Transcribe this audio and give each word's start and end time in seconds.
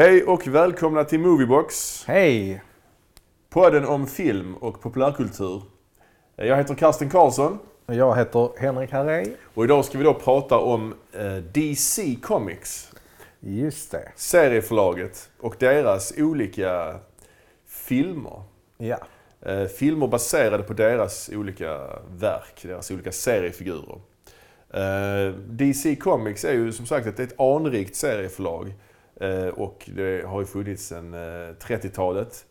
Hej 0.00 0.24
och 0.24 0.46
välkomna 0.46 1.04
till 1.04 1.20
Moviebox. 1.20 2.04
Hej! 2.06 2.62
Podden 3.50 3.84
om 3.84 4.06
film 4.06 4.54
och 4.54 4.82
populärkultur. 4.82 5.62
Jag 6.42 6.56
heter 6.56 6.74
Karsten 6.74 7.10
Karlsson 7.10 7.58
Jag 7.86 8.16
heter 8.16 8.50
Henrik 8.58 8.92
Harrey. 8.92 9.32
och 9.54 9.64
idag 9.64 9.84
ska 9.84 9.98
vi 9.98 10.04
då 10.04 10.14
prata 10.14 10.58
om 10.58 10.94
eh, 11.12 11.34
DC 11.36 12.16
Comics. 12.22 12.92
Just 13.40 13.90
det. 13.90 14.12
Serieförlaget 14.16 15.30
och 15.40 15.56
deras 15.58 16.12
olika 16.16 16.98
filmer. 17.66 18.42
Ja. 18.78 18.98
Eh, 19.40 19.64
filmer 19.64 20.06
baserade 20.06 20.62
på 20.62 20.72
deras 20.72 21.30
olika 21.32 21.78
verk, 22.10 22.62
deras 22.62 22.90
olika 22.90 23.12
seriefigurer. 23.12 24.00
Eh, 24.74 25.34
DC 25.34 25.96
Comics 25.96 26.44
är 26.44 26.52
ju 26.52 26.72
som 26.72 26.86
sagt 26.86 27.06
ett, 27.06 27.20
ett 27.20 27.40
anrikt 27.40 27.96
serieförlag. 27.96 28.74
Och 29.54 29.90
det 29.94 30.26
har 30.26 30.40
ju 30.40 30.46
funnits 30.46 30.86
sedan 30.86 31.14
eh, 31.14 31.54
30-talet. 31.60 32.44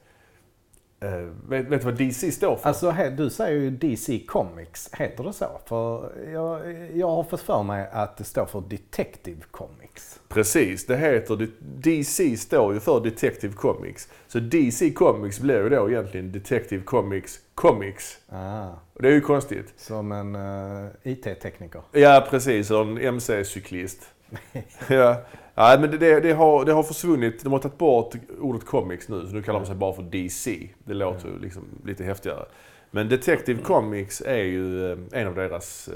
Eh, 1.02 1.12
vet, 1.50 1.66
vet 1.68 1.82
du 1.82 1.86
vad 1.86 1.98
DC 1.98 2.32
står 2.32 2.56
för? 2.56 2.68
Alltså 2.68 2.92
du 3.18 3.30
säger 3.30 3.60
ju 3.60 3.70
DC 3.70 4.20
Comics, 4.28 4.90
heter 4.94 5.24
det 5.24 5.34
så? 5.34 5.60
För 5.66 6.12
jag, 6.34 6.76
jag 6.94 7.08
har 7.10 7.24
fått 7.24 7.42
för 7.42 7.64
mig 7.64 7.90
att 7.92 8.18
det 8.18 8.24
står 8.24 8.46
för 8.46 8.64
Detective 8.70 9.42
Comics. 9.52 10.20
Precis, 10.28 10.86
det 10.86 10.98
heter 10.98 11.48
DC 11.60 12.38
står 12.38 12.74
ju 12.74 12.80
för 12.80 13.00
Detective 13.00 13.54
Comics. 13.54 14.10
Så 14.28 14.40
DC 14.40 14.92
Comics 14.92 15.40
blir 15.40 15.64
ju 15.64 15.70
då 15.70 15.90
egentligen 15.90 16.32
Detective 16.32 16.84
Comics 16.84 17.40
Comics. 17.56 18.18
Ah, 18.30 18.68
Och 18.94 19.02
det 19.02 19.08
är 19.08 19.14
ju 19.14 19.22
konstigt. 19.22 19.74
som 19.78 20.12
en 20.12 20.36
uh, 20.36 20.90
IT-tekniker. 21.04 21.82
Ja, 21.92 22.28
precis. 22.30 22.72
Och 22.72 22.82
en 22.82 22.98
MC-cyklist. 22.98 24.10
ja. 24.88 25.16
Ja, 25.60 25.78
men 25.80 25.92
det, 25.92 25.98
det, 25.98 26.20
det, 26.20 26.34
har, 26.34 26.66
det 26.66 26.72
har 26.72 26.84
försvunnit. 26.84 27.44
De 27.44 27.54
har 27.54 27.60
tagit 27.60 27.78
bort 27.78 28.16
ordet 28.40 28.66
comics 28.66 29.10
nu, 29.10 29.28
så 29.28 29.34
nu 29.34 29.42
kallar 29.42 29.60
de 29.60 29.66
sig 29.66 29.76
bara 29.76 29.94
för 29.94 30.04
DC. 30.04 30.70
Det 30.84 30.94
låter 30.94 31.28
ju 31.28 31.40
liksom 31.40 31.64
lite 31.86 32.04
häftigare. 32.04 32.46
Men 32.92 33.10
Detective 33.10 33.62
Comics 33.62 34.22
är 34.22 34.44
ju 34.44 34.92
eh, 34.92 34.98
en 35.12 35.28
av 35.28 35.36
deras 35.36 35.88
eh, 35.88 35.94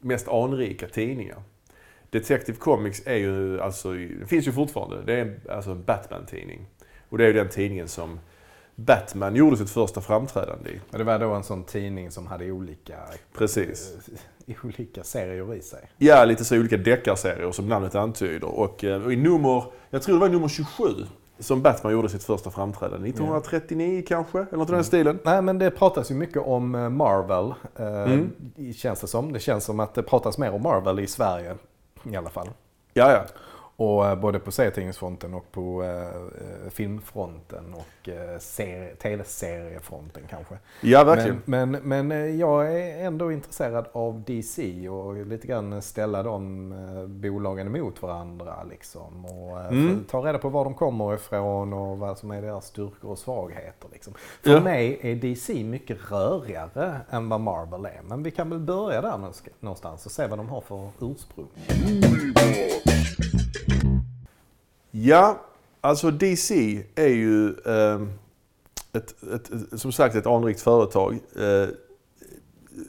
mest 0.00 0.28
anrika 0.28 0.88
tidningar. 0.88 1.42
Detective 2.10 2.58
Comics 2.58 3.02
är 3.06 3.16
ju 3.16 3.60
alltså, 3.60 3.92
det 3.92 4.26
finns 4.26 4.48
ju 4.48 4.52
fortfarande. 4.52 5.02
Det 5.06 5.20
är 5.20 5.38
alltså 5.50 5.70
en 5.70 5.84
Batman-tidning. 5.84 6.66
Och 7.08 7.18
det 7.18 7.24
är 7.24 7.28
ju 7.28 7.34
den 7.34 7.48
tidningen 7.48 7.88
som 7.88 8.20
Batman 8.74 9.36
gjorde 9.36 9.56
sitt 9.56 9.70
första 9.70 10.00
framträdande 10.00 10.70
i. 10.70 10.80
Och 10.90 10.98
det 10.98 11.04
var 11.04 11.18
då 11.18 11.34
en 11.34 11.44
sån 11.44 11.64
tidning 11.64 12.10
som 12.10 12.26
hade 12.26 12.50
olika, 12.50 12.96
Precis. 13.32 13.96
Olika 14.64 15.04
serier 15.04 15.54
i 15.54 15.62
sig. 15.62 15.90
Ja, 15.98 16.24
lite 16.24 16.44
så 16.44 16.58
olika 16.58 16.76
deckarserier 16.76 17.52
som 17.52 17.68
namnet 17.68 17.94
antyder. 17.94 18.48
Och, 18.58 18.84
eh, 18.84 19.04
och 19.04 19.12
i 19.12 19.16
nummer, 19.16 19.64
jag 19.90 20.02
tror 20.02 20.14
det 20.14 20.20
var 20.20 20.28
nummer 20.28 20.48
27 20.48 20.84
som 21.38 21.62
Batman 21.62 21.92
gjorde 21.92 22.08
sitt 22.08 22.24
första 22.24 22.50
framträdande. 22.50 23.08
1939 23.08 24.02
kanske, 24.08 24.38
eller 24.38 24.56
något 24.58 24.68
i 24.68 24.72
den 24.72 24.84
stilen. 24.84 25.18
Nej 25.24 25.42
men 25.42 25.58
det 25.58 25.70
pratas 25.70 26.10
ju 26.10 26.14
mycket 26.14 26.42
om 26.42 26.74
eh, 26.74 26.88
Marvel, 26.88 27.54
eh, 27.76 28.12
Mm. 28.12 28.30
känns 28.74 29.00
det 29.00 29.06
som. 29.06 29.32
Det 29.32 29.40
känns 29.40 29.64
som 29.64 29.80
att 29.80 29.94
det 29.94 30.02
pratas 30.02 30.38
mer 30.38 30.52
om 30.54 30.62
Marvel 30.62 31.00
i 31.00 31.06
Sverige 31.06 31.56
i 32.12 32.16
alla 32.16 32.30
fall. 32.30 32.48
Ja, 32.94 33.12
ja. 33.12 33.24
Och 33.76 34.06
eh, 34.06 34.14
både 34.14 34.38
på 34.38 34.52
serietidningsfronten 34.52 35.34
och 35.34 35.52
på 35.52 35.82
eh, 35.82 35.90
eh, 36.06 36.70
filmfronten 36.70 37.74
och 37.74 38.08
eh, 38.08 38.38
serie, 38.38 38.94
tv-seriefronten 38.94 40.22
kanske. 40.30 40.58
Ja, 40.80 41.04
verkligen. 41.04 41.42
Men, 41.44 41.70
men, 41.70 41.82
men 41.82 42.12
eh, 42.12 42.18
jag 42.40 42.72
är 42.80 43.04
ändå 43.06 43.32
intresserad 43.32 43.86
av 43.92 44.22
DC 44.26 44.88
och 44.88 45.26
lite 45.26 45.46
grann 45.46 45.82
ställa 45.82 46.22
de 46.22 46.72
eh, 46.72 47.06
bolagen 47.06 47.66
emot 47.76 48.02
varandra 48.02 48.54
liksom. 48.70 49.24
Och 49.24 49.60
eh, 49.60 49.66
Mm. 49.66 50.04
ta 50.10 50.18
reda 50.26 50.38
på 50.38 50.48
var 50.48 50.64
de 50.64 50.74
kommer 50.74 51.14
ifrån 51.14 51.72
och 51.72 51.98
vad 51.98 52.18
som 52.18 52.30
är 52.30 52.42
deras 52.42 52.66
styrkor 52.66 53.10
och 53.10 53.18
svagheter. 53.18 53.88
Liksom. 53.92 54.14
För 54.42 54.50
Ja. 54.50 54.60
mig 54.60 54.98
är 55.02 55.14
DC 55.14 55.64
mycket 55.64 56.10
rörigare 56.10 56.96
än 57.10 57.28
vad 57.28 57.40
Marvel 57.40 57.84
är. 57.84 58.00
Men 58.04 58.22
vi 58.22 58.30
kan 58.30 58.50
väl 58.50 58.58
börja 58.58 59.00
där 59.00 59.18
någonstans 59.60 60.06
och 60.06 60.12
se 60.12 60.26
vad 60.26 60.38
de 60.38 60.48
har 60.48 60.60
för 60.60 60.88
ursprung. 61.00 61.48
Ja, 64.94 65.40
alltså 65.80 66.10
DC 66.10 66.82
är 66.94 67.08
ju 67.08 67.48
eh, 67.48 68.02
ett, 68.92 69.22
ett, 69.34 69.50
som 69.80 69.92
sagt 69.92 70.14
ett 70.14 70.26
anrikt 70.26 70.60
företag. 70.60 71.18
Eh, 71.36 71.68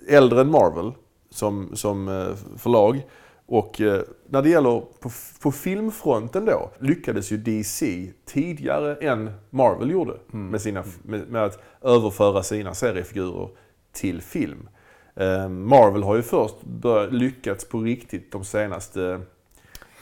äldre 0.08 0.42
än 0.42 0.52
Marvel 0.52 0.92
som, 1.30 1.76
som 1.76 2.08
eh, 2.08 2.36
förlag. 2.58 3.02
Och 3.46 3.82
eh, 3.82 4.02
när 4.30 4.42
det 4.42 4.50
gäller 4.50 4.80
på, 5.00 5.10
på 5.42 5.52
filmfronten 5.52 6.46
då 6.46 6.72
lyckades 6.80 7.32
ju 7.32 7.38
DC 7.38 8.12
tidigare 8.26 8.96
än 8.96 9.32
Marvel 9.50 9.92
gjorde 9.92 10.14
med, 10.28 10.62
sina, 10.62 10.84
med, 11.04 11.30
med 11.30 11.44
att 11.44 11.64
överföra 11.82 12.44
sina 12.44 12.74
seriefigurer 12.74 13.50
till 13.92 14.22
film. 14.22 14.70
Eh, 15.16 15.50
Marvel 15.50 16.04
har 16.04 16.16
ju 16.16 16.22
först 16.22 16.64
börjat, 16.64 17.14
lyckats 17.14 17.66
på 17.66 17.80
riktigt 17.80 18.32
de 18.32 18.46
senaste 18.46 19.22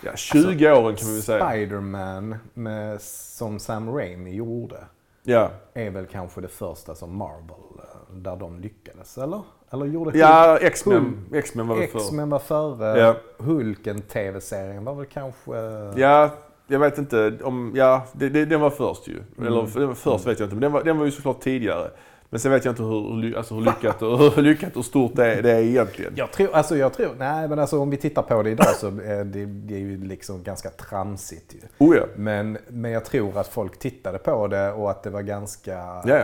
ja, 0.04 0.16
20 0.16 0.72
åren 0.72 0.96
kan 0.96 1.08
man 1.08 1.14
väl 1.14 1.24
säga. 1.24 1.50
Spiderman 1.50 2.36
med, 2.54 3.02
som 3.02 3.60
Sam 3.60 3.96
Raimi 3.96 4.36
gjorde 4.36 4.78
Ja, 5.24 5.50
är 5.74 5.90
väl 5.90 6.06
kanske 6.06 6.42
det 6.42 6.48
första 6.48 6.96
som 6.96 7.16
Marvel, 7.18 7.80
eh, 7.80 8.16
där 8.16 8.36
de 8.36 8.60
lyckades, 8.60 9.18
eller? 9.18 9.42
Eller 9.72 9.86
gjorde 9.86 10.18
ja 10.20 10.58
X-Men, 10.62 11.26
X-Men 11.34 11.68
var 11.68 11.76
väl 11.76 11.88
för. 11.88 12.00
X-Men 12.00 12.30
var 12.30 12.40
före, 12.40 13.00
Ja. 13.00 13.16
Hulken 13.38 14.02
TV-serien 14.02 14.86
var 14.86 14.96
väl 14.96 15.06
kanske... 15.06 15.52
Ja, 15.96 16.30
jag 16.68 16.80
vet 16.80 16.98
inte 16.98 17.38
om, 17.44 17.72
ja, 17.76 18.06
det, 18.14 18.30
det, 18.30 18.46
den 18.46 18.62
var 18.62 18.70
först 18.70 19.08
ju. 19.08 19.18
Mm. 19.38 19.48
Eller 19.48 19.80
den 19.80 19.88
var 19.88 19.96
först 19.96 20.28
vet 20.28 20.40
jag 20.40 20.46
inte, 20.46 20.56
men 20.56 20.62
den 20.62 20.72
var, 20.72 20.84
den 20.84 20.98
var 20.98 21.06
ju 21.06 21.12
såklart 21.12 21.42
tidigare. 21.42 21.92
Men 22.34 22.40
sen 22.40 22.52
vet 22.52 22.66
jag 22.66 22.72
inte 22.72 22.84
hur, 22.84 23.38
alltså 23.38 23.56
hur 23.56 23.62
lyckat 23.62 24.02
och 24.02 24.20
hur 24.20 24.42
lyckat 24.44 24.78
och 24.78 24.86
stort 24.86 25.12
det 25.16 25.26
är, 25.34 25.42
det 25.42 25.52
är 25.52 25.62
egentligen. 25.62 26.14
Jag 26.16 26.32
tror, 26.32 26.56
alltså 26.56 26.78
jag 26.78 26.94
tror, 26.94 27.10
nej 27.20 27.48
men 27.48 27.60
alltså 27.60 27.80
om 27.80 27.90
vi 27.90 27.98
tittar 27.98 28.22
på 28.22 28.44
det 28.44 28.50
idag 28.50 28.76
så 28.80 28.88
är 28.88 29.24
det, 29.24 29.46
det 29.46 29.76
är 29.76 29.80
ju 29.80 30.04
liksom 30.04 30.44
ganska 30.44 30.70
tramsigt 30.70 31.54
ju. 31.54 31.60
Oh 31.86 31.96
ja. 31.98 32.04
Men, 32.16 32.58
men 32.68 32.92
jag 32.92 33.06
tror 33.06 33.38
att 33.38 33.48
folk 33.48 33.80
tittade 33.80 34.18
på 34.18 34.48
det 34.48 34.72
och 34.72 34.92
att 34.92 35.04
det 35.04 35.10
var 35.10 35.22
ganska, 35.22 35.72
Ja. 36.06 36.18
eh, 36.18 36.24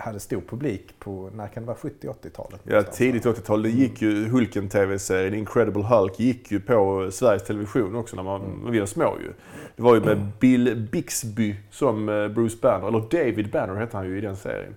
hade 0.00 0.20
stor 0.20 0.40
publik 0.48 0.94
på, 0.98 1.30
när 1.34 1.46
kan 1.48 1.62
det 1.62 1.66
vara, 1.66 1.76
70-80-talet? 1.76 2.60
Ja, 2.64 2.82
tidigt 2.82 3.24
80-tal. 3.26 3.62
Det 3.62 3.68
gick 3.70 4.02
ju 4.02 4.28
Hulken-tv-serien, 4.28 5.34
Incredible 5.34 5.82
Hulk, 5.82 6.20
gick 6.20 6.52
ju 6.52 6.60
på 6.60 7.08
Sveriges 7.12 7.44
Television 7.44 7.96
också 7.96 8.16
när 8.16 8.22
man, 8.22 8.40
Mm. 8.40 8.70
vi 8.72 8.78
var 8.78 8.86
små 8.86 9.16
ju. 9.22 9.32
Det 9.76 9.82
var 9.82 9.94
ju 9.94 10.00
med 10.00 10.26
Bill 10.40 10.88
Bixby 10.92 11.56
som 11.70 12.08
eh, 12.08 12.28
Bruce 12.28 12.56
Banner, 12.62 12.88
eller 12.88 13.00
David 13.10 13.50
Banner 13.50 13.74
hette 13.74 13.96
han 13.96 14.06
ju 14.06 14.18
i 14.18 14.20
den 14.20 14.36
serien. 14.36 14.74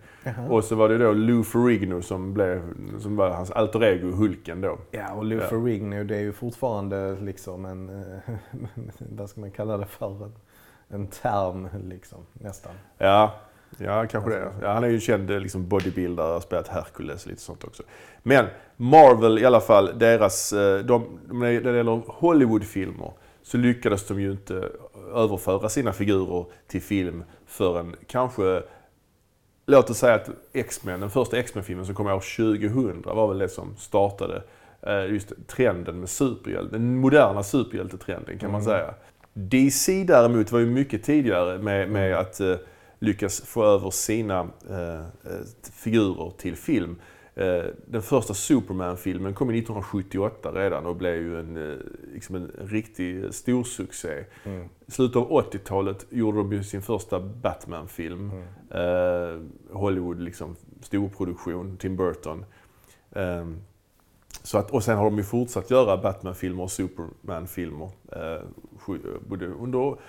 Och 0.49 0.63
så 0.63 0.75
var 0.75 0.89
det 0.89 0.97
då 0.97 1.11
Lou 1.11 1.43
Ferrigno 1.43 2.01
som, 2.01 2.33
blev, 2.33 2.61
som 2.99 3.15
var 3.15 3.29
hans 3.29 3.51
alter 3.51 3.83
ego 3.83 4.11
Hulken 4.11 4.61
då. 4.61 4.77
Ja, 4.91 5.13
och 5.13 5.25
Lou 5.25 5.39
Ja. 5.39 5.47
Ferrigno 5.47 6.03
det 6.03 6.15
är 6.15 6.21
ju 6.21 6.33
fortfarande 6.33 7.17
liksom 7.21 7.65
en, 7.65 7.89
eh, 7.89 8.33
vad 8.97 9.29
ska 9.29 9.41
man 9.41 9.51
kalla 9.51 9.77
det 9.77 9.85
för, 9.85 10.23
en, 10.23 10.33
en 10.87 11.07
term 11.07 11.69
liksom 11.83 12.19
nästan. 12.33 12.71
Ja, 12.97 13.33
ja 13.77 14.07
kanske 14.07 14.29
det. 14.29 14.51
Ja, 14.61 14.73
han 14.73 14.83
är 14.83 14.87
ju 14.87 14.99
känd 14.99 15.31
eh, 15.31 15.39
liksom 15.39 15.67
bodybuilder, 15.67 16.23
har 16.23 16.39
spelat 16.39 16.67
Hercules 16.67 17.23
och 17.23 17.29
lite 17.29 17.41
sånt 17.41 17.63
också. 17.63 17.83
Men 18.23 18.45
Marvel 18.77 19.39
i 19.39 19.45
alla 19.45 19.61
fall, 19.61 19.99
deras, 19.99 20.53
eh, 20.53 20.79
de, 20.79 21.19
när 21.31 21.61
det 21.61 21.77
gäller 21.77 22.01
Hollywoodfilmer 22.07 23.11
så 23.41 23.57
lyckades 23.57 24.07
de 24.07 24.21
ju 24.21 24.31
inte 24.31 24.69
överföra 25.13 25.69
sina 25.69 25.93
figurer 25.93 26.45
till 26.67 26.81
film 26.81 27.23
förrän 27.45 27.95
kanske 28.07 28.63
Låt 29.69 29.89
oss 29.89 29.97
säga 29.97 30.15
att 30.15 30.29
X-Men, 30.53 30.99
den 30.99 31.09
första 31.09 31.37
X-Men-filmen 31.37 31.85
som 31.85 31.95
kom 31.95 32.07
år 32.07 32.23
2000 32.37 33.01
var 33.05 33.27
väl 33.27 33.37
det 33.37 33.49
som 33.49 33.75
startade 33.77 34.43
eh, 34.81 35.05
just 35.05 35.47
trenden 35.47 35.99
med 35.99 36.09
superhjälte, 36.09 36.71
den 36.71 36.97
moderna 36.97 37.43
superhjältetrenden 37.43 38.39
kan 38.39 38.51
man 38.51 38.63
säga. 38.63 38.93
DC 39.33 40.03
däremot 40.03 40.51
var 40.51 40.59
ju 40.59 40.65
mycket 40.65 41.03
tidigare 41.03 41.57
med, 41.57 41.89
med 41.89 42.17
att 42.17 42.39
eh, 42.39 42.55
lyckas 42.99 43.41
få 43.41 43.65
över 43.65 43.89
sina 43.89 44.39
eh, 44.69 44.99
eh, 44.99 45.41
figurer 45.73 46.31
till 46.37 46.55
film. 46.55 46.95
Eh, 47.39 47.65
den 47.85 48.01
första 48.01 48.33
Superman-filmen 48.33 49.33
kom 49.33 49.49
1978 49.49 50.51
redan 50.51 50.85
och 50.85 50.95
blev 50.95 51.15
ju 51.15 51.39
en, 51.39 51.71
eh, 51.71 51.77
liksom 52.13 52.35
en 52.35 52.51
riktig 52.57 53.33
storsuccé. 53.33 54.25
I 54.85 54.91
slutet 54.91 55.15
av 55.15 55.31
80-talet 55.31 56.05
gjorde 56.09 56.37
de 56.37 56.63
sin 56.63 56.81
första 56.81 57.19
Batman-film. 57.19 58.31
Eh, 58.71 59.39
Hollywood, 59.71 60.21
liksom, 60.21 60.55
storproduktion, 60.81 61.77
Tim 61.77 61.95
Burton. 61.95 62.45
Ehm, 63.11 63.61
så 64.43 64.57
att, 64.57 64.71
och 64.71 64.83
sen 64.83 64.97
har 64.97 65.05
de 65.05 65.17
ju 65.17 65.23
fortsatt 65.23 65.71
göra 65.71 65.97
Batman-filmer 65.97 66.63
och 66.63 66.71
Superman-filmer. 66.71 67.89
Eh, 68.11 68.41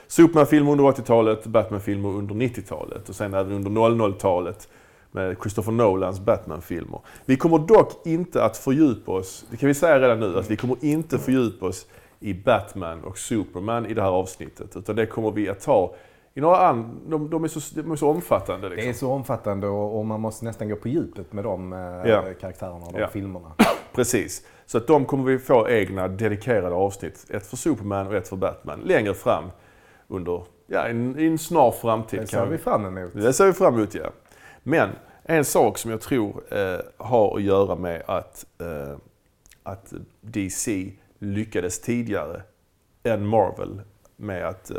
Superman-filmer 0.06 0.72
under 0.72 0.84
80-talet, 0.84 1.46
Batman-filmer 1.46 2.08
under 2.08 2.34
90-talet 2.34 3.08
och 3.08 3.14
sen 3.14 3.34
även 3.34 3.52
under 3.52 3.70
00-talet 3.70 4.68
med 5.12 5.36
Christopher 5.40 5.72
Nolans 5.72 6.20
Batman-filmer. 6.20 7.00
Vi 7.24 7.36
kommer 7.36 7.58
dock 7.58 8.06
inte 8.06 8.44
att 8.44 8.56
fördjupa 8.56 9.12
oss, 9.12 9.44
det 9.50 9.56
kan 9.56 9.66
vi 9.66 9.74
säga 9.74 9.98
redan 10.00 10.20
nu, 10.20 10.38
att 10.38 10.50
vi 10.50 10.56
kommer 10.56 10.76
inte 10.80 11.18
fördjupa 11.18 11.66
oss 11.66 11.86
i 12.20 12.34
Batman 12.34 13.04
och 13.04 13.18
Superman 13.18 13.86
i 13.86 13.94
det 13.94 14.02
här 14.02 14.10
avsnittet. 14.10 14.76
Utan 14.76 14.96
det 14.96 15.06
kommer 15.06 15.30
vi 15.30 15.48
att 15.48 15.60
ta 15.60 15.94
i 16.34 16.40
några 16.40 16.56
an, 16.68 17.00
de, 17.08 17.30
de, 17.30 17.44
är 17.44 17.48
så, 17.48 17.60
de 17.80 17.90
är 17.92 17.96
så 17.96 18.08
omfattande. 18.08 18.68
Liksom. 18.68 18.84
Det 18.84 18.90
är 18.90 18.98
så 18.98 19.10
omfattande 19.12 19.66
och, 19.66 19.98
och 19.98 20.06
man 20.06 20.20
måste 20.20 20.44
nästan 20.44 20.68
gå 20.68 20.76
på 20.76 20.88
djupet 20.88 21.32
med 21.32 21.44
de 21.44 21.72
eh, 21.72 21.78
Ja. 22.10 22.24
karaktärerna 22.40 22.86
och 22.86 22.92
de 22.92 22.98
Ja. 23.00 23.08
filmerna. 23.08 23.52
Precis. 23.94 24.46
Så 24.66 24.78
att 24.78 24.86
de 24.86 25.04
kommer 25.04 25.24
vi 25.24 25.38
få 25.38 25.68
egna 25.68 26.08
dedikerade 26.08 26.74
avsnitt. 26.74 27.26
Ett 27.30 27.46
för 27.46 27.56
Superman 27.56 28.06
och 28.06 28.14
ett 28.14 28.28
för 28.28 28.36
Batman. 28.36 28.80
Längre 28.80 29.14
fram 29.14 29.44
under, 30.08 30.42
ja, 30.66 30.86
i 30.88 30.90
en, 30.90 31.18
en 31.18 31.38
snar 31.38 31.70
framtid. 31.70 32.20
Det 32.20 32.26
ser 32.26 32.46
vi 32.46 32.58
fram 32.58 32.84
emot. 32.98 33.12
Det 33.14 33.32
ser 33.32 33.46
vi 33.46 33.52
fram 33.52 33.74
emot, 33.74 33.94
ja. 33.94 34.10
Men 34.62 34.88
en 35.22 35.44
sak 35.44 35.78
som 35.78 35.90
jag 35.90 36.00
tror 36.00 36.42
eh, 36.50 36.80
har 36.96 37.36
att 37.36 37.42
göra 37.42 37.74
med 37.76 38.02
att, 38.06 38.46
eh, 38.58 38.96
att 39.62 39.92
DC 40.20 40.92
lyckades 41.18 41.80
tidigare 41.80 42.42
än 43.02 43.26
Marvel 43.26 43.80
med 44.16 44.46
att 44.48 44.70
eh, 44.70 44.76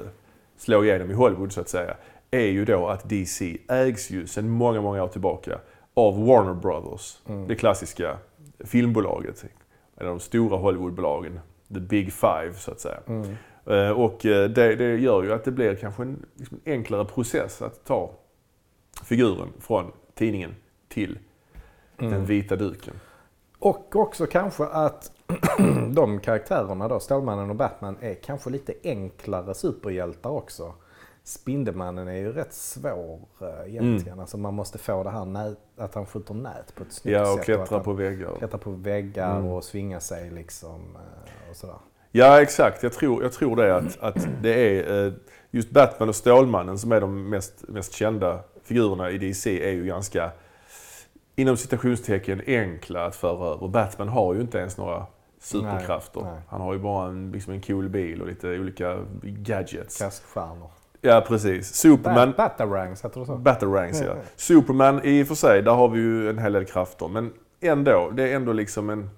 slå 0.57 0.83
igenom 0.83 1.11
i 1.11 1.13
Hollywood 1.13 1.51
så 1.51 1.61
att 1.61 1.69
säga, 1.69 1.95
är 2.31 2.45
ju 2.47 2.65
då 2.65 2.87
att 2.87 3.09
DC 3.09 3.57
ägs 3.69 4.09
ju 4.09 4.27
sedan 4.27 4.49
många, 4.49 4.81
många 4.81 5.03
år 5.03 5.07
tillbaka 5.07 5.59
av 5.93 6.25
Warner 6.25 6.53
Brothers. 6.53 7.17
Det 7.47 7.55
klassiska 7.55 8.17
filmbolaget. 8.59 9.43
En 9.95 10.07
av 10.07 10.13
de 10.13 10.19
stora 10.19 10.57
Hollywoodbolagen. 10.57 11.39
The 11.73 11.79
Big 11.79 12.13
Five 12.13 12.53
så 12.57 12.71
att 12.71 12.79
säga. 12.79 12.99
Eh, 13.65 13.89
Och 13.91 14.25
eh, 14.25 14.49
det, 14.49 14.75
det 14.75 14.97
gör 14.97 15.23
ju 15.23 15.33
att 15.33 15.43
det 15.43 15.51
blir 15.51 15.75
kanske 15.75 16.01
en 16.03 16.25
liksom 16.35 16.59
en 16.63 16.73
enklare 16.73 17.05
process 17.05 17.61
att 17.61 17.85
ta 17.85 18.11
figuren 19.03 19.47
från 19.59 19.91
tidningen 20.15 20.55
till 20.89 21.19
den 21.97 22.25
vita 22.25 22.55
duken. 22.55 22.93
Och 23.59 23.95
också 23.95 24.25
kanske 24.25 24.65
att 24.65 25.11
de 25.95 26.19
karaktärerna 26.19 26.87
då, 26.87 26.99
Stålmannen 26.99 27.49
och 27.49 27.55
Batman, 27.55 27.97
är 28.01 28.13
kanske 28.13 28.49
lite 28.49 28.73
enklare 28.83 29.53
superhjältar 29.53 30.29
också. 30.29 30.73
Spindelmannen 31.23 32.07
är 32.07 32.15
ju 32.15 32.31
rätt 32.31 32.53
svår 32.53 33.19
eh, 33.41 33.69
egentligen. 33.73 34.19
Alltså 34.19 34.37
man 34.37 34.53
måste 34.53 34.77
få 34.77 35.03
det 35.03 35.09
här 35.09 35.25
nät, 35.25 35.57
att 35.77 35.95
han 35.95 36.05
skjuter 36.05 36.33
nät 36.33 36.75
på 36.75 36.83
ett 36.83 36.91
snyggt 36.93 37.17
Ja, 37.17 37.25
sätt. 37.25 37.33
och 37.33 37.39
att 37.39 37.45
klättra 37.45 37.79
på 37.79 37.93
väggar. 37.93 38.35
klättrar 38.37 38.59
på 38.59 38.71
väggar 38.71 39.37
Mm. 39.37 39.51
och 39.51 39.63
svinga 39.63 39.99
sig 39.99 40.29
liksom. 40.31 40.81
eh, 40.95 41.49
Och 41.49 41.55
sådär. 41.55 41.75
Ja, 42.11 42.41
exakt. 42.41 42.83
Jag 42.83 42.93
tror, 42.93 43.23
jag 43.23 43.33
tror 43.33 43.55
det 43.55 43.75
att, 43.75 43.99
att 43.99 44.27
det 44.41 44.79
är 44.79 45.05
eh, 45.07 45.13
just 45.51 45.69
Batman 45.71 46.09
och 46.09 46.15
Stålmannen 46.15 46.77
som 46.77 46.91
är 46.91 47.01
de 47.01 47.29
mest, 47.29 47.67
mest 47.67 47.93
kända 47.93 48.39
figurerna 48.63 49.09
i 49.11 49.17
DC 49.17 49.63
är 49.69 49.71
ju 49.71 49.85
ganska 49.85 50.31
inom 51.35 51.57
citationstecken 51.57 52.41
enkla 52.47 53.05
att 53.05 53.15
föra 53.15 53.53
över. 53.55 53.67
Batman 53.67 54.07
har 54.09 54.33
ju 54.33 54.41
inte 54.41 54.57
ens 54.57 54.77
några 54.77 55.05
superkrafter. 55.39 56.21
Nej, 56.21 56.31
nej. 56.33 56.41
Han 56.47 56.61
har 56.61 56.73
ju 56.73 56.79
bara 56.79 57.07
en, 57.07 57.31
liksom 57.31 57.53
en 57.53 57.61
cool 57.61 57.89
bil 57.89 58.21
och 58.21 58.27
lite 58.27 58.47
olika 58.59 58.99
gadgets. 59.23 59.97
Kaststjärnor. 59.97 60.69
Ja, 61.01 61.23
precis. 61.27 61.73
Superman... 61.73 62.29
Bat- 62.29 62.37
Batarangs, 62.37 63.05
heter 63.05 63.19
det 63.19 63.25
så? 63.25 63.35
Batarangs 63.35 64.01
ja. 64.01 64.15
Superman 64.35 65.01
i 65.03 65.23
och 65.23 65.27
för 65.27 65.35
sig, 65.35 65.61
där 65.61 65.71
har 65.71 65.87
vi 65.89 65.99
ju 65.99 66.29
en 66.29 66.37
hel 66.37 66.53
del 66.53 66.65
krafter. 66.65 67.07
Men 67.07 67.33
ändå, 67.61 68.11
det 68.13 68.29
är 68.31 68.35
ändå 68.35 68.53
liksom 68.53 68.89
en 68.89 69.09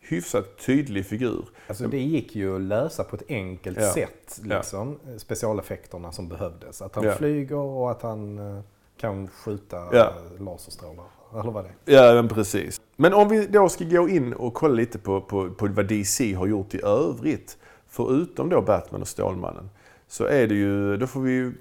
hyfsat 0.00 0.58
tydlig 0.66 1.06
figur. 1.06 1.44
Alltså 1.66 1.86
det 1.88 1.98
gick 1.98 2.36
ju 2.36 2.54
att 2.54 2.60
lösa 2.60 3.04
på 3.04 3.16
ett 3.16 3.22
enkelt 3.28 3.78
Ja. 3.80 3.92
sätt. 3.92 4.40
Liksom, 4.42 4.98
Specialeffekterna 5.18 6.12
som 6.12 6.28
behövdes. 6.28 6.82
Att 6.82 6.94
han 6.94 7.04
Ja. 7.04 7.12
flyger 7.14 7.56
och 7.56 7.90
att 7.90 8.02
han 8.02 8.38
eh, 8.38 8.62
kan 9.00 9.28
skjuta 9.28 9.76
Ja. 9.92 10.12
laserstrålar. 10.38 11.04
Eller 11.40 11.50
vad 11.50 11.64
det 11.64 11.92
är. 11.92 12.06
Ja, 12.06 12.14
men 12.14 12.28
precis. 12.28 12.80
Men 12.96 13.14
om 13.14 13.28
vi 13.28 13.46
då 13.46 13.68
ska 13.68 13.84
gå 13.84 14.08
in 14.08 14.32
och 14.32 14.54
kolla 14.54 14.74
lite 14.74 14.98
på, 14.98 15.20
på, 15.20 15.50
på 15.50 15.66
vad 15.66 15.88
DC 15.88 16.34
har 16.34 16.46
gjort 16.46 16.74
i 16.74 16.82
övrigt. 16.82 17.58
Förutom 17.88 18.48
då 18.48 18.62
Batman 18.62 19.00
och 19.00 19.08
Stålmannen. 19.08 19.70
Så 20.08 20.24
är 20.24 20.46
det 20.46 20.54
ju, 20.54 20.96
då 20.96 21.06
får 21.06 21.20
vi 21.20 21.32
ju, 21.32 21.52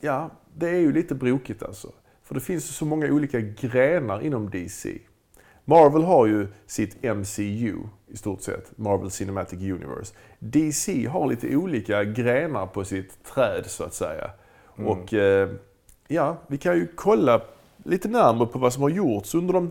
ja, 0.00 0.30
det 0.54 0.68
är 0.68 0.78
ju 0.80 0.92
lite 0.92 1.14
brokigt 1.14 1.62
alltså. 1.62 1.92
För 2.22 2.34
det 2.34 2.40
finns 2.40 2.64
ju 2.64 2.72
så 2.72 2.84
många 2.84 3.06
olika 3.06 3.40
grenar 3.40 4.20
inom 4.20 4.50
DC. 4.50 4.98
Marvel 5.64 6.02
har 6.02 6.26
ju 6.26 6.46
sitt 6.66 7.02
MCU 7.02 7.76
i 8.06 8.16
stort 8.16 8.42
sett, 8.42 8.78
Marvel 8.78 9.10
Cinematic 9.10 9.58
Universe. 9.58 10.14
DC 10.38 11.06
har 11.06 11.26
lite 11.26 11.56
olika 11.56 12.04
grenar 12.04 12.66
på 12.66 12.84
sitt 12.84 13.24
träd 13.24 13.66
så 13.66 13.84
att 13.84 13.94
säga. 13.94 14.30
Och 14.76 15.14
eh, 15.14 15.48
ja, 16.08 16.36
vi 16.46 16.58
kan 16.58 16.76
ju 16.76 16.86
kolla 16.94 17.40
lite 17.84 18.08
närmare 18.08 18.46
på 18.48 18.58
vad 18.58 18.72
som 18.72 18.82
har 18.82 18.90
gjorts 18.90 19.34
under 19.34 19.52
de 19.54 19.70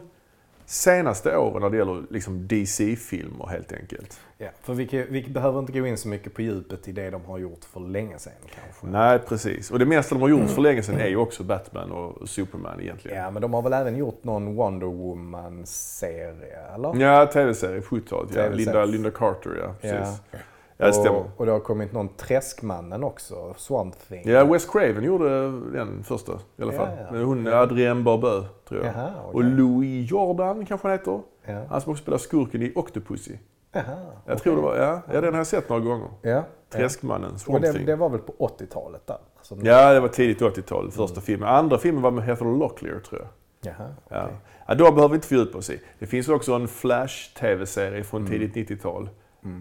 senaste 0.65 1.37
åren 1.37 1.61
när 1.61 1.69
det 1.69 1.77
gäller 1.77 2.03
liksom 2.09 2.47
DC-filmer 2.47 3.47
helt 3.47 3.71
enkelt. 3.71 4.19
Ja, 4.37 4.47
för 4.61 4.73
vi, 4.73 4.87
kan- 4.87 5.05
vi 5.09 5.23
behöver 5.29 5.59
inte 5.59 5.71
gå 5.71 5.87
in 5.87 5.97
så 5.97 6.07
mycket 6.07 6.33
på 6.33 6.41
djupet 6.41 6.87
i 6.87 6.91
det 6.91 7.09
de 7.09 7.25
har 7.25 7.37
gjort 7.37 7.65
för 7.65 7.79
länge 7.79 8.19
sedan 8.19 8.33
kanske. 8.55 8.87
Nej, 8.87 9.19
precis. 9.19 9.71
Och 9.71 9.79
det 9.79 9.85
mesta 9.85 10.15
de 10.15 10.21
har 10.21 10.29
gjort 10.29 10.49
för 10.49 10.61
länge 10.69 10.83
sedan 10.83 10.99
är 10.99 11.07
ju 11.07 11.17
också 11.17 11.43
Batman 11.43 11.91
och 11.91 12.29
Superman 12.29 12.81
egentligen. 12.81 13.17
Ja, 13.17 13.31
men 13.31 13.41
de 13.41 13.53
har 13.53 13.61
väl 13.61 13.73
även 13.73 13.97
gjort 13.97 14.23
någon 14.23 14.55
Wonder 14.55 14.87
Woman-serie, 14.87 16.59
eller? 16.75 16.95
Ja, 17.01 17.25
tv-serie 17.25 17.81
på 17.81 17.95
70-talet. 17.95 18.35
Ja. 18.35 18.49
Linda, 18.49 18.85
Linda 18.85 19.11
Carter, 19.11 19.51
ja. 19.61 19.73
Precis. 19.81 20.21
Ja. 20.31 20.37
Ja, 20.77 20.85
det 20.87 20.93
stämmer. 20.93 21.19
och, 21.19 21.25
och 21.37 21.45
det 21.45 21.51
har 21.51 21.59
kommit 21.59 21.93
någon 21.93 22.09
Träskmannen 22.09 23.03
också, 23.03 23.53
Swamp 23.57 23.95
Thing. 24.07 24.21
Ja, 24.29 24.43
Wes 24.45 24.65
Craven 24.65 25.03
gjorde 25.03 25.51
den 25.51 26.03
första 26.03 26.31
i 26.57 26.61
alla 26.61 26.73
Ja, 26.73 26.79
fall. 26.79 26.89
ja. 26.99 27.05
Men 27.11 27.23
hon, 27.23 27.47
Adrienne 27.47 28.03
Barbeau, 28.03 28.43
tror 28.67 28.85
jag. 28.85 28.93
Jaha, 28.95 29.11
okej. 29.23 29.33
Och 29.33 29.43
Louis 29.43 30.11
Jordan 30.11 30.65
kanske 30.65 30.87
han 30.87 30.97
heter. 30.97 31.19
Ja. 31.45 31.63
Han 31.69 31.81
som 31.81 31.91
också 31.91 32.01
spelar 32.01 32.17
skurken 32.17 32.61
i 32.61 32.71
Octopussy. 32.75 33.37
Jaha, 33.71 33.83
Jag 33.87 34.21
okej. 34.25 34.37
tror 34.39 34.55
det 34.55 34.61
var, 34.61 34.75
ja, 34.75 35.01
ja, 35.13 35.21
den 35.21 35.33
har 35.33 35.39
jag 35.39 35.47
sett 35.47 35.69
några 35.69 35.81
gånger. 35.81 36.07
Ja. 36.21 36.43
Träskmannen, 36.69 37.39
Swamp 37.39 37.61
det, 37.61 37.73
Thing. 37.73 37.85
det 37.85 37.95
var 37.95 38.09
väl 38.09 38.19
på 38.19 38.33
80-talet 38.59 39.07
där? 39.07 39.17
Som 39.41 39.59
Ja, 39.63 39.93
det 39.93 39.99
var 39.99 40.07
tidigt 40.07 40.41
80-tal, 40.41 40.91
första 40.91 41.21
filmen. 41.21 41.49
Andra 41.49 41.77
filmen 41.77 42.01
var 42.01 42.11
med 42.11 42.23
Heather 42.23 42.45
Locklear, 42.57 42.99
tror 42.99 43.21
jag. 43.21 43.29
Jaha, 43.73 43.87
Ja. 44.09 44.23
okej. 44.23 44.35
Ja, 44.67 44.75
då 44.75 44.91
behöver 44.91 45.09
vi 45.09 45.15
inte 45.15 45.27
fördjupa 45.27 45.57
oss 45.57 45.69
i. 45.69 45.79
Det 45.99 46.05
finns 46.07 46.29
också 46.29 46.53
en 46.53 46.67
Flash-tv-serie 46.67 48.03
från 48.03 48.25
tidigt 48.27 48.55
90-tal, 48.69 49.09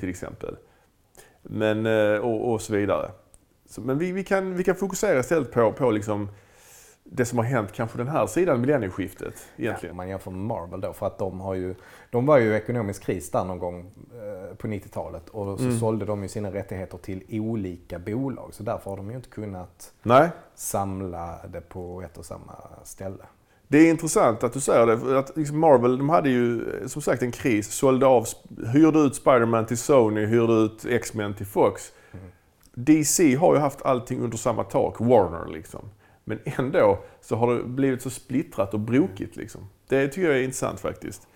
till 0.01 0.09
exempel. 0.09 0.57
Men, 1.43 1.87
eh, 1.87 2.19
och, 2.21 2.53
och 2.53 2.61
så 2.61 2.73
vidare. 2.73 3.11
Så, 3.67 3.81
men 3.81 3.99
vi, 3.99 4.13
vi, 4.13 4.25
kan, 4.25 4.55
vi 4.55 4.65
kan 4.65 4.75
fokusera 4.75 5.19
istället 5.19 5.53
på, 5.53 5.73
på 5.73 5.91
liksom 5.91 6.29
det 7.05 7.25
som 7.25 7.39
har 7.39 7.45
hänt 7.45 7.73
kanske 7.73 7.99
den 7.99 8.09
här 8.09 8.27
sidan 8.27 8.61
millennieskiftet 8.61 9.35
Ja, 9.57 9.65
egentligen. 9.65 9.91
om 9.91 9.97
man 9.97 10.09
jämför 10.09 10.31
med 10.31 10.41
Marvel 10.41 10.81
då, 10.81 10.93
för 10.93 11.07
att 11.07 11.19
de 11.19 11.41
har 11.41 11.55
ju, 11.55 11.75
de 12.11 12.27
var 12.27 12.39
ju 12.39 12.53
i 12.53 12.57
ekonomisk 12.57 13.03
kris 13.03 13.31
där 13.31 13.45
någon 13.45 13.59
gång 13.59 13.81
eh, 14.13 14.55
på 14.57 14.67
90-talet 14.67 15.29
och 15.29 15.59
så 15.59 15.65
Mm. 15.65 15.79
sålde 15.79 16.05
de 16.05 16.23
ju 16.23 16.29
sina 16.29 16.53
rättigheter 16.53 16.99
till 16.99 17.23
olika 17.41 17.99
bolag. 17.99 18.55
Så 18.55 18.63
därför 18.63 18.91
har 18.91 18.97
de 18.97 19.11
ju 19.11 19.17
inte 19.17 19.29
kunnat 19.29 19.93
Nej, 20.03 20.29
samla 20.55 21.39
det 21.49 21.61
på 21.61 22.03
ett 22.03 22.19
och 22.19 22.25
samma 22.25 22.53
ställe. 22.85 23.25
Det 23.73 23.79
är 23.79 23.91
intressant 23.91 24.45
att 24.45 24.53
du 24.53 24.61
säger 24.61 24.87
det. 24.87 25.19
Att 25.19 25.37
liksom 25.37 25.61
Marvel 25.61 25.99
de 25.99 26.09
hade 26.09 26.31
ju 26.31 26.63
eh, 26.63 26.87
som 26.87 27.03
sagt 27.03 27.23
en 27.23 27.33
kris. 27.33 27.73
Sålde 27.73 28.07
av, 28.07 28.27
hyrde 28.73 28.99
ut 28.99 29.15
Spider-Man 29.15 29.67
till 29.67 29.79
Sony, 29.79 30.27
hyrde 30.27 30.53
ut 30.53 30.85
X-Men 30.85 31.35
till 31.35 31.47
Fox. 31.47 31.93
DC 32.75 33.35
har 33.35 33.55
ju 33.55 33.61
haft 33.61 33.83
allting 33.83 34.21
under 34.21 34.37
samma 34.37 34.65
tak, 34.65 35.01
Warner 35.01 35.53
liksom. 35.53 35.81
Men 36.25 36.39
ändå 36.45 36.99
så 37.21 37.37
har 37.37 37.55
det 37.55 37.65
blivit 37.65 38.03
så 38.03 38.11
splittrat 38.11 38.75
och 38.75 38.81
brokigt 38.81 39.37
liksom. 39.37 39.61
Det 39.89 40.09
tycker 40.09 40.29
jag 40.29 40.39
är 40.39 40.43
intressant 40.43 40.81
faktiskt. 40.81 41.27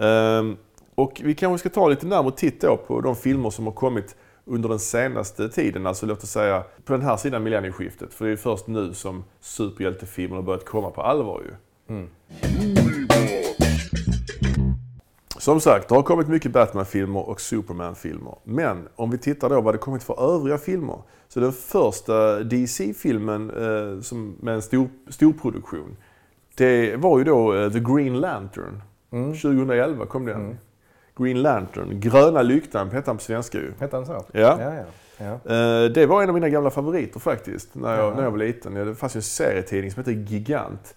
Ehm, 0.00 0.56
och 0.94 1.20
vi 1.24 1.34
kanske 1.34 1.58
ska 1.58 1.80
ta 1.80 1.88
lite 1.88 2.06
närmare 2.06 2.34
titt 2.36 2.60
då 2.60 2.76
på 2.76 3.00
de 3.00 3.16
filmer 3.16 3.50
som 3.50 3.64
har 3.64 3.72
kommit 3.72 4.16
under 4.44 4.68
den 4.68 4.78
senaste 4.78 5.48
tiden, 5.48 5.86
alltså 5.86 6.06
låt 6.06 6.22
oss 6.22 6.30
säga 6.30 6.64
på 6.84 6.92
den 6.92 7.02
här 7.02 7.16
sidan 7.16 7.42
millennieskiftet. 7.42 8.14
För 8.14 8.24
det 8.24 8.32
är 8.32 8.36
först 8.36 8.66
nu 8.66 8.94
som 8.94 9.24
superhjältefilmerna 9.40 10.40
har 10.40 10.46
börjat 10.46 10.64
komma 10.64 10.90
på 10.90 11.02
allvar 11.02 11.42
ju. 11.44 11.54
Som 15.42 15.60
sagt, 15.60 15.88
det 15.88 15.94
har 15.94 16.02
kommit 16.02 16.28
mycket 16.28 16.52
Batman-filmer 16.52 17.28
och 17.28 17.40
Superman-filmer. 17.40 18.34
Men 18.44 18.88
om 18.96 19.10
vi 19.10 19.18
tittar 19.18 19.48
då 19.48 19.60
vad 19.60 19.74
det 19.74 19.78
kommit 19.78 20.02
för 20.02 20.34
övriga 20.34 20.58
filmer. 20.58 21.02
Så 21.28 21.40
den 21.40 21.52
första 21.52 22.42
DC-filmen 22.42 23.50
eh, 23.50 24.00
som, 24.00 24.36
med 24.40 24.54
en 24.54 24.62
stor, 24.62 24.88
stor 25.08 25.32
produktion. 25.32 25.96
Det 26.56 26.96
var 26.96 27.18
ju 27.18 27.24
då 27.24 27.54
eh, 27.54 27.72
The 27.72 27.80
Green 27.80 28.20
Lantern. 28.20 28.82
2011 29.10 30.06
kom 30.06 30.26
den. 30.26 30.58
Green 31.16 31.42
Lantern. 31.42 32.00
Gröna 32.00 32.42
lyktan 32.42 32.90
hette 32.90 33.10
han 33.10 33.16
på 33.16 33.22
svenska 33.22 33.58
ju. 33.58 33.72
Hette 33.78 33.96
han 33.96 34.06
så? 34.06 34.12
Ja. 34.32 34.58
ja, 34.60 34.74
ja. 34.74 34.84
ja. 35.18 35.54
Eh, 35.54 35.90
det 35.90 36.06
var 36.06 36.22
en 36.22 36.28
av 36.28 36.34
mina 36.34 36.48
gamla 36.48 36.70
favoriter 36.70 37.20
faktiskt, 37.20 37.74
när 37.74 37.96
jag, 37.96 38.16
när 38.16 38.22
jag 38.22 38.30
var 38.30 38.38
liten. 38.38 38.74
Det 38.74 38.94
fanns 38.94 39.16
ju 39.16 39.18
en 39.18 39.22
serietidning 39.22 39.90
som 39.90 40.00
hette 40.00 40.12
Gigant. 40.12 40.94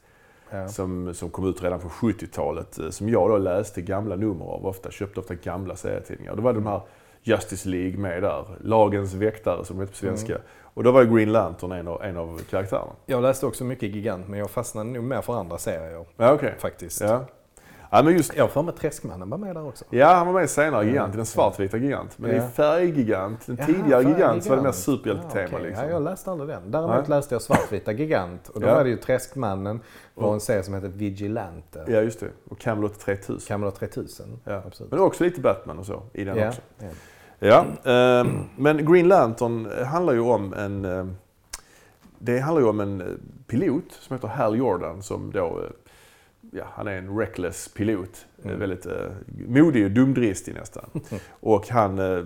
Ja. 0.55 0.67
som, 0.67 1.13
som 1.13 1.29
kom 1.29 1.47
ut 1.49 1.63
redan 1.63 1.79
på 1.79 1.87
70-talet. 1.87 2.79
eh, 2.79 2.89
Som 2.89 3.09
jag 3.09 3.29
då 3.29 3.37
läste 3.37 3.81
gamla 3.81 4.15
nummer 4.15 4.45
av, 4.45 4.65
ofta, 4.65 4.91
köpte 4.91 5.19
ofta 5.19 5.35
gamla 5.35 5.75
serietidningar. 5.75 6.35
Då 6.35 6.41
var 6.41 6.53
de 6.53 6.65
här 6.67 6.81
Justice 7.23 7.69
League 7.69 7.97
med 7.97 8.23
där. 8.23 8.45
Lagens 8.61 9.13
väktare 9.13 9.65
som 9.65 9.77
det 9.77 9.83
heter 9.83 9.91
på 9.93 9.97
svenska. 9.97 10.33
Mm. 10.35 10.45
Och 10.73 10.83
då 10.83 10.91
var 10.91 11.03
Green 11.03 11.31
Lantern 11.31 11.71
en 11.71 11.87
av, 11.87 12.03
en 12.03 12.17
av 12.17 12.41
karaktärerna. 12.49 12.91
Jag 13.05 13.21
läste 13.21 13.45
också 13.45 13.63
mycket 13.63 13.95
Gigant, 13.95 14.27
men 14.27 14.39
jag 14.39 14.49
fastnade 14.49 14.89
nog 14.89 15.03
mer 15.03 15.21
för 15.21 15.33
andra 15.39 15.57
serier 15.57 16.05
Ja, 16.17 16.33
okej. 16.33 16.53
faktiskt. 16.59 17.01
Ja. 17.01 17.25
Ja, 17.91 18.03
men 18.03 18.13
just 18.13 18.35
Jag 18.35 18.43
har 18.43 18.47
för 18.49 18.61
mig 18.61 18.73
Träskmannen 18.73 19.29
var 19.29 19.37
med 19.37 19.55
där 19.55 19.67
också. 19.67 19.85
Ja, 19.89 20.13
han 20.13 20.27
var 20.27 20.33
med 20.33 20.49
senare, 20.49 20.85
Gigant, 20.85 21.13
i 21.13 21.17
den 21.17 21.25
svartvita 21.25 21.77
Gigant. 21.77 22.17
Men 22.19 22.31
Ja. 22.35 22.37
i 22.37 22.49
färggigant, 22.49 23.45
den 23.45 23.55
Jaha, 23.59 23.65
tidigare 23.67 24.03
fan, 24.03 24.11
Gigant, 24.11 24.43
så 24.43 24.49
var 24.49 24.55
det 24.55 24.61
mer 24.61 24.69
Gigant. 24.69 24.75
superhjältetema. 24.75 25.41
Ja, 25.41 25.47
okej. 25.57 25.67
liksom. 25.67 25.85
ja, 25.85 25.91
jag 25.91 26.01
läste 26.03 26.31
aldrig 26.31 26.49
den. 26.49 26.71
Däremot 26.71 27.07
läste 27.09 27.35
jag 27.35 27.41
Svartvita 27.41 27.91
Gigant. 27.91 28.49
Och 28.49 28.61
då 28.61 28.67
Ja. 28.67 28.75
var 28.75 28.83
det 28.83 28.89
ju 28.89 28.97
Träskmannen 28.97 29.79
var 30.13 30.33
en 30.33 30.39
serie 30.39 30.63
som 30.63 30.73
hette 30.73 30.87
Vigilante. 30.87 31.83
Ja, 31.87 32.01
just 32.01 32.19
det. 32.19 32.27
Och 32.49 32.59
Camelot 32.59 32.99
3000. 32.99 33.47
Camelot 33.47 33.75
3000. 33.79 34.39
Ja. 34.43 34.61
Absolut. 34.67 34.91
Men 34.91 34.99
också 35.01 35.23
lite 35.23 35.41
Batman 35.41 35.79
och 35.79 35.85
så 35.85 36.01
i 36.13 36.23
den 36.23 36.37
Ja, 36.37 36.47
också. 36.47 36.61
ja. 37.39 37.65
Ehm, 37.83 38.43
men 38.57 38.91
Green 38.91 39.07
Lantern 39.07 39.67
handlar 39.85 40.13
ju 40.13 40.19
om 40.19 40.53
en... 40.53 40.85
ehm, 40.85 41.15
det 42.19 42.39
handlar 42.39 42.61
ju 42.61 42.67
om 42.69 42.79
en 42.79 43.01
eh, 43.01 43.07
pilot 43.47 43.83
som 43.91 44.15
heter 44.15 44.27
Hal 44.27 44.57
Jordan 44.57 45.01
som 45.03 45.31
då... 45.31 45.61
Ja, 46.57 46.65
han 46.73 46.87
är 46.87 46.97
en 46.97 47.17
reckless 47.17 47.67
pilot. 47.67 48.25
Mm. 48.43 48.59
Väldigt 48.59 48.85
eh, 48.85 49.11
modig 49.47 49.85
och 49.85 49.91
dumdristig 49.91 50.53
nästan. 50.53 50.89
och 51.29 51.67
han 51.69 51.99
eh, 51.99 52.25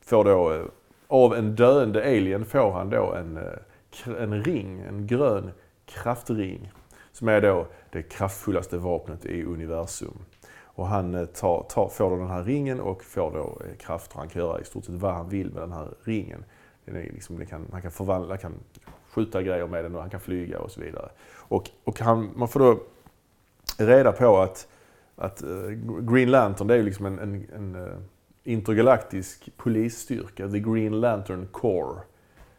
får 0.00 0.24
då... 0.24 0.52
Eh, 0.52 0.64
av 1.08 1.34
en 1.34 1.56
döende 1.56 2.02
alien 2.02 2.44
får 2.44 2.72
han 2.72 2.90
då 2.90 3.14
en, 3.14 3.36
eh, 3.36 4.22
en 4.22 4.44
ring, 4.44 4.80
en 4.80 5.06
grön 5.06 5.50
kraftring. 5.86 6.72
Som 7.12 7.28
är 7.28 7.40
då 7.40 7.66
det 7.90 8.02
kraftfullaste 8.02 8.78
vapnet 8.78 9.24
i 9.26 9.44
universum. 9.44 10.18
Och 10.62 10.86
han 10.86 11.14
eh, 11.14 11.24
tar, 11.24 11.62
tar, 11.62 11.88
får 11.88 12.10
då 12.10 12.16
den 12.16 12.30
här 12.30 12.44
ringen 12.44 12.80
och 12.80 13.04
får 13.04 13.30
då 13.30 13.62
krafter. 13.78 14.18
Han 14.18 14.28
kan 14.28 14.42
göra 14.42 14.60
i 14.60 14.64
stort 14.64 14.84
sett 14.84 14.94
vad 14.94 15.14
han 15.14 15.28
vill 15.28 15.50
med 15.50 15.62
den 15.62 15.72
här 15.72 15.88
ringen. 16.04 16.44
Den 16.84 16.96
är 16.96 17.02
liksom, 17.02 17.38
den 17.38 17.46
kan, 17.46 17.66
han 17.72 17.82
kan 17.82 17.90
förvandla, 17.90 18.36
kan 18.36 18.54
skjuta 19.10 19.42
grejer 19.42 19.66
med 19.66 19.84
den 19.84 19.94
och 19.94 20.00
han 20.00 20.10
kan 20.10 20.20
flyga 20.20 20.58
och 20.58 20.70
så 20.70 20.80
vidare. 20.80 21.10
Och, 21.32 21.70
och 21.84 22.00
han, 22.00 22.30
man 22.36 22.48
får 22.48 22.60
då 22.60 22.80
reda 23.86 24.12
på 24.12 24.38
att, 24.38 24.68
att 25.16 25.42
eh, 25.42 25.48
Green 26.00 26.30
Lantern 26.30 26.66
det 26.66 26.74
är 26.74 26.78
ju 26.78 26.84
liksom 26.84 27.06
en, 27.06 27.18
en, 27.18 27.46
en 27.54 27.74
eh, 27.74 27.98
intergalaktisk 28.44 29.50
polisstyrka, 29.56 30.48
The 30.48 30.60
Green 30.60 31.00
Lantern 31.00 31.48
Corps, 31.52 32.02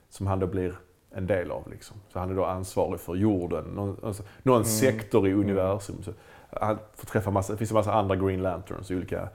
som 0.09 0.27
han 0.27 0.39
då 0.39 0.47
blir 0.47 0.75
en 1.11 1.27
del 1.27 1.51
av. 1.51 1.69
Liksom. 1.71 1.97
Så 2.13 2.19
han 2.19 2.29
är 2.29 2.35
då 2.35 2.45
ansvarig 2.45 2.99
för 2.99 3.15
jorden, 3.15 3.63
någon, 3.63 3.97
alltså, 4.03 4.23
någon 4.43 4.65
sektor 4.65 5.27
i 5.27 5.33
universum. 5.33 6.03
Så 6.03 6.13
han 6.49 6.77
får 6.95 7.07
träffa 7.07 7.31
massa, 7.31 7.53
det 7.53 7.57
finns 7.57 7.71
en 7.71 7.75
massa 7.75 7.93
andra 7.93 8.15
Green 8.15 8.41
Lanterns, 8.41 8.91
olika, 8.91 9.29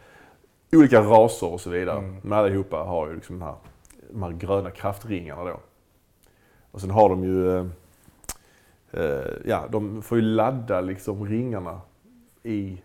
olika 0.72 1.00
raser 1.00 1.52
och 1.52 1.60
så 1.60 1.70
vidare. 1.70 1.98
Mm. 1.98 2.16
Men 2.22 2.38
allihopa 2.38 2.76
har 2.76 3.08
ju 3.08 3.14
liksom 3.14 3.38
den 3.38 3.48
här, 3.48 3.56
de 4.10 4.22
här 4.22 4.32
gröna 4.32 4.70
kraftringarna 4.70 5.44
då. 5.44 5.60
Och 6.70 6.80
sen 6.80 6.90
har 6.90 7.08
de 7.08 7.24
ju, 7.24 7.58
eh, 7.58 7.66
ja 9.44 9.64
de 9.70 10.02
får 10.02 10.18
ju 10.18 10.24
ladda 10.24 10.80
liksom 10.80 11.26
ringarna 11.28 11.80
i... 12.42 12.82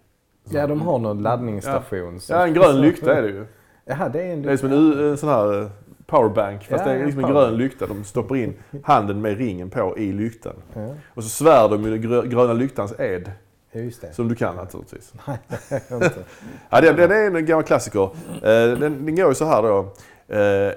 ja, 0.49 0.67
de 0.67 0.81
har 0.81 0.99
någon 0.99 1.21
laddningsstation. 1.23 2.19
som- 2.19 2.35
Ja, 2.35 2.47
en 2.47 2.53
grön 2.53 2.81
lykta 2.81 3.17
är 3.17 3.21
det 3.21 3.27
ju. 3.27 3.45
Jaha, 3.85 4.09
det 4.09 4.21
är 4.23 4.33
en 4.33 4.41
Det 4.41 4.51
är 4.51 4.57
som 4.57 4.71
en, 4.71 4.99
en 5.09 5.17
sån 5.17 5.29
här 5.29 5.61
eh, 5.61 5.67
powerbank 6.05 6.63
fast 6.63 6.85
Ja, 6.85 6.91
det 6.93 6.99
är 6.99 7.05
liksom 7.05 7.23
en 7.23 7.31
grön 7.31 7.55
lykta. 7.57 7.87
De 7.87 8.03
stoppar 8.03 8.35
in 8.35 8.53
handen 8.83 9.21
med 9.21 9.37
ringen 9.37 9.69
på 9.69 9.97
i 9.97 10.11
lyktan. 10.11 10.53
Ja, 10.73 10.95
Och 11.07 11.23
så 11.23 11.29
svär 11.29 11.69
de 11.69 11.83
ju 11.83 11.89
den 11.97 12.01
grö- 12.11 12.27
gröna 12.27 12.53
lyktans 12.53 12.93
ed. 12.99 13.31
ja, 13.71 13.81
det. 14.01 14.13
Som 14.13 14.27
du 14.27 14.35
kan 14.35 14.55
naturligtvis. 14.55 15.13
Nej, 15.27 15.37
det 15.89 15.95
inte. 15.95 16.23
Ja, 16.69 16.81
den, 16.81 16.95
den 16.95 17.11
är 17.11 17.37
en 17.37 17.45
gammal 17.45 17.63
klassiker. 17.63 18.03
Eh, 18.03 18.77
Den, 18.79 19.05
den 19.05 19.15
går 19.15 19.27
ju 19.29 19.35
så 19.35 19.45
här 19.45 19.61
då. 19.61 19.93
Eh, 20.35 20.73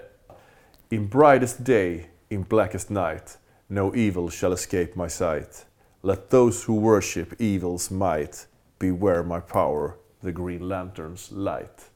In 0.88 1.08
brightest 1.08 1.58
day, 1.66 2.06
in 2.28 2.42
blackest 2.42 2.90
night, 2.90 3.38
no 3.66 3.94
evil 3.94 4.30
shall 4.30 4.52
escape 4.52 4.92
my 4.94 5.08
sight. 5.08 5.66
Let 6.02 6.30
those 6.30 6.64
who 6.72 6.80
worship 6.80 7.32
evil's 7.40 7.90
might 7.90 8.46
beware 8.78 9.22
my 9.22 9.40
power, 9.40 9.90
the 10.22 10.32
green 10.32 10.60
lantern's 10.68 11.32
light. 11.32 11.90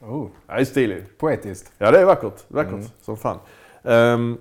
Oh, 0.00 0.28
Ja, 0.46 0.54
det 0.54 0.60
är 0.60 0.64
stiligt. 0.64 1.18
poetiskt. 1.18 1.72
Ja, 1.78 1.90
det 1.90 2.00
är 2.00 2.04
vackert. 2.04 2.44
Vackert 2.48 2.72
Mm. 2.72 2.86
som 3.02 3.16
fan. 3.16 3.38
Ehm, 3.84 4.38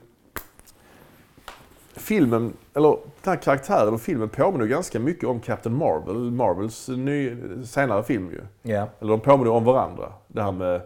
filmen, 1.96 2.54
eller 2.74 2.90
den 3.24 3.34
här 3.34 3.36
karaktären 3.36 3.94
och 3.94 4.02
filmen 4.02 4.30
påminner 4.30 4.66
ganska 4.66 5.00
mycket 5.00 5.24
om 5.30 5.40
Captain 5.40 5.76
Marvel, 5.76 6.32
Marvels 6.32 6.88
ny, 6.88 7.36
senare 7.66 8.04
film 8.04 8.32
ju. 8.32 8.42
Ja. 8.74 8.88
Eller 9.00 9.12
de 9.12 9.20
påminner 9.20 9.52
om 9.52 9.64
varandra. 9.64 10.14
Det 10.28 10.42
här 10.44 10.52
med 10.52 10.82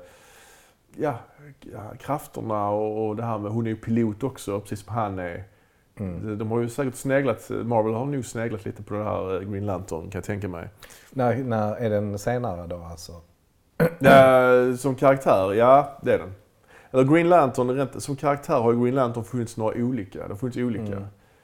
ja, 0.98 1.16
ja, 1.60 1.94
krafterna 2.00 2.70
och, 2.70 3.08
och 3.08 3.16
det 3.16 3.24
här 3.24 3.38
med, 3.38 3.52
hon 3.52 3.66
är 3.66 3.70
ju 3.70 3.76
pilot 3.76 4.24
också, 4.24 4.60
precis 4.60 4.86
som 4.86 4.94
han 4.96 5.20
är. 5.20 5.44
Mm. 6.00 6.38
De 6.38 6.52
har 6.52 6.60
ju 6.60 6.70
säkert 6.70 6.96
sneglat, 6.96 7.50
Marvel 7.50 7.94
har 7.94 8.06
nog 8.06 8.26
sneglat 8.26 8.66
lite 8.66 8.84
på 8.84 8.94
det 8.94 9.04
här 9.04 9.36
eh, 9.36 9.50
Green 9.50 9.66
Lantern 9.66 10.02
kan 10.02 10.12
jag 10.20 10.24
tänka 10.24 10.48
mig. 10.48 10.68
När, 11.12 11.36
när 11.36 11.76
är 11.76 11.90
den 11.90 12.20
senare 12.20 12.68
då 12.68 12.76
alltså? 12.92 13.12
Ja, 14.00 14.78
som 14.78 14.96
karaktär, 14.96 15.54
ja 15.54 15.98
det 16.02 16.14
är 16.14 16.20
den. 16.20 16.34
Eller 16.92 17.04
Green 17.04 17.30
Lantern, 17.30 17.88
som 18.02 18.16
karaktär 18.16 18.60
har 18.60 18.74
ju 18.74 18.84
Green 18.84 18.96
Lantern 18.96 19.24
funnits 19.24 19.58
några 19.58 19.76
olika. 19.84 20.20
Det 20.24 20.28
har 20.34 20.36
funnits 20.36 20.58
olika. 20.58 20.84
Mm. 20.86 21.04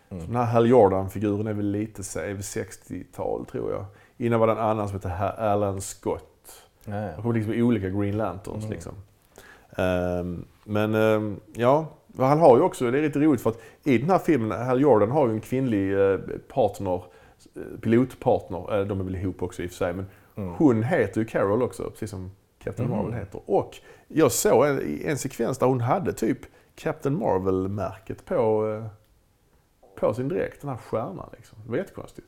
Mm. 0.10 0.22
Så 0.22 0.27
Den 0.27 0.36
här 0.36 0.46
Hal 0.46 0.70
Jordan-figuren 0.70 1.48
är 1.48 1.53
väl 1.53 1.72
lite 1.72 2.03
se- 2.03 2.20
är 2.20 2.27
väl 2.34 2.38
60-tal 2.41 3.46
tror 3.46 3.72
jag. 3.72 3.86
Innan 4.18 4.39
var 4.39 4.48
det 4.48 4.53
en 4.53 4.60
annan 4.60 4.88
som 4.88 4.96
hette 4.96 5.13
Alan 5.38 5.82
Scott. 5.82 6.51
Ja, 6.86 6.91
Det 6.94 7.13
kommer 7.22 7.36
liksom 7.36 7.53
olika 7.63 7.89
Green 7.89 8.18
Lanterns 8.18 8.63
Mm. 8.63 8.70
liksom. 8.72 8.94
Ehm, 9.77 10.46
men 10.63 10.96
ehm, 10.96 11.39
ja, 11.53 11.86
han 12.17 12.39
har 12.39 12.57
ju 12.57 12.63
också, 12.63 12.91
det 12.91 12.97
är 12.97 13.01
lite 13.01 13.19
roligt 13.19 13.41
för 13.41 13.49
att 13.49 13.59
i 13.83 13.97
den 13.97 14.09
här 14.09 14.19
filmen, 14.19 14.65
Hal 14.65 14.81
Jordan 14.81 15.11
har 15.11 15.27
ju 15.27 15.33
en 15.33 15.41
kvinnlig 15.41 16.11
eh, 16.11 16.17
partner, 16.47 17.03
eh, 17.55 17.79
pilotpartner, 17.81 18.79
Eh, 18.79 18.85
de 18.87 18.99
är 18.99 19.03
väl 19.03 19.15
ihop 19.15 19.43
också 19.43 19.63
i 19.63 19.65
och 19.65 19.69
för 19.69 19.77
sig, 19.77 19.93
men 19.93 20.05
Mm. 20.35 20.53
hon 20.53 20.83
heter 20.83 21.21
ju 21.21 21.25
Carol 21.27 21.63
också, 21.63 21.89
precis 21.89 22.09
som 22.09 22.31
Captain 22.59 22.89
Mhm. 22.89 22.97
Marvel 22.97 23.13
heter. 23.19 23.41
Och 23.45 23.77
jag 24.07 24.31
såg 24.31 24.65
en, 24.67 24.99
en 25.05 25.17
sekvens 25.17 25.57
där 25.57 25.67
hon 25.67 25.81
hade 25.81 26.13
typ 26.13 26.37
Captain 26.75 27.19
Marvel-märket 27.19 28.25
på, 28.25 28.83
på 29.99 30.13
sin 30.13 30.27
dräkt, 30.27 30.61
den 30.61 30.69
här 30.69 30.77
stjärnan 30.77 31.29
liksom. 31.37 31.57
Det 31.65 31.69
var 31.71 31.77
jättekonstigt. 31.77 32.27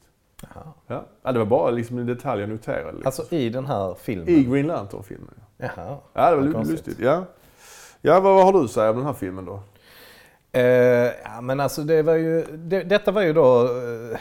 Ja. 0.88 1.04
ja, 1.24 1.32
det 1.32 1.40
var 1.40 1.46
bara 1.46 1.72
liksom 1.72 1.98
en 1.98 2.06
detalj 2.06 2.42
jag 2.42 2.50
noterade. 2.50 2.92
Liksom. 2.92 3.06
Alltså 3.06 3.36
i 3.36 3.50
den 3.50 3.66
här 3.66 3.94
filmen? 3.94 4.30
I 4.30 4.44
Green 4.44 4.68
Lantern-filmen. 4.68 5.34
Jaha. 5.58 5.98
Ja, 6.14 6.30
det 6.30 6.36
var 6.36 6.44
lite 6.44 6.72
lustigt. 6.72 7.00
Ja, 7.00 7.24
ja 8.02 8.20
vad, 8.20 8.36
vad 8.36 8.46
har 8.46 8.54
du 8.54 8.60
att 8.60 8.72
säga 8.72 8.90
om 8.90 8.96
den 8.98 9.06
här 9.06 9.14
filmen 9.14 9.46
då? 9.46 9.60
Eh, 10.52 10.64
ja 11.24 11.42
men 11.42 11.60
alltså 11.60 11.82
det 11.82 12.02
var 12.04 12.16
ju, 12.16 12.46
det, 12.58 12.84
detta 12.84 13.12
var 13.12 13.22
ju 13.22 13.34
då 13.34 13.64
eh, 13.64 14.18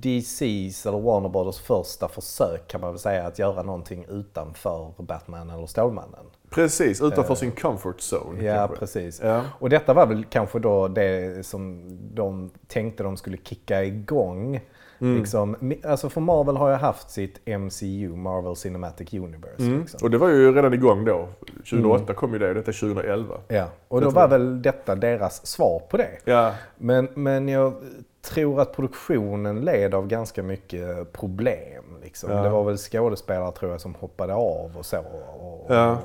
DC's 0.00 0.88
eller 0.88 0.98
Warner 1.00 1.28
Brothers 1.28 1.58
första 1.58 2.08
försök 2.08 2.68
kan 2.68 2.80
man 2.80 2.90
väl 2.90 2.98
säga 2.98 3.26
att 3.26 3.38
göra 3.38 3.62
någonting 3.62 4.06
utanför 4.08 4.92
Batman 4.98 5.50
eller 5.50 5.66
Stålmannen. 5.66 6.26
Precis, 6.50 7.02
utanför 7.02 7.32
Eh, 7.34 7.36
sin 7.36 7.52
comfort 7.52 7.96
zone. 8.14 8.44
Ja 8.44 8.54
kanske. 8.56 8.76
precis. 8.76 9.20
Ja. 9.24 9.42
Och 9.58 9.70
detta 9.70 9.94
var 9.94 10.06
väl 10.06 10.24
kanske 10.24 10.58
då 10.58 10.88
det 10.88 11.46
som 11.46 11.82
de 12.14 12.50
tänkte 12.66 13.02
de 13.02 13.16
skulle 13.16 13.36
kicka 13.36 13.84
igång. 13.84 14.60
Mm. 15.00 15.18
Liksom, 15.18 15.56
alltså 15.84 16.08
för 16.08 16.20
Marvel 16.20 16.56
har 16.56 16.68
ju 16.70 16.74
haft 16.76 17.10
sitt 17.10 17.46
MCU, 17.46 18.16
Marvel 18.16 18.56
Cinematic 18.56 19.14
Universe. 19.14 19.62
Mm. 19.62 19.80
Liksom. 19.80 20.00
Och 20.02 20.10
det 20.10 20.18
var 20.18 20.28
ju 20.28 20.52
redan 20.54 20.74
igång 20.74 21.04
då. 21.04 21.28
2008 21.56 22.14
kom 22.14 22.32
ju 22.32 22.38
det 22.38 22.48
och 22.48 22.54
detta 22.54 22.70
är 22.70 22.80
2011. 22.80 23.34
Ja, 23.48 23.64
och 23.88 24.00
Det 24.00 24.06
då 24.06 24.10
var 24.10 24.22
jag. 24.22 24.28
väl 24.28 24.62
detta 24.62 24.94
deras 24.94 25.46
svar 25.46 25.82
på 25.90 25.96
det. 25.96 26.10
Ja, 26.24 26.52
Men, 26.76 27.08
men 27.14 27.48
jag 27.48 27.74
tror 28.22 28.60
att 28.60 28.72
produktionen 28.76 29.60
led 29.60 29.94
av 29.94 30.06
ganska 30.06 30.42
mycket 30.42 31.12
problem. 31.12 31.84
Liksom. 32.02 32.30
Ja. 32.30 32.42
Det 32.42 32.48
var 32.50 32.64
väl 32.64 32.76
skådespelare 32.76 33.52
tror 33.52 33.70
jag 33.70 33.80
som 33.80 33.94
hoppade 33.94 34.34
av 34.34 34.76
och 34.78 34.86
så. 34.86 34.98
Och, 35.40 35.66
Ja. 35.74 35.98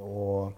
och, 0.00 0.44
och, 0.44 0.52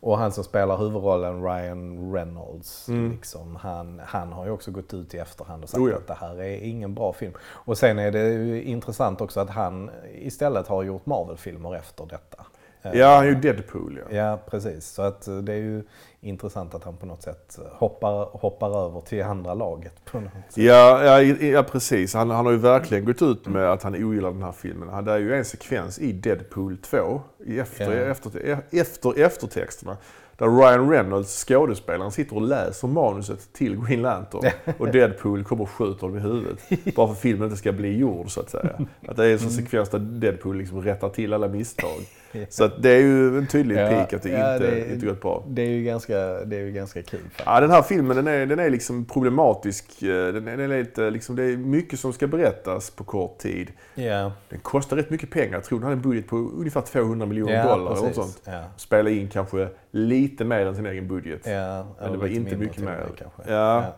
och 0.00 0.18
han 0.18 0.32
som 0.32 0.44
spelar 0.44 0.76
huvudrollen, 0.76 1.44
Ryan 1.44 2.12
Reynolds, 2.12 2.88
Mm. 2.88 3.10
liksom, 3.10 3.56
han, 3.56 4.00
han 4.04 4.32
har 4.32 4.44
ju 4.44 4.50
också 4.50 4.70
gått 4.70 4.94
ut 4.94 5.14
i 5.14 5.18
efterhand 5.18 5.62
och 5.62 5.68
sagt 5.70 5.80
Oh 5.80 5.90
ja. 5.90 5.96
att 5.96 6.06
det 6.06 6.14
här 6.14 6.42
är 6.42 6.56
ingen 6.62 6.94
bra 6.94 7.12
film. 7.12 7.32
Och 7.42 7.78
sen 7.78 7.98
är 7.98 8.10
det 8.10 8.28
ju 8.28 8.62
intressant 8.62 9.20
också 9.20 9.40
att 9.40 9.50
han 9.50 9.90
istället 10.14 10.66
har 10.68 10.82
gjort 10.82 11.06
Marvel-filmer 11.06 11.74
efter 11.76 12.06
detta. 12.06 12.44
Eh, 12.82 12.98
ja 12.98 13.14
han 13.14 13.24
är 13.24 13.28
ju 13.28 13.34
Deadpool 13.34 14.00
ja. 14.10 14.16
Ja, 14.16 14.38
precis. 14.50 14.86
Så 14.86 15.02
att 15.02 15.28
eh, 15.28 15.36
det 15.36 15.52
är 15.52 15.56
ju 15.56 15.82
intressant 16.20 16.74
att 16.74 16.84
han 16.84 16.96
på 16.96 17.06
något 17.06 17.22
sätt 17.22 17.58
hoppar, 17.70 18.24
hoppar 18.38 18.86
över 18.86 19.00
till 19.00 19.22
andra 19.22 19.54
laget. 19.54 20.04
På 20.04 20.20
något 20.20 20.32
sätt. 20.48 20.56
Ja, 20.64 21.04
ja, 21.04 21.22
ja 21.46 21.62
precis. 21.62 22.14
Han, 22.14 22.30
han 22.30 22.44
har 22.46 22.52
ju 22.52 22.58
verkligen 22.58 23.04
gått 23.04 23.22
ut 23.22 23.46
med 23.46 23.70
att 23.72 23.82
han 23.82 23.94
ogillar 24.04 24.30
den 24.30 24.42
här 24.42 24.52
filmen. 24.52 24.88
Han- 24.88 25.04
Det 25.04 25.12
är 25.12 25.18
ju 25.18 25.34
en 25.34 25.44
sekvens 25.44 25.98
i 25.98 26.12
Deadpool 26.12 26.76
2, 26.76 27.20
i 27.46 27.58
efter, 27.58 27.96
Ja. 27.96 28.10
efter, 28.10 28.58
efter 28.70 29.20
eftertexterna. 29.20 29.96
Där 30.36 30.46
Ryan 30.48 30.90
Reynolds, 30.90 31.44
skådespelaren, 31.44 32.10
sitter 32.12 32.36
och 32.36 32.42
läser 32.42 32.88
manuset 32.88 33.52
till 33.52 33.84
Green 33.86 34.02
Lantern. 34.02 34.50
Och 34.78 34.88
Deadpool 34.92 35.44
kommer 35.44 35.62
och 35.62 35.70
skjuter 35.70 36.00
honom 36.00 36.16
i 36.16 36.20
huvudet. 36.20 36.58
Bara 36.96 37.06
för 37.06 37.12
att 37.14 37.20
filmen 37.20 37.44
inte 37.44 37.56
ska 37.56 37.72
bli 37.72 37.98
gjord, 37.98 38.30
så 38.30 38.40
att 38.40 38.50
säga. 38.50 38.78
Att 39.08 39.16
det 39.16 39.26
är 39.26 39.32
en 39.32 39.38
sån 39.38 39.50
sekvens 39.50 39.88
där 39.88 39.98
Deadpool 39.98 40.56
liksom 40.56 40.82
rättar 40.82 41.08
till 41.08 41.32
alla 41.32 41.48
misstag. 41.48 42.00
Så 42.48 42.66
det 42.66 42.90
är 42.90 43.00
ju 43.00 43.38
en 43.38 43.46
tydlig 43.46 43.76
Ja, 43.76 43.88
pik 44.04 44.12
att 44.12 44.22
det 44.22 44.28
ja, 44.28 44.54
inte, 44.54 44.70
det- 44.70 44.92
inte 44.94 45.06
gått 45.06 45.20
bra. 45.22 45.44
Det 45.48 45.62
är 45.62 45.68
ju 45.68 45.82
ganska, 45.84 46.14
det 46.44 46.56
är 46.56 46.60
ju 46.60 46.72
ganska 46.72 47.02
kul. 47.02 47.20
faktiskt. 47.20 47.42
Ja, 47.46 47.60
den 47.60 47.70
här 47.70 47.82
filmen 47.82 48.16
den 48.16 48.26
är, 48.28 48.46
den 48.46 48.58
är 48.58 48.70
liksom 48.70 49.04
problematisk. 49.04 49.86
Den 50.00 50.48
är, 50.48 50.56
den 50.56 50.70
är 50.70 50.78
lite, 50.78 51.10
liksom, 51.10 51.36
det 51.36 51.42
är 51.44 51.56
mycket 51.56 52.00
som 52.00 52.12
ska 52.12 52.26
berättas 52.26 52.90
på 52.90 53.04
kort 53.04 53.38
tid. 53.38 53.72
Ja, 53.94 54.32
Den 54.48 54.58
kostar 54.60 54.96
rätt 54.96 55.10
mycket 55.10 55.30
pengar. 55.30 55.52
Jag 55.52 55.64
tror 55.64 55.78
den 55.78 55.84
hade 55.84 55.96
en 55.96 56.02
budget 56.02 56.26
på 56.26 56.36
ungefär 56.36 56.80
200 56.80 57.26
miljoner 57.26 57.54
ja 57.54 57.76
dollar. 57.76 57.94
Precis. 57.94 58.14
sånt. 58.16 58.40
Ja, 58.44 58.64
Spela 58.76 59.10
in 59.10 59.28
kanske 59.28 59.68
lite 59.90 60.44
mer 60.44 60.66
än 60.66 60.76
sin 60.76 60.86
egen 60.86 61.08
budget. 61.08 61.40
ja, 61.46 61.86
Men 62.00 62.12
det 62.12 62.18
var 62.18 62.26
inte 62.26 62.56
mycket 62.56 62.78
och 62.78 62.84
mer. 62.84 63.06
Ja. 63.48 63.96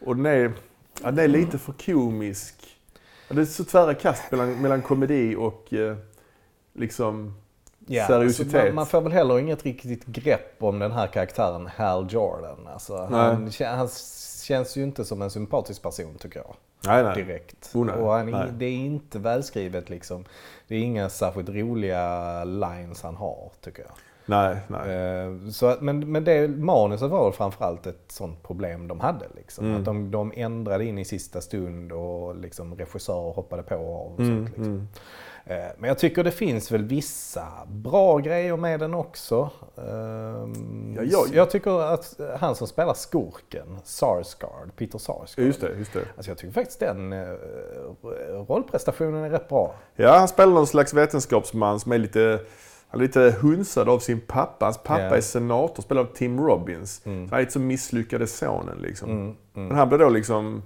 Och 0.00 0.16
den 0.16 0.26
är, 0.26 0.52
ja, 1.02 1.10
den 1.10 1.18
är 1.24 1.28
lite 1.28 1.58
för 1.58 1.72
komisk. 1.72 2.54
Det 3.28 3.40
är 3.40 3.44
så 3.44 3.64
tvära 3.64 3.94
kast 3.94 4.22
mellan, 4.30 4.62
mellan 4.62 4.82
komedi 4.82 5.36
och 5.38 5.72
eh, 5.74 5.96
liksom... 6.74 7.34
Ja, 7.86 8.06
Seriositet. 8.06 8.54
alltså 8.54 8.66
man, 8.66 8.74
man 8.74 8.86
får 8.86 9.00
väl 9.00 9.12
heller 9.12 9.38
inget 9.38 9.62
riktigt 9.62 10.06
grepp 10.06 10.62
om 10.62 10.78
den 10.78 10.92
här 10.92 11.06
karaktären 11.06 11.66
Hal 11.76 12.06
Jordan. 12.10 12.68
Alltså, 12.72 12.96
han, 12.96 13.50
han 13.60 13.88
känns 14.42 14.76
ju 14.76 14.82
inte 14.82 15.04
som 15.04 15.22
en 15.22 15.30
sympatisk 15.30 15.82
person 15.82 16.14
tycker 16.18 16.40
jag. 16.40 16.54
Nej, 16.86 17.02
nej. 17.02 17.24
Direkt. 17.24 17.70
Oh, 17.74 17.86
nej. 17.86 17.94
och 17.94 18.12
han, 18.12 18.30
Nej. 18.30 18.48
det 18.52 18.66
är 18.66 18.76
inte 18.76 19.18
välskrivet 19.18 19.90
liksom. 19.90 20.24
Det 20.68 20.74
är 20.74 20.80
inga 20.80 21.08
särskilt 21.08 21.48
roliga 21.48 22.44
lines 22.44 23.02
han 23.02 23.16
har 23.16 23.50
tycker 23.60 23.82
jag. 23.82 23.92
Nej, 24.26 24.56
nej. 24.68 24.96
Eh, 24.96 25.48
Så, 25.50 25.76
men, 25.80 26.12
men 26.12 26.24
det, 26.24 26.48
manuset 26.48 27.10
var 27.10 27.32
framförallt 27.32 27.86
ett 27.86 28.04
sånt 28.08 28.42
problem 28.42 28.88
de 28.88 29.00
hade. 29.00 29.26
Liksom. 29.36 29.64
Mm. 29.66 29.78
Att 29.78 29.84
de, 29.84 30.10
de 30.10 30.32
ändrade 30.36 30.84
in 30.84 30.98
i 30.98 31.04
sista 31.04 31.40
stund 31.40 31.92
och 31.92 32.36
liksom 32.36 32.74
regissörer 32.74 33.32
hoppade 33.32 33.62
på 33.62 33.76
och 33.76 34.12
och 34.12 34.20
Mm, 34.20 34.36
sånt. 34.46 34.48
Liksom. 34.48 34.64
mm. 34.64 34.86
Eh, 35.46 35.72
Men 35.78 35.88
jag 35.88 35.98
tycker 35.98 36.24
det 36.24 36.30
finns 36.30 36.70
väl 36.72 36.84
vissa 36.84 37.46
bra 37.66 38.18
grejer 38.18 38.56
med 38.56 38.80
den 38.80 38.94
också. 38.94 39.50
Ehm, 39.76 40.94
Ja, 40.96 41.02
jag- 41.02 41.34
jag 41.34 41.50
tycker 41.50 41.80
att 41.94 42.20
han 42.40 42.54
som 42.54 42.66
spelar 42.66 42.94
skurken, 42.94 43.78
Sarsgaard, 43.84 44.76
Peter 44.76 44.98
Sarsgaard. 44.98 45.46
Just 45.46 45.60
det, 45.60 45.72
just 45.78 45.92
det. 45.92 46.00
Alltså 46.16 46.30
jag 46.30 46.38
tycker 46.38 46.52
faktiskt 46.54 46.80
den 46.80 47.12
eh, 47.12 47.26
rollprestationen 48.48 49.24
är 49.24 49.30
rätt 49.30 49.48
bra. 49.48 49.74
Ja, 49.96 50.16
han 50.18 50.28
spelar 50.28 50.52
någon 50.52 50.66
slags 50.66 50.94
vetenskapsman 50.94 51.80
som 51.80 51.92
är 51.92 51.98
lite, 51.98 52.40
han 52.94 53.00
är 53.02 53.06
lite 53.06 53.36
hunsad 53.40 53.88
av 53.88 53.98
sin 53.98 54.20
pappa. 54.20 54.64
Hans 54.66 54.78
pappa 54.78 55.00
Ja. 55.02 55.16
är 55.16 55.20
senator, 55.20 55.82
spelad 55.82 56.06
av 56.06 56.12
Tim 56.12 56.40
Robbins. 56.40 57.02
Mm. 57.04 57.28
Han 57.30 57.36
är 57.38 57.40
lite 57.40 57.52
så 57.52 57.60
misslyckade 57.60 58.26
sonen 58.26 58.78
liksom. 58.78 59.10
Mm, 59.10 59.22
mm. 59.54 59.68
Men 59.68 59.76
han 59.76 59.88
blir 59.88 59.98
då 59.98 60.08
liksom 60.08 60.62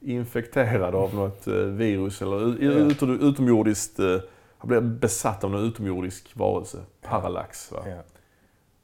infekterad 0.00 0.94
av 0.94 1.14
något 1.14 1.46
eh, 1.46 1.54
virus 1.54 2.22
eller 2.22 2.56
utom, 2.62 3.20
utomjordiskt... 3.20 3.98
eh, 3.98 4.16
Han 4.58 4.68
blir 4.68 4.80
besatt 4.80 5.44
av 5.44 5.50
någon 5.50 5.64
utomjordisk 5.64 6.30
varelse. 6.36 6.78
Parallax. 7.02 7.72
Va? 7.72 7.78
Ja. 7.86 8.02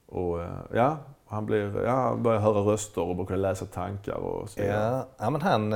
Och 0.07 0.43
eh, 0.43 0.49
ja, 0.75 0.99
han, 1.29 1.47
blir, 1.47 1.85
ja, 1.85 1.91
han 1.91 2.23
börjar 2.23 2.41
höra 2.41 2.59
röster 2.61 3.01
och 3.03 3.17
börjar 3.17 3.27
kunna 3.27 3.39
läsa 3.39 3.67
tankar 3.67 4.15
och 4.15 4.51
så. 4.51 4.61
Ja, 4.61 5.07
ja 5.19 5.31
men 5.31 5.41
han, 5.43 5.73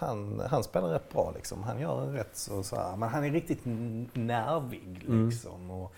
han, 0.00 0.42
han 0.50 0.64
spelar 0.64 0.88
rätt 0.88 1.12
bra 1.12 1.32
liksom. 1.36 1.62
Han 1.62 1.80
gör 1.80 2.02
en 2.02 2.12
rätt 2.12 2.36
så, 2.36 2.62
så 2.62 2.76
här, 2.76 2.96
men 2.96 3.08
han 3.08 3.24
är 3.24 3.30
riktigt 3.30 3.60
nervig 4.12 5.04
liksom. 5.08 5.70
Och 5.70 5.92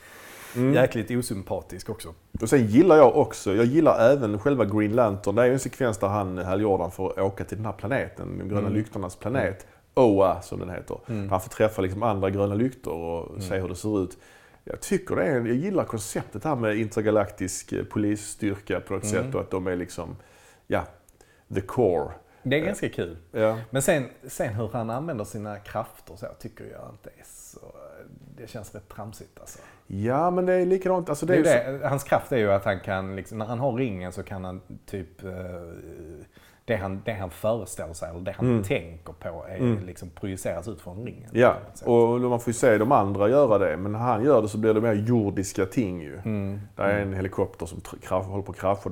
Mm. 0.56 0.74
jäkligt 0.74 1.10
osympatisk 1.10 1.88
också. 1.90 2.14
Och 2.40 2.48
sen 2.48 2.66
gillar 2.66 2.96
jag 2.96 3.16
också, 3.16 3.54
jag 3.54 3.64
gillar 3.64 4.10
även 4.12 4.38
själva 4.38 4.64
Green 4.64 4.92
Lantern. 4.94 5.34
Det 5.34 5.42
är 5.42 5.46
ju 5.46 5.52
en 5.52 5.58
sekvens 5.58 5.98
där 5.98 6.08
han, 6.08 6.38
Hal 6.38 6.60
Jordan, 6.60 6.90
får 6.90 7.20
åka 7.20 7.44
till 7.44 7.56
den 7.56 7.66
här 7.66 7.72
planeten, 7.72 8.38
de 8.38 8.48
gröna 8.48 8.60
Mm. 8.60 8.72
lyktornas 8.74 9.16
planet. 9.16 9.66
OA 9.94 10.40
som 10.42 10.58
den 10.60 10.70
heter. 10.70 10.98
Mm. 11.08 11.28
Han 11.30 11.40
får 11.40 11.50
träffa 11.50 11.82
liksom 11.82 12.02
andra 12.02 12.30
gröna 12.30 12.54
lyktor 12.54 12.94
och 12.94 13.42
se 13.42 13.56
hur 13.58 13.68
det 13.68 13.76
ser 13.76 14.04
ut. 14.04 14.18
Jag 14.64 14.80
tycker 14.80 15.16
det 15.16 15.24
är, 15.24 15.34
jag 15.34 15.56
gillar 15.56 15.84
konceptet 15.84 16.44
här 16.44 16.56
med 16.56 16.76
intergalaktisk 16.76 17.72
eh, 17.72 17.84
polisstyrka 17.84 18.80
på 18.80 18.94
något 18.94 19.04
Mm. 19.04 19.24
sätt 19.24 19.34
och 19.34 19.40
att 19.40 19.50
de 19.50 19.66
är 19.66 19.76
liksom, 19.76 20.16
ja, 20.66 20.84
the 21.54 21.60
core. 21.60 22.10
Det 22.42 22.56
är 22.60 22.64
ganska 22.64 22.88
kul. 22.88 23.16
Ja. 23.32 23.58
Men 23.70 23.82
sen, 23.82 24.04
sen 24.28 24.54
hur 24.54 24.68
han 24.72 24.90
använder 24.90 25.24
sina 25.24 25.58
krafter 25.58 26.16
så 26.16 26.26
tycker 26.38 26.64
jag 26.64 26.90
inte 26.92 27.08
är 27.10 27.24
så... 27.24 27.60
Det 28.36 28.50
känns 28.50 28.74
rätt 28.74 28.88
tramsigt 28.88 29.40
alltså. 29.40 29.58
Ja, 29.86 30.30
men 30.30 30.46
det 30.46 30.52
är 30.52 30.66
likadant. 30.66 31.08
Alltså, 31.08 31.26
det 31.26 31.42
Det 31.42 31.50
är 31.52 31.72
ju 31.72 31.78
det. 31.78 31.88
Hans 31.88 32.04
kraft 32.04 32.32
är 32.32 32.36
ju 32.36 32.52
att 32.52 32.64
han 32.64 32.80
kan, 32.80 33.16
liksom, 33.16 33.38
när 33.38 33.46
han 33.46 33.58
har 33.58 33.72
ringen 33.72 34.12
så 34.12 34.22
kan 34.22 34.44
han 34.44 34.60
typ... 34.86 35.24
eh, 35.24 35.30
Det 36.64 36.76
han, 36.76 37.02
det 37.04 37.12
han 37.12 37.30
föreställer 37.30 37.94
sig 37.94 38.10
eller 38.10 38.20
det 38.20 38.32
han 38.32 38.46
Mm. 38.50 38.62
tänker 38.62 39.12
på 39.12 39.44
är 39.48 39.56
Mm. 39.56 39.86
liksom 39.86 40.10
projiceras 40.10 40.68
ut 40.68 40.80
från 40.80 41.04
ringen. 41.06 41.30
Ja, 41.32 41.54
och 41.84 42.20
man 42.20 42.40
får 42.40 42.48
ju 42.50 42.52
se 42.54 42.78
de 42.78 42.92
andra 42.92 43.28
göra 43.28 43.58
det. 43.58 43.76
Men 43.76 43.92
när 43.92 43.98
han 43.98 44.24
gör 44.24 44.42
det 44.42 44.48
så 44.48 44.58
blir 44.58 44.74
det 44.74 44.80
mer 44.80 44.92
jordiska 44.94 45.66
ting 45.66 46.00
ju. 46.00 46.18
Mm. 46.24 46.60
Det 46.76 46.82
är 46.82 46.98
en 47.00 47.12
helikopter 47.14 47.66
som 47.66 47.80
håller 48.10 48.42
på 48.42 48.52
att 48.52 48.58
krascha. 48.58 48.90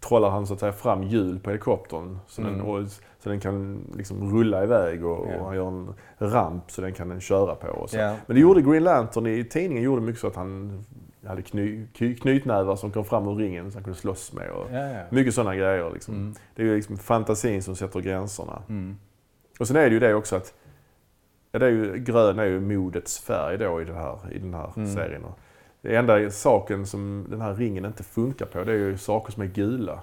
Trollar 0.00 0.30
han 0.30 0.46
så 0.46 0.54
att 0.54 0.60
säga 0.60 0.72
fram 0.72 1.02
hjul 1.02 1.40
på 1.40 1.50
helikoptern. 1.50 2.18
Så, 2.26 2.42
den, 2.42 2.54
Mm. 2.54 2.66
och, 2.66 2.88
så 3.18 3.28
den 3.28 3.40
kan 3.40 3.84
liksom 3.96 4.32
rulla 4.36 4.64
iväg 4.64 5.04
och, 5.06 5.26
Ja. 5.30 5.36
och 5.40 5.46
han 5.46 5.56
gör 5.56 5.68
en 5.68 5.94
ramp 6.18 6.70
så 6.70 6.80
den 6.80 6.92
kan 6.92 7.08
den 7.08 7.20
köra 7.20 7.54
på. 7.54 7.68
Och 7.68 7.90
så. 7.90 7.96
Ja. 7.96 8.16
Men 8.26 8.34
det 8.34 8.40
gjorde 8.40 8.62
Green 8.62 8.84
Lantern 8.84 9.26
i 9.26 9.44
tidningen 9.44 9.84
gjorde 9.84 10.02
mycket 10.02 10.20
så 10.20 10.26
att 10.26 10.36
han 10.36 10.84
hade 11.26 11.42
kny, 11.42 11.86
knytnävar 12.20 12.76
som 12.76 12.90
kom 12.92 13.04
fram 13.04 13.28
ur 13.28 13.34
ringen 13.34 13.70
så 13.72 13.76
han 13.76 13.84
kunde 13.84 13.98
slåss 13.98 14.32
med. 14.32 14.50
Och 14.50 14.66
ja. 14.72 15.02
mycket 15.10 15.34
sådana 15.34 15.56
grejer. 15.56 15.90
Liksom. 15.92 16.14
Mm. 16.14 16.34
Det 16.54 16.62
är 16.62 16.76
liksom 16.76 16.96
fantasin 16.96 17.62
som 17.62 17.76
sätter 17.76 18.00
gränserna. 18.00 18.62
Mm. 18.68 18.96
Och 19.60 19.66
sen 19.68 19.76
är 19.76 19.82
det 19.86 19.92
ju 19.94 20.00
det 20.00 20.14
också 20.14 20.36
att 20.36 20.54
ja, 21.52 21.58
det 21.58 21.66
är 21.66 21.70
ju, 21.70 21.96
grön 21.98 22.38
är 22.38 22.44
ju 22.44 22.60
modets 22.60 23.18
färg 23.18 23.58
då 23.58 23.82
i 23.82 23.84
den 23.84 23.96
här, 23.96 24.18
i 24.32 24.38
den 24.38 24.54
här 24.54 24.72
Mm. 24.76 24.94
serien. 24.94 25.24
Och 25.24 25.38
Det 25.84 25.96
enda 25.96 26.30
saken 26.30 26.86
som 26.86 27.26
den 27.30 27.40
här 27.40 27.54
ringen 27.54 27.84
inte 27.84 28.02
funkar 28.02 28.46
på 28.46 28.64
det 28.64 28.72
är 28.72 28.76
ju 28.76 28.98
saker 28.98 29.32
som 29.32 29.42
är 29.42 29.46
gula. 29.46 30.02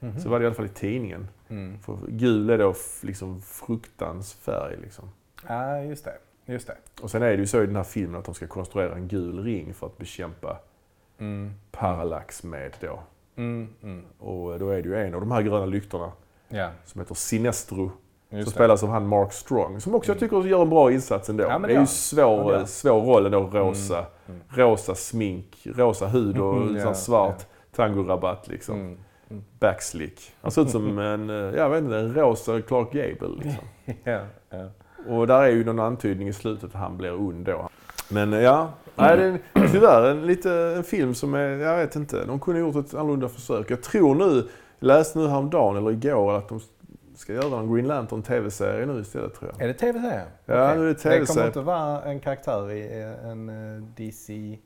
Mhm. 0.00 0.20
Så 0.20 0.28
var 0.28 0.38
det 0.38 0.42
i 0.42 0.46
alla 0.46 0.54
fall 0.54 0.66
i 0.66 0.68
tidningen. 0.68 1.28
Mm. 1.48 1.78
För 1.78 1.98
gul 2.08 2.50
är 2.50 2.58
då 2.58 2.74
liksom 3.02 3.42
fruktans 3.42 4.34
färg. 4.34 4.76
Liksom. 4.82 5.04
Ja, 5.48 5.80
just 5.80 6.04
det. 6.04 6.14
Just 6.52 6.66
det. 6.66 6.76
Och 7.02 7.10
sen 7.10 7.22
är 7.22 7.26
det 7.30 7.34
ju 7.36 7.46
så 7.46 7.62
i 7.62 7.66
den 7.66 7.76
här 7.76 7.82
filmen 7.84 8.18
att 8.18 8.24
de 8.24 8.34
ska 8.34 8.46
konstruera 8.46 8.94
en 8.94 9.08
gul 9.08 9.44
ring 9.44 9.74
för 9.74 9.86
att 9.86 9.98
bekämpa 9.98 10.58
Mm. 11.18 11.52
parallax 11.70 12.42
med 12.42 12.76
då. 12.80 12.98
Mm. 13.36 13.68
Mm. 13.82 14.04
Och 14.18 14.58
då 14.58 14.70
är 14.70 14.82
det 14.82 14.88
ju 14.88 14.96
en 14.96 15.14
av 15.14 15.20
de 15.20 15.30
här 15.30 15.42
gröna 15.42 15.66
lyktorna 15.66 16.12
Ja, 16.48 16.70
som 16.84 17.00
heter 17.00 17.14
Sinestro. 17.14 17.82
just 17.84 17.90
som 18.30 18.38
det. 18.44 18.50
spelas 18.50 18.82
av 18.82 18.88
han 18.88 19.06
Mark 19.06 19.32
Strong. 19.32 19.80
Som 19.80 19.94
också 19.94 20.12
jag 20.12 20.18
tycker 20.18 20.44
gör 20.44 20.62
en 20.62 20.70
bra 20.70 20.92
insats 20.92 21.28
ändå. 21.28 21.44
Ja, 21.44 21.58
det 21.58 21.66
det 21.68 21.74
är 21.74 21.80
ju 21.80 21.86
svår, 21.86 22.52
Ja, 22.54 22.66
svår 22.66 23.00
roll 23.00 23.26
ändå, 23.26 23.40
rosa. 23.52 24.06
Mm. 24.28 24.40
Rosa 24.48 24.94
smink, 24.94 25.66
rosa 25.76 26.06
hud 26.06 26.38
och 26.38 26.56
Mm, 26.56 26.68
sån 26.68 26.88
ja, 26.88 26.94
svart 26.94 27.46
tangorabatt 27.76 28.48
liksom. 28.48 28.80
Mm. 28.80 28.98
Mm. 29.30 29.44
Backslick. 29.60 30.20
Han 30.42 30.50
ser 30.50 30.62
ut 30.62 30.70
som 30.70 30.98
en, 30.98 31.30
eh, 31.30 31.36
jag 31.36 31.70
vet 31.70 31.82
inte, 31.84 31.96
en 31.96 32.14
rosa 32.14 32.60
Clark 32.60 32.92
Gable 32.92 33.44
liksom. 33.44 33.64
Ja, 34.04 34.20
ja. 34.50 34.68
Och 35.08 35.26
där 35.26 35.42
är 35.42 35.48
ju 35.48 35.64
någon 35.64 35.80
antydning 35.80 36.28
i 36.28 36.32
slutet 36.32 36.64
att 36.64 36.80
han 36.80 36.96
blir 36.96 37.20
ond 37.20 37.46
då. 37.46 37.68
Men 38.08 38.32
eh, 38.32 38.40
ja, 38.40 38.70
nej, 38.94 39.16
det 39.16 39.22
är 39.24 39.28
en, 39.28 39.68
tyvärr 39.72 40.10
en, 40.10 40.26
lite, 40.26 40.52
en 40.52 40.84
film 40.84 41.14
som 41.14 41.34
är, 41.34 41.48
jag 41.48 41.76
vet 41.76 41.96
inte, 41.96 42.24
de 42.24 42.40
kunde 42.40 42.60
gjort 42.60 42.76
ett 42.76 42.94
annorlunda 42.94 43.28
försök. 43.28 43.70
Jag 43.70 43.82
tror 43.82 44.14
nu, 44.14 44.48
läste 44.78 45.18
nu 45.18 45.28
häromdagen 45.28 45.76
eller 45.76 45.90
igår 45.90 46.36
att 46.36 46.48
de 46.48 46.60
ska 47.18 47.32
göra 47.32 47.58
en 47.60 47.74
Green 47.74 47.86
Lantern 47.86 48.22
TV-serie 48.22 48.86
nu 48.86 49.00
istället 49.00 49.34
tror 49.34 49.50
jag. 49.52 49.62
Är 49.62 49.68
det 49.68 49.74
tv-serie? 49.74 50.24
Ja, 50.44 50.64
Okej. 50.64 50.78
nu 50.78 50.82
är 50.82 50.86
det 50.88 50.92
Det 50.94 51.02
kommer 51.02 51.16
TV-serie. 51.16 51.46
inte 51.46 51.60
vara 51.60 52.02
en 52.02 52.20
karaktär 52.20 52.70
i 52.72 53.00
eh, 53.02 53.28
en 53.30 53.48
eh, 53.76 53.82
DC 53.96 54.58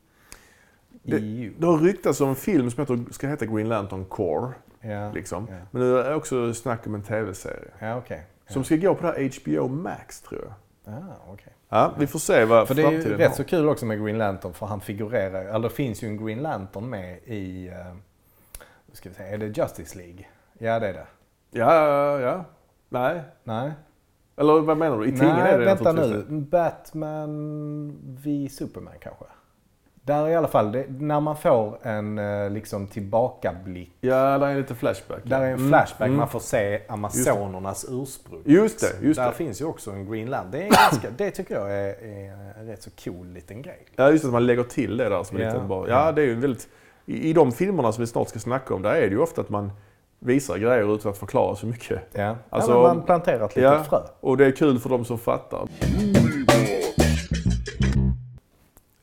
Det- 1.03 1.17
EU? 1.17 1.53
Det 1.59 1.67
har 1.67 1.79
ryktats 1.79 2.21
om 2.21 2.29
en 2.29 2.37
film 2.37 2.71
som 2.71 2.81
heter, 2.81 3.13
ska 3.13 3.29
heta 3.29 3.47
Green 3.47 3.69
Lantern 3.69 4.05
Core. 4.05 4.53
Ja, 4.81 5.13
Liksom. 5.13 5.47
ja. 5.51 5.57
Men 5.71 5.83
nu 5.83 5.99
är 5.99 6.09
det 6.11 6.15
också 6.15 6.55
snack 6.55 6.87
om 6.87 6.95
en 6.95 7.03
TV-serie. 7.03 7.71
ja. 7.79 8.03
Ja. 8.09 8.17
Som 8.55 8.65
ska 8.65 8.77
gå 8.77 8.95
på 8.95 9.03
det 9.07 9.13
här 9.13 9.31
HBO 9.43 9.69
Max 9.69 10.21
tror 10.21 10.41
jag. 10.45 10.55
Ah, 10.95 10.99
okej. 11.29 11.53
Ja, 11.69 11.95
vi 11.99 12.07
får 12.07 12.19
se 12.19 12.45
vad 12.45 12.69
För 12.69 12.75
det 12.75 12.83
är 12.83 12.91
ju 12.91 12.97
framtiden 12.97 13.19
rätt 13.19 13.29
har. 13.29 13.37
så 13.37 13.45
kul 13.45 13.69
också 13.69 13.87
med 13.87 14.05
Green 14.05 14.19
Lantern 14.19 14.53
för 14.53 14.67
han 14.67 14.81
figurerar, 14.81 15.45
eller 15.45 15.59
det 15.69 15.75
finns 15.75 16.03
ju 16.03 16.09
en 16.09 16.25
Green 16.27 16.39
Lantern 16.43 16.91
med 16.91 17.19
i, 17.25 17.69
eh, 17.69 17.75
ska 18.93 19.09
vi 19.09 19.15
säga, 19.15 19.29
är 19.35 19.39
det 19.39 19.47
Justice 19.47 19.99
League? 19.99 20.25
Ja 20.59 20.79
det 20.79 20.89
är 20.89 20.93
det. 20.93 21.07
Ja, 21.51 21.75
ja, 21.75 22.21
ja. 22.21 22.45
Nej. 22.89 23.23
Nej? 23.45 23.73
Eller 24.37 24.61
vad 24.61 24.77
menar 24.77 24.99
du? 24.99 25.07
I 25.07 25.11
tidningen 25.11 25.37
Nej, 25.37 25.53
är 25.53 25.59
det 25.59 25.65
vänta 25.65 25.93
nu. 25.93 26.25
Batman 26.31 27.99
v 28.25 28.49
Superman 28.51 28.93
kanske? 29.01 29.25
Där 30.03 30.29
i 30.29 30.37
alla 30.37 30.49
fall, 30.49 30.73
det, 30.73 30.87
när 30.89 31.21
man 31.21 31.37
får 31.37 31.79
en 31.83 32.19
eh, 32.19 32.51
liksom 32.51 32.87
tillbakablick. 32.87 33.93
Ja, 34.01 34.39
där 34.39 34.47
är 34.47 34.57
lite 34.57 34.75
flashback. 34.75 35.21
Där 35.25 35.41
är 35.41 35.47
en 35.47 35.55
Mm, 35.55 35.69
flashback, 35.69 36.07
mm. 36.07 36.17
man 36.19 36.29
får 36.29 36.41
se 36.41 36.81
Amazonernas 36.89 37.87
ursprung. 37.89 38.43
Just 38.45 38.81
det, 38.81 39.07
just 39.07 39.21
Där 39.21 39.27
det. 39.27 39.33
finns 39.35 39.61
ju 39.61 39.65
också 39.65 39.91
en 39.91 40.11
Green 40.11 40.31
Land. 40.31 40.53
Det, 40.53 40.59
är 40.63 40.69
ganska, 40.91 41.11
det 41.17 41.31
tycker 41.31 41.55
jag 41.55 41.71
är, 41.73 42.03
är 42.05 42.33
en 42.61 42.67
rätt 42.67 42.83
så 42.83 42.91
cool 43.05 43.27
liten 43.27 43.63
grej. 43.63 43.87
Ja, 43.97 44.11
just 44.11 44.25
att 44.25 44.33
man 44.33 44.47
lägger 44.47 44.63
till 44.63 44.97
det 44.97 45.09
där 45.09 45.23
som 45.23 45.37
en 45.37 45.43
Ja. 45.43 45.53
liten 45.53 45.69
bara. 45.69 45.89
Ja, 45.89 46.13
det 46.13 46.23
är 46.23 46.27
ju 46.27 46.35
väldigt... 46.35 46.69
I, 47.07 47.31
I 47.31 47.33
de 47.33 47.53
filmerna 47.53 47.93
som 47.93 48.03
vi 48.03 48.07
snart 48.07 48.29
ska 48.29 48.39
snacka 48.39 48.75
om, 48.75 48.83
där 48.83 48.95
är 48.95 49.01
det 49.01 49.07
ju 49.15 49.19
ofta 49.21 49.41
att 49.41 49.49
man 49.51 49.73
visar 50.21 50.59
grejer 50.59 50.95
utan 50.95 51.11
att 51.11 51.19
förklara 51.19 51.57
så 51.57 51.67
mycket. 51.67 52.03
Ja. 52.13 52.37
Alltså, 52.51 52.71
ja, 52.71 52.83
man 52.83 53.03
planterar 53.03 53.45
ett 53.45 53.57
litet 53.57 53.73
ja. 53.73 53.85
frö. 53.85 53.99
Och 54.21 54.37
det 54.37 54.47
är 54.47 54.53
kul 54.53 54.79
för 54.79 54.89
de 54.91 55.05
som 55.05 55.19
fattar. 55.19 55.69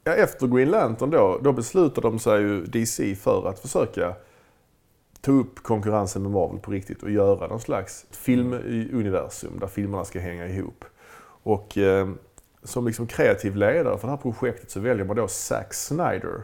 Ja, 0.04 0.14
efter 0.14 0.48
Green 0.48 0.70
Lantern 0.70 1.10
då, 1.10 1.40
då 1.44 1.52
beslutade 1.52 2.08
de 2.08 2.20
sig 2.20 2.42
ju 2.42 2.66
DC 2.66 3.16
för 3.16 3.50
att 3.50 3.60
försöka 3.60 4.16
ta 5.22 5.32
upp 5.32 5.64
konkurrensen 5.64 6.22
med 6.22 6.32
Marvel 6.32 6.60
på 6.60 6.72
riktigt 6.72 7.04
och 7.04 7.12
göra 7.12 7.48
någon 7.48 7.60
slags 7.60 8.06
filmuniversum 8.12 9.60
där 9.60 9.68
filmerna 9.68 10.06
ska 10.06 10.20
hänga 10.20 10.48
ihop. 10.48 10.86
Och 11.44 11.78
eh, 11.78 12.08
som 12.64 12.88
liksom 12.88 13.08
kreativ 13.08 13.56
ledare 13.56 13.98
för 13.98 14.08
det 14.08 14.12
här 14.12 14.18
projektet 14.18 14.72
så 14.72 14.80
väljer 14.80 15.06
man 15.06 15.16
då 15.16 15.28
Zack 15.28 15.74
Snyder. 15.74 16.42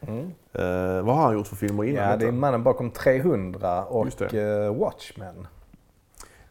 Mm. 0.00 0.34
Eh, 0.52 1.02
vad 1.04 1.16
har 1.16 1.22
han 1.22 1.34
gjort 1.34 1.46
för 1.46 1.56
filmer 1.56 1.84
innan 1.84 2.10
Ja, 2.10 2.16
det 2.16 2.26
är 2.26 2.32
mannen 2.32 2.62
bakom 2.62 2.90
300 2.90 3.84
och 3.84 4.34
eh, 4.34 4.74
Watchmen. 4.74 5.46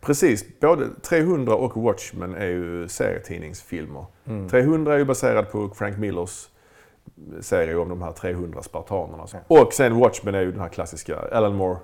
Precis, 0.02 0.60
både 0.60 0.90
300 1.02 1.56
och 1.56 1.84
Watchmen 1.84 2.36
är 2.36 2.46
ju 2.46 2.88
serietidningsfilmer. 2.88 4.06
Mm. 4.26 4.50
300 4.50 4.94
är 4.94 4.98
ju 4.98 5.06
baserad 5.06 5.52
på 5.52 5.70
Frank 5.70 5.98
Millers 5.98 6.48
serie 7.42 7.76
om 7.76 7.90
de 7.90 8.02
här 8.02 8.12
300 8.12 8.62
spartanerna. 8.64 9.26
Ja. 9.34 9.40
Och 9.48 9.74
sen 9.74 10.00
Watchmen 10.00 10.36
är 10.36 10.42
ju 10.42 10.52
den 10.52 10.62
här 10.62 10.70
klassiska 10.70 11.16
Alan 11.32 11.56
Moore 11.56 11.78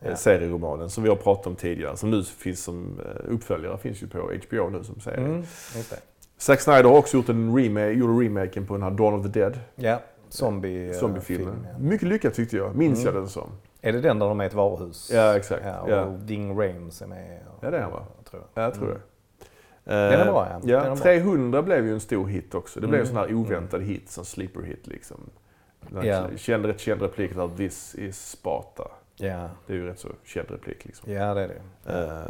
eh, 0.00 0.08
Ja. 0.10 0.16
serieromanen 0.16 0.90
som 0.90 1.02
vi 1.02 1.08
har 1.08 1.16
pratat 1.16 1.46
om 1.46 1.56
tidigare. 1.56 1.96
Som 1.96 2.10
nu 2.10 2.22
finns 2.24 2.64
som 2.64 3.00
uppföljare, 3.28 3.78
finns 3.78 4.02
ju 4.02 4.06
på 4.06 4.18
HBO 4.18 4.68
nu 4.68 4.84
som 4.84 5.00
serie. 5.00 5.18
Mm, 5.18 5.40
det. 5.90 6.00
Zack 6.38 6.60
Snyder 6.60 6.84
har 6.84 6.96
också 6.96 7.16
gjort 7.16 7.28
en 7.28 7.56
remake, 7.56 7.90
gjorde 7.90 8.24
remaken 8.24 8.66
på 8.66 8.74
den 8.74 8.82
här 8.82 8.90
Dawn 8.90 9.14
of 9.14 9.22
the 9.32 9.40
Dead, 9.40 9.58
Ja, 9.74 10.00
zombie, 10.28 10.88
eh, 10.90 10.92
zombiefilmen. 10.96 11.54
film, 11.54 11.66
ja. 11.72 11.78
Mycket 11.78 12.08
lyckad 12.08 12.34
tyckte 12.34 12.56
jag, 12.56 12.74
minns 12.76 12.98
Mm. 13.02 13.14
jag 13.14 13.22
den 13.22 13.28
som. 13.28 13.50
Är 13.80 13.92
det 13.92 14.00
den 14.00 14.18
där 14.18 14.28
de 14.28 14.40
är 14.40 14.44
i 14.44 14.46
ett 14.46 14.54
varuhus? 14.54 15.10
Ja, 15.14 15.36
exakt. 15.36 15.62
Ja, 15.66 15.80
och 15.80 15.90
Ja. 15.90 16.04
Ding 16.04 16.50
Rames 16.60 17.02
är 17.02 17.06
med. 17.06 17.40
Och, 17.56 17.64
Ja, 17.64 17.70
det 17.70 17.76
är 17.76 17.82
han, 17.82 17.92
va? 17.92 18.02
Tror 18.30 18.42
jag. 18.54 18.62
Ja, 18.62 18.66
jag 18.66 18.74
tror 18.74 18.84
Mm. 18.86 18.98
det. 18.98 19.92
Den 19.94 20.20
är 20.20 20.24
bra, 20.24 20.46
ja. 20.50 20.58
Den 20.58 20.68
är 20.70 20.74
ja 20.74 20.84
bra. 20.84 20.96
300 20.96 21.62
blev 21.62 21.86
ju 21.86 21.92
en 21.92 22.00
stor 22.00 22.26
hit 22.26 22.54
också. 22.54 22.80
Det 22.80 22.86
blev 22.86 23.00
en 23.00 23.06
Mm. 23.06 23.14
sån 23.28 23.28
här 23.28 23.34
oväntad 23.34 23.82
hit, 23.82 24.10
som 24.10 24.24
sleeper 24.24 24.62
hit 24.62 24.86
liksom. 24.86 25.30
Ja. 26.02 26.26
Känd, 26.36 26.64
rätt 26.66 26.80
känd 26.80 27.02
replik 27.02 27.34
där, 27.34 27.48
“This 27.56 27.94
is 27.94 28.30
Sparta”. 28.30 28.88
Ja, 29.16 29.48
Det 29.66 29.72
är 29.72 29.76
ju 29.76 29.86
rätt 29.86 29.98
så 29.98 30.08
känd 30.24 30.50
replik 30.50 30.84
liksom. 30.84 31.12
ja, 31.12 31.34
det 31.34 31.40
är 31.40 31.48
det. 31.48 31.92
Eh, 31.92 32.26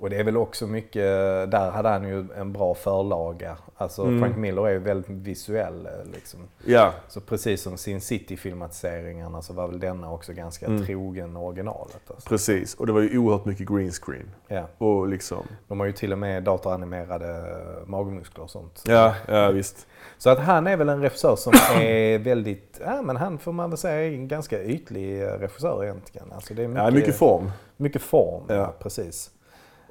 Och 0.00 0.10
det 0.10 0.16
är 0.16 0.24
väl 0.24 0.36
också 0.36 0.66
mycket, 0.66 1.02
där 1.50 1.70
hade 1.70 1.88
han 1.88 2.08
ju 2.08 2.26
en 2.36 2.52
bra 2.52 2.74
förlaga. 2.74 3.56
Alltså 3.76 4.02
Mm. 4.02 4.20
Frank 4.20 4.36
Miller 4.36 4.66
är 4.66 4.70
ju 4.72 4.78
väldigt 4.78 5.10
visuell 5.10 5.86
eh, 5.86 6.12
liksom. 6.14 6.40
ja, 6.64 6.92
Så 7.08 7.20
precis 7.20 7.62
som 7.62 7.76
sin 7.76 8.00
City-filmatiseringarna 8.00 9.42
så 9.42 9.52
var 9.52 9.68
väl 9.68 9.80
denna 9.80 10.12
också 10.12 10.32
ganska 10.32 10.66
Mm. 10.66 10.86
trogen 10.86 11.36
originalet. 11.36 12.10
Alltså. 12.10 12.28
precis. 12.28 12.74
Och 12.74 12.86
det 12.86 12.92
var 12.92 13.00
ju 13.00 13.18
oerhört 13.18 13.44
mycket 13.44 13.68
green 13.68 13.90
screen. 13.92 14.30
Ja. 14.48 14.64
Och 14.78 15.08
liksom... 15.08 15.42
De 15.68 15.80
har 15.80 15.86
ju 15.86 15.92
till 15.92 16.12
och 16.12 16.18
med 16.18 16.42
datoranimerade 16.44 17.44
magmuskler 17.86 18.44
och 18.44 18.50
sånt. 18.50 18.82
Ja, 18.86 19.14
ja 19.28 19.50
visst. 19.50 19.86
Så 20.18 20.30
att 20.30 20.38
han 20.38 20.66
är 20.66 20.76
väl 20.76 20.88
en 20.88 21.02
regissör 21.02 21.36
som 21.36 21.52
är 21.80 22.18
väldigt, 22.18 22.80
ja 22.84 23.02
men 23.02 23.16
han 23.16 23.38
får 23.38 23.52
man 23.52 23.70
väl 23.70 23.76
säga 23.78 24.02
är 24.06 24.12
en 24.14 24.28
ganska 24.28 24.62
ytlig 24.62 25.22
eh, 25.22 25.26
regissör 25.26 25.84
egentligen. 25.84 26.32
Alltså 26.32 26.54
det 26.54 26.62
är 26.64 26.68
mycket, 26.68 26.84
Ja, 26.84 26.90
mycket 26.90 27.16
form. 27.16 27.50
mycket 27.76 28.02
form. 28.02 28.42
Ja. 28.48 28.74
Precis. 28.78 29.30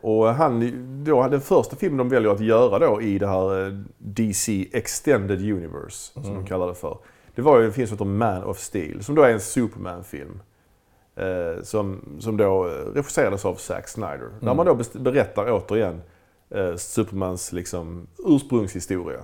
Och 0.01 0.27
han, 0.27 1.03
då, 1.03 1.27
den 1.27 1.41
första 1.41 1.75
filmen 1.75 1.97
de 1.97 2.09
väljer 2.09 2.31
att 2.31 2.39
göra 2.39 2.79
då 2.79 3.01
i 3.01 3.19
det 3.19 3.27
här 3.27 3.67
eh, 3.67 3.73
DC 3.97 4.67
Extended 4.73 5.39
Universe, 5.41 6.13
som 6.13 6.23
Mm. 6.23 6.35
de 6.35 6.45
kallar 6.45 6.67
det 6.67 6.75
för. 6.75 6.97
Det 7.35 7.41
var 7.41 7.59
ju 7.59 7.65
en 7.65 7.73
film 7.73 7.87
som 7.87 7.95
heter 7.95 8.05
Man 8.05 8.43
of 8.43 8.57
Steel, 8.59 9.03
som 9.03 9.15
då 9.15 9.21
är 9.21 9.29
en 9.33 9.39
Superman-film. 9.39 10.39
Eh, 11.15 11.63
som, 11.63 12.01
som 12.19 12.37
då 12.37 12.65
eh, 12.67 12.71
regisserades 12.71 13.45
av 13.45 13.55
Zack 13.55 13.87
Snyder. 13.87 14.17
Där 14.17 14.41
Mm. 14.41 14.57
man 14.57 14.65
då 14.65 14.73
best- 14.75 14.99
berättar 14.99 15.51
återigen 15.51 16.01
eh, 16.49 16.75
Supermans 16.75 17.51
liksom, 17.51 18.07
ursprungshistoria. 18.25 19.19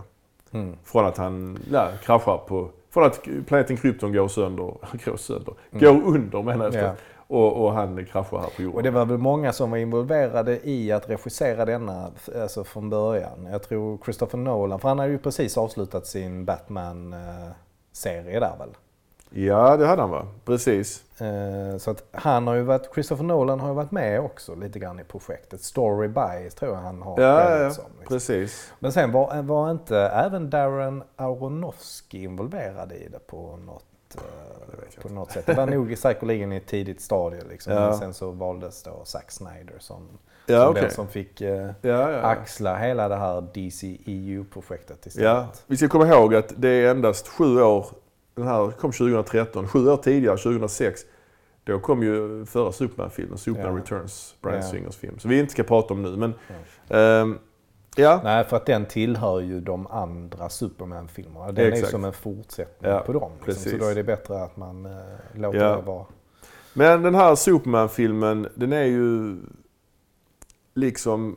Mm. 0.51 0.75
Från 0.83 1.05
att 1.05 1.17
han 1.17 1.57
ja, 1.71 1.89
kraschar 2.03 2.37
på... 2.37 2.69
Från 2.89 3.03
att 3.03 3.27
planeten 3.47 3.77
Krypton 3.77 4.13
går 4.13 4.27
sönder, 4.27 4.63
går 5.05 5.17
sönder, 5.17 5.53
Mm. 5.71 5.83
går 6.01 6.07
under 6.15 6.41
menar 6.43 6.65
jag. 6.65 6.83
Ja. 6.83 6.93
Och, 7.27 7.63
och 7.65 7.73
han 7.73 8.05
kraschar 8.05 8.37
här 8.37 8.49
på 8.55 8.61
jorden. 8.61 8.77
Och 8.77 8.83
det 8.83 8.91
var 8.91 9.05
väl 9.05 9.17
många 9.17 9.53
som 9.53 9.71
var 9.71 9.77
involverade 9.77 10.59
i 10.69 10.91
att 10.91 11.09
regissera 11.09 11.65
denna 11.65 12.11
alltså 12.41 12.63
från 12.63 12.89
början. 12.89 13.47
Jag 13.51 13.63
tror 13.63 13.97
Christopher 14.03 14.37
Nolan, 14.37 14.79
för 14.79 14.87
han 14.89 14.99
hade 14.99 15.11
ju 15.11 15.17
precis 15.17 15.57
avslutat 15.57 16.07
sin 16.07 16.45
Batman-serie 16.45 18.39
där 18.39 18.55
väl. 18.59 18.69
Ja, 19.29 19.77
det 19.77 19.85
hade 19.87 20.01
han 20.01 20.11
va? 20.11 20.27
Precis. 20.45 21.21
Eh, 21.21 21.77
Så 21.77 21.91
att 21.91 22.03
han 22.11 22.47
har 22.47 22.55
ju 22.55 22.61
varit, 22.61 22.93
Christopher 22.93 23.23
Nolan 23.23 23.59
har 23.59 23.67
ju 23.67 23.73
varit 23.73 23.91
med 23.91 24.21
också 24.21 24.55
lite 24.55 24.79
grann 24.79 24.99
i 24.99 25.03
projektet. 25.03 25.61
Story 25.61 26.07
by 26.07 26.49
tror 26.59 26.71
jag 26.75 26.81
han 26.81 27.01
har 27.01 27.21
Ja, 27.21 27.49
ja, 27.49 27.71
som, 27.71 27.83
liksom. 27.99 28.07
precis. 28.07 28.73
Men 28.79 28.91
sen 28.91 29.11
var, 29.11 29.41
var 29.41 29.71
inte 29.71 29.97
även 29.97 30.49
Darren 30.49 31.03
Aronofsky 31.15 32.23
involverad 32.23 32.91
i 32.91 33.07
det 33.11 33.27
på 33.27 33.57
något, 33.65 33.83
på 35.01 35.09
något 35.09 35.31
sätt. 35.31 35.45
Det 35.45 35.53
var 35.53 35.65
nog 35.67 35.97
säkerligen 35.97 36.51
i 36.53 36.55
ett 36.55 36.67
tidigt 36.67 37.01
stadie 37.01 37.41
liksom. 37.49 37.73
Ja. 37.73 37.79
Men 37.89 37.97
sen 37.97 38.13
så 38.13 38.31
valdes 38.31 38.83
då 38.83 39.01
Zack 39.05 39.31
Snyder 39.31 39.75
som, 39.79 40.07
Ja, 40.45 40.61
som 40.61 40.69
okej. 40.71 40.81
den 40.81 40.91
som 40.91 41.07
fick 41.07 41.41
eh, 41.41 41.69
axla 42.23 42.77
hela 42.77 43.07
det 43.09 43.15
här 43.15 43.41
DC-EU-projektet 43.53 45.05
istället. 45.05 45.63
Vi 45.67 45.77
ska 45.77 45.87
komma 45.87 46.07
ihåg 46.07 46.35
att 46.35 46.53
det 46.57 46.69
är 46.69 46.91
endast 46.91 47.27
sju 47.27 47.61
år, 47.61 47.85
den 48.35 48.47
här 48.47 48.71
kom 48.71 48.91
2013, 48.91 49.67
sju 49.67 49.87
år 49.89 49.97
tidigare, 49.97 50.37
2006, 50.37 51.01
då 51.63 51.79
kom 51.79 52.03
ju 52.03 52.45
förra 52.45 52.71
Superman-filmen, 52.71 53.37
Superman. 53.37 53.75
Returns, 53.75 54.35
Bryan 54.41 54.61
Ja. 54.61 54.67
Singers 54.71 54.95
film. 54.97 55.19
Som 55.19 55.29
vi 55.29 55.39
inte 55.39 55.51
ska 55.51 55.63
prata 55.63 55.93
om 55.93 56.01
nu, 56.01 56.17
men... 56.17 56.33
ehm, 56.89 57.39
ja, 57.95 58.21
Nej, 58.23 58.43
för 58.43 58.57
att 58.57 58.65
den 58.65 58.85
tillhör 58.85 59.39
ju 59.39 59.61
de 59.61 59.87
andra 59.87 60.49
Superman-filmerna. 60.49 61.51
Den 61.51 61.65
är 61.65 61.71
Exakt. 61.71 61.91
som 61.91 62.05
en 62.05 62.13
fortsättning 62.13 62.91
Ja, 62.91 62.99
på 62.99 63.13
dem. 63.13 63.31
Liksom. 63.45 63.71
Så 63.71 63.77
då 63.77 63.85
är 63.85 63.95
det 63.95 64.03
bättre 64.03 64.43
att 64.43 64.57
man 64.57 64.85
eh, 64.85 64.91
låter 65.33 65.59
Ja. 65.59 65.75
det 65.75 65.81
vara. 65.81 66.05
Men 66.73 67.01
den 67.01 67.15
här 67.15 67.35
Superman-filmen, 67.35 68.47
den 68.55 68.73
är 68.73 68.83
ju 68.83 69.37
liksom 70.73 71.35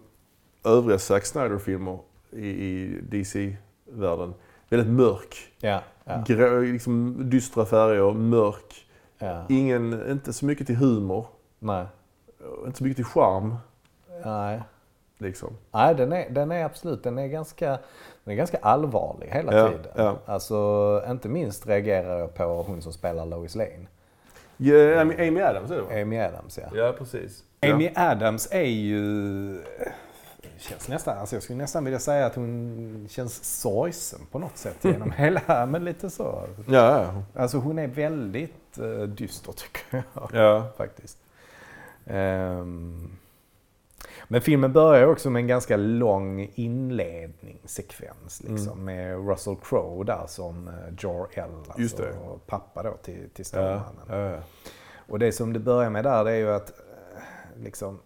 övriga 0.64 0.98
Zack 0.98 1.24
Snyder-filmer 1.26 1.98
i, 2.30 2.48
i 2.48 3.00
DC-världen 3.10 4.34
väldigt 4.68 4.88
mörk. 4.92 5.36
Ja, 5.60 5.82
ja, 6.04 6.24
Grå, 6.26 6.60
liksom 6.60 7.16
dystra 7.30 7.66
färger, 7.66 8.12
mörk. 8.12 8.86
ja. 9.18 9.44
Ingen, 9.48 10.10
inte 10.10 10.32
så 10.32 10.46
mycket 10.46 10.66
till 10.66 10.76
humor. 10.76 11.26
Nej. 11.58 11.86
Inte 12.66 12.78
så 12.78 12.84
mycket 12.84 12.96
till 12.96 13.04
charm. 13.04 13.56
Nej. 14.24 14.62
Liksom. 15.18 15.56
Nej, 15.72 15.94
den 15.94 16.12
är, 16.12 16.30
den 16.30 16.52
är 16.52 16.64
absolut, 16.64 17.02
den 17.02 17.18
är 17.18 17.26
ganska, 17.26 17.66
den 18.24 18.32
är 18.32 18.34
ganska 18.34 18.58
allvarlig 18.62 19.28
hela 19.32 19.54
Ja, 19.58 19.68
tiden. 19.68 19.92
ja. 19.94 20.18
Alltså, 20.26 21.02
inte 21.08 21.28
minst 21.28 21.66
reagerar 21.66 22.18
jag 22.18 22.34
på 22.34 22.44
hon 22.44 22.82
som 22.82 22.92
spelar 22.92 23.26
Lois 23.26 23.54
Lane. 23.54 23.86
Ja, 24.56 25.00
Amy 25.00 25.40
Adams 25.40 25.70
är 25.70 25.76
det 25.76 25.82
va? 25.82 26.02
Amy 26.02 26.18
Adams, 26.18 26.58
ja. 26.58 26.68
Ja, 26.78 26.94
precis. 26.98 27.44
Amy 27.62 27.90
Adams 27.94 28.48
är 28.50 28.62
ju... 28.62 29.62
Känns 30.58 30.88
nästan, 30.88 31.18
alltså 31.18 31.36
jag 31.36 31.42
skulle 31.42 31.58
nästan 31.58 31.84
vilja 31.84 31.98
säga 31.98 32.26
att 32.26 32.34
hon 32.34 33.06
känns 33.10 33.60
sorgsen 33.60 34.18
på 34.30 34.38
något 34.38 34.56
sätt 34.56 34.84
genom 34.84 35.10
hela, 35.16 35.66
men 35.66 35.84
lite 35.84 36.10
så. 36.10 36.42
Ja. 36.68 37.22
Alltså 37.36 37.58
hon 37.58 37.78
är 37.78 37.86
väldigt 37.86 38.78
uh, 38.78 39.02
dyster 39.02 39.52
tycker 39.52 40.02
jag 40.20 40.30
ja. 40.32 40.66
faktiskt. 40.76 41.18
Ehm, 42.06 43.10
men 44.28 44.40
filmen 44.40 44.72
börjar 44.72 45.06
också 45.06 45.30
med 45.30 45.40
en 45.40 45.46
ganska 45.46 45.76
lång 45.76 46.50
inledningssekvens 46.54 48.42
liksom, 48.42 48.84
med 48.84 49.28
Russell 49.28 49.56
Crowe 49.62 50.04
där 50.04 50.26
som 50.26 50.68
uh, 50.68 50.74
Jor-El, 50.98 51.50
alltså, 51.68 52.04
pappa 52.46 52.82
då 52.82 52.96
till, 53.02 53.30
till 53.34 53.44
Stålmannen. 53.44 54.06
ja, 54.08 54.16
ja. 54.16 54.38
Och 55.08 55.18
det 55.18 55.32
som 55.32 55.52
det 55.52 55.58
börjar 55.58 55.90
med 55.90 56.04
där 56.04 56.24
det 56.24 56.30
är 56.30 56.36
ju 56.36 56.52
att 56.52 56.70
eh, 56.70 57.62
liksom 57.62 57.98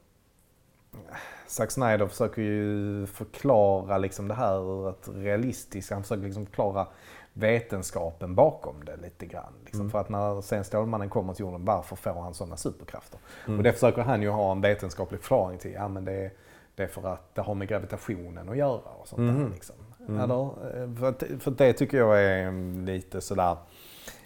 Zack 1.46 1.70
Snyder 1.70 2.06
försöker 2.06 2.42
ju 2.42 3.06
förklara 3.06 3.98
liksom 3.98 4.28
det 4.28 4.34
här 4.34 4.58
ur 4.58 4.88
ett 4.88 5.08
realistiskt, 5.14 5.90
han 5.90 6.02
försöker 6.02 6.22
liksom 6.22 6.46
förklara 6.46 6.86
vetenskapen 7.32 8.34
bakom 8.34 8.84
det 8.84 8.96
lite 8.96 9.26
grann. 9.26 9.52
Liksom. 9.64 9.80
Mm. 9.80 9.90
För 9.90 9.98
att 9.98 10.08
när 10.08 10.40
sen 10.40 10.64
Stålmannen 10.64 11.08
kommer 11.08 11.34
till 11.34 11.44
jorden, 11.44 11.64
varför 11.64 11.96
får 11.96 12.10
han 12.22 12.34
sådana 12.34 12.56
superkrafter? 12.56 13.18
Mm. 13.46 13.58
Och 13.58 13.64
det 13.64 13.72
försöker 13.72 14.02
han 14.02 14.22
ju 14.22 14.28
ha 14.28 14.52
en 14.52 14.60
vetenskaplig 14.60 15.20
förklaring 15.20 15.58
till. 15.58 15.72
Ja 15.72 15.88
men 15.88 16.04
det 16.04 16.12
är, 16.12 16.30
det 16.74 16.82
är 16.82 16.86
för 16.86 17.12
att 17.12 17.34
det 17.34 17.40
har 17.40 17.54
med 17.54 17.68
gravitationen 17.68 18.48
att 18.48 18.56
göra 18.56 18.90
och 19.00 19.08
sånt 19.08 19.20
Mhm. 19.20 19.42
där. 19.44 19.50
Liksom. 19.50 19.76
Eller? 20.08 20.42
Eh, 20.82 20.94
För, 20.94 21.38
för 21.38 21.50
det 21.50 21.72
tycker 21.72 21.98
jag 21.98 22.22
är 22.22 22.52
lite 22.84 23.20
sådär... 23.20 23.56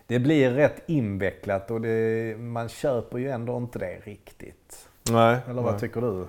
Det 0.08 0.18
blir 0.18 0.50
rätt 0.50 0.82
invecklat 0.86 1.70
och 1.70 1.80
det, 1.80 2.36
man 2.38 2.68
köper 2.68 3.18
ju 3.18 3.30
ändå 3.30 3.56
inte 3.56 3.78
det 3.78 3.98
riktigt. 4.04 4.85
Nej. 5.12 5.38
Eller 5.50 5.62
vad 5.62 5.72
nej. 5.72 5.80
tycker 5.80 6.00
du? 6.00 6.26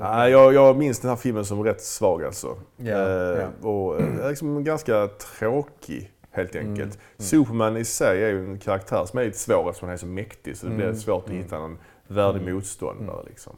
Nej, 0.00 0.30
jag, 0.30 0.54
jag 0.54 0.76
minns 0.76 1.00
den 1.00 1.08
här 1.08 1.16
filmen 1.16 1.44
som 1.44 1.64
rätt 1.64 1.82
svag 1.82 2.24
alltså. 2.24 2.56
Ja, 2.76 2.92
eh, 2.92 3.46
ja. 3.62 3.68
Och 3.68 4.00
eh, 4.00 4.28
liksom 4.28 4.64
ganska 4.64 5.08
tråkig 5.38 6.10
helt 6.30 6.54
Mm, 6.54 6.68
enkelt. 6.70 6.98
Superman 7.18 7.76
i 7.76 7.84
sig 7.84 8.24
är 8.24 8.28
ju 8.28 8.44
en 8.44 8.58
karaktär 8.58 9.04
som 9.04 9.18
är 9.18 9.24
lite 9.24 9.38
svår 9.38 9.68
eftersom 9.68 9.88
han 9.88 9.94
är 9.94 9.98
så 9.98 10.06
mäktig 10.06 10.56
så 10.56 10.66
det 10.66 10.72
Mm, 10.74 10.86
blir 10.90 11.00
svårt 11.00 11.24
att 11.24 11.30
hitta 11.34 11.58
någon 11.58 11.78
värdig 12.08 12.54
motståndare. 12.54 13.22
Liksom. 13.26 13.52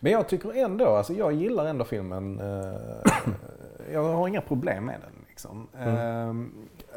Men 0.00 0.12
jag 0.12 0.28
tycker 0.28 0.52
ändå, 0.56 0.86
alltså 0.86 1.12
jag 1.12 1.32
gillar 1.32 1.66
ändå 1.66 1.84
filmen. 1.84 2.40
Eh, 2.40 3.12
jag 3.92 4.02
har 4.02 4.28
inga 4.28 4.40
problem 4.40 4.84
med 4.84 4.96
den. 5.00 5.24
Liksom. 5.28 5.68
Eh, 5.78 6.34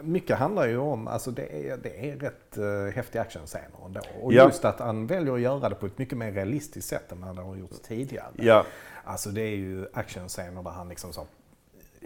mycket 0.04 0.38
handlar 0.38 0.68
ju 0.68 0.78
om, 0.78 1.08
alltså 1.08 1.32
det 1.32 1.70
är, 1.70 1.78
det 1.78 2.10
är 2.12 2.16
rätt 2.16 2.58
uh, 2.58 2.96
häftiga 2.96 3.22
actionscener 3.22 3.86
ändå. 3.86 4.02
Och 4.22 4.34
Ja. 4.34 4.46
just 4.46 4.66
att 4.66 4.80
han 4.80 5.08
väljer 5.08 5.34
att 5.34 5.42
göra 5.42 5.70
det 5.70 5.76
på 5.76 5.86
ett 5.86 5.98
mycket 5.98 6.18
mer 6.18 6.32
realistiskt 6.32 6.88
sätt 6.90 7.12
än 7.12 7.22
vad 7.26 7.36
det 7.36 7.42
har 7.42 7.56
gjorts 7.56 7.80
tidigare. 7.88 8.28
Ja, 8.36 8.66
Alltså 9.04 9.30
det 9.30 9.42
är 9.42 9.56
ju 9.56 9.86
actionscener 9.94 10.64
där 10.64 10.72
han 10.72 10.90
liksom 10.90 11.14
så 11.14 11.22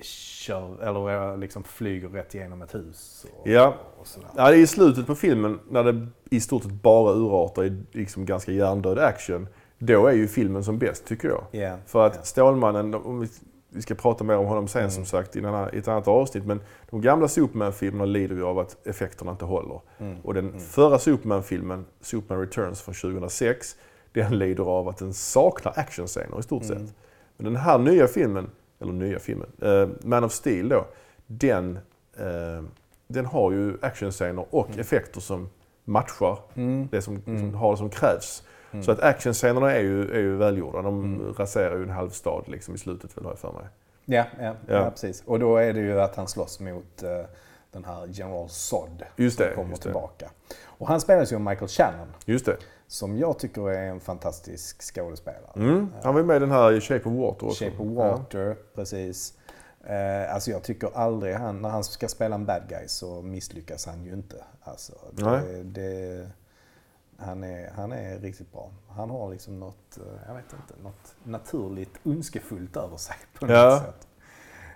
kör, 0.01 0.83
eller 0.83 1.37
liksom 1.37 1.63
flyger 1.63 2.07
rätt 2.09 2.35
igenom 2.35 2.61
ett 2.61 2.75
hus. 2.75 3.25
Och, 3.39 3.47
Ja. 3.47 3.75
och. 3.97 4.07
Ja, 4.35 4.49
det 4.49 4.55
är 4.57 4.59
i 4.59 4.67
slutet 4.67 5.07
på 5.07 5.15
filmen 5.15 5.59
när 5.69 5.83
det 5.83 6.07
i 6.29 6.39
stort 6.39 6.63
sett 6.63 6.71
bara 6.71 7.13
urartar 7.13 7.63
i 7.65 7.83
liksom 7.91 8.25
ganska 8.25 8.51
hjärndöd 8.51 8.99
action. 8.99 9.47
Då 9.77 10.07
är 10.07 10.13
ju 10.13 10.27
filmen 10.27 10.63
som 10.63 10.77
bäst 10.79 11.05
tycker 11.05 11.27
jag. 11.27 11.43
Ja, 11.51 11.77
För 11.85 12.07
att 12.07 12.15
ja. 12.15 12.21
Stålmannen, 12.21 12.91
vi, 13.73 13.81
ska 13.81 13.95
prata 13.95 14.23
mer 14.23 14.37
om 14.37 14.45
honom 14.45 14.67
sen 14.67 14.91
som 14.91 15.05
sagt 15.05 15.35
i, 15.35 15.39
ett 15.73 15.87
annat 15.87 16.07
avsnitt. 16.07 16.45
Men 16.45 16.61
de 16.89 17.01
gamla 17.01 17.27
Superman-filmerna 17.27 18.05
lider 18.05 18.35
ju 18.35 18.43
av 18.45 18.59
att 18.59 18.87
effekterna 18.87 19.31
inte 19.31 19.45
håller. 19.45 19.81
Och 20.23 20.33
den 20.33 20.59
förra 20.59 20.99
Superman-filmen, 20.99 21.85
Superman 22.01 22.41
Returns 22.45 22.81
från 22.81 22.95
2006, 22.95 23.75
den 24.13 24.37
lider 24.37 24.63
av 24.63 24.87
att 24.87 24.97
den 24.97 25.13
saknar 25.13 25.73
actionscener 25.75 26.39
i 26.39 26.43
stort 26.43 26.63
sett. 26.65 26.95
Men 27.37 27.45
den 27.45 27.55
här 27.55 27.77
nya 27.77 28.07
filmen, 28.07 28.49
eller 28.79 28.93
nya 28.93 29.19
filmen, 29.19 29.47
eh, 29.61 29.89
Man 30.03 30.23
of 30.23 30.31
Steel 30.31 30.69
då, 30.69 30.85
den, 31.27 31.79
eh, 32.17 32.63
den 33.07 33.25
har 33.25 33.51
ju 33.51 33.77
actionscener 33.81 34.45
och 34.49 34.77
effekter 34.79 35.21
som 35.21 35.49
matchar 35.85 36.37
det 36.91 37.01
som, 37.01 37.21
som 37.25 37.53
har 37.55 37.71
det 37.71 37.77
som 37.77 37.89
krävs. 37.89 38.43
Så 38.81 38.91
att 38.91 38.99
actionscenerna 38.99 39.71
är 39.71 39.81
ju, 39.81 40.11
är 40.11 40.19
ju 40.19 40.35
välgjorda. 40.35 40.81
De 40.81 41.21
raserar 41.37 41.75
ju 41.77 41.83
en 41.83 41.89
halv 41.89 42.09
stad 42.09 42.43
liksom 42.47 42.75
i 42.75 42.77
slutet 42.77 43.11
har 43.15 43.29
jag 43.31 43.39
för 43.39 43.51
mig. 43.51 43.63
Ja, 44.05 44.25
ja, 44.39 44.43
ja. 44.67 44.73
Ja. 44.73 44.89
precis. 44.91 45.23
Och 45.25 45.39
då 45.39 45.57
är 45.57 45.73
det 45.73 45.79
ju 45.79 46.01
att 46.01 46.15
han 46.15 46.27
slåss 46.27 46.59
mot 46.59 47.03
eh, 47.03 47.09
den 47.71 47.85
här 47.85 48.07
General 48.11 48.49
Zod 48.49 49.03
Just 49.15 49.37
som 49.37 49.45
det, 49.45 49.55
kommer 49.55 49.69
just 49.69 49.81
det. 49.83 49.89
tillbaka. 49.89 50.29
Och 50.65 50.87
han 50.87 51.01
spelas 51.01 51.31
ju 51.31 51.35
av 51.35 51.41
Michael 51.41 51.67
Shannon 51.67 52.07
Just 52.25 52.45
det. 52.45 52.57
som 52.87 53.17
jag 53.17 53.39
tycker 53.39 53.69
är 53.69 53.83
en 53.89 53.99
fantastisk 53.99 54.81
skådespelare. 54.95 55.51
Mm. 55.55 55.93
Han 56.03 56.15
var 56.15 56.23
med 56.23 56.35
i 56.35 56.39
den 56.39 56.51
här 56.51 56.79
Shape 56.79 57.09
of 57.09 57.15
Water 57.15 57.45
också. 57.47 57.63
Shape 57.65 57.77
of 57.83 57.87
Water, 57.97 58.55
precis. 58.75 59.33
Eh, 59.83 60.33
alltså 60.33 60.51
jag 60.51 60.63
tycker 60.63 60.89
aldrig 60.93 61.35
han, 61.35 61.61
när 61.61 61.69
han 61.69 61.83
ska 61.83 62.07
spela 62.07 62.35
en 62.35 62.45
bad 62.45 62.61
guy 62.69 62.87
så 62.87 63.21
misslyckas 63.21 63.85
han 63.85 64.03
ju 64.03 64.13
inte. 64.13 64.35
Alltså, 64.61 64.93
det, 65.11 65.63
det, 65.63 66.29
han, 67.25 67.43
är, 67.43 67.71
han 67.75 67.91
är 67.91 68.19
riktigt 68.19 68.51
bra. 68.51 68.71
Han 68.89 69.09
har 69.09 69.29
liksom 69.31 69.59
något, 69.59 69.97
eh, 69.97 70.03
jag 70.27 70.33
vet 70.35 70.53
inte, 70.53 70.83
något 70.83 71.15
naturligt 71.23 71.93
ondskefullt 72.03 72.77
över 72.77 72.97
sig 72.97 73.15
på 73.39 73.45
något 73.45 73.55
Ja. 73.55 73.79
sätt. 73.85 74.07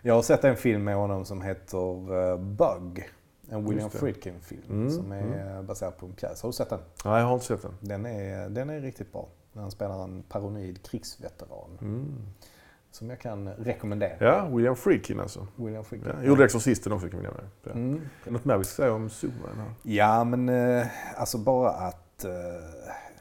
Jag 0.01 0.13
har 0.13 0.21
sett 0.21 0.43
en 0.43 0.55
film 0.55 0.83
med 0.83 0.95
honom 0.95 1.25
som 1.25 1.41
heter 1.41 2.31
eh, 2.31 2.37
Bug. 2.37 3.09
En 3.49 3.65
William. 3.69 3.89
Friedkin-film 3.89 4.61
Mm, 4.69 4.89
som 4.91 5.11
är 5.11 5.61
baserad 5.61 5.97
på 5.97 6.05
en 6.05 6.11
pjäs. 6.13 6.41
Har 6.41 6.49
du 6.49 6.53
sett 6.53 6.69
den? 6.69 6.79
Nej, 7.05 7.19
jag 7.19 7.27
har 7.27 7.33
inte 7.33 7.45
sett 7.45 7.61
den. 7.61 7.73
Den 7.79 8.05
är, 8.05 8.49
den 8.49 8.69
är 8.69 8.79
riktigt 8.81 9.11
bra. 9.11 9.27
Han 9.53 9.71
spelar 9.71 10.03
en 10.03 10.23
paranoid 10.29 10.83
krigsveteran. 10.83 11.77
Som 12.91 13.09
jag 13.09 13.19
kan 13.19 13.49
rekommendera. 13.49 14.15
Ja, 14.19 14.45
William 14.47 14.75
Friedkin 14.75 15.19
alltså. 15.19 15.47
William 15.55 15.83
Friedkin. 15.83 16.11
Ja. 16.21 16.23
Gjorde 16.23 16.45
Exorcisten 16.45 16.93
också 16.93 17.09
kan 17.09 17.19
vi 17.19 17.25
nämna. 17.25 17.41
Ja. 17.63 17.71
Mm. 17.71 18.01
Något 18.27 18.45
mer 18.45 18.57
vi 18.57 18.63
ska 18.63 18.75
säga 18.75 18.93
om 18.93 19.09
Superman? 19.09 19.73
Ja, 19.83 20.23
men 20.23 20.49
eh, 20.49 20.87
alltså 21.15 21.37
bara 21.37 21.69
att, 21.71 22.04
eh, 22.23 22.31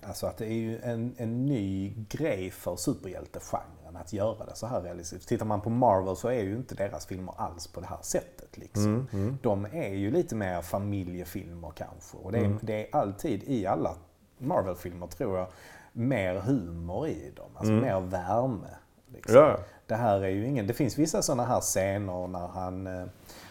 alltså 0.09 0.26
att 0.26 0.37
det 0.37 0.46
är 0.46 0.52
ju 0.54 0.78
en, 0.83 1.14
en 1.18 1.46
ny 1.46 1.94
grej 2.09 2.50
för 2.50 2.76
superhjältegenren 2.76 3.96
att 3.96 4.12
göra 4.12 4.44
det 4.44 4.54
så 4.57 4.66
här 4.66 4.80
realistiskt. 4.83 5.28
Tittar 5.28 5.46
man 5.46 5.61
på 5.61 5.70
Marvel 5.70 6.16
så 6.16 6.28
är 6.28 6.42
ju 6.42 6.57
inte 6.57 6.74
deras 6.74 7.07
filmer 7.07 7.35
alls 7.37 7.66
på 7.66 7.80
det 7.80 7.87
här 7.87 7.98
sättet. 8.02 8.59
Liksom. 8.59 9.07
De 9.42 9.64
är 9.72 9.88
ju 9.94 10.11
lite 10.11 10.35
mer 10.35 10.62
familjefilmer 10.62 11.72
kanske. 11.76 12.16
Och 12.16 12.33
det 12.33 12.38
är, 12.38 12.59
det 12.62 12.88
är 12.88 12.96
alltid 12.96 13.42
i 13.42 13.66
alla 13.66 13.94
Marvel-filmer 14.38 15.07
tror 15.07 15.38
jag 15.38 15.46
mer 15.92 16.35
humor 16.35 17.09
i 17.09 17.33
dem. 17.37 17.50
Alltså 17.57 17.72
mer 17.72 18.00
värme. 18.00 18.68
Liksom. 19.12 19.35
Ja. 19.37 19.59
Det 19.87 19.94
här 19.94 20.20
är 20.20 20.28
ju 20.28 20.46
ingen... 20.46 20.66
Det 20.66 20.74
finns 20.74 20.98
vissa 20.98 21.22
sådana 21.22 21.44
här 21.44 21.61
scener 21.61 22.26
när 22.26 22.46
han... 22.46 22.87
eh, 22.87 23.04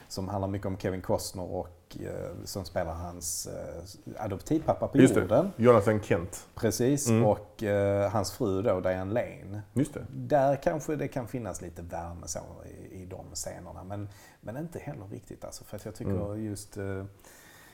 Som 0.08 0.27
handlar 0.27 0.47
mycket 0.47 0.67
om 0.67 0.77
Kevin 0.77 1.01
Costner 1.01 1.51
och 1.51 1.67
som 2.45 2.65
spelar 2.65 2.93
hans 2.93 3.47
eh, 3.47 4.23
adoptivpappa 4.25 4.88
på 4.88 4.97
Just 4.97 5.15
jorden. 5.15 5.51
det. 5.58 5.63
Jonathan 5.63 6.01
Kent. 6.01 6.47
Precis. 6.56 7.10
Och 7.10 7.63
eh, 7.63 8.12
hans 8.12 8.32
fru 8.32 8.62
då, 8.62 8.79
Diane 8.79 9.13
Lane. 9.13 9.62
Just 9.73 9.93
det. 9.93 10.06
Där 10.10 10.56
kanske 10.56 10.95
det 10.95 11.08
kan 11.08 11.27
finnas 11.27 11.62
lite 11.62 11.82
värme 11.82 12.27
så 12.27 12.39
i, 12.65 13.01
i 13.01 13.06
de 13.06 13.25
scenerna. 13.34 13.84
Men, 13.84 14.10
men 14.41 14.58
inte 14.58 14.79
heller 14.79 15.06
riktigt 15.06 15.43
alltså. 15.43 15.63
För 15.63 15.77
att 15.77 15.86
jag 15.86 15.95
tycker 15.95 16.36
just 16.36 16.77
eh, 16.77 17.06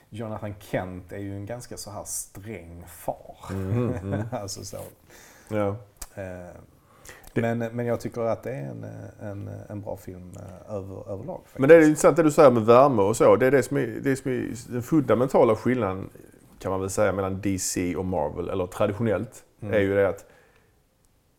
Jonathan 0.10 0.54
Kent 0.60 1.12
är 1.12 1.20
ju 1.20 1.36
en 1.36 1.46
ganska 1.46 1.78
så 1.78 1.92
här 1.92 2.04
sträng 2.04 2.86
far. 2.88 3.38
alltså 4.36 4.66
så. 4.66 4.78
Ja. 5.50 5.76
Men, 7.34 7.58
men 7.58 7.86
jag 7.86 8.00
tycker 8.00 8.22
att 8.22 8.44
det 8.44 8.52
är 8.52 8.70
en, 8.70 8.86
en, 9.22 9.50
en 9.70 9.82
bra 9.82 9.98
film 9.98 10.32
eh, 10.36 10.76
över, 10.76 11.12
överlag. 11.12 11.38
Faktiskt. 11.38 11.60
Men 11.60 11.70
det 11.70 11.76
är 11.76 11.82
intressant 11.82 12.18
det 12.18 12.24
du 12.24 12.32
säger 12.32 12.52
med 12.52 12.66
värme 12.66 13.02
och 13.02 13.18
så. 13.18 13.36
Det 13.36 13.46
är 13.48 13.52
det 13.52 13.64
som 13.64 13.78
är, 13.78 13.88
det 13.88 14.16
som 14.16 14.32
är 14.32 14.72
den 14.72 14.84
fundamentala 14.84 15.56
skillnaden 15.56 16.10
kan 16.60 16.72
man 16.72 16.82
väl 16.82 16.90
säga 16.90 17.12
mellan 17.12 17.42
DC 17.42 17.96
och 17.96 18.06
Marvel, 18.06 18.50
eller 18.50 18.68
traditionellt, 18.68 19.44
är 19.62 19.80
ju 19.80 19.96
det 19.96 20.10
att 20.10 20.26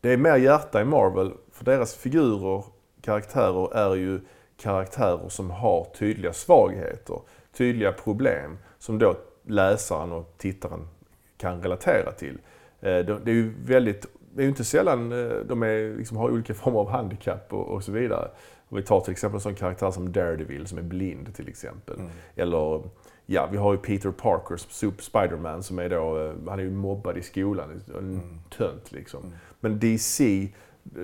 det 0.00 0.12
är 0.12 0.16
mer 0.16 0.36
hjärta 0.36 0.80
i 0.80 0.84
Marvel, 0.84 1.32
för 1.52 1.64
deras 1.64 1.94
figurer, 1.94 2.64
karaktärer, 3.02 3.76
är 3.76 3.94
ju 3.94 4.20
karaktärer 4.56 5.28
som 5.28 5.50
har 5.50 5.86
tydliga 5.98 6.32
svagheter, 6.32 7.20
tydliga 7.56 7.92
problem, 7.92 8.58
som 8.78 8.98
då 8.98 9.16
läsaren 9.46 10.12
och 10.12 10.34
tittaren 10.38 10.88
kan 11.36 11.62
relatera 11.62 12.12
till. 12.12 12.38
Eh, 12.80 12.98
Det 12.98 13.30
är 13.30 13.34
ju 13.34 13.54
väldigt, 13.64 14.06
är 14.36 14.42
ju 14.42 14.48
inte 14.48 14.64
sällan 14.64 15.12
eh, 15.12 15.36
de 15.48 15.62
är, 15.62 15.96
liksom, 15.98 16.16
har 16.16 16.30
olika 16.30 16.54
former 16.64 16.78
av 16.78 16.90
handikapp 16.90 17.52
och, 17.52 17.68
och 17.68 17.84
så 17.84 17.92
vidare. 17.92 18.28
Och 18.68 18.78
vi 18.78 18.82
tar 18.82 19.00
till 19.00 19.12
exempel 19.12 19.36
en 19.36 19.40
sån 19.40 19.54
karaktär 19.54 19.90
som 19.90 20.12
Daredevil 20.12 20.66
som 20.66 20.78
är 20.78 20.82
blind 20.82 21.34
till 21.34 21.48
exempel. 21.48 21.96
Eller 22.36 22.82
ja, 23.26 23.48
vi 23.52 23.56
har 23.56 23.72
ju 23.72 23.78
Peter 23.78 24.10
Parker, 24.10 24.56
Super 24.56 25.02
Spiderman 25.02 25.62
som 25.62 25.78
är 25.78 25.88
då, 25.88 26.18
eh, 26.24 26.32
han 26.48 26.58
är 26.58 26.62
ju 26.62 26.70
mobbad 26.70 27.18
i 27.18 27.22
skolan, 27.22 27.80
en 27.98 28.40
tönt 28.56 28.92
liksom. 28.92 29.32
Men 29.60 29.78
DC, 29.78 30.48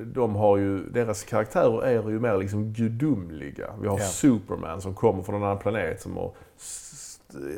de 0.05 0.35
har 0.37 0.57
ju, 0.57 0.85
deras 0.89 1.25
karaktärer 1.25 1.83
är 1.83 2.11
ju 2.11 2.21
mer 2.21 2.39
liksom 2.39 2.73
gudomliga. 2.73 3.71
Vi 3.81 3.89
har 3.89 3.99
Ja. 3.99 4.05
Superman 4.05 4.81
som 4.81 4.95
kommer 4.95 5.23
från 5.23 5.35
en 5.35 5.43
annan 5.43 5.59
planet 5.59 6.01
som 6.01 6.17
har 6.17 6.33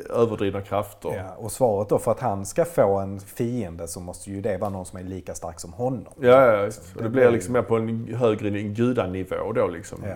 överdrivna 0.09 0.61
krafter. 0.61 1.09
Ja, 1.15 1.35
och 1.37 1.51
svaret 1.51 1.89
då 1.89 1.99
för 1.99 2.11
att 2.11 2.19
han 2.19 2.45
ska 2.45 2.65
få 2.65 2.97
en 2.97 3.19
fiende 3.19 3.87
så 3.87 3.99
måste 3.99 4.29
ju 4.31 4.41
det 4.41 4.57
vara 4.57 4.69
någon 4.69 4.85
som 4.85 4.99
är 4.99 5.03
lika 5.03 5.35
stark 5.35 5.59
som 5.59 5.73
honom. 5.73 6.13
Ja, 6.19 6.45
ja 6.45 6.63
just. 6.63 6.95
Och 6.95 7.01
Det 7.01 7.03
det 7.03 7.09
blir 7.09 7.31
liksom 7.31 7.53
mer 7.53 7.61
på 7.61 7.75
en 7.75 8.13
högre 8.13 8.47
en 8.59 8.73
gudanivå 8.73 9.51
då 9.55 9.67
liksom. 9.67 9.99
Ja. 10.03 10.13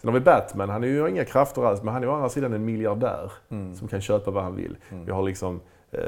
Sen 0.00 0.08
har 0.08 0.12
vi 0.12 0.20
Batman, 0.24 0.68
han 0.68 0.84
är 0.84 0.88
ju 0.88 1.00
har 1.00 1.08
inga 1.08 1.24
krafter 1.24 1.62
alls, 1.64 1.82
men 1.82 1.94
han 1.94 2.02
är 2.02 2.08
å 2.08 2.14
andra 2.14 2.28
sidan 2.28 2.52
en 2.52 2.64
miljardär 2.64 3.32
Mm. 3.50 3.74
som 3.74 3.88
kan 3.88 4.00
köpa 4.00 4.30
vad 4.30 4.42
han 4.42 4.56
vill. 4.56 4.76
Vi 5.04 5.12
har 5.12 5.22
liksom 5.22 5.60
eh, 5.90 6.00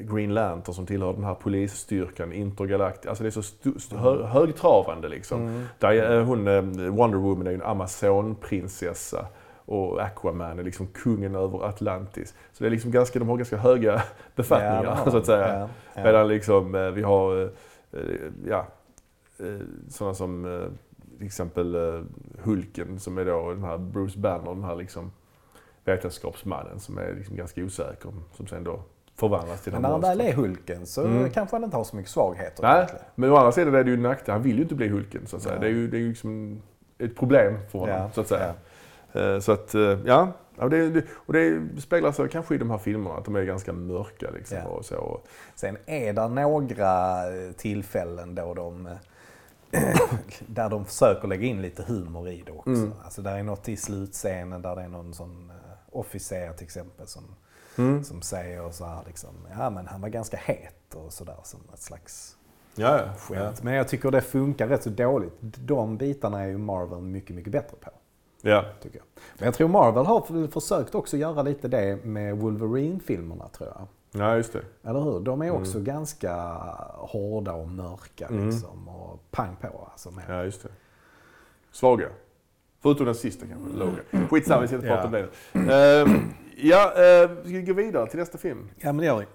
Green 0.00 0.34
Lantern 0.34 0.74
som 0.74 0.86
tillhör 0.86 1.12
den 1.12 1.24
här 1.24 1.34
polisstyrkan, 1.34 2.32
Intergalactic. 2.32 3.06
Alltså 3.08 3.22
det 3.24 3.28
är 3.28 3.30
så 3.30 3.40
stu- 3.40 3.76
stu- 3.78 3.96
hö- 3.96 4.26
högtravande 4.26 5.08
liksom. 5.08 5.66
Där, 5.78 6.18
eh, 6.18 6.24
hon, 6.24 6.48
eh, 6.48 6.62
Wonder 6.94 7.18
Woman 7.18 7.46
är 7.46 7.50
ju 7.50 7.56
en 7.56 7.62
Amazonprinsessa 7.62 9.26
och 9.66 10.02
Aquaman 10.02 10.58
är 10.58 10.62
liksom 10.62 10.86
kungen 10.86 11.34
över 11.34 11.64
Atlantis. 11.68 12.34
Så 12.52 12.64
det 12.64 12.68
är 12.68 12.70
liksom 12.70 12.90
ganska, 12.90 13.18
de 13.18 13.28
har 13.28 13.36
ganska 13.36 13.56
höga 13.56 14.02
befattningar 14.36 15.00
Ja, 15.04 15.10
så 15.10 15.16
att 15.16 15.26
säga. 15.26 15.58
Ja, 15.58 15.68
ja. 15.94 16.02
Medan 16.04 16.28
liksom, 16.28 16.74
eh, 16.74 16.90
vi 16.90 17.02
har 17.02 17.42
eh, 17.42 17.48
eh, 17.92 18.00
ja, 18.48 18.66
sådana 19.88 20.14
som 20.14 20.62
till 21.18 21.26
exempel 21.26 21.76
Hulken 22.42 23.00
som 23.00 23.18
är 23.18 23.24
då 23.24 23.50
den 23.50 23.64
här 23.64 23.78
Bruce 23.78 24.18
Banner, 24.18 24.54
den 24.54 24.64
här 24.64 24.76
liksom 24.76 25.12
vetenskapsmannen 25.84 26.80
som 26.80 26.98
är 26.98 27.14
liksom 27.14 27.36
ganska 27.36 27.62
osäker. 27.64 28.12
Som 28.36 28.46
sen 28.46 28.64
då 28.64 28.80
förvandlas 29.16 29.62
till 29.62 29.72
Men 29.72 29.82
när 29.82 29.88
han 29.88 30.00
väl 30.00 30.20
är 30.20 30.32
Hulken 30.32 30.86
så 30.86 31.04
Mm. 31.04 31.30
kanske 31.30 31.56
han 31.56 31.64
inte 31.64 31.76
har 31.76 31.84
så 31.84 31.96
mycket 31.96 32.10
svagheter. 32.10 32.62
Nej, 32.62 32.76
egentligen. 32.76 33.04
men 33.14 33.30
å 33.32 33.36
andra 33.36 33.52
sidan 33.52 33.74
är 33.74 33.84
det 33.84 33.90
ju 33.90 33.96
en 33.96 34.02
nackdel. 34.02 34.32
Han 34.32 34.42
vill 34.42 34.56
ju 34.56 34.62
inte 34.62 34.74
bli 34.74 34.88
Hulken 34.88 35.26
så 35.26 35.36
att 35.36 35.42
säga. 35.42 35.58
Det 35.60 35.66
är 35.66 35.70
ju, 35.70 35.88
det 35.88 35.96
är 35.96 36.00
ju 36.00 36.08
liksom 36.08 36.62
ett 36.98 37.16
problem 37.16 37.54
för 37.72 37.78
honom 37.78 38.10
så 38.14 38.20
att 38.20 38.28
säga. 38.28 38.54
Eh, 39.14 39.38
Så 39.40 39.52
att, 39.52 39.74
eh, 39.74 39.98
ja. 40.04 40.32
Och 40.56 40.70
det, 40.70 41.04
och 41.14 41.32
det 41.32 41.62
speglar 41.80 42.12
sig 42.12 42.28
kanske 42.28 42.54
i 42.54 42.58
de 42.58 42.70
här 42.70 42.78
filmerna, 42.78 43.16
att 43.16 43.24
de 43.24 43.36
är 43.36 43.42
ganska 43.44 43.72
mörka 43.72 44.30
liksom. 44.30 44.58
Ja. 44.58 44.64
Och 44.64 44.84
så. 44.84 45.20
Sen 45.54 45.76
är 45.86 46.12
det 46.12 46.28
några 46.28 47.22
eh, 47.36 47.52
tillfällen 47.52 48.34
då 48.34 48.54
de 48.54 48.88
där 50.46 50.70
de 50.70 50.84
försöker 50.84 51.28
lägga 51.28 51.46
in 51.46 51.62
lite 51.62 51.82
humor 51.82 52.28
i 52.28 52.42
det 52.46 52.52
också. 52.52 52.70
Mm. 52.70 52.92
Alltså 53.04 53.22
där 53.22 53.36
är 53.38 53.42
något 53.42 53.68
i 53.68 53.76
slutscenen 53.76 54.62
där 54.62 54.76
det 54.76 54.82
är 54.82 54.88
någon 54.88 55.14
sån 55.14 55.52
officer 55.92 56.52
till 56.52 56.64
exempel 56.64 57.06
som, 57.06 57.22
Mm. 57.78 58.04
som 58.04 58.22
säger 58.22 58.70
så 58.70 58.84
här 58.84 59.02
liksom, 59.06 59.30
ja 59.58 59.70
men 59.70 59.86
han 59.86 60.00
var 60.00 60.08
ganska 60.08 60.36
het 60.36 60.94
och 60.94 61.12
sådär 61.12 61.36
som 61.42 61.60
ett 61.72 61.80
slags 61.82 62.36
Ja, 62.76 62.98
ja. 62.98 63.12
skämt. 63.18 63.62
Men 63.62 63.74
jag 63.74 63.88
tycker 63.88 64.10
det 64.10 64.20
funkar 64.20 64.68
rätt 64.68 64.82
så 64.82 64.90
dåligt. 64.90 65.32
De 65.40 65.96
bitarna 65.96 66.42
är 66.42 66.46
ju 66.46 66.58
Marvel 66.58 67.00
mycket, 67.00 67.36
mycket 67.36 67.52
bättre 67.52 67.76
på. 67.80 67.90
Ja. 68.50 68.64
Tycker 68.82 68.98
jag. 68.98 69.06
Men 69.38 69.44
jag 69.46 69.54
tror 69.54 69.68
Marvel 69.68 70.06
har 70.06 70.46
försökt 70.46 70.94
också 70.94 71.16
göra 71.16 71.42
lite 71.42 71.68
det 71.68 72.04
med 72.04 72.36
Wolverine-filmerna 72.36 73.48
tror 73.48 73.68
jag. 73.68 73.86
Ja, 74.22 74.36
just 74.36 74.52
det. 74.52 74.62
Eller 74.88 75.00
hur? 75.00 75.20
De 75.20 75.42
är 75.42 75.50
också 75.50 75.78
Mm. 75.78 75.84
ganska 75.84 76.34
hårda 76.94 77.52
och 77.52 77.68
mörka 77.68 78.28
liksom. 78.30 78.88
Och 78.88 79.20
pang 79.30 79.56
på 79.60 79.88
alltså. 79.92 80.10
Med. 80.10 80.24
Ja, 80.28 80.44
just 80.44 80.62
det. 80.62 80.68
Svaga. 81.72 82.08
Förutom 82.82 83.06
den 83.06 83.14
sista 83.14 83.46
kanske, 83.46 83.78
låga. 83.78 84.28
Skitsamma, 84.28 84.60
vi 84.60 84.66
ska 84.66 84.76
inte 84.76 84.88
prata 84.88 85.06
om 85.06 85.12
det. 85.12 85.28
Uh, 85.58 86.16
ja, 86.56 86.92
uh, 87.26 87.36
ska 87.44 87.52
vi 87.52 87.62
gå 87.62 87.72
vidare 87.72 88.06
till 88.06 88.18
nästa 88.18 88.38
film? 88.38 88.70
Ja 88.76 88.92
men 88.92 88.96
det 88.96 89.04
gör 89.06 89.18
vi. 89.18 89.26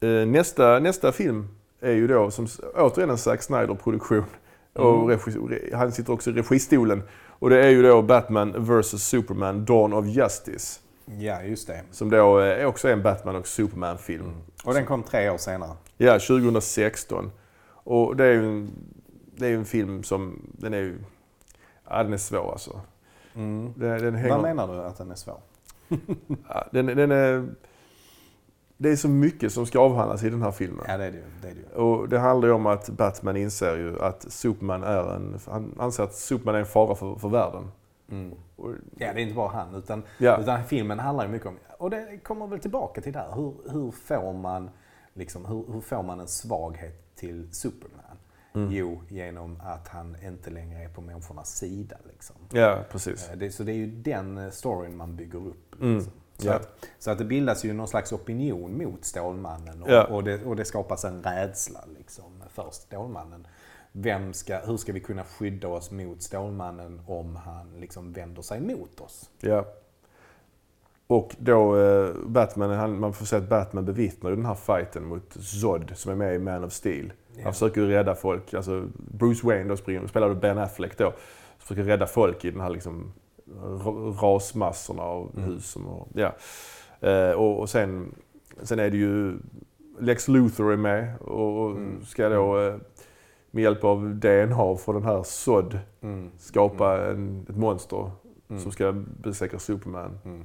Eh, 0.00 0.26
nästa, 0.26 0.78
nästa 0.78 1.12
film 1.12 1.48
är 1.80 1.92
ju 1.92 2.06
då 2.06 2.30
som 2.30 2.46
återigen 2.74 3.10
en 3.10 3.18
Zack 3.18 3.42
Snyder-produktion. 3.42 4.24
Och 4.74 5.08
regi, 5.08 5.30
re, 5.30 5.76
han 5.76 5.92
sitter 5.92 6.12
också 6.12 6.30
i 6.30 6.32
registolen. 6.32 7.02
Och 7.28 7.50
det 7.50 7.64
är 7.64 7.68
ju 7.70 7.82
då 7.82 8.02
Batman 8.02 8.64
vs 8.64 9.02
Superman 9.02 9.64
Dawn 9.64 9.92
of 9.92 10.06
Justice. 10.06 10.80
Ja 11.04 11.42
just 11.42 11.66
det. 11.66 11.82
Som 11.90 12.10
då 12.10 12.40
eh, 12.40 12.60
är 12.60 12.66
också 12.66 12.88
en 12.88 13.02
Batman 13.02 13.36
och 13.36 13.46
Superman-film. 13.46 14.32
Och 14.64 14.74
den 14.74 14.86
kom 14.86 15.02
tre 15.02 15.30
år 15.30 15.36
senare. 15.36 15.70
Ja, 15.96 16.12
2016. 16.12 17.30
Och 17.84 18.16
det 18.16 18.24
är 18.24 18.32
ju 18.32 18.44
en, 18.46 18.70
det 19.36 19.46
är 19.46 19.54
en 19.54 19.64
film 19.64 20.02
som, 20.02 20.46
den 20.52 20.74
är 20.74 20.78
ju, 20.78 20.98
ja 21.88 22.02
den 22.02 22.12
är 22.12 22.16
svår 22.16 22.52
alltså. 22.52 22.80
Den, 23.34 23.74
den 23.76 24.14
hänger, 24.14 24.30
Vad 24.34 24.42
menar 24.42 24.74
du 24.74 24.82
att 24.82 24.98
den 24.98 25.10
är 25.10 25.14
svår? 25.14 25.40
ja, 26.48 26.66
den, 26.72 26.86
den 26.86 27.10
är, 27.10 27.48
det 28.82 28.90
är 28.90 28.96
så 28.96 29.08
mycket 29.08 29.52
som 29.52 29.66
ska 29.66 29.78
avhandlas 29.78 30.22
i 30.24 30.30
den 30.30 30.42
här 30.42 30.50
filmen. 30.50 30.84
Ja 30.88 30.96
det 30.96 31.04
är 31.04 31.12
det. 31.12 31.22
Det 31.42 31.48
är 31.48 31.54
det. 31.54 31.76
Och 31.76 32.08
det 32.08 32.18
handlar 32.18 32.48
ju 32.48 32.54
om 32.54 32.66
att 32.66 32.88
Batman 32.88 33.36
inser 33.36 33.76
ju 33.76 34.00
att 34.02 34.32
Superman 34.32 34.82
är 34.82 35.14
en, 35.14 35.38
han 35.46 35.74
anser 35.78 36.02
att 36.02 36.14
Superman 36.14 36.54
är 36.54 36.58
en 36.58 36.66
fara 36.66 36.94
för, 36.94 37.14
för 37.14 37.28
världen. 37.28 37.70
Mm. 38.10 38.34
Och, 38.56 38.70
Ja 38.96 39.12
det 39.12 39.20
är 39.20 39.22
inte 39.22 39.34
bara 39.34 39.48
han 39.48 39.74
utan, 39.74 40.02
Ja. 40.18 40.38
utan 40.40 40.64
filmen 40.64 40.98
handlar 40.98 41.24
ju 41.24 41.30
mycket 41.30 41.48
om, 41.48 41.58
och 41.78 41.90
det 41.90 42.18
kommer 42.22 42.46
väl 42.46 42.60
tillbaka 42.60 43.00
till 43.00 43.12
det 43.12 43.18
här. 43.18 43.32
Hur, 43.34 43.54
hur, 43.72 43.90
får, 43.90 44.32
man, 44.32 44.70
liksom, 45.14 45.44
hur, 45.46 45.72
hur 45.72 45.80
får 45.80 46.02
man 46.02 46.20
en 46.20 46.28
svaghet 46.28 47.14
till 47.16 47.48
Superman? 47.52 47.98
Jo, 48.70 49.00
genom 49.08 49.58
att 49.64 49.88
han 49.88 50.16
inte 50.24 50.50
längre 50.50 50.84
är 50.84 50.88
på 50.88 51.00
människornas 51.00 51.56
sida. 51.56 51.96
Liksom. 52.12 52.36
ja, 52.52 52.78
precis. 52.90 53.28
Eh, 53.30 53.36
Det, 53.38 53.50
så 53.50 53.62
det 53.62 53.72
är 53.72 53.76
ju 53.76 53.86
den 53.86 54.38
eh, 54.38 54.50
storyn 54.50 54.96
man 54.96 55.16
bygger 55.16 55.38
upp. 55.38 55.80
Mm. 55.82 56.04
Så, 56.38 56.46
Ja. 56.48 56.54
att, 56.54 56.68
så 56.98 57.10
att 57.10 57.18
det 57.18 57.24
bildas 57.24 57.64
ju 57.64 57.72
någon 57.72 57.88
slags 57.88 58.12
opinion 58.12 58.78
mot 58.78 59.04
Stålmannen 59.04 59.82
och, 59.82 59.90
Ja. 59.90 60.04
och, 60.04 60.24
det, 60.24 60.44
och 60.44 60.56
det 60.56 60.64
skapas 60.64 61.04
en 61.04 61.22
rädsla 61.22 61.80
liksom, 61.98 62.42
för 62.48 62.68
Stålmannen. 62.70 63.46
Vem 63.92 64.32
ska, 64.32 64.58
hur 64.58 64.76
ska 64.76 64.92
vi 64.92 65.00
kunna 65.00 65.24
skydda 65.24 65.68
oss 65.68 65.90
mot 65.90 66.22
Stålmannen 66.22 67.00
om 67.06 67.36
han 67.36 67.80
liksom 67.80 68.12
vänder 68.12 68.42
sig 68.42 68.60
mot 68.60 69.00
oss? 69.00 69.30
Ja. 69.40 69.64
Och 71.06 71.36
då 71.38 71.76
eh, 71.80 72.14
Batman, 72.26 72.70
han, 72.70 73.00
man 73.00 73.12
får 73.12 73.26
se 73.26 73.36
att 73.36 73.48
Batman 73.48 73.84
bevittnar 73.84 74.30
den 74.30 74.46
här 74.46 74.54
fighten 74.54 75.04
mot 75.04 75.32
Zod 75.40 75.92
som 75.96 76.12
är 76.12 76.16
med 76.16 76.34
i 76.34 76.38
Man 76.38 76.64
of 76.64 76.72
Steel. 76.72 77.12
Ja. 77.36 77.40
Han 77.44 77.52
försöker 77.52 77.80
rädda 77.80 78.14
folk. 78.14 78.54
Alltså 78.54 78.88
Bruce 78.94 79.46
Wayne 79.46 79.68
då 79.68 79.76
springer, 79.76 80.06
spelar 80.06 80.28
du 80.28 80.34
Ben 80.34 80.58
Affleck 80.58 80.98
då. 80.98 81.12
Försöker 81.58 81.82
rädda 81.82 82.06
folk 82.06 82.44
i 82.44 82.50
den 82.50 82.60
här 82.60 82.70
liksom 82.70 83.12
rasmassorna 84.20 85.02
av 85.02 85.40
hus. 85.40 85.70
Som, 85.70 85.86
och, 85.86 86.08
ja. 86.14 86.32
eh, 87.00 87.30
och, 87.30 87.60
och 87.60 87.70
sen, 87.70 88.14
sen 88.62 88.78
är 88.78 88.90
det 88.90 88.96
ju 88.96 89.38
Lex 89.98 90.28
Luthor 90.28 90.72
är 90.72 90.76
med 90.76 91.18
och, 91.18 91.58
och 91.66 91.76
ska 92.06 92.28
då 92.28 92.60
eh, 92.60 92.74
med 93.50 93.62
hjälp 93.62 93.84
av 93.84 94.14
DNA 94.14 94.76
från 94.76 94.94
den 94.94 95.04
här 95.04 95.22
Mm. 96.02 96.30
skapa 96.38 97.06
en, 97.10 97.46
ett 97.48 97.56
monster 97.56 98.10
Mm. 98.48 98.62
som 98.62 98.72
ska 98.72 98.92
besegra 99.22 99.58
Superman. 99.58 100.18
Mm. 100.24 100.44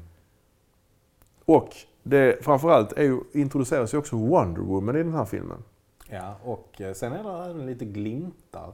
Och 1.46 1.70
det, 2.04 2.44
framförallt 2.46 2.94
är 2.94 3.04
ju, 3.04 3.20
introduceras 3.34 3.94
ju 3.94 3.98
också 3.98 4.16
Wonder 4.16 4.62
Woman 4.62 4.96
i 4.96 5.04
den 5.04 5.14
här 5.14 5.26
filmen. 5.26 5.64
Ja, 6.10 6.36
och 6.44 6.82
eh, 6.82 6.94
sen 6.94 7.14
är 7.14 7.24
det 7.24 7.50
även 7.50 7.66
lite 7.66 7.86
glimtar. 7.86 8.74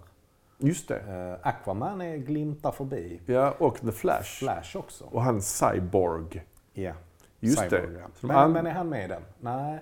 Just 0.67 0.87
det. 0.87 0.99
Eh, 1.41 1.47
Aquaman 1.47 2.01
är 2.01 2.17
glimtar 2.17 2.71
förbi. 2.71 3.21
Ja, 3.25 3.53
och 3.57 3.79
The 3.81 3.91
Flash. 3.91 4.23
Flash 4.39 4.77
också. 4.77 5.05
Och 5.11 5.21
han 5.21 5.41
Cyborg. 5.41 6.43
Ja. 6.73 6.91
Just 7.39 7.59
Cyborg, 7.59 7.81
det. 7.87 7.99
ja. 7.99 8.05
Men, 8.21 8.35
an- 8.37 8.51
men 8.51 8.67
är 8.67 8.71
han 8.71 8.89
med 8.89 9.05
i 9.05 9.07
den? 9.07 9.21
Nej. 9.39 9.79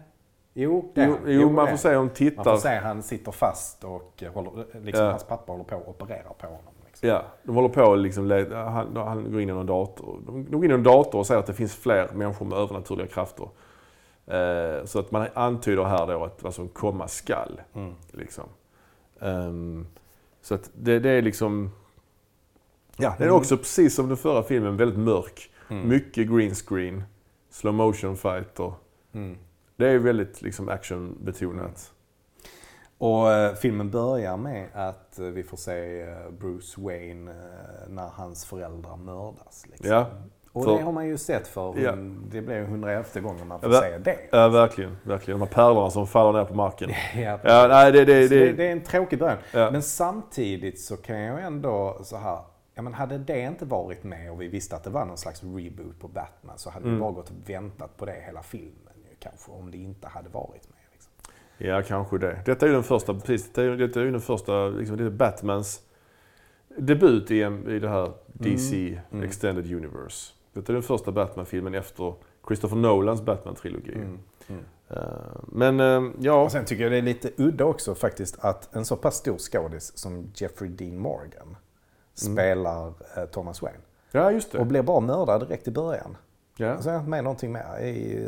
Jo, 0.54 0.92
det 0.96 1.04
Jo, 1.06 1.12
han. 1.24 1.32
jo, 1.34 1.50
man 1.50 1.68
får 1.68 1.78
se 1.78 1.96
om 1.96 2.02
Man 2.06 2.10
får 2.10 2.16
tittar. 2.16 2.58
se 2.58 2.76
han 2.76 3.04
sitter 3.04 3.32
fast 3.32 3.84
och 3.84 4.24
eh, 4.24 4.34
håller, 4.34 4.52
liksom, 4.82 5.06
Ja. 5.06 5.12
hans 5.12 5.24
pappa 5.24 5.52
håller 5.52 5.64
på 5.66 5.76
och 5.76 5.90
opererar 5.90 6.34
på 6.38 6.48
honom. 6.48 6.74
Liksom. 6.86 7.10
Ja, 7.10 7.24
de 7.44 7.56
håller 7.56 7.70
på 7.70 7.82
och 7.84 7.98
liksom, 7.98 8.32
han, 8.52 8.96
han 8.98 9.32
går 9.32 9.42
in 9.42 9.50
i 9.50 9.54
någon 9.54 9.66
dator. 9.66 10.20
De, 10.26 10.44
de 10.44 10.52
går 10.52 10.66
in 10.66 10.72
i 10.72 10.74
en 10.74 10.84
dator 10.84 11.20
och 11.20 11.28
säger 11.28 11.40
att 11.40 11.46
det 11.48 11.54
finns 11.54 11.76
fler 11.76 12.10
människor 12.14 12.46
med 12.46 12.58
övernaturliga 12.58 13.08
krafter. 13.08 13.50
Eh, 14.28 14.86
så 14.86 15.00
att 15.00 15.12
man 15.12 15.28
antyder 15.34 15.84
här 15.84 16.08
då 16.08 16.24
att 16.24 16.44
vad 16.44 16.54
som 16.54 16.68
komma 16.68 17.08
skall. 17.08 17.62
Mm. 17.74 17.94
Liksom. 18.12 18.44
Ehm, 19.22 19.88
så 20.42 20.56
att 20.56 20.70
det, 20.74 21.00
det 21.00 21.10
är 21.10 21.22
liksom... 21.22 21.72
Ja, 22.98 23.10
den 23.10 23.22
är 23.22 23.32
Mm. 23.32 23.36
också 23.36 23.58
precis 23.58 23.96
som 23.96 24.08
den 24.08 24.18
förra 24.18 24.44
filmen 24.44 24.78
väldigt 24.78 25.00
mörk. 25.00 25.52
Mm. 25.70 25.90
Mycket 25.90 26.30
green 26.30 26.56
screen, 26.56 27.04
slow 27.50 27.74
motion 27.74 28.18
fighter. 28.18 28.74
Mm. 29.14 29.38
Det 29.76 29.88
är 29.90 29.98
väldigt 29.98 30.42
liksom 30.42 30.70
actionbetonat. 30.70 31.94
Och 32.98 33.32
eh, 33.32 33.56
filmen 33.56 33.92
börjar 33.92 34.38
med 34.38 34.68
att 34.74 35.20
eh, 35.20 35.26
vi 35.26 35.44
får 35.44 35.58
se 35.58 36.02
eh, 36.02 36.32
Bruce 36.40 36.82
Wayne 36.82 37.32
eh, 37.32 37.90
när 37.90 38.08
hans 38.08 38.46
föräldrar 38.46 38.98
mördas. 38.98 39.66
Liksom. 39.70 39.88
Ja, 39.90 40.10
Och 40.54 40.64
för- 40.66 40.78
det 40.78 40.84
har 40.84 40.92
man 40.92 41.08
ju 41.08 41.18
sett 41.18 41.48
för, 41.48 41.80
Ja. 41.80 41.92
det 42.32 42.42
blir 42.42 42.56
ju 42.56 42.64
111 42.64 43.20
gången 43.22 43.48
man 43.48 43.60
får 43.60 43.74
Ja, 43.74 43.82
se 43.82 43.98
det. 43.98 44.18
ja, 44.32 44.48
verkligen. 44.50 44.98
verkligen. 45.04 45.40
De 45.40 45.46
här 45.48 45.54
pärlorna 45.54 45.90
som 45.90 46.08
faller 46.08 46.40
ner 46.40 46.46
på 46.46 46.54
marken. 46.56 46.90
Ja, 47.16 47.40
Ja, 47.44 47.68
nej, 47.68 47.92
det, 47.92 48.06
det, 48.06 48.28
det, 48.28 48.52
det, 48.54 48.68
är 48.68 48.72
en 48.72 48.82
tråkig 48.82 49.20
början. 49.20 49.38
Ja. 49.54 49.72
Men 49.72 49.82
samtidigt 49.82 50.80
så 50.80 50.98
kan 50.98 51.20
jag 51.20 51.42
ändå 51.44 52.00
så 52.04 52.18
här, 52.18 52.40
ja 52.76 52.82
men 52.82 52.94
hade 52.94 53.18
det 53.18 53.40
inte 53.40 53.66
varit 53.66 54.04
med 54.04 54.32
och 54.32 54.42
vi 54.42 54.48
visste 54.48 54.76
att 54.76 54.84
det 54.84 54.90
var 54.90 55.06
någon 55.06 55.18
slags 55.18 55.44
reboot 55.44 56.00
på 56.00 56.08
Batman 56.08 56.58
så 56.58 56.70
hade 56.70 56.84
vi 56.84 56.90
Mm. 56.90 57.02
bara 57.02 57.12
gått 57.12 57.30
och 57.30 57.50
väntat 57.50 57.98
på 57.98 58.06
det 58.06 58.24
hela 58.26 58.44
filmen 58.44 58.94
ju 59.10 59.16
kanske 59.20 59.52
om 59.52 59.72
det 59.72 59.78
inte 59.78 60.08
hade 60.08 60.30
varit 60.30 60.70
med. 60.70 60.80
Liksom. 60.92 61.12
Ja, 61.58 61.82
kanske 61.82 62.18
det. 62.18 62.42
Detta 62.46 62.66
är 62.66 62.70
ju 62.70 62.74
den 62.76 62.84
första, 62.84 63.14
precis, 63.14 63.48
detta 63.48 63.62
är, 63.62 63.66
ju- 63.66 63.78
detta 63.78 64.00
är 64.00 64.04
ju 64.06 64.12
den 64.12 64.22
första, 64.22 64.68
liksom, 64.68 64.98
det 64.98 65.04
är 65.04 65.10
Batmans 65.10 65.82
debut 66.78 67.32
i, 67.32 67.42
en, 67.44 67.70
i 67.70 67.80
det 67.80 67.90
här 67.90 68.12
DC 68.34 69.00
Mm. 69.12 69.24
Extended 69.26 69.72
Universe. 69.74 70.34
Detta 70.54 70.72
är 70.72 70.74
den 70.74 70.84
första 70.84 71.12
Batman-filmen 71.12 71.74
efter 71.76 72.14
Christopher 72.48 72.76
Nolans 72.78 73.22
Batman-trilogi. 73.22 73.96
Mm. 73.96 74.20
Eh, 74.90 74.98
men 75.48 75.80
eh, 75.80 76.12
ja, 76.20 76.44
Och 76.44 76.52
sen 76.52 76.66
tycker 76.66 76.84
jag 76.84 76.92
det 76.92 76.98
är 76.98 77.02
lite 77.02 77.32
udda 77.38 77.66
också 77.66 77.96
faktiskt 77.96 78.40
att 78.40 78.76
en 78.76 78.86
så 78.86 78.96
pass 78.96 79.16
stor 79.16 79.38
skådis 79.38 79.98
som 79.98 80.32
Jeffrey 80.36 80.70
Dean 80.70 80.98
Morgan 80.98 81.58
spelar 82.14 82.88
eh, 83.18 83.26
Thomas 83.26 83.62
Wayne. 83.62 83.78
ja 84.12 84.32
just 84.32 84.54
Och 84.54 84.60
det. 84.60 84.66
blir 84.66 84.82
bara 84.82 85.00
mördad 85.00 85.42
direkt 85.48 85.68
i 85.68 85.72
början. 85.72 86.18
Ja, 86.58 86.76
Och 86.76 86.84
sen 86.84 86.90
är 86.92 86.94
jag 86.96 87.02
inte 87.02 87.10
med 87.10 87.24
någonting 87.24 87.52
mer. 87.52 87.66
Det 87.80 87.84
är 87.90 87.94
ju 87.94 88.26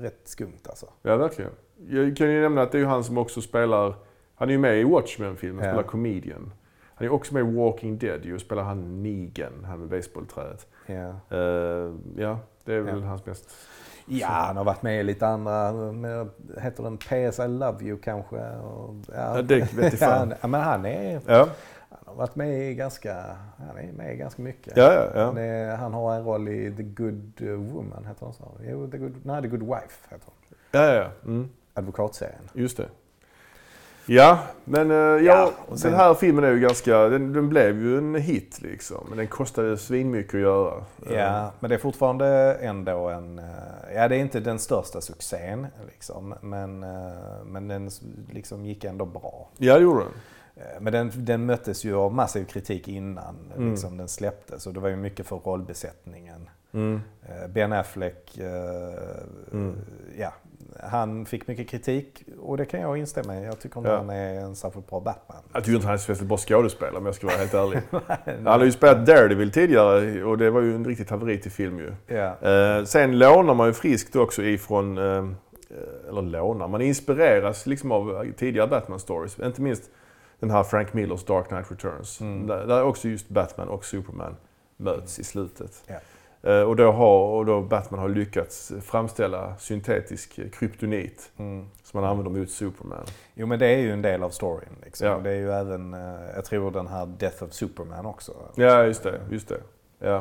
rätt 0.00 0.20
skumt 0.24 0.58
alltså. 0.68 0.86
ja, 1.02 1.16
verkligen. 1.16 1.50
Jag 1.88 2.16
kan 2.16 2.30
ju 2.30 2.40
nämna 2.40 2.62
att 2.62 2.72
det 2.72 2.78
är 2.80 2.84
han 2.84 3.04
som 3.04 3.18
också 3.18 3.40
spelar, 3.40 3.94
han 4.34 4.48
är 4.48 4.52
ju 4.52 4.58
med 4.58 4.80
i 4.80 4.84
Watchmen-filmen, 4.84 5.64
Ja. 5.64 5.70
spelar 5.70 5.88
comedian. 5.88 6.52
Han 6.94 7.06
är 7.06 7.12
också 7.12 7.34
med 7.34 7.40
i 7.48 7.56
Walking 7.56 7.98
Dead 7.98 8.24
ju, 8.24 8.34
och 8.34 8.40
spelar 8.40 8.62
han 8.62 9.02
Negan, 9.02 9.64
han 9.64 9.78
med 9.80 9.88
baseballträdet. 9.88 10.66
Ja. 10.86 11.36
Eh, 11.36 11.92
ja, 12.16 12.38
det 12.64 12.74
är 12.74 12.80
väl 12.80 13.00
Ja. 13.02 13.06
hans 13.08 13.26
mest... 13.26 13.50
Ja, 14.08 14.26
han 14.28 14.56
har 14.56 14.64
varit 14.64 14.82
med 14.82 15.00
i 15.00 15.02
lite 15.02 15.26
andra, 15.26 15.72
med, 15.92 16.28
heter 16.60 16.82
den 16.82 16.96
PS 16.98 17.38
I 17.38 17.48
Love 17.48 17.84
You 17.84 17.98
kanske? 17.98 18.36
Och, 18.50 18.94
ja. 19.14 19.36
Ja, 19.36 19.42
det 19.42 19.72
vet 19.74 19.98
fan. 19.98 20.34
ja, 20.40 20.46
men 20.48 20.60
han, 20.60 20.86
är, 20.86 21.20
Ja, 21.26 21.48
han 21.90 21.98
har 22.06 22.14
varit 22.14 22.36
med 22.36 22.70
i 22.70 22.74
ganska, 22.74 23.36
han 23.68 23.76
är 23.78 23.92
med 23.92 24.14
i 24.14 24.16
ganska 24.16 24.42
mycket. 24.42 24.76
ja, 24.76 24.92
ja. 24.92 25.08
ja. 25.14 25.24
Han, 25.24 25.36
är, 25.38 25.76
han 25.76 25.94
har 25.94 26.14
en 26.14 26.24
roll 26.24 26.48
i 26.48 26.74
The 26.76 26.82
Good 26.82 27.40
Woman, 27.72 28.04
heter 28.04 28.24
den 28.26 28.32
så? 28.34 28.52
Jo, 28.62 28.90
The 28.90 28.98
Good, 28.98 29.12
nej, 29.22 29.42
The 29.42 29.48
Good 29.48 29.62
Wife 29.62 30.08
heter. 30.10 30.32
Ja, 30.70 30.86
ja, 30.86 30.94
ja. 30.94 31.08
Mm, 31.24 31.48
Advokatserien. 31.74 32.50
just 32.54 32.76
det. 32.76 32.88
Ja, 34.08 34.38
men 34.64 34.90
eh, 34.90 34.96
ja, 34.96 35.20
Ja, 35.26 35.76
sen- 35.76 35.90
den 35.90 36.00
här 36.00 36.14
filmen 36.14 36.44
är 36.44 36.50
ju 36.52 36.60
ganska... 36.60 36.98
Den, 37.08 37.32
den 37.32 37.48
blev 37.48 37.82
ju 37.82 37.98
en 37.98 38.14
hit 38.14 38.60
liksom. 38.62 39.06
Men 39.08 39.18
den 39.18 39.26
kostade 39.26 39.76
svinmycket 39.78 40.34
att 40.34 40.40
göra. 40.40 40.84
Ja, 41.10 41.52
men 41.60 41.68
det 41.70 41.74
är 41.76 41.78
fortfarande 41.78 42.54
ändå 42.54 43.08
en... 43.08 43.38
eh, 43.38 43.44
Ja, 43.94 44.08
det 44.08 44.16
är 44.16 44.20
inte 44.20 44.40
den 44.40 44.58
största 44.58 45.00
succén 45.00 45.66
liksom. 45.86 46.34
Men, 46.40 46.82
eh, 46.82 47.44
men 47.44 47.68
den 47.68 47.90
liksom 48.32 48.66
gick 48.66 48.84
ändå 48.84 49.04
bra. 49.04 49.48
Ja, 49.58 49.74
det 49.74 49.82
gjorde 49.82 50.00
den. 50.00 50.12
Eh, 50.56 50.80
Men 50.80 50.92
den, 50.92 51.10
den 51.14 51.46
möttes 51.46 51.84
ju 51.84 51.94
av 51.94 52.14
massiv 52.14 52.44
kritik 52.44 52.88
innan 52.88 53.36
Mm. 53.56 53.70
liksom, 53.70 53.96
den 53.96 54.08
släpptes. 54.08 54.66
Och 54.66 54.74
det 54.74 54.80
var 54.80 54.88
ju 54.88 54.96
mycket 54.96 55.26
för 55.26 55.36
rollbesättningen. 55.36 56.48
Mm. 56.72 57.00
Eh, 57.22 57.48
Ben 57.48 57.72
Affleck, 57.72 58.38
eh, 58.38 59.52
Mm. 59.52 59.76
ja, 60.18 60.32
han 60.82 61.26
fick 61.26 61.46
mycket 61.48 61.68
kritik 61.68 62.22
och 62.40 62.56
det 62.56 62.64
kan 62.64 62.80
jag 62.80 62.96
instämma 62.98 63.36
i. 63.36 63.44
Jag 63.44 63.60
tycker 63.60 63.78
inte 63.78 63.90
Ja. 63.90 63.96
han 63.96 64.10
är 64.10 64.40
en 64.40 64.56
särskilt 64.56 64.90
bra 64.90 65.00
Batman. 65.00 65.42
Jag 65.52 65.64
tycker 65.64 65.74
inte 65.76 65.86
han 65.86 65.94
är 65.94 66.08
väldigt 66.08 66.28
bra 66.28 66.36
skådespelare 66.36 66.96
om 66.96 67.06
jag 67.06 67.14
ska 67.14 67.26
vara 67.26 67.36
helt 67.36 67.54
ärlig. 67.54 67.80
Han 68.26 68.46
har 68.60 68.64
ju 68.64 68.72
spelat 68.72 69.06
Daredevil 69.06 69.50
tidigare 69.52 70.24
och 70.24 70.38
det 70.38 70.50
var 70.50 70.60
ju 70.60 70.74
en 70.74 70.84
riktigt 70.84 71.10
haveri 71.10 71.38
till 71.38 71.50
film 71.50 71.78
ju. 71.78 71.92
Ja. 72.16 72.48
Eh, 72.50 72.84
sen 72.84 73.18
lånar 73.18 73.54
man 73.54 73.66
ju 73.66 73.72
friskt 73.72 74.16
också 74.16 74.42
ifrån, 74.42 74.98
eh, 74.98 75.24
eller 76.08 76.22
lånar, 76.22 76.68
man 76.68 76.80
inspireras 76.82 77.66
liksom 77.66 77.92
av 77.92 78.32
tidigare 78.36 78.66
Batman-stories. 78.66 79.46
Inte 79.46 79.62
minst 79.62 79.82
den 80.40 80.50
här 80.50 80.64
Frank 80.64 80.92
Millers 80.94 81.24
Dark 81.24 81.48
Knight 81.48 81.70
Returns. 81.70 82.20
Mm. 82.20 82.46
Där, 82.46 82.66
där 82.66 82.82
också 82.82 83.08
just 83.08 83.28
Batman 83.28 83.68
och 83.68 83.84
Superman 83.84 84.36
möts 84.76 85.18
i 85.18 85.24
slutet. 85.24 85.82
Ja. 85.86 85.94
Eh, 86.46 86.60
och, 86.60 86.76
då 86.76 86.92
har, 86.92 87.18
och 87.28 87.46
då 87.46 87.60
Batman 87.60 88.00
har 88.00 88.08
lyckats 88.08 88.72
framställa 88.82 89.56
syntetisk 89.58 90.40
kryptonit 90.52 91.30
Mm. 91.38 91.66
som 91.82 92.00
man 92.00 92.10
använder 92.10 92.40
mot 92.40 92.50
Superman. 92.50 93.04
Jo 93.34 93.46
men 93.46 93.58
det 93.58 93.66
är 93.66 93.78
ju 93.78 93.92
en 93.92 94.02
del 94.02 94.22
av 94.22 94.30
storyn. 94.30 94.68
Liksom. 94.84 95.06
Ja. 95.06 95.18
Det 95.18 95.30
är 95.30 95.34
ju 95.36 95.52
även, 95.52 95.94
eh, 95.94 96.00
jag 96.34 96.44
tror 96.44 96.70
den 96.70 96.86
här 96.86 97.06
Death 97.06 97.42
of 97.44 97.52
Superman 97.52 98.06
också. 98.06 98.32
Ja, 98.54 98.84
just 98.84 99.02
det. 99.02 99.20
Just 99.30 99.48
det. 99.48 99.60
Ja. 99.98 100.20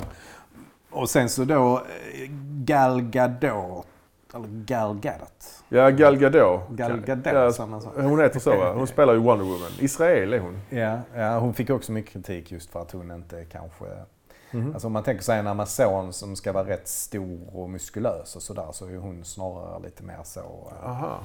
Och 0.92 1.10
sen 1.10 1.30
så 1.30 1.44
då 1.44 1.76
eh, 1.78 2.30
Gal 2.64 3.02
Gadot, 3.02 3.86
eller 4.34 4.48
Gal 4.48 5.00
Gadot. 5.00 5.64
ja, 5.70 5.90
Gal 5.90 6.18
Gadot. 6.18 6.62
Gal 6.70 7.02
Gadot, 7.02 7.26
Ja, 7.34 7.52
samma 7.54 7.82
sak. 7.82 7.94
hon 7.96 8.20
heter 8.20 8.40
så 8.40 8.58
va? 8.58 8.74
Hon 8.74 8.88
spelar 8.96 9.14
ju 9.14 9.20
Wonder 9.20 9.46
Woman. 9.46 9.72
Israel 9.80 10.34
är 10.34 10.40
hon. 10.40 10.60
Ja, 10.70 11.00
ja, 11.16 11.40
hon 11.40 11.54
fick 11.54 11.70
också 11.70 11.92
mycket 11.92 12.12
kritik 12.14 12.52
just 12.52 12.70
för 12.70 12.82
att 12.82 12.92
hon 12.92 13.12
inte 13.12 13.46
kanske... 13.52 13.86
Mhm. 14.56 14.74
Alltså 14.74 14.88
om 14.88 14.94
man 14.94 15.04
tänker 15.04 15.24
sig 15.24 15.40
en 15.40 15.48
Amazon 15.48 16.14
som 16.14 16.36
ska 16.36 16.52
vara 16.52 16.68
rätt 16.68 16.88
stor 16.88 17.40
och 17.54 17.70
muskulös 17.70 18.36
och 18.36 18.42
sådär 18.42 18.68
så 18.72 18.86
är 18.88 18.98
hon 18.98 19.24
snarare 19.24 19.84
lite 19.84 20.04
mer 20.04 20.20
så 20.24 20.40
eh, 20.84 20.90
Aha. 20.90 21.20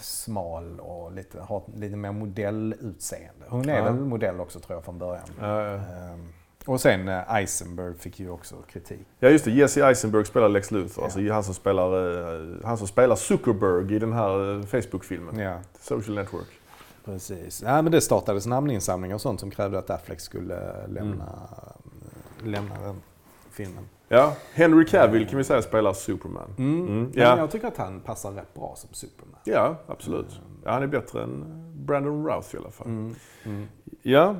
smal 0.00 0.80
och 0.80 1.12
lite, 1.12 1.40
har 1.40 1.62
lite 1.76 1.96
mer 1.96 2.12
modellutseende. 2.12 3.46
Hon 3.48 3.68
är 3.68 3.76
Ja. 3.78 3.84
väl 3.84 3.94
modell 3.94 4.40
också 4.40 4.60
tror 4.60 4.76
jag 4.76 4.84
från 4.84 4.98
början. 4.98 5.24
Ja, 5.40 5.62
ja. 5.62 5.74
Ehm, 5.74 6.28
och 6.66 6.80
sen 6.80 7.08
eh, 7.08 7.34
Eisenberg 7.34 7.94
fick 7.98 8.20
ju 8.20 8.30
också 8.30 8.54
kritik. 8.72 9.06
Ja 9.18 9.28
just 9.28 9.44
det, 9.44 9.50
Jesse 9.50 9.86
Eisenberg 9.88 10.24
spelar 10.24 10.48
Lex 10.48 10.70
Luthor. 10.70 10.92
Ja. 10.96 11.04
Alltså 11.04 11.32
han 11.32 11.44
som 11.44 11.54
spelar, 11.54 12.16
eh, 12.34 12.56
han 12.64 12.78
som 12.78 12.86
spelar 12.88 13.16
Zuckerberg 13.16 13.94
i 13.94 13.98
den 13.98 14.12
här 14.12 14.62
Facebook-filmen. 14.66 15.38
Ja, 15.38 15.58
Social 15.80 16.14
Network. 16.14 16.46
Precis. 17.04 17.62
Ja, 17.62 17.82
men 17.82 17.92
det 17.92 18.00
startades 18.00 18.46
namninsamlingar 18.46 19.14
och 19.14 19.20
sånt 19.20 19.40
som 19.40 19.50
krävde 19.50 19.78
att 19.78 19.90
Affleck 19.90 20.20
skulle 20.20 20.54
Mm. 20.56 20.92
lämna, 20.94 21.48
lämna 22.44 22.80
den 22.80 23.02
filmen. 23.50 23.84
Ja, 24.08 24.34
Henry 24.54 24.84
Cavill 24.86 25.28
kan 25.28 25.38
vi 25.38 25.44
säga 25.44 25.62
spelar 25.62 25.92
Superman. 25.92 26.54
Mm. 26.58 26.86
Mm, 26.86 27.12
ja. 27.14 27.38
jag 27.38 27.50
tycker 27.50 27.68
att 27.68 27.76
han 27.76 28.00
passar 28.00 28.32
rätt 28.32 28.54
bra 28.54 28.74
som 28.76 28.90
Superman. 28.92 29.40
Ja, 29.44 29.76
absolut. 29.86 30.40
Ja, 30.64 30.70
han 30.70 30.82
är 30.82 30.86
bättre 30.86 31.22
än 31.22 31.44
Brandon 31.86 32.26
Routh 32.26 32.54
i 32.54 32.58
alla 32.58 32.70
fall. 32.70 32.86
Mm. 32.86 33.14
Mm. 33.44 33.66
Ja, 34.02 34.36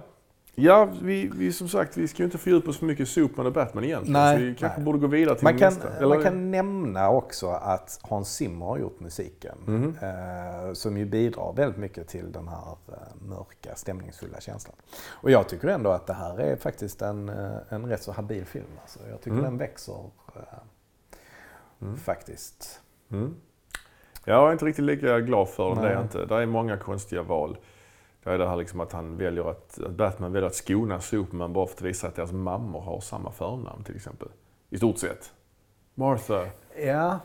ja 0.55 0.89
vi, 1.03 1.31
vi 1.35 1.53
som 1.53 1.69
sagt, 1.69 1.97
vi 1.97 2.09
ska 2.09 2.19
ju 2.19 2.25
inte 2.25 2.39
fördjupa 2.39 2.71
oss 2.71 2.79
för 2.79 2.87
mycket 2.87 3.03
i 3.09 3.11
Superman 3.11 3.47
och 3.47 3.53
Batman 3.53 3.85
egentligen. 3.85 4.13
Nej, 4.13 4.37
så 4.39 4.43
vi 4.45 4.55
kanske 4.55 4.79
nej. 4.79 4.85
borde 4.85 4.99
gå 4.99 5.07
vidare 5.07 5.35
till 5.37 5.45
Man, 5.45 5.59
kan, 5.59 5.75
nästa. 5.75 6.09
man 6.09 6.23
kan 6.23 6.51
nämna 6.51 7.11
också 7.11 7.49
att 7.49 7.99
Hans 8.03 8.35
Zimmer 8.35 8.67
har 8.67 8.79
gjort 8.79 9.01
musiken. 9.01 9.59
Mhm. 9.67 9.97
Eh, 10.03 10.73
som 10.73 10.97
ju 10.97 11.05
bidrar 11.05 11.53
väldigt 11.53 11.79
mycket 11.79 12.09
till 12.09 12.33
den 12.33 12.49
här 12.49 12.77
eh, 12.89 12.95
mörka, 13.29 13.75
stämningsfulla 13.75 14.41
känslan. 14.41 14.77
Och 15.11 15.31
jag 15.31 15.49
tycker 15.49 15.69
ändå 15.69 15.91
att 15.91 16.07
det 16.07 16.15
här 16.15 16.39
är 16.41 16.57
faktiskt 16.57 17.03
en, 17.03 17.29
eh, 17.29 17.53
en 17.69 17.87
rätt 17.87 18.03
så 18.03 18.13
habil 18.13 18.45
film. 18.45 18.65
Alltså. 18.83 18.99
Jag 19.11 19.19
tycker 19.21 19.31
Mm. 19.31 19.45
den 19.45 19.59
växer 19.59 20.11
eh, 20.37 20.43
Mm. 21.83 21.97
faktiskt. 21.97 22.81
Mm. 23.11 23.35
Jag 24.25 24.49
är 24.49 24.53
inte 24.53 24.65
riktigt 24.65 24.85
lika 24.85 25.21
glad 25.21 25.49
för 25.49 25.75
den, 25.75 25.85
det 25.85 25.91
är 25.91 26.03
inte. 26.03 26.27
Det 26.27 26.35
är 26.35 26.47
många 26.47 26.77
konstiga 26.77 27.23
val. 27.23 27.57
Är 28.25 28.39
det 28.39 28.49
här 28.49 28.57
liksom 28.57 28.81
att 28.81 28.93
han 28.93 29.17
väljer 29.17 29.51
att, 29.51 29.79
att 29.81 29.93
Batman 29.93 30.33
väljer 30.33 30.47
att 30.47 30.55
skona 30.55 31.01
Superman 31.01 31.53
bara 31.53 31.67
för 31.67 31.75
att 31.75 31.83
visa 31.83 32.09
att 32.09 32.15
deras 32.15 32.33
mammor 32.33 32.81
har 32.81 33.01
samma 33.01 33.33
förnamn 33.33 33.85
till 33.85 33.97
exempel. 33.97 34.29
I 34.71 34.77
stort 34.77 34.99
sett. 34.99 35.33
Martha. 35.95 36.47
Ja, 36.77 37.19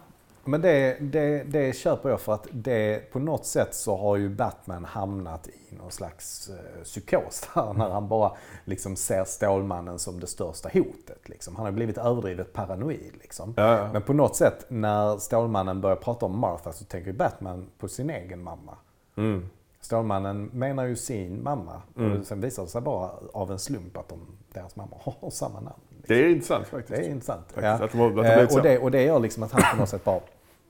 men 0.48 0.62
det, 0.62 0.98
det, 1.00 1.43
det 1.43 1.76
köper 1.76 2.10
jag 2.10 2.22
för 2.22 2.34
att 2.34 2.48
det, 2.52 3.12
på 3.12 3.20
något 3.20 3.45
sätt 3.45 3.76
så 3.76 3.98
har 3.98 4.16
ju 4.16 4.30
Batman 4.30 4.86
hamnat 4.86 5.48
i 5.48 5.76
någon 5.76 5.91
slags 5.91 6.50
eh, 6.50 6.84
psykos 6.84 7.50
där 7.54 7.74
när 7.78 7.89
han 7.89 8.08
bara 8.08 8.32
liksom 8.66 8.95
ser 8.95 9.24
Stålmannen 9.24 10.00
som 10.00 10.20
det 10.20 10.28
största 10.28 10.70
hotet. 10.74 11.30
Liksom. 11.30 11.56
Han 11.56 11.66
har 11.66 11.72
blivit 11.72 11.98
överdrivet 11.98 12.54
paranoid. 12.54 13.14
Liksom. 13.22 13.54
Ja, 13.58 13.78
ja. 13.78 13.93
Men 13.93 14.02
på 14.02 14.14
något 14.14 14.36
sätt 14.36 14.66
när 14.68 15.18
Stålmannen 15.18 15.82
börjar 15.82 15.95
prata 15.95 16.26
om 16.26 16.39
Martha 16.39 16.72
så 16.72 16.86
tänker 16.86 17.14
Batman 17.14 17.68
på 17.78 17.88
sin 17.88 18.10
egen 18.10 18.43
mamma. 18.43 18.78
Mm. 19.16 19.50
Stålmannen 19.88 20.49
menar 20.53 20.85
ju 20.85 20.95
sin 20.95 21.43
mamma. 21.43 21.81
Mm. 21.97 22.19
Och 22.19 22.25
sen 22.25 22.41
visar 22.41 22.63
det 22.63 22.69
sig 22.69 22.81
bara 22.81 23.11
av 23.33 23.51
en 23.51 23.59
slump 23.59 23.97
att 23.97 24.09
de, 24.09 24.19
deras 24.53 24.75
mammor 24.75 25.01
har 25.03 25.29
samma 25.29 25.59
namn. 25.59 25.79
Det 26.07 26.15
är 26.15 26.29
intressant 26.29 26.67
faktiskt. 26.67 26.99
Det 27.01 27.07
är 27.07 27.11
intressant. 27.11 27.41
Faktiskt, 27.45 27.63
Ja. 27.63 27.71
att 27.85 27.91
de 27.91 28.01
att 28.01 28.15
de 28.15 28.25
Eh, 28.25 28.55
och, 28.55 28.61
det, 28.61 28.79
och 28.79 28.91
det 28.91 29.03
gör 29.03 29.19
liksom 29.19 29.43
att 29.43 29.51
han 29.51 29.61
på 29.71 29.77
något 29.81 29.89
sätt 29.89 30.03
bara 30.03 30.19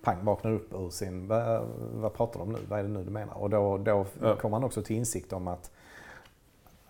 pang, 0.03 0.17
vaknar 0.25 0.51
upp 0.51 0.73
ur 0.73 0.89
sin, 0.89 1.27
vad, 1.27 1.61
vad 1.93 2.13
pratar 2.13 2.39
de 2.39 2.51
nu? 2.51 2.59
Vad 2.69 2.79
är 2.79 2.83
det 2.83 2.89
nu 2.89 3.03
du 3.03 3.09
menar? 3.11 3.37
Och 3.37 3.49
då, 3.49 3.77
då 3.77 4.05
Ja. 4.21 4.35
kommer 4.35 4.57
han 4.57 4.63
också 4.63 4.81
till 4.81 4.95
insikt 4.95 5.33
om 5.33 5.47
att, 5.47 5.71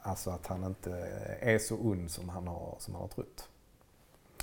alltså 0.02 0.30
att 0.30 0.48
han 0.48 0.64
inte 0.64 1.08
är 1.40 1.58
så 1.60 1.76
ond 1.76 2.12
som 2.12 2.30
han 2.30 2.48
har, 2.48 2.76
som 2.80 2.94
han 2.94 3.02
har 3.02 3.08
trott. 3.10 3.50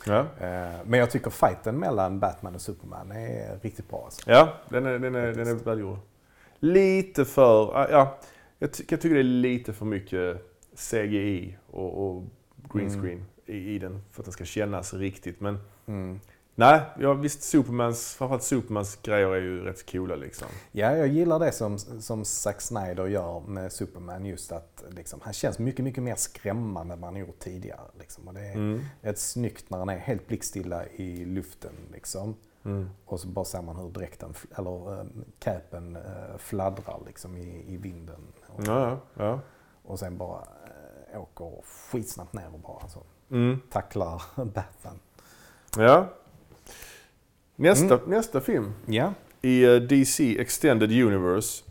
Ja. 0.06 0.18
Eh, 0.18 0.74
men 0.84 1.00
jag 1.00 1.10
tycker 1.10 1.30
fighten 1.30 1.78
mellan 1.78 2.18
Batman 2.20 2.54
och 2.54 2.60
Superman 2.60 3.12
är 3.12 3.58
riktigt 3.62 3.88
bra. 3.90 4.02
Alltså. 4.04 4.30
Ja, 4.30 4.48
den 4.68 4.86
är, 4.86 4.98
den 4.98 5.14
är, 5.14 5.32
den 5.32 5.48
är 5.48 5.54
välgjord. 5.54 5.98
Lite 6.64 7.24
för... 7.24 7.88
Ja, 7.90 8.18
jag, 8.58 8.72
ty- 8.72 8.84
jag 8.88 9.00
tycker 9.00 9.14
det 9.14 9.20
är 9.20 9.24
lite 9.24 9.72
för 9.72 9.86
mycket 9.86 10.46
CGI 10.76 11.56
och, 11.66 12.06
och 12.06 12.22
green 12.74 12.88
Mm. 12.88 13.00
screen 13.02 13.24
i, 13.46 13.56
i 13.74 13.78
den 13.78 14.02
för 14.10 14.20
att 14.22 14.24
den 14.24 14.32
ska 14.32 14.44
kännas 14.44 14.94
riktigt. 14.94 15.40
Men 15.40 15.58
Mm. 15.86 16.20
nej, 16.54 16.80
ja, 16.98 17.14
visst 17.14 17.42
Supermans, 17.42 18.14
framförallt 18.14 18.42
Supermans 18.42 18.98
grejer 19.02 19.28
är 19.28 19.40
ju 19.40 19.60
rätt 19.64 19.90
coola 19.92 20.16
liksom. 20.16 20.48
Ja, 20.72 20.96
jag 20.96 21.08
gillar 21.08 21.38
det 21.38 21.52
som, 21.52 21.78
som 21.78 22.24
Zack 22.24 22.60
Snyder 22.60 23.06
gör 23.06 23.40
med 23.40 23.72
Superman. 23.72 24.24
Just 24.26 24.52
att 24.52 24.84
liksom, 24.96 25.20
han 25.22 25.32
känns 25.32 25.58
mycket, 25.58 25.84
mycket 25.84 26.02
mer 26.02 26.14
skrämmande 26.14 26.94
än 26.94 27.02
han 27.02 27.16
gjort 27.16 27.38
tidigare. 27.38 27.80
Liksom. 27.98 28.28
Och 28.28 28.34
det 28.34 28.40
är, 28.40 28.54
Mm. 28.54 28.80
Ett 29.02 29.18
snyggt 29.18 29.70
när 29.70 29.78
han 29.78 29.88
är 29.88 29.98
helt 29.98 30.26
blickstilla 30.26 30.86
i 30.88 31.24
luften. 31.24 31.72
Liksom. 31.92 32.36
Mm. 32.64 32.90
Och 33.04 33.20
så 33.20 33.28
bara 33.28 33.44
ser 33.44 33.62
man 33.62 33.76
hur 33.76 33.90
dräkten, 33.90 34.34
eller 34.56 35.00
äh, 35.00 35.06
capen 35.38 35.96
äh, 35.96 36.02
fladdrar 36.38 37.00
liksom 37.06 37.36
i, 37.36 37.64
i 37.68 37.76
vinden. 37.76 38.20
Och, 38.46 38.60
Ja, 38.66 38.98
ja, 39.14 39.40
och 39.82 39.98
sen 39.98 40.18
bara 40.18 40.40
äh, 41.12 41.20
åker 41.22 41.62
skitsnabbt 41.90 42.32
ner 42.32 42.48
och 42.52 42.58
bara 42.60 42.88
så, 42.88 43.02
Mm. 43.30 43.60
tacklar 43.70 44.22
Batman. 44.44 44.98
ja. 45.78 46.06
Nästa, 47.56 47.94
Mm. 47.94 48.10
nästa 48.10 48.40
film 48.40 48.72
Ja. 48.86 49.12
i 49.42 49.64
eh, 49.64 49.74
DC 49.76 50.40
Extended 50.40 50.92
Universe. 50.92 51.64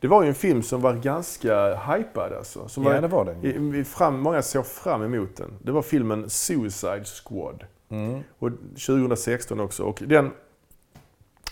Det 0.00 0.08
var 0.08 0.22
ju 0.22 0.28
en 0.28 0.34
film 0.34 0.62
som 0.62 0.80
var 0.80 0.94
ganska 0.94 1.74
hypad 1.76 2.32
alltså. 2.32 2.68
Som 2.68 2.84
ja, 2.84 2.90
var, 2.92 3.00
det 3.00 3.08
var 3.08 3.24
den 3.24 3.74
i 3.74 3.84
fram, 3.84 4.20
många 4.20 4.42
såg 4.42 4.66
fram 4.66 5.02
emot 5.02 5.36
den. 5.36 5.58
Det 5.62 5.72
var 5.72 5.82
filmen 5.82 6.30
Suicide 6.30 7.04
Squad. 7.04 7.64
Mm. 7.94 8.20
Och 8.38 8.50
2016 8.86 9.60
också. 9.60 9.82
Och 9.82 10.02
den, 10.06 10.30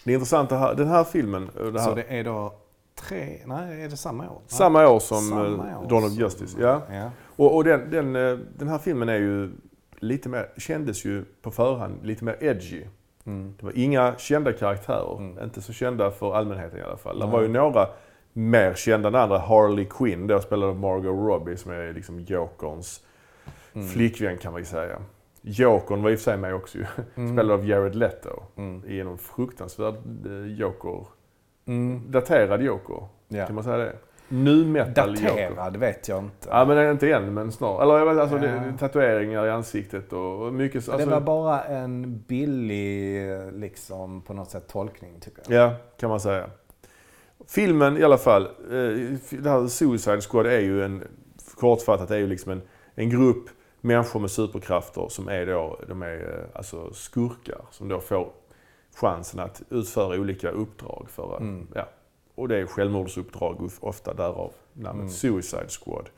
det 0.05 0.13
intressanta 0.13 0.57
här, 0.57 0.75
den 0.75 0.89
här 0.89 1.05
filmen, 1.05 1.49
och 1.49 1.73
det 1.73 1.81
här, 1.81 1.89
Så 1.89 1.95
det 1.95 2.03
är 2.09 2.25
då 2.25 2.55
tre, 2.95 3.39
nej 3.47 3.83
är 3.83 3.89
det 3.89 3.97
samma 3.97 4.31
år? 4.31 4.41
samma 4.47 4.89
år 4.89 5.01
som 5.01 5.19
Samma 5.21 5.71
eh, 5.71 5.83
år 5.83 5.89
Dawn 5.89 6.05
of 6.05 6.11
som- 6.11 6.19
Justice. 6.21 6.57
Ja. 6.61 6.83
ja. 6.91 7.11
Och, 7.37 7.57
och 7.57 7.65
den, 7.65 7.91
den, 7.91 8.17
eh, 8.17 8.39
den 8.59 8.69
här 8.69 8.79
filmen 8.79 9.09
är 9.09 9.19
ju 9.19 9.51
lite 9.99 10.29
mer, 10.29 10.49
kändes 10.57 11.05
ju 11.05 11.25
på 11.43 11.51
förhand 11.51 11.99
lite 12.07 12.25
mer 12.25 12.37
edgy. 12.41 12.83
Mm. 13.25 13.55
Det 13.59 13.65
var 13.67 13.73
inga 13.79 14.15
kända 14.19 14.53
karaktärer. 14.53 15.19
Mm. 15.19 15.45
Inte 15.45 15.63
så 15.63 15.73
kända 15.73 16.11
för 16.11 16.35
allmänheten 16.35 16.79
i 16.79 16.83
alla 16.83 16.97
fall. 16.97 17.19
Det 17.19 17.27
var 17.27 17.43
ju 17.43 17.49
några 17.49 17.89
mer 18.33 18.75
kända 18.75 19.09
än 19.09 19.15
andra. 19.15 19.39
Harley 19.39 19.85
Quinn, 19.85 20.27
då 20.27 20.41
spelade 20.41 20.75
Margot 20.75 21.05
Robbie 21.29 21.57
som 21.57 21.73
är 21.73 21.93
liksom 21.93 22.21
Jokerns 22.21 23.01
Mm. 23.75 23.89
flickvän 23.89 24.39
kan 24.39 24.53
man 24.53 24.61
ju 24.61 24.65
säga. 24.65 24.99
Jokern 25.43 26.03
var 26.03 26.11
i 26.11 26.15
och 26.15 26.19
för 26.19 26.25
sig 26.25 26.37
med 26.37 26.55
också 26.55 26.79
ju. 26.79 26.87
Mm. 27.15 27.37
Spelad 27.37 27.61
av 27.61 27.67
Jared 27.67 27.95
Leto. 27.95 28.43
Mm. 28.57 28.83
I 28.87 29.01
en 29.01 29.19
fruktansvärd 29.19 29.95
eh, 30.27 30.47
Joker 30.47 31.07
mm. 31.65 32.11
daterad 32.11 32.63
Joker. 32.63 33.07
Ja. 33.29 33.47
Kan 33.47 33.55
man 33.55 33.65
säga 33.65 33.77
det? 33.77 33.97
Nu 34.29 34.67
metal. 34.67 35.15
Daterad 35.15 35.77
vet 35.77 36.09
jag 36.09 36.25
inte. 36.25 36.49
Ja 36.51 36.65
men 36.65 36.91
inte 36.91 37.13
än 37.13 37.35
men 37.35 37.53
snart. 37.53 37.83
Eller 37.83 37.99
jag 37.99 38.07
vet, 38.07 38.19
alltså, 38.19 38.37
ja. 38.37 38.43
det, 38.43 38.79
tatueringar 38.79 39.47
i 39.47 39.51
ansiktet 39.51 40.13
och 40.13 40.53
mycket. 40.53 40.89
Alltså, 40.89 41.07
det 41.07 41.13
var 41.13 41.21
bara 41.21 41.63
en 41.63 42.19
billig 42.29 43.29
liksom 43.53 44.23
på 44.23 44.35
något 44.35 44.51
sätt 44.51 44.69
tolkning 44.69 45.21
tycker 45.21 45.43
jag. 45.49 45.65
Ja, 45.65 45.75
kan 45.97 46.11
man 46.11 46.21
säga. 46.21 46.51
Filmen 47.49 47.97
i 47.97 48.03
alla 48.03 48.19
fall. 48.19 48.43
Eh, 48.45 49.19
det 49.31 49.51
här 49.51 49.67
Suicide 49.67 50.21
Squad 50.21 50.47
är 50.47 50.61
ju 50.61 50.85
en, 50.85 51.05
kortfattat, 51.55 52.11
är 52.11 52.17
ju 52.17 52.27
liksom 52.27 52.53
en, 52.53 52.63
en 52.95 53.11
grupp 53.11 53.49
människor 53.85 54.21
med 54.21 54.31
superkrafter 54.31 55.09
som 55.09 55.29
är 55.29 55.47
då, 55.47 55.81
de 55.89 56.03
är 56.03 56.15
eh, 56.15 56.59
alltså 56.59 56.93
skurkar 56.93 57.61
som 57.71 57.89
då 57.89 58.01
får 58.01 58.33
chansen 58.95 59.41
att 59.41 59.63
utföra 59.71 60.21
olika 60.21 60.51
uppdrag 60.51 61.07
för 61.11 61.35
att, 61.35 61.41
mm. 61.41 61.67
ja. 61.75 61.89
Och 62.35 62.49
det 62.49 62.57
är 62.57 62.67
självmordsuppdrag 62.67 63.71
ofta, 63.81 64.15
därav 64.15 64.53
namnet 64.73 65.01
mm. 65.01 65.11
Suicide 65.11 65.69
Squad. 65.69 66.09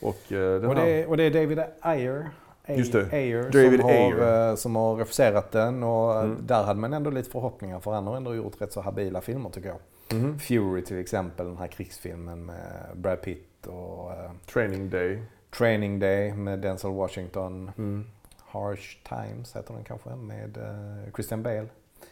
Och, 0.00 0.32
eh, 0.32 0.68
och, 0.68 0.74
det 0.74 0.90
är, 0.90 1.08
och 1.08 1.16
det 1.16 1.22
är 1.22 1.30
David 1.30 1.62
Ayer 1.80 2.30
Just 2.76 2.92
det. 2.92 3.12
Ayer, 3.12 3.42
David 3.42 3.80
som, 3.80 3.88
Ayer. 3.88 4.48
Har, 4.48 4.56
som 4.56 4.76
har 4.76 4.96
regisserat 4.96 5.52
den 5.52 5.82
och 5.82 6.22
mm. 6.22 6.36
där 6.40 6.62
hade 6.62 6.80
man 6.80 6.92
ändå 6.92 7.10
lite 7.10 7.30
förhoppningar 7.30 7.80
för 7.80 7.90
han 7.90 8.06
har 8.06 8.16
ändå 8.16 8.34
gjort 8.34 8.60
rätt 8.60 8.72
så 8.72 8.80
habila 8.80 9.20
filmer 9.20 9.50
tycker 9.50 9.68
jag. 9.68 9.78
Mm. 10.12 10.38
Fury 10.38 10.82
till 10.82 10.98
exempel, 10.98 11.46
den 11.46 11.56
här 11.56 11.66
krigsfilmen 11.66 12.46
med 12.46 12.88
Brad 12.94 13.22
Pitt 13.22 13.66
och... 13.66 14.10
Training 14.52 14.90
Day. 14.90 15.22
Training 15.50 15.98
Day 15.98 16.34
med 16.34 16.58
Denzel 16.58 16.90
Washington. 16.90 17.70
Mm. 17.78 18.04
Harsh 18.46 18.98
Times 19.08 19.56
heter 19.56 19.74
den 19.74 19.84
kanske 19.84 20.16
med 20.16 20.56
uh, 20.56 21.12
Christian 21.14 21.42
Bale. 21.42 21.68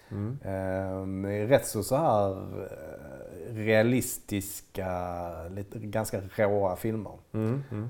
Mm. 0.09 0.39
Uh, 1.24 1.49
rätt 1.49 1.66
så, 1.66 1.82
så 1.82 1.97
här 1.97 2.30
uh, 2.30 2.66
realistiska, 3.55 4.89
lite, 5.49 5.78
ganska 5.78 6.20
råa 6.37 6.76
filmer. 6.76 7.12
Mm. 7.32 7.62
Mm. 7.70 7.89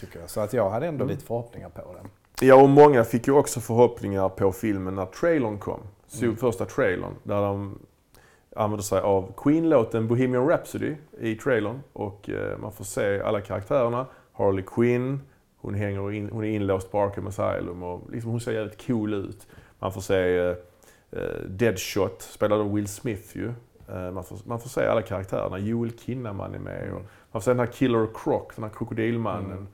tycker 0.00 0.20
jag. 0.20 0.30
Så 0.30 0.40
att 0.40 0.52
jag 0.52 0.70
hade 0.70 0.86
ändå 0.86 1.04
mm. 1.04 1.14
lite 1.14 1.26
förhoppningar 1.26 1.68
på 1.68 1.94
den. 1.94 2.08
Ja, 2.48 2.62
och 2.62 2.68
många 2.68 3.04
fick 3.04 3.26
ju 3.26 3.32
också 3.32 3.60
förhoppningar 3.60 4.28
på 4.28 4.52
filmen 4.52 4.94
när 4.94 5.06
trailern 5.06 5.58
kom. 5.58 5.80
Så 6.06 6.24
mm. 6.24 6.36
Första 6.36 6.64
trailern, 6.64 7.14
där 7.22 7.40
de 7.40 7.78
använder 8.56 8.82
sig 8.82 9.00
av 9.00 9.32
Queen-låten 9.36 10.08
Bohemian 10.08 10.48
Rhapsody 10.48 10.96
i 11.18 11.34
trailern. 11.34 11.80
Och 11.92 12.30
eh, 12.30 12.58
man 12.58 12.72
får 12.72 12.84
se 12.84 13.20
alla 13.20 13.40
karaktärerna. 13.40 14.06
Harley 14.32 14.64
Quinn, 14.66 15.20
hon, 15.56 15.74
hänger 15.74 16.12
in, 16.12 16.30
hon 16.32 16.44
är 16.44 16.48
inlåst 16.48 16.90
på 16.90 17.00
Arkham 17.00 17.26
Asylum 17.26 17.82
och 17.82 18.10
liksom 18.10 18.30
hon 18.30 18.40
ser 18.40 18.52
jävligt 18.52 18.86
cool 18.86 19.14
ut. 19.14 19.46
Man 19.78 19.92
får 19.92 20.00
se 20.00 20.38
eh, 20.38 20.56
eh 21.10 21.40
Deadshot, 21.48 22.22
spelad 22.22 22.60
av 22.60 22.74
Will 22.74 22.88
Smith 22.88 23.36
ju. 23.36 23.52
Eh, 23.88 24.10
man, 24.10 24.24
får, 24.24 24.38
man 24.44 24.60
får 24.60 24.68
se 24.68 24.86
alla 24.86 25.02
karaktärerna. 25.02 25.58
Joel 25.58 25.98
Kinnaman 25.98 26.54
är 26.54 26.58
med. 26.58 26.92
Och 26.92 27.02
man 27.32 27.32
får 27.32 27.40
se 27.40 27.50
den 27.50 27.58
här 27.58 27.66
Killer 27.66 28.08
Croc, 28.14 28.42
den 28.54 28.64
här 28.64 28.70
krokodilmannen. 28.70 29.52
Mm. 29.52 29.66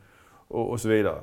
Och, 0.48 0.70
och, 0.70 0.80
så 0.80 0.88
vidare. 0.88 1.20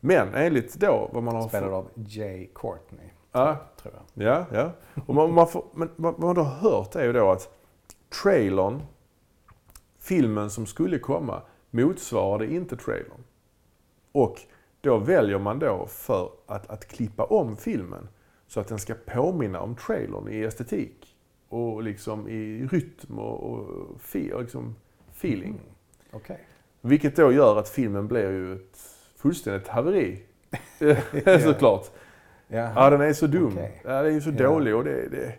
Men 0.00 0.34
enligt 0.34 0.74
då 0.74 1.10
vad 1.12 1.22
man 1.22 1.34
har... 1.34 1.48
Spelad 1.48 1.72
av 1.72 1.88
Jay 1.94 2.48
Courtney. 2.54 3.11
Ja, 3.32 3.56
tror 3.82 3.94
jag. 3.94 4.26
Ja, 4.26 4.46
ja. 4.52 4.72
Och 5.06 5.14
man, 5.14 5.32
man 5.32 5.48
får, 5.48 5.64
men 5.74 5.90
vad 5.96 6.18
man 6.18 6.34
då 6.34 6.42
har 6.42 6.70
hört 6.70 6.94
är 6.96 7.04
ju 7.04 7.12
då 7.12 7.30
att 7.30 7.48
trailern, 8.22 8.82
filmen 9.98 10.50
som 10.50 10.66
skulle 10.66 10.98
komma, 10.98 11.42
motsvarade 11.70 12.52
inte 12.52 12.76
trailern. 12.76 13.24
Och 14.12 14.40
då 14.80 14.98
väljer 14.98 15.38
man 15.38 15.58
då 15.58 15.86
för 15.86 16.30
att, 16.46 16.70
att 16.70 16.88
klippa 16.88 17.24
om 17.24 17.56
filmen 17.56 18.08
så 18.46 18.60
att 18.60 18.68
den 18.68 18.78
ska 18.78 18.94
påminna 19.06 19.60
om 19.60 19.76
trailern 19.76 20.28
i 20.28 20.42
estetik 20.42 21.16
och 21.48 21.82
liksom 21.82 22.28
i 22.28 22.66
rytm 22.66 23.18
och, 23.18 23.52
och, 23.52 23.68
och 24.32 24.40
liksom 24.40 24.74
feeling. 25.10 25.50
Mm. 25.50 25.60
Okay. 26.12 26.36
Vilket 26.80 27.16
då 27.16 27.32
gör 27.32 27.58
att 27.58 27.68
filmen 27.68 28.08
blir 28.08 28.30
ju 28.30 28.54
ett 28.54 28.78
fullständigt 29.16 29.68
haveri. 29.68 30.22
Såklart. 31.44 31.90
Jaha. 32.52 32.72
Ja, 32.76 32.90
den 32.90 33.00
är 33.00 33.12
så 33.12 33.26
dum. 33.26 33.52
Okay. 33.52 33.70
Ja, 33.84 34.02
den 34.02 34.16
är 34.16 34.20
så 34.20 34.30
ja. 34.30 34.48
dålig 34.48 34.76
och 34.76 34.84
det, 34.84 35.08
det, 35.08 35.34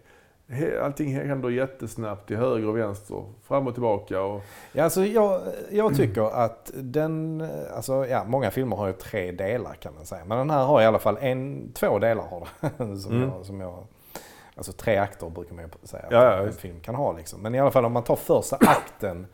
allting 0.81 1.15
händer 1.15 1.49
jättesnabbt 1.49 2.27
till 2.27 2.37
höger 2.37 2.67
och 2.67 2.77
vänster, 2.77 3.23
fram 3.43 3.67
och 3.67 3.73
tillbaka. 3.73 4.21
Och... 4.21 4.41
Ja, 4.71 4.83
alltså 4.83 5.05
jag, 5.05 5.41
jag 5.69 5.95
tycker 5.95 6.21
att 6.21 6.71
den, 6.73 7.47
alltså 7.75 8.07
ja, 8.07 8.23
många 8.23 8.51
filmer 8.51 8.75
har 8.75 8.87
ju 8.87 8.93
tre 8.93 9.31
delar 9.31 9.73
kan 9.73 9.93
man 9.95 10.05
säga. 10.05 10.25
Men 10.25 10.37
den 10.37 10.49
här 10.49 10.65
har 10.65 10.81
i 10.81 10.85
alla 10.85 10.99
fall 10.99 11.17
en, 11.21 11.71
två 11.73 11.99
delar 11.99 12.23
har 12.23 12.47
det. 12.61 12.77
som, 12.97 13.11
mm. 13.11 13.29
jag, 13.29 13.45
som 13.45 13.61
jag, 13.61 13.83
alltså 14.55 14.71
tre 14.71 14.97
akter 14.97 15.29
brukar 15.29 15.55
man 15.55 15.65
ju 15.65 15.87
säga 15.87 16.05
ja, 16.09 16.33
att 16.33 16.47
en 16.47 16.53
film 16.53 16.79
kan 16.79 16.95
ha 16.95 17.11
liksom. 17.11 17.41
Men 17.41 17.55
i 17.55 17.59
alla 17.59 17.71
fall 17.71 17.85
om 17.85 17.93
man 17.93 18.03
tar 18.03 18.15
första 18.15 18.55
akten 18.55 19.27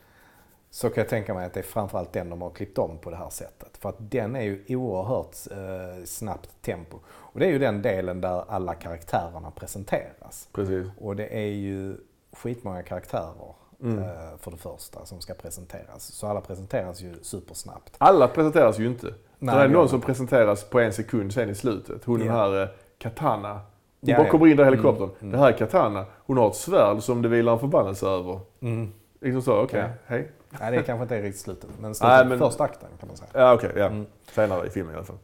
så 0.71 0.89
kan 0.89 1.01
jag 1.01 1.09
tänka 1.09 1.33
mig 1.33 1.45
att 1.45 1.53
det 1.53 1.59
är 1.59 1.63
framförallt 1.63 2.13
den 2.13 2.29
de 2.29 2.41
har 2.41 2.49
klippt 2.49 2.77
om 2.77 2.97
på 2.97 3.09
det 3.09 3.15
här 3.15 3.29
sättet. 3.29 3.77
För 3.77 3.89
att 3.89 3.95
den 3.99 4.35
är 4.35 4.41
ju 4.41 4.63
oerhört 4.67 5.35
eh, 5.51 6.05
snabbt 6.05 6.49
tempo. 6.61 6.97
Och 7.07 7.39
det 7.39 7.45
är 7.45 7.49
ju 7.49 7.59
den 7.59 7.81
delen 7.81 8.21
där 8.21 8.43
alla 8.47 8.73
karaktärerna 8.73 9.51
presenteras. 9.51 10.49
Precis. 10.53 10.87
Och 10.99 11.15
det 11.15 11.37
är 11.37 11.51
ju 11.51 11.97
skitmånga 12.31 12.83
karaktärer 12.83 13.53
mm. 13.81 13.99
eh, 13.99 14.37
för 14.39 14.51
det 14.51 14.57
första 14.57 15.05
som 15.05 15.21
ska 15.21 15.33
presenteras. 15.33 16.03
Så 16.03 16.27
alla 16.27 16.41
presenteras 16.41 17.01
ju 17.01 17.15
supersnabbt. 17.21 17.95
Alla 17.97 18.27
presenteras 18.27 18.79
ju 18.79 18.87
inte. 18.87 19.13
Nej, 19.39 19.55
det 19.55 19.61
är 19.61 19.67
någon 19.67 19.89
som 19.89 20.01
presenteras 20.01 20.63
på 20.63 20.79
en 20.79 20.93
sekund 20.93 21.33
sen 21.33 21.49
i 21.49 21.55
slutet. 21.55 22.05
Hon 22.05 22.21
yeah. 22.21 22.27
den 22.27 22.53
här 22.53 22.63
eh, 22.63 22.69
Katana. 22.97 23.53
Hon 23.53 24.09
ja, 24.09 24.17
bara 24.17 24.29
kommer 24.29 24.47
in 24.47 24.57
där 24.57 24.63
i 24.63 24.65
helikoptern. 24.65 25.09
Mm, 25.09 25.15
mm. 25.19 25.31
Det 25.31 25.37
här 25.37 25.47
är 25.47 25.57
Katana. 25.57 26.05
Hon 26.25 26.37
har 26.37 26.49
ett 26.49 26.55
svärd 26.55 27.03
som 27.03 27.21
det 27.21 27.29
vilar 27.29 27.53
en 27.53 27.59
förbannelse 27.59 28.07
över. 28.07 28.39
Mm. 28.59 28.93
Liksom 29.21 29.41
så, 29.41 29.51
okej, 29.53 29.63
okay, 29.63 29.79
ja. 29.81 29.87
hej. 30.05 30.31
Nej, 30.49 30.71
det 30.71 30.83
kanske 30.83 31.03
inte 31.03 31.15
är 31.15 31.21
riktigt 31.21 31.41
slutet. 31.41 31.69
Men 31.79 31.95
slutet, 31.95 32.17
Nej, 32.17 32.25
men... 32.25 32.39
första 32.39 32.63
akten 32.63 32.89
kan 32.99 33.07
man 33.07 33.17
säga. 33.17 33.29
Ja, 33.33 33.53
okej. 33.53 33.69
Okay, 33.69 33.81
ja. 33.81 33.87
Mm. 33.87 34.05
Senare 34.31 34.67
i 34.67 34.69
filmen 34.69 34.93
i 34.93 34.95
alla 34.97 35.05
fall. 35.05 35.17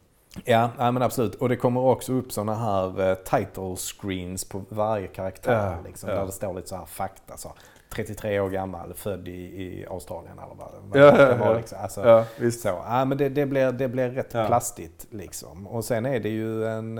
Ja, 0.44 0.70
ja, 0.78 0.90
men 0.90 1.02
absolut. 1.02 1.34
Och 1.34 1.48
det 1.48 1.56
kommer 1.56 1.80
också 1.80 2.12
upp 2.12 2.32
sådana 2.32 2.54
här 2.54 3.10
uh, 3.10 3.14
title 3.14 3.76
screens 3.76 4.44
på 4.44 4.64
varje 4.68 5.06
karaktär. 5.06 5.70
Ja, 5.70 5.88
liksom, 5.88 6.10
ja. 6.10 6.16
Där 6.16 6.26
det 6.26 6.32
står 6.32 6.54
lite 6.54 6.68
så 6.68 6.76
här 6.76 6.84
fakta. 6.84 7.36
Så, 7.36 7.52
33 7.90 8.40
år 8.40 8.50
gammal, 8.50 8.94
född 8.94 9.28
i, 9.28 9.32
i 9.32 9.86
Australien 9.90 10.38
eller 10.38 10.54
vad, 10.54 10.68
vad 10.82 11.02
ja, 11.02 11.26
det 11.26 11.34
var. 11.34 11.56
Liksom. 11.56 11.78
Alltså, 11.82 12.08
ja, 12.08 12.24
visst. 12.38 12.60
Så, 12.60 12.68
ja, 12.68 13.04
men 13.04 13.18
det, 13.18 13.28
det, 13.28 13.46
blir, 13.46 13.72
det 13.72 13.88
blir 13.88 14.08
rätt 14.10 14.30
plastigt 14.30 15.06
liksom. 15.10 15.66
Och 15.66 15.84
sen 15.84 16.06
är 16.06 16.20
det 16.20 16.28
ju 16.28 16.66
en... 16.66 16.98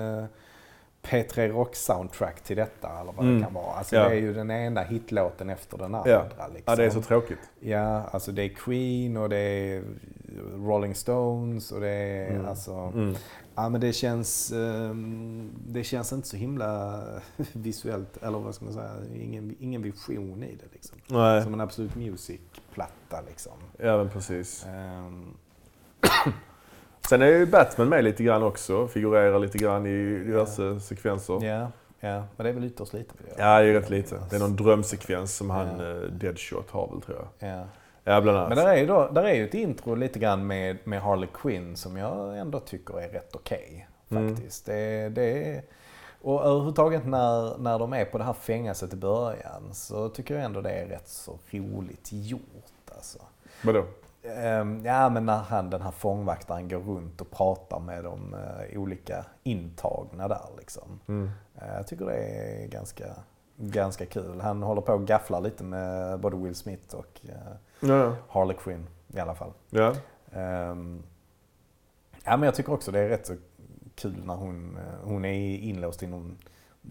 Uh, 1.13 1.19
P3 1.19 1.49
Rock-soundtrack 1.49 2.41
till 2.41 2.57
detta 2.57 3.01
eller 3.01 3.13
vad 3.13 3.25
mm. 3.25 3.39
det 3.39 3.45
kan 3.45 3.55
vara. 3.55 3.75
Alltså 3.75 3.97
ja. 3.97 4.09
det 4.09 4.15
är 4.15 4.21
ju 4.21 4.35
den 4.35 4.51
ena 4.51 4.83
hitlåten 4.83 5.51
efter 5.51 5.79
den 5.79 5.95
andra. 5.95 6.11
Ja. 6.11 6.23
Liksom. 6.23 6.63
ja, 6.65 6.77
det 6.77 6.85
är 6.85 6.91
så 6.91 7.03
tråkigt. 7.03 7.39
Ja, 7.61 8.03
alltså 8.11 8.33
det 8.33 8.43
är 8.43 8.49
Queen 8.49 9.17
och 9.17 9.29
det 9.29 9.39
är 9.39 9.83
Rolling 10.57 10.95
Stones 10.95 11.73
och 11.73 11.81
det 11.81 11.89
är 11.89 12.31
mm. 12.31 12.47
alltså... 12.47 12.73
Mm. 12.73 13.15
Ja 13.59 13.69
men 13.69 13.81
det 13.81 13.93
känns, 13.93 14.53
um, 14.53 15.51
det 15.69 15.85
känns 15.85 16.13
inte 16.13 16.29
så 16.29 16.37
himla 16.37 17.03
visuellt, 17.53 18.23
eller 18.23 18.39
vad 18.39 18.55
ska 18.55 18.65
man 18.65 18.75
säga, 18.75 18.93
ingen, 19.15 19.57
ingen 19.61 19.83
vision 19.83 20.43
i 20.43 20.55
det 20.55 20.73
liksom. 20.73 20.99
Nej. 21.07 21.43
Som 21.43 21.55
en 21.55 21.61
Absolut 21.61 21.95
Music-platta 21.95 23.21
liksom. 23.29 23.53
Ja 23.79 23.97
men 23.97 24.11
precis. 24.11 24.67
Um, 24.67 25.37
Sen 27.09 27.23
är 27.23 27.27
ju 27.27 27.47
Batman 27.47 27.89
med 27.89 28.05
lite 28.05 28.23
grann 28.23 28.43
också. 28.43 28.89
Figurerar 28.89 29.39
lite 29.39 29.59
grann 29.59 29.87
i 29.87 30.19
diverse 30.25 30.63
ja. 30.63 30.81
sekvenser. 30.81 31.45
Ja, 31.45 31.71
ja, 32.01 32.25
men 32.37 32.45
det 32.45 32.49
är 32.49 32.53
väl 32.53 32.65
ytterst 32.65 32.93
lite. 32.93 33.15
Ja, 33.39 33.61
det 33.61 33.69
är 33.69 33.73
rätt 33.73 33.91
lite. 33.91 34.19
Det 34.31 34.37
är 34.37 34.41
någon 34.41 34.57
drömsekvens 34.57 35.37
som 35.37 35.51
han, 35.51 35.81
ja. 35.81 35.91
Eh, 35.91 35.97
Deadshot, 35.97 36.71
har 36.71 36.89
väl 36.89 37.01
tror 37.01 37.19
jag. 37.19 37.51
Ja. 37.51 37.65
Ja, 38.05 38.21
bland 38.21 38.39
annat. 38.39 38.49
Men 38.49 38.59
där 38.59 38.69
är 38.69 38.77
ju, 38.77 38.87
då, 38.87 39.09
där 39.09 39.25
är 39.25 39.35
ju 39.35 39.45
ett 39.45 39.55
intro 39.55 39.95
lite 39.95 40.19
grann 40.19 40.47
med, 40.47 40.79
med 40.85 41.03
Harley 41.03 41.29
Quinn 41.35 41.77
som 41.77 41.97
jag 41.97 42.39
ändå 42.39 42.61
tycker 42.61 43.01
är 43.01 43.09
rätt 43.09 43.35
okej. 43.35 43.89
Okay, 44.07 44.19
mm. 44.19 44.35
faktiskt. 44.35 44.69
Mm. 44.69 45.15
Det, 45.15 45.21
det 45.21 45.55
är, 45.55 45.63
och 46.23 46.45
överhuvudtaget 46.45 47.07
när, 47.07 47.59
när 47.59 47.79
de 47.79 47.93
är 47.93 48.05
på 48.05 48.19
det 48.19 48.25
här 48.25 48.33
fängelset 48.33 48.93
i 48.93 48.97
början 48.97 49.63
så 49.73 50.09
tycker 50.09 50.35
jag 50.35 50.45
ändå 50.45 50.61
det 50.61 50.71
är 50.71 50.87
rätt 50.87 51.09
så 51.09 51.39
roligt 51.51 52.09
gjort. 52.13 52.41
Alltså. 52.97 53.19
Vadå? 53.63 53.85
Ehm, 54.35 54.85
ja, 54.85 55.09
men 55.09 55.27
när 55.27 55.39
han, 55.39 55.71
den 55.71 55.83
här 55.83 55.91
fångvaktaren 55.91 56.69
går 56.69 56.79
runt 56.79 57.21
och 57.21 57.31
pratar 57.31 57.81
med 57.81 58.05
de 58.05 58.35
uh, 58.35 58.81
olika 58.81 59.25
intagna 59.43 60.29
där 60.29 60.49
liksom. 60.59 61.01
Mm. 61.09 61.25
Uh, 61.63 61.75
jag 61.77 61.87
tycker 61.87 62.05
det 62.07 62.17
är 62.17 62.67
ganska, 62.67 63.05
ganska 63.57 64.07
kul. 64.07 64.41
Han 64.41 64.63
håller 64.63 64.81
på 64.81 64.93
och 64.93 65.07
gafflar 65.07 65.41
lite 65.41 65.65
med 65.65 66.21
både 66.21 66.37
Will 66.37 66.55
Smith 66.55 66.95
och 66.95 67.21
uh, 67.25 67.31
ja, 67.81 67.97
ja. 67.97 68.17
Harley 68.29 68.57
Quinn 68.57 68.87
i 69.09 69.21
alla 69.21 69.35
fall. 69.35 69.53
Ja. 69.71 69.95
Um, 70.33 71.03
ja, 72.25 72.37
men 72.37 72.43
jag 72.43 72.55
tycker 72.55 72.73
också 72.73 72.93
det 72.93 73.01
är 73.01 73.09
rätt 73.09 73.27
så 73.27 73.37
kul 73.95 74.25
när 74.25 74.35
hon, 74.35 74.79
hon 75.05 75.25
är 75.25 75.59
inlåst 75.59 76.03
i 76.03 76.07
någon 76.07 76.39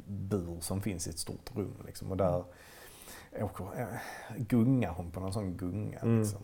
bur 0.07 0.57
som 0.59 0.81
finns 0.81 1.07
i 1.07 1.09
ett 1.09 1.19
stort 1.19 1.55
rum 1.55 1.83
liksom. 1.85 2.11
Och 2.11 2.17
där 2.17 2.43
åker, 3.41 3.87
gungar 4.37 4.93
hon 4.93 5.11
på 5.11 5.19
någon 5.19 5.33
sån 5.33 5.57
gunga. 5.57 5.99
Mm. 5.99 6.19
Liksom. 6.19 6.41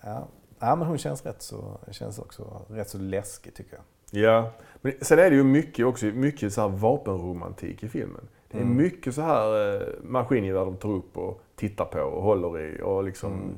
Ja. 0.00 0.28
ja, 0.58 0.76
men 0.76 0.88
hon 0.88 0.98
känns 0.98 1.26
rätt 1.26 1.42
så, 1.42 1.78
känns 1.90 2.18
också 2.18 2.62
rätt 2.68 2.88
så 2.90 2.98
läskig 2.98 3.54
tycker 3.54 3.76
jag. 3.76 3.82
Ja, 4.22 4.50
men 4.80 4.92
sen 5.00 5.18
är 5.18 5.30
det 5.30 5.36
ju 5.36 5.44
mycket 5.44 5.86
också, 5.86 6.06
mycket 6.06 6.52
så 6.52 6.60
här 6.60 6.68
vapenromantik 6.68 7.82
i 7.82 7.88
filmen. 7.88 8.28
Det 8.50 8.58
är 8.58 8.62
Mm. 8.62 8.76
mycket 8.76 9.14
så 9.14 9.20
här 9.22 9.74
eh, 9.80 9.88
maskingevär 10.02 10.64
de 10.64 10.76
tar 10.76 10.88
upp 10.88 11.16
och 11.16 11.40
tittar 11.56 11.84
på 11.84 11.98
och 12.00 12.22
håller 12.22 12.60
i 12.60 12.82
och 12.82 13.04
liksom 13.04 13.32
Mm. 13.32 13.56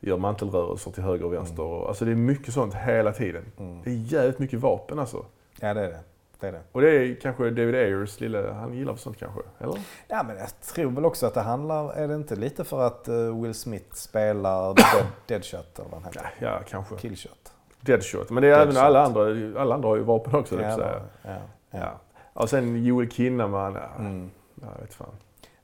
gör 0.00 0.16
mantelrörelser 0.16 0.90
till 0.90 1.02
höger 1.02 1.24
och 1.24 1.32
vänster. 1.32 1.62
Och, 1.62 1.88
alltså 1.88 2.04
det 2.04 2.10
är 2.10 2.14
mycket 2.16 2.54
sånt 2.54 2.74
hela 2.74 3.12
tiden. 3.12 3.44
Mm. 3.58 3.82
Det 3.84 3.90
är 3.90 3.94
jävligt 3.94 4.38
mycket 4.38 4.60
vapen 4.60 4.98
alltså. 4.98 5.24
Ja, 5.60 5.74
det 5.74 5.80
är 5.84 5.88
det. 5.88 6.00
Det, 6.40 6.48
är 6.48 6.52
det. 6.52 6.62
Och 6.72 6.80
det 6.80 6.90
är 6.90 7.14
kanske 7.20 7.50
David 7.50 7.74
Ayers 7.74 8.20
lilla, 8.20 8.52
han 8.52 8.74
gillar 8.74 8.96
sånt 8.96 9.16
kanske? 9.18 9.40
Eller? 9.58 9.78
Ja, 10.08 10.22
men 10.22 10.36
jag 10.38 10.60
tror 10.60 10.90
väl 10.90 11.04
också 11.04 11.26
att 11.26 11.34
det 11.34 11.40
handlar, 11.40 11.92
är 11.92 12.08
det 12.08 12.14
inte 12.14 12.36
lite 12.36 12.64
för 12.64 12.80
att 12.86 13.08
eh, 13.08 13.42
Will 13.42 13.54
Smith 13.54 13.94
spelar 13.94 14.74
Dead, 14.74 15.06
Deadshot 15.26 15.78
eller 15.78 15.90
vad 15.90 16.02
han 16.02 16.12
heter? 16.12 16.30
ja 16.38 16.60
kanske. 16.68 16.96
Killshot. 16.96 17.52
Deadshot. 17.80 18.30
Men 18.30 18.42
det 18.42 18.48
är 18.48 18.52
även 18.52 18.66
Deadshot. 18.66 18.82
alla 18.84 19.04
andra. 19.04 19.60
Alla 19.60 19.74
andra 19.74 19.88
har 19.88 19.96
ju 19.96 20.02
vapen 20.02 20.34
också, 20.34 20.60
Ja, 20.62 20.76
säga. 20.76 21.00
ja, 21.22 21.30
ja. 21.70 21.78
Ja. 21.80 22.00
Och 22.32 22.50
sen 22.50 22.84
Joel 22.84 23.10
Kinnaman. 23.10 23.74
Ja, 23.74 23.88
Mm. 23.98 24.30
jag 24.54 24.80
vet 24.82 24.94
fan. 24.94 25.06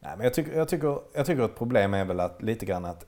Nej, 0.01 0.13
men 0.17 0.25
jag, 0.25 0.35
tycker, 0.35 0.57
jag, 0.59 0.69
tycker, 0.69 0.99
jag 1.13 1.27
tycker 1.27 1.45
ett 1.45 1.57
problem 1.59 1.95
är 1.95 2.05
väl 2.05 2.21
att 2.21 2.43
lite 2.43 2.67
grann 2.67 2.85
att 2.85 3.07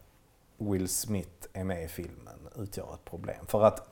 Will 0.59 0.89
Smith 0.89 1.47
är 1.53 1.65
med 1.65 1.85
i 1.85 1.89
filmen 1.89 2.35
utgör 2.57 2.95
ett 2.95 3.05
problem. 3.05 3.47
För 3.47 3.63
att 3.65 3.89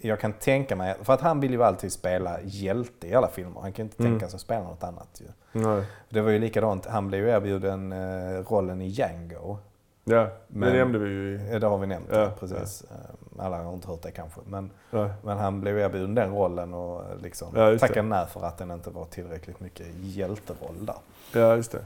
jag 0.00 0.20
kan 0.20 0.32
tänka 0.32 0.76
mig, 0.76 0.94
för 1.02 1.12
att 1.12 1.20
han 1.20 1.40
vill 1.40 1.52
ju 1.52 1.62
alltid 1.64 1.92
spela 1.92 2.40
hjälte 2.42 3.06
i 3.08 3.14
alla 3.14 3.28
filmer. 3.28 3.60
Han 3.60 3.72
kan 3.72 3.84
ju 3.84 3.90
inte 3.90 4.02
Mm. 4.02 4.12
tänka 4.12 4.28
sig 4.30 4.36
att 4.36 4.40
spela 4.40 4.64
något 4.64 4.82
annat 4.84 5.20
ju. 5.20 5.60
Nej. 5.60 5.84
Det 6.08 6.20
var 6.20 6.30
ju 6.30 6.38
likadant, 6.38 6.86
han 6.86 7.08
blev 7.08 7.20
ju 7.20 7.28
erbjuden 7.30 7.92
eh, 7.92 8.42
rollen 8.50 8.80
i 8.82 8.86
Django. 8.88 9.58
Ja, 10.04 10.28
Men- 10.48 10.72
det 10.72 10.78
nämnde 10.78 10.98
vi 10.98 11.08
ju. 11.08 11.58
Det 11.58 11.66
har 11.66 11.78
vi 11.78 11.86
nämnt, 11.86 12.08
Ja, 12.12 12.18
ja, 12.20 12.30
precis. 12.40 12.84
Eh, 12.90 13.44
Alla 13.44 13.62
har 13.62 13.74
inte 13.74 13.88
hört 13.88 14.02
det 14.02 14.10
kanske. 14.10 14.40
Men, 14.46 14.70
Ja. 14.90 15.10
men 15.22 15.38
han 15.38 15.60
blev 15.60 15.78
erbjuden 15.78 16.14
den 16.14 16.34
rollen 16.34 16.74
och 16.74 17.00
eh, 17.10 17.18
liksom 17.22 17.48
Ja, 17.56 17.78
tackade 17.78 18.02
nej 18.02 18.26
för 18.26 18.42
att 18.44 18.58
den 18.58 18.70
inte 18.70 18.90
var 18.90 19.04
tillräckligt 19.04 19.60
mycket 19.60 19.86
hjälteroll 20.00 20.86
där. 20.86 20.96
ja, 21.40 21.56
just 21.56 21.72
det. 21.72 21.84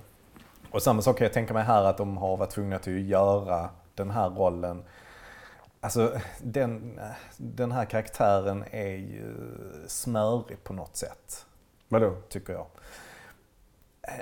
Och 0.70 0.82
samma 0.82 1.02
sak 1.02 1.16
kan 1.18 1.24
jag 1.24 1.32
tänka 1.32 1.54
mig 1.54 1.62
här 1.62 1.84
att 1.84 1.96
de 1.96 2.16
har 2.16 2.36
varit 2.36 2.50
tvungna 2.50 2.76
att 2.76 2.86
göra 2.86 3.68
den 3.94 4.10
här 4.10 4.30
rollen. 4.30 4.82
Alltså 5.80 6.20
den, 6.42 7.00
den 7.36 7.72
här 7.72 7.84
karaktären 7.84 8.64
är 8.70 8.96
ju 8.96 9.34
smörig 9.86 10.64
på 10.64 10.72
något 10.72 10.96
sätt, 10.96 11.46
Vadå? 11.88 12.16
tycker 12.28 12.52
jag. 12.52 12.66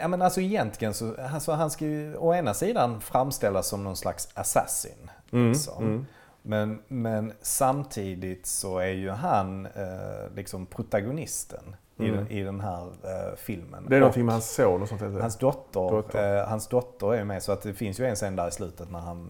Ja 0.01 0.09
men 0.09 0.23
alltså 0.23 0.41
egentligen 0.41 0.95
så, 0.95 1.15
alltså 1.33 1.53
han 1.53 1.71
ska 1.71 1.85
ju 1.85 2.17
å 2.17 2.35
ena 2.35 2.55
sidan 2.55 3.01
framställas 3.01 3.69
som 3.69 3.85
någon 3.85 3.97
slags 3.97 4.29
assassin. 4.35 5.11
Mm, 5.33 5.49
liksom. 5.49 5.85
mm. 5.85 6.07
Men, 6.43 6.83
men 6.89 7.33
samtidigt 7.41 8.47
så 8.47 8.79
är 8.79 8.93
ju 8.93 9.11
han 9.11 9.67
eh, 9.67 10.35
liksom 10.35 10.67
protagonisten 10.67 11.77
i, 11.99 12.09
Mm. 12.09 12.17
den, 12.17 12.31
i 12.31 12.43
den 12.43 12.61
här 12.61 12.83
eh, 12.87 13.37
filmen. 13.37 13.87
Det 13.89 13.97
är 13.97 14.01
någonting 14.01 14.25
med 14.25 14.35
hans 14.35 14.51
son 14.55 14.83
och 14.83 14.89
sånt. 14.89 15.01
Det. 15.01 15.21
Hans 15.21 15.39
dotter, 15.39 15.91
Dotter. 15.91 16.39
Eh, 16.43 16.49
hans 16.49 16.69
dotter 16.69 17.15
är 17.15 17.25
med 17.25 17.43
så 17.43 17.53
att 17.53 17.63
det 17.63 17.75
finns 17.75 18.01
ju 18.01 18.05
en 18.07 18.15
scen 18.17 18.37
där 18.37 18.49
i 18.49 18.51
slutet 18.51 18.91
när 18.91 18.99
han 18.99 19.29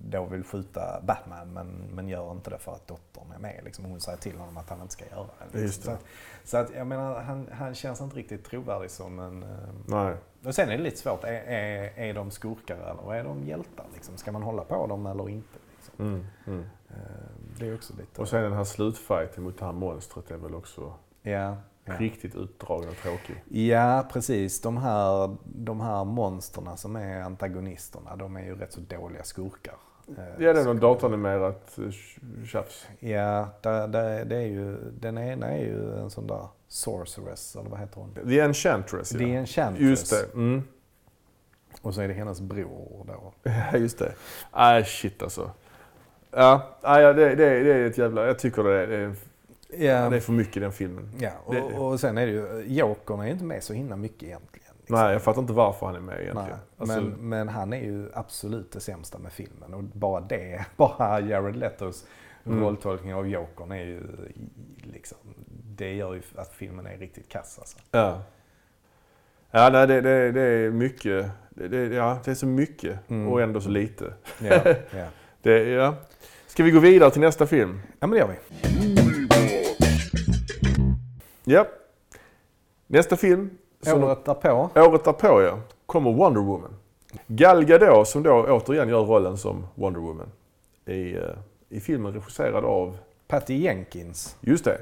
då 0.00 0.24
vill 0.24 0.44
skjuta 0.44 1.00
Batman 1.06 1.52
men, 1.52 1.66
men 1.94 2.08
gör 2.08 2.30
inte 2.32 2.50
det 2.50 2.58
för 2.58 2.72
att 2.72 2.86
dottern 2.86 3.32
är 3.34 3.38
med. 3.38 3.60
Liksom 3.64 3.84
hon 3.84 4.00
säger 4.00 4.18
till 4.18 4.36
honom 4.38 4.56
att 4.56 4.70
han 4.70 4.80
inte 4.80 4.92
ska 4.92 5.04
göra 5.10 5.26
det. 5.52 5.60
Just 5.60 5.80
det. 5.82 5.86
Så, 5.86 5.90
att, 5.92 6.04
så 6.44 6.56
att 6.56 6.70
jag 6.76 6.86
menar 6.86 7.20
han, 7.20 7.48
han 7.52 7.74
känns 7.74 8.00
inte 8.00 8.16
riktigt 8.16 8.44
trovärdig 8.44 8.90
som 8.90 9.18
en... 9.18 9.42
eh, 9.42 9.48
Nej. 9.86 10.14
Och 10.44 10.54
sen 10.54 10.68
är 10.68 10.76
det 10.76 10.82
lite 10.82 10.96
svårt, 10.98 11.24
är, 11.24 11.32
är, 11.32 11.92
är 11.98 12.14
de 12.14 12.30
skurkar 12.30 12.76
eller 12.76 13.14
är 13.14 13.24
de 13.24 13.44
hjältar? 13.44 13.84
Liksom? 13.94 14.16
Ska 14.16 14.32
man 14.32 14.42
hålla 14.42 14.64
på 14.64 14.86
dem 14.86 15.06
eller 15.06 15.28
inte? 15.28 15.58
Liksom? 15.76 16.06
Mm, 16.06 16.26
mm. 16.46 16.64
Det 17.58 17.68
är 17.68 17.74
också 17.74 17.94
lite... 17.98 18.20
Och 18.20 18.28
sen 18.28 18.42
den 18.42 18.52
här 18.52 18.64
slutfighten 18.64 19.44
mot 19.44 19.58
det 19.58 19.64
här 19.64 19.72
monstret 19.72 20.30
är 20.30 20.36
väl 20.36 20.54
också 20.54 20.92
ja, 21.22 21.56
ja. 21.88 21.94
riktigt 21.98 22.34
utdragen 22.34 22.88
och 22.88 22.96
tråkig. 22.96 23.42
Ja, 23.48 24.08
precis. 24.12 24.60
De 24.60 24.76
här, 24.76 25.36
de 25.44 25.80
här 25.80 26.04
monsterna 26.04 26.76
som 26.76 26.96
är 26.96 27.20
antagonisterna, 27.20 28.16
de 28.16 28.36
är 28.36 28.44
ju 28.44 28.54
rätt 28.54 28.72
så 28.72 28.80
dåliga 28.80 29.24
skurkar. 29.24 29.74
Eh, 30.08 30.44
Ja, 30.44 30.52
det 30.52 30.60
är 30.60 30.64
något 30.64 30.80
datoranimerat 30.80 31.78
eh, 31.78 32.44
tjafs. 32.46 32.86
Ja, 32.98 33.48
det, 33.62 33.86
det, 33.86 34.24
det 34.24 34.36
är 34.36 34.46
ju, 34.46 34.76
den 35.00 35.18
ena 35.18 35.46
är 35.46 35.58
ju 35.58 35.98
en 35.98 36.10
sån 36.10 36.26
där 36.26 36.48
sorceress, 36.68 37.56
eller 37.56 37.70
vad 37.70 37.80
heter 37.80 38.00
hon? 38.00 38.14
The 38.14 38.40
Enchantress, 38.40 39.12
ja. 39.12 39.18
The 39.18 39.34
Enchantress. 39.34 39.88
Just 39.88 40.10
det. 40.10 40.34
Mm. 40.34 40.62
Och 41.82 41.94
så 41.94 42.00
är 42.00 42.08
det 42.08 42.14
hennes 42.14 42.40
bror 42.40 43.04
då. 43.06 43.32
Ja, 43.72 43.78
just 43.78 43.98
det. 43.98 44.14
Nej, 44.56 44.84
shit 44.84 45.22
alltså. 45.22 45.50
Ja, 46.30 46.62
nej, 46.82 47.02
ja, 47.02 47.12
det, 47.12 47.34
det, 47.34 47.62
det 47.62 47.72
är 47.72 47.86
ett 47.86 47.98
jävla... 47.98 48.26
Jag 48.26 48.38
tycker 48.38 48.62
det 48.62 48.74
är, 48.74 48.86
det 48.86 48.96
är, 48.96 49.14
Ja, 49.70 50.08
det 50.10 50.16
är 50.16 50.20
för 50.20 50.32
mycket 50.32 50.56
i 50.56 50.60
den 50.60 50.72
filmen. 50.72 51.10
ja 51.20 51.30
det- 51.50 51.60
och, 51.62 51.88
och 51.92 52.00
sen 52.00 52.18
är 52.18 52.26
det 52.26 52.32
ju, 52.32 52.62
Jokern 52.66 53.20
är 53.20 53.24
ju 53.26 53.30
inte 53.32 53.44
med 53.44 53.62
så 53.62 53.72
himla 53.72 53.96
mycket 53.96 54.22
egentligen. 54.22 54.74
liksom. 54.78 54.96
Nej, 54.96 55.12
jag 55.12 55.22
fattar 55.22 55.40
inte 55.40 55.52
varför 55.52 55.86
han 55.86 55.94
är 55.96 56.00
med 56.00 56.14
Nej, 56.16 56.24
egentligen. 56.24 56.58
Alltså, 56.78 57.00
men, 57.00 57.28
men 57.28 57.48
han 57.48 57.72
är 57.72 57.80
ju 57.82 58.08
absolut 58.14 58.72
det 58.72 58.80
sämsta 58.80 59.18
med 59.18 59.32
filmen. 59.32 59.74
Och 59.74 59.82
bara 59.82 60.20
det, 60.20 60.64
bara 60.76 61.20
Jared 61.20 61.56
Letos 61.56 62.06
Mm. 62.46 62.60
rolltolkning 62.60 63.14
av 63.14 63.28
Jokern 63.28 63.72
är 63.72 63.84
ju 63.84 64.02
liksom, 64.82 65.18
det 65.76 65.94
gör 65.94 66.14
ju 66.14 66.22
att 66.36 66.54
filmen 66.54 66.86
är 66.86 66.96
riktigt 66.98 67.28
kass 67.28 67.58
alltså. 67.58 67.78
Ja. 67.90 68.22
Ja, 69.50 69.68
nej, 69.72 69.86
det, 69.86 70.00
det, 70.00 70.32
det 70.32 70.40
är 70.40 70.70
mycket. 70.70 71.26
Det, 71.50 71.68
det, 71.68 71.94
ja, 71.94 72.18
det 72.24 72.30
är 72.30 72.34
så 72.34 72.46
mycket 72.46 73.10
Mm. 73.10 73.28
och 73.28 73.42
ändå 73.42 73.60
så 73.60 73.68
lite. 73.68 74.12
Ja, 74.40 74.60
ja. 74.90 75.06
Det, 75.42 75.64
ja. 75.68 75.94
Ska 76.46 76.62
vi 76.62 76.70
gå 76.70 76.78
vidare 76.80 77.10
till 77.10 77.20
nästa 77.20 77.46
film? 77.46 77.80
ja 78.00 78.06
men 78.06 78.10
det 78.10 78.18
gör 78.18 78.28
vi. 78.28 79.07
Ja. 81.48 81.66
Nästa 82.86 83.16
film, 83.16 83.50
som 83.80 84.04
Året 84.04 84.24
därpå. 84.24 84.70
året 84.76 85.04
därpå 85.04 85.42
ja, 85.42 85.58
kommer 85.86 86.12
Wonder 86.12 86.40
Woman. 86.40 86.70
Gal 87.26 87.64
Gadot 87.64 88.08
som 88.08 88.22
då 88.22 88.32
återigen 88.48 88.88
gör 88.88 89.04
rollen 89.04 89.36
som 89.38 89.66
Wonder 89.74 90.00
Woman. 90.00 90.30
I, 90.86 91.14
eh, 91.16 91.22
i 91.68 91.80
filmen 91.80 92.12
regisserad 92.12 92.64
av, 92.64 92.96
Patty 93.28 93.54
Jenkins. 93.54 94.36
just 94.40 94.64
det. 94.64 94.78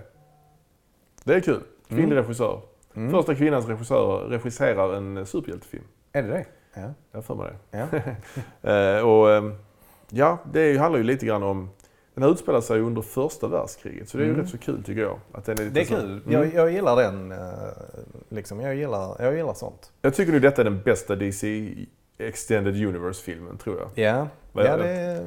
Det 1.24 1.34
är 1.34 1.40
kul. 1.40 1.60
Kvinnlig 1.88 2.04
Mm. 2.12 2.16
regissör. 2.24 2.60
Mm. 2.94 3.10
Första 3.10 3.34
kvinnan 3.34 3.62
som 3.62 3.70
regissör, 3.70 4.18
regisserar 4.28 4.94
en 4.96 5.16
eh, 5.16 5.24
superhjältefilm. 5.24 5.84
Är 6.12 6.22
det 6.22 6.28
det? 6.28 6.44
Ja. 6.74 6.80
Jag 7.10 7.18
har 7.18 7.22
för 7.22 7.34
mig 7.34 7.52
det. 7.70 7.78
ja. 7.78 7.86
Eh, 8.70 9.00
och, 9.08 9.52
ja, 10.10 10.38
det 10.52 10.76
handlar 10.78 10.98
ju 10.98 11.04
lite 11.04 11.26
grann 11.26 11.42
om... 11.42 11.70
Den 12.16 12.30
utspelar 12.30 12.60
sig 12.60 12.80
under 12.80 13.02
första 13.02 13.48
världskriget, 13.48 14.08
så 14.08 14.16
det 14.18 14.22
är 14.22 14.26
ju 14.26 14.30
Mm. 14.32 14.42
rätt 14.42 14.50
så 14.50 14.58
kul 14.58 14.84
tycker 14.84 15.02
jag. 15.02 15.18
Att 15.32 15.44
den 15.44 15.60
är 15.60 15.64
Det 15.64 15.80
är 15.80 15.84
kul. 15.84 16.20
Mm. 16.26 16.32
Jag, 16.32 16.54
jag 16.54 16.70
gillar 16.72 16.96
den. 16.96 17.32
eh, 17.32 17.38
Liksom. 18.28 18.60
Jag, 18.60 18.74
gillar, 18.74 19.16
jag 19.22 19.36
gillar 19.36 19.54
sånt. 19.54 19.92
Jag 20.02 20.14
tycker 20.14 20.32
nu 20.32 20.40
detta 20.40 20.60
är 20.62 20.64
den 20.64 20.82
bästa 20.82 21.16
DC 21.16 21.74
Extended 22.18 22.74
Universe-filmen, 22.86 23.58
tror 23.58 23.78
jag. 23.78 23.88
Ja, 24.06 24.28
ja 24.64 24.76
det 24.76 25.20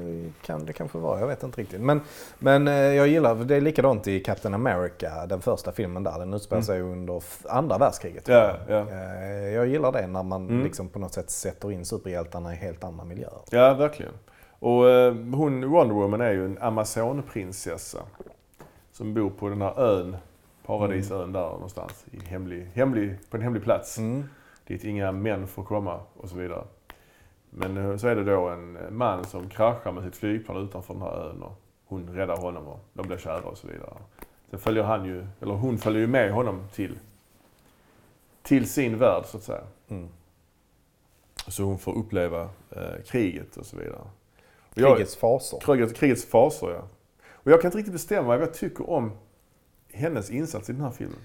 kan 0.45 0.65
det 0.65 0.73
kanske 0.73 0.97
vara. 0.97 1.19
Jag 1.19 1.27
vet 1.27 1.43
inte 1.43 1.61
riktigt. 1.61 1.81
Men, 1.81 2.01
men 2.39 2.67
eh, 2.67 2.73
jag 2.73 3.07
gillar, 3.07 3.35
det 3.35 3.55
är 3.55 3.61
likadant 3.61 4.07
i 4.07 4.19
Captain 4.19 4.53
America, 4.53 5.25
den 5.25 5.41
första 5.41 5.71
filmen 5.71 6.03
där. 6.03 6.19
Den 6.19 6.33
utspelar 6.33 6.57
Mm. 6.57 6.65
sig 6.65 6.81
under 6.81 7.23
andra 7.45 7.77
världskriget. 7.77 8.27
Ja, 8.27 8.55
jag. 8.67 8.79
ja. 8.79 8.91
Eh, 8.91 9.49
Jag 9.53 9.67
gillar 9.67 9.91
det 9.91 10.07
när 10.07 10.23
man 10.23 10.49
Mm. 10.49 10.63
liksom 10.63 10.89
på 10.89 10.99
något 10.99 11.13
sätt 11.13 11.29
sätter 11.29 11.71
in 11.71 11.85
superhjältarna 11.85 12.53
i 12.53 12.55
helt 12.55 12.83
andra 12.83 13.03
miljöer. 13.05 13.39
Ja, 13.49 13.73
verkligen. 13.73 14.11
Och 14.59 14.89
eh, 14.89 15.13
hon, 15.13 15.69
Wonder 15.69 15.95
Woman 15.95 16.21
är 16.21 16.31
ju 16.31 16.45
en 16.45 16.57
Amazonprinsessa. 16.57 17.99
Som 18.91 19.13
bor 19.13 19.29
på 19.29 19.49
den 19.49 19.61
här 19.61 19.79
ön, 19.79 20.17
Paradisön 20.65 21.31
där 21.31 21.41
någonstans. 21.41 22.05
I 22.11 22.25
hemlig, 22.25 22.71
hemlig, 22.73 23.15
på 23.29 23.37
en 23.37 23.43
hemlig 23.43 23.63
plats. 23.63 23.97
Mm. 23.97 24.23
dit 24.67 24.83
inga 24.83 25.11
män 25.11 25.47
får 25.47 25.63
komma 25.63 25.99
och 26.17 26.29
så 26.29 26.35
vidare. 26.35 26.63
Men 27.49 27.77
eh, 27.77 27.97
så 27.97 28.07
är 28.07 28.15
det 28.15 28.23
då 28.23 28.47
en 28.47 28.77
man 28.89 29.25
som 29.25 29.49
kraschar 29.49 29.91
med 29.91 30.03
sitt 30.03 30.15
flygplan 30.15 30.63
utanför 30.63 30.93
den 30.93 31.03
här 31.03 31.29
ön 31.29 31.43
och 31.43 31.61
hon 31.85 32.09
räddar 32.09 32.37
honom 32.37 32.67
och 32.67 32.79
de 32.93 33.07
blir 33.07 33.17
kära 33.17 33.41
och 33.41 33.57
så 33.57 33.67
vidare. 33.67 33.93
Sen 34.49 34.59
följer 34.59 34.83
han 34.83 35.05
ju, 35.05 35.27
eller 35.41 35.53
hon 35.53 35.77
följer 35.77 36.01
ju 36.01 36.07
med 36.07 36.31
honom 36.33 36.61
till, 36.73 36.99
till 38.41 38.69
sin 38.69 38.97
värld 38.97 39.23
så 39.25 39.37
att 39.37 39.43
säga. 39.43 39.63
Mm. 39.87 40.09
Så 41.47 41.63
hon 41.63 41.79
får 41.79 41.97
uppleva 41.97 42.41
eh, 42.69 43.03
kriget 43.05 43.57
och 43.57 43.65
så 43.65 43.77
vidare. 43.77 44.01
Jag- 44.73 44.95
Krigets 44.95 45.15
fasor. 45.15 45.59
Kriget, 45.59 45.95
krigets 45.95 46.25
fasor 46.25 46.71
ja. 46.71 46.81
Och 47.33 47.51
jag 47.51 47.61
kan 47.61 47.67
inte 47.67 47.77
riktigt 47.77 47.93
bestämma 47.93 48.27
vad 48.27 48.41
jag 48.41 48.53
tycker 48.53 48.89
om 48.89 49.11
hennes 49.93 50.29
insats 50.29 50.69
i 50.69 50.73
den 50.73 50.81
här 50.81 50.91
filmen. 50.91 51.17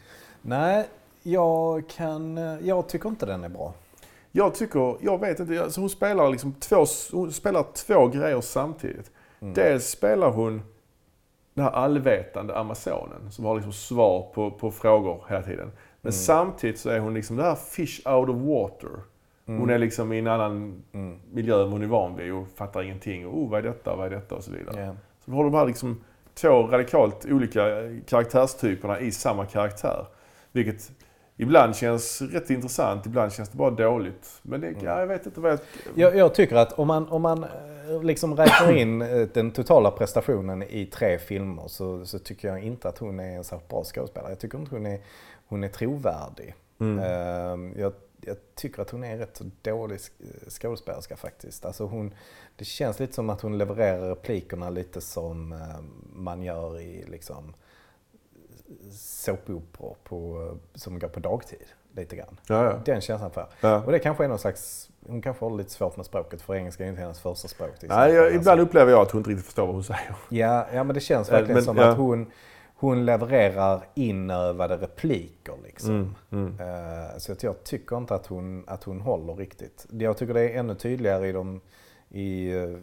Nej, 0.43 0.87
jag 1.23 1.89
kan... 1.89 2.37
Jag 2.63 2.89
tycker 2.89 3.09
inte 3.09 3.27
den 3.27 3.45
är 3.45 3.49
bra. 3.49 3.75
Jag 4.33 4.55
tycker, 4.55 4.97
jag 5.01 5.21
vet 5.21 5.41
inte, 5.41 5.63
alltså 5.63 5.81
hon 5.81 5.91
spelar 5.91 6.31
liksom 6.31 6.53
två, 6.53 6.85
hon 7.13 7.33
spelar 7.33 7.65
två 7.75 8.07
grejer 8.09 8.41
samtidigt. 8.41 9.11
Mm. 9.41 9.55
Dels 9.55 9.89
spelar 9.89 10.31
hon 10.31 10.63
den 11.55 11.65
här 11.65 11.73
allvetande 11.73 12.57
amazonen 12.59 13.33
som 13.33 13.45
har 13.45 13.55
liksom 13.55 13.73
svar 13.73 14.31
på, 14.35 14.51
på 14.51 14.71
frågor 14.71 15.25
hela 15.29 15.43
tiden. 15.43 15.73
Men 16.01 16.13
Mm. 16.13 16.13
samtidigt 16.13 16.79
så 16.81 16.91
är 16.91 16.99
hon 16.99 17.15
liksom 17.15 17.37
det 17.37 17.43
här 17.43 17.55
fish 17.55 18.01
out 18.09 18.29
of 18.29 18.37
water. 18.37 18.91
Hon 19.47 19.71
är 19.71 19.79
liksom 19.79 20.13
i 20.13 20.19
en 20.19 20.27
annan 20.27 20.83
Mm. 20.93 21.19
miljö 21.33 21.63
än 21.63 21.69
hon 21.73 21.83
är 21.83 21.87
van 21.87 22.17
vid 22.17 22.33
och 22.33 22.47
fattar 22.55 22.83
ingenting. 22.83 23.27
Och, 23.27 23.39
oh, 23.39 23.51
vad 23.51 23.59
är 23.59 23.63
detta, 23.63 23.97
vad 23.97 24.07
är 24.07 24.11
detta 24.11 24.35
och 24.35 24.45
så 24.45 24.51
vidare. 24.51 24.81
Ja. 24.81 24.95
Så 25.25 25.31
vi 25.31 25.37
har 25.37 25.45
de 25.45 25.55
här 25.55 25.67
liksom 25.67 26.01
två 26.35 26.49
radikalt 26.67 27.27
olika 27.31 27.63
karaktärstyperna 28.07 29.01
i 29.01 29.11
samma 29.13 29.47
karaktär. 29.47 30.07
Vilket 30.53 30.91
ibland 31.37 31.77
känns 31.77 32.23
rätt 32.23 32.51
intressant, 32.51 33.07
ibland 33.07 33.33
känns 33.33 33.49
det 33.49 33.57
bara 33.57 33.71
dåligt. 33.71 34.39
Men 34.43 34.61
det, 34.61 34.75
ja, 34.83 35.01
jag 35.01 35.07
vet 35.07 35.27
inte 35.27 35.41
vad 35.41 35.53
jag... 35.53 35.59
Jag, 35.95 36.17
jag 36.17 36.35
tycker 36.35 36.57
att 36.57 36.73
om 36.73 36.87
man, 36.87 37.09
om 37.09 37.23
man 37.23 37.45
eh, 37.45 38.03
liksom 38.03 38.37
räknar 38.37 38.73
in 38.77 39.03
eh, 39.03 39.09
den 39.35 39.51
totala 39.51 39.91
prestationen 39.91 40.63
i 40.63 40.87
tre 40.87 41.19
filmer 41.19 41.65
så, 41.69 42.07
så 42.07 42.19
tycker 42.19 42.49
jag 42.49 42.63
inte 42.63 42.89
att 42.89 42.99
hon 42.99 43.21
är 43.21 43.37
en 43.37 43.45
särskilt 43.45 43.69
bra 43.69 43.85
skådespelare. 43.85 44.31
Jag 44.31 44.39
tycker 44.39 44.59
inte 44.59 44.75
hon 44.75 44.87
är, 44.87 45.01
hon 45.49 45.65
är 45.65 45.69
trovärdig. 45.69 46.55
Mm. 46.81 46.99
Ehm, 47.05 47.75
Jag, 47.79 47.93
jag 48.27 48.37
tycker 48.55 48.83
att 48.83 48.91
hon 48.91 49.05
är 49.05 49.17
rätt 49.19 49.37
så 49.37 49.45
dålig 49.63 49.97
sk- 49.97 50.51
skådespelerska 50.51 51.17
faktiskt. 51.17 51.65
Alltså 51.65 51.85
hon, 51.87 52.15
det 52.57 52.65
känns 52.65 53.01
lite 53.01 53.13
som 53.13 53.31
att 53.31 53.41
hon 53.41 53.59
levererar 53.59 54.09
replikerna 54.09 54.71
lite 54.71 55.01
som 55.01 55.53
eh, 55.53 55.59
man 56.13 56.43
gör 56.43 56.81
i 56.81 57.05
liksom 57.07 57.55
såpoperor 58.93 59.97
på, 60.05 60.51
som 60.75 60.99
går 60.99 61.09
på 61.09 61.21
dagtid. 61.21 61.65
Lite 61.97 62.17
grann. 62.17 62.41
Ja, 62.47 62.65
ja. 62.65 62.81
Den 62.85 63.01
känslan 63.01 63.31
får 63.31 63.43
jag. 63.61 63.71
Ja. 63.71 63.83
Och 63.85 63.93
det 63.93 63.99
kanske 63.99 64.25
är 64.25 64.29
någon 64.29 64.39
slags, 64.39 64.91
hon 65.07 65.23
kanske 65.23 65.45
har 65.45 65.51
lite 65.57 65.71
svårt 65.71 65.97
med 65.97 66.07
språket 66.07 66.43
för 66.43 66.55
engelska 66.55 66.85
är 66.85 66.89
inte 66.89 67.01
hennes 67.01 67.21
första 67.21 67.49
språk. 67.49 67.71
Nej, 67.83 68.13
jag, 68.13 68.35
ibland 68.35 68.61
upplever 68.61 68.93
jag 68.93 69.01
att 69.01 69.11
hon 69.11 69.19
inte 69.21 69.31
riktigt 69.31 69.45
förstår 69.47 69.67
vad 69.67 69.75
hon 69.75 69.85
säger. 69.85 70.17
ja, 70.29 70.67
ja, 70.73 70.85
men 70.85 70.95
det 70.95 71.01
känns 71.01 71.29
Eh, 71.29 71.33
verkligen 71.33 71.55
men, 71.55 71.65
som 71.65 71.79
att 71.79 71.97
hon, 71.97 72.31
hon 72.75 73.05
levererar 73.05 73.87
inövade 73.95 74.77
repliker. 74.77 75.55
Liksom. 75.65 76.15
Mm, 76.33 76.57
Eh, 76.61 77.19
Så 77.19 77.33
att 77.33 77.43
jag 77.43 77.65
tycker 77.65 77.97
inte 77.97 78.15
att 78.15 78.27
hon, 78.27 78.65
att 78.67 78.85
hon 78.85 79.01
håller 79.01 79.35
riktigt. 79.35 79.87
Jag 79.91 80.17
tycker 80.17 80.35
det 80.35 80.51
är 80.51 80.59
ännu 80.59 80.75
tydligare 80.75 81.29
i, 81.29 81.33
de, 81.33 81.61
i 82.09 82.53
uh, 82.53 82.77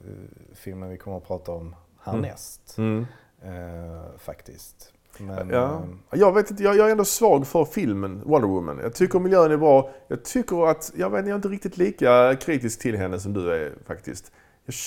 filmen 0.54 0.90
vi 0.90 0.98
kommer 0.98 1.18
att 1.18 1.28
prata 1.28 1.52
om 1.52 1.76
härnäst. 2.02 2.76
Mm. 2.78 3.06
eh, 3.44 4.18
faktiskt. 4.18 4.94
Men, 5.18 5.50
Ja. 5.50 5.84
eh, 6.12 6.20
Jag 6.20 6.34
vet 6.34 6.52
inte, 6.52 6.64
jag, 6.64 6.76
jag 6.78 6.88
är 6.88 6.92
ändå 6.92 7.06
svag 7.06 7.48
för 7.48 7.66
filmen 7.66 8.22
Wonder 8.26 8.48
Woman. 8.48 8.80
Jag 8.84 8.94
tycker 8.96 9.20
miljön 9.20 9.52
är 9.52 9.58
bra. 9.58 9.92
Jag 10.08 10.26
tycker 10.26 10.68
att, 10.70 10.92
jag 10.96 11.10
vet 11.10 11.20
inte, 11.20 11.30
jag 11.30 11.34
är 11.36 11.40
inte 11.40 11.48
riktigt 11.48 11.78
lika 11.78 12.36
kritisk 12.36 12.82
till 12.82 12.98
henne 12.98 13.20
som 13.20 13.34
du 13.34 13.54
är 13.54 13.74
faktiskt. 13.86 14.32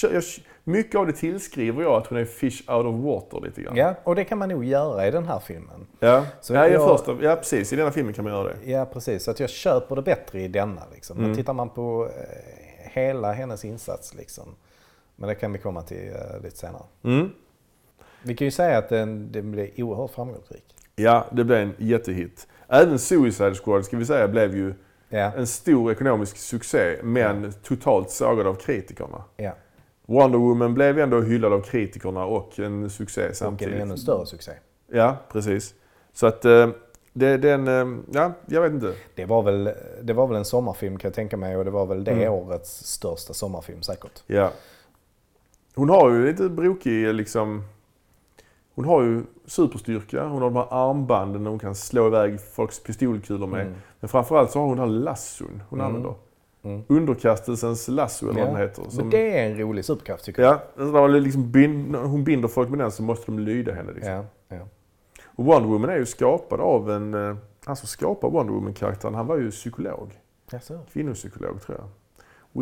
Jag, 0.02 0.12
jag, 0.12 0.22
mycket 0.64 0.94
av 1.00 1.06
det 1.06 1.12
tillskriver 1.12 1.82
jag 1.82 1.92
att 1.92 2.06
hon 2.06 2.18
är 2.18 2.24
fish 2.24 2.70
out 2.70 2.86
of 2.86 2.94
water 3.04 3.40
lite 3.46 3.62
grann. 3.62 3.76
ja, 3.76 3.94
och 4.04 4.14
det 4.14 4.24
kan 4.24 4.38
man 4.38 4.48
nog 4.48 4.64
göra 4.64 5.06
i 5.06 5.10
den 5.10 5.24
här 5.28 5.38
filmen. 5.38 5.86
Ja, 6.00 6.26
Så 6.40 6.54
ja, 6.54 6.68
jag- 6.68 6.88
första, 6.88 7.16
ja 7.22 7.36
precis. 7.36 7.72
I 7.72 7.76
denna 7.76 7.90
filmen 7.90 8.14
kan 8.14 8.24
man 8.24 8.32
göra 8.32 8.48
det. 8.48 8.70
Ja, 8.70 8.84
precis. 8.92 9.22
Så 9.24 9.30
att 9.30 9.40
jag 9.40 9.50
köper 9.50 9.96
det 9.96 10.02
bättre 10.02 10.40
i 10.40 10.48
denna. 10.48 10.82
Liksom. 10.94 11.16
Men 11.16 11.24
Mm. 11.26 11.36
tittar 11.36 11.52
man 11.52 11.70
på 11.70 12.08
eh, 12.16 12.90
hela 12.92 13.32
hennes 13.32 13.64
insats, 13.64 14.14
liksom. 14.14 14.54
men 15.16 15.28
det 15.28 15.34
kan 15.34 15.52
vi 15.52 15.58
komma 15.58 15.82
till 15.82 16.08
eh, 16.08 16.42
lite 16.42 16.56
senare. 16.56 16.82
Mm. 17.04 17.30
Vi 18.22 18.34
kan 18.36 18.44
ju 18.44 18.50
säga 18.50 18.78
att 18.78 18.88
den, 18.88 19.32
den 19.32 19.50
blev 19.52 19.70
oerhört 19.76 20.10
framgångsrik. 20.10 20.64
Ja, 20.96 21.24
det 21.32 21.44
blev 21.44 21.58
en 21.58 21.74
jättehit. 21.78 22.46
Även 22.68 22.98
Suicide 22.98 23.54
Squad, 23.54 23.84
ska 23.84 23.96
vi 23.96 24.06
säga, 24.06 24.28
blev 24.28 24.56
ju 24.56 24.74
Ja, 25.08 25.32
en 25.36 25.46
stor 25.46 25.92
ekonomisk 25.92 26.36
succé, 26.36 26.96
men 27.02 27.52
totalt 27.62 28.10
sågad 28.10 28.46
av 28.46 28.54
kritikerna. 28.54 29.24
ja. 29.36 29.52
Wonder 30.06 30.38
Woman 30.38 30.74
blev 30.74 30.98
ändå 30.98 31.20
hyllad 31.20 31.52
av 31.52 31.60
kritikerna 31.60 32.24
och 32.24 32.58
en 32.58 32.90
succé 32.90 33.20
Och 33.22 33.28
en 33.28 33.34
samtidigt. 33.34 33.80
ännu 33.80 33.96
större 33.96 34.26
succé. 34.26 34.52
Ja, 34.92 35.16
precis. 35.32 35.74
Så 36.12 36.26
att 36.26 36.44
eh, 36.44 36.68
det, 37.12 37.36
den, 37.36 37.68
eh, 37.68 37.98
ja, 38.12 38.32
jag 38.46 38.62
vet 38.62 38.72
inte. 38.72 38.94
Det 39.14 39.24
var, 39.24 39.42
väl, 39.42 39.70
det 40.02 40.12
var 40.12 40.26
väl 40.26 40.36
en 40.36 40.44
sommarfilm 40.44 40.98
kan 40.98 41.08
jag 41.08 41.14
tänka 41.14 41.36
mig 41.36 41.56
och 41.56 41.64
det 41.64 41.70
var 41.70 41.86
väl 41.86 42.04
det 42.04 42.10
Mm. 42.10 42.32
årets 42.32 42.84
största 42.86 43.34
sommarfilm 43.34 43.82
säkert. 43.82 44.22
Ja. 44.26 44.50
Hon 45.74 45.88
har 45.88 46.10
ju 46.10 46.26
lite 46.26 46.48
brokig 46.48 47.14
liksom, 47.14 47.62
hon 48.74 48.84
har 48.84 49.02
ju 49.02 49.22
superstyrka, 49.46 50.24
hon 50.24 50.42
har 50.42 50.50
de 50.50 50.56
här 50.56 50.66
armbanden 50.70 51.46
hon 51.46 51.58
kan 51.58 51.74
slå 51.74 52.06
iväg 52.06 52.40
folks 52.40 52.82
pistolkulor 52.82 53.46
med. 53.46 53.60
Mm. 53.60 53.74
Men 54.00 54.08
framförallt 54.08 54.50
så 54.50 54.58
har 54.58 54.66
hon 54.66 54.76
den 54.76 54.88
här 54.88 54.96
lasson 54.96 55.62
hon 55.68 55.80
Mm. 55.80 55.86
använder. 55.86 56.14
Mm. 56.64 56.82
Underkastelsens 56.88 57.88
lasso 57.88 58.28
eller 58.30 58.40
Ja. 58.40 58.46
vad 58.46 58.54
den 58.54 58.62
heter. 58.62 58.82
Men 58.82 58.90
Som, 58.90 59.10
det 59.10 59.38
är 59.38 59.50
en 59.50 59.58
rolig 59.58 59.84
superkraft 59.84 60.24
tycker 60.24 60.42
jag. 60.42 60.54
Ja, 60.54 60.84
när 60.84 60.92
man 60.92 61.12
liksom 61.22 61.50
bind, 61.50 61.96
hon 61.96 62.24
binder 62.24 62.48
folk 62.48 62.68
med 62.70 62.78
den 62.78 62.90
så 62.92 63.02
måste 63.02 63.26
de 63.26 63.38
lyda 63.38 63.72
henne. 63.74 63.92
Liksom. 63.92 64.12
Ja, 64.12 64.24
ja. 64.48 64.60
Och 65.24 65.44
Wonder 65.44 65.68
Woman 65.68 65.90
är 65.90 65.96
ju 65.96 66.06
skapad 66.06 66.60
av 66.60 66.90
en... 66.90 67.14
eh, 67.14 67.36
Han 67.64 67.76
som 67.76 67.88
skapade 67.88 68.32
Wonder 68.32 68.54
Woman-karaktären, 68.54 69.14
han 69.14 69.26
var 69.26 69.36
ju 69.36 69.50
psykolog. 69.50 70.20
Jaså? 70.50 70.78
Kvinnopsykolog 70.92 71.62
tror 71.62 71.78
jag. 71.78 71.88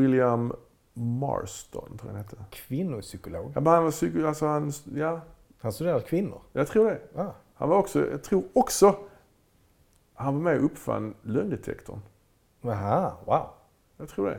William 0.01 0.53
Marston 0.95 1.85
tror 1.99 1.99
jag 2.01 2.07
han 2.09 2.17
hette. 2.17 2.37
Kvinnopsykolog? 2.51 3.53
Ja, 3.55 3.61
men 3.61 3.73
han 3.73 3.85
var 3.85 3.91
psyko... 3.91 4.27
Alltså 4.27 4.47
han... 4.47 4.73
Ja, 4.95 5.21
Han 5.61 5.73
studerar 5.73 6.01
kvinnor? 6.01 6.41
jag 6.53 6.67
tror 6.69 6.85
det. 6.91 7.01
Ah. 7.21 7.33
Han 7.55 7.69
var 7.69 7.77
också... 7.77 8.11
Jag 8.11 8.23
tror 8.25 8.45
också... 8.53 8.95
Han 10.15 10.35
var 10.35 10.43
med 10.43 10.59
och 10.59 10.65
uppfann 10.65 11.15
lögndetektorn. 11.23 12.01
Aha, 12.65 13.17
wow. 13.27 13.47
Jag 14.03 14.09
tror 14.09 14.31
det. 14.31 14.39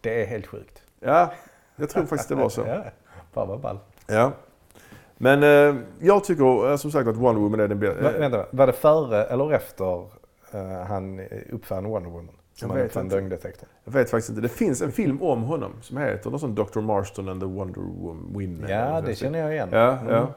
Det 0.00 0.22
är 0.22 0.26
helt 0.26 0.46
sjukt. 0.46 0.82
Ja, 1.00 1.32
jag 1.76 1.90
tror 1.90 2.04
faktiskt 2.04 2.28
det 2.28 2.34
var 2.34 2.48
så. 2.48 2.60
Ja, 2.66 2.84
fan 3.32 3.48
vad 3.48 3.60
ball. 3.60 3.78
Ja. 4.06 4.32
Men 5.16 5.42
eh, 5.42 5.82
jag 6.00 6.24
tycker 6.24 6.70
eh, 6.70 6.76
som 6.76 6.90
sagt 6.90 7.08
att 7.08 7.16
Wonder 7.16 7.42
Woman 7.42 7.60
är 7.60 7.68
den 7.68 7.80
bästa. 7.80 8.02
Va, 8.02 8.10
vänta, 8.18 8.46
var 8.50 8.66
det 8.66 8.72
före 8.72 9.24
eller 9.24 9.52
efter 9.52 10.06
eh, 10.52 10.82
han 10.88 11.20
uppfann 11.50 11.84
Wonder 11.84 12.10
Woman? 12.10 12.34
Som 12.54 12.68
Jag 12.70 12.76
han 12.76 12.86
uppfann 12.86 13.08
lögndetektorn? 13.08 13.68
Jag 13.84 13.92
vet 13.92 14.10
faktiskt 14.10 14.28
inte. 14.30 14.40
Det 14.42 14.48
finns 14.48 14.82
en 14.82 14.92
film 14.92 15.22
om 15.22 15.42
honom 15.42 15.72
som 15.82 15.96
heter 15.96 16.30
något 16.30 16.40
sånt 16.40 16.56
Dr. 16.56 16.80
Marston 16.80 17.28
and 17.28 17.40
the 17.40 17.46
Wonder 17.46 17.80
Woman. 17.80 18.64
Ja, 18.68 19.00
det 19.00 19.14
känner 19.14 19.38
jag 19.38 19.52
igen. 19.52 19.68
Ja, 19.72 19.92
Mm. 19.98 20.12
ja. 20.12 20.28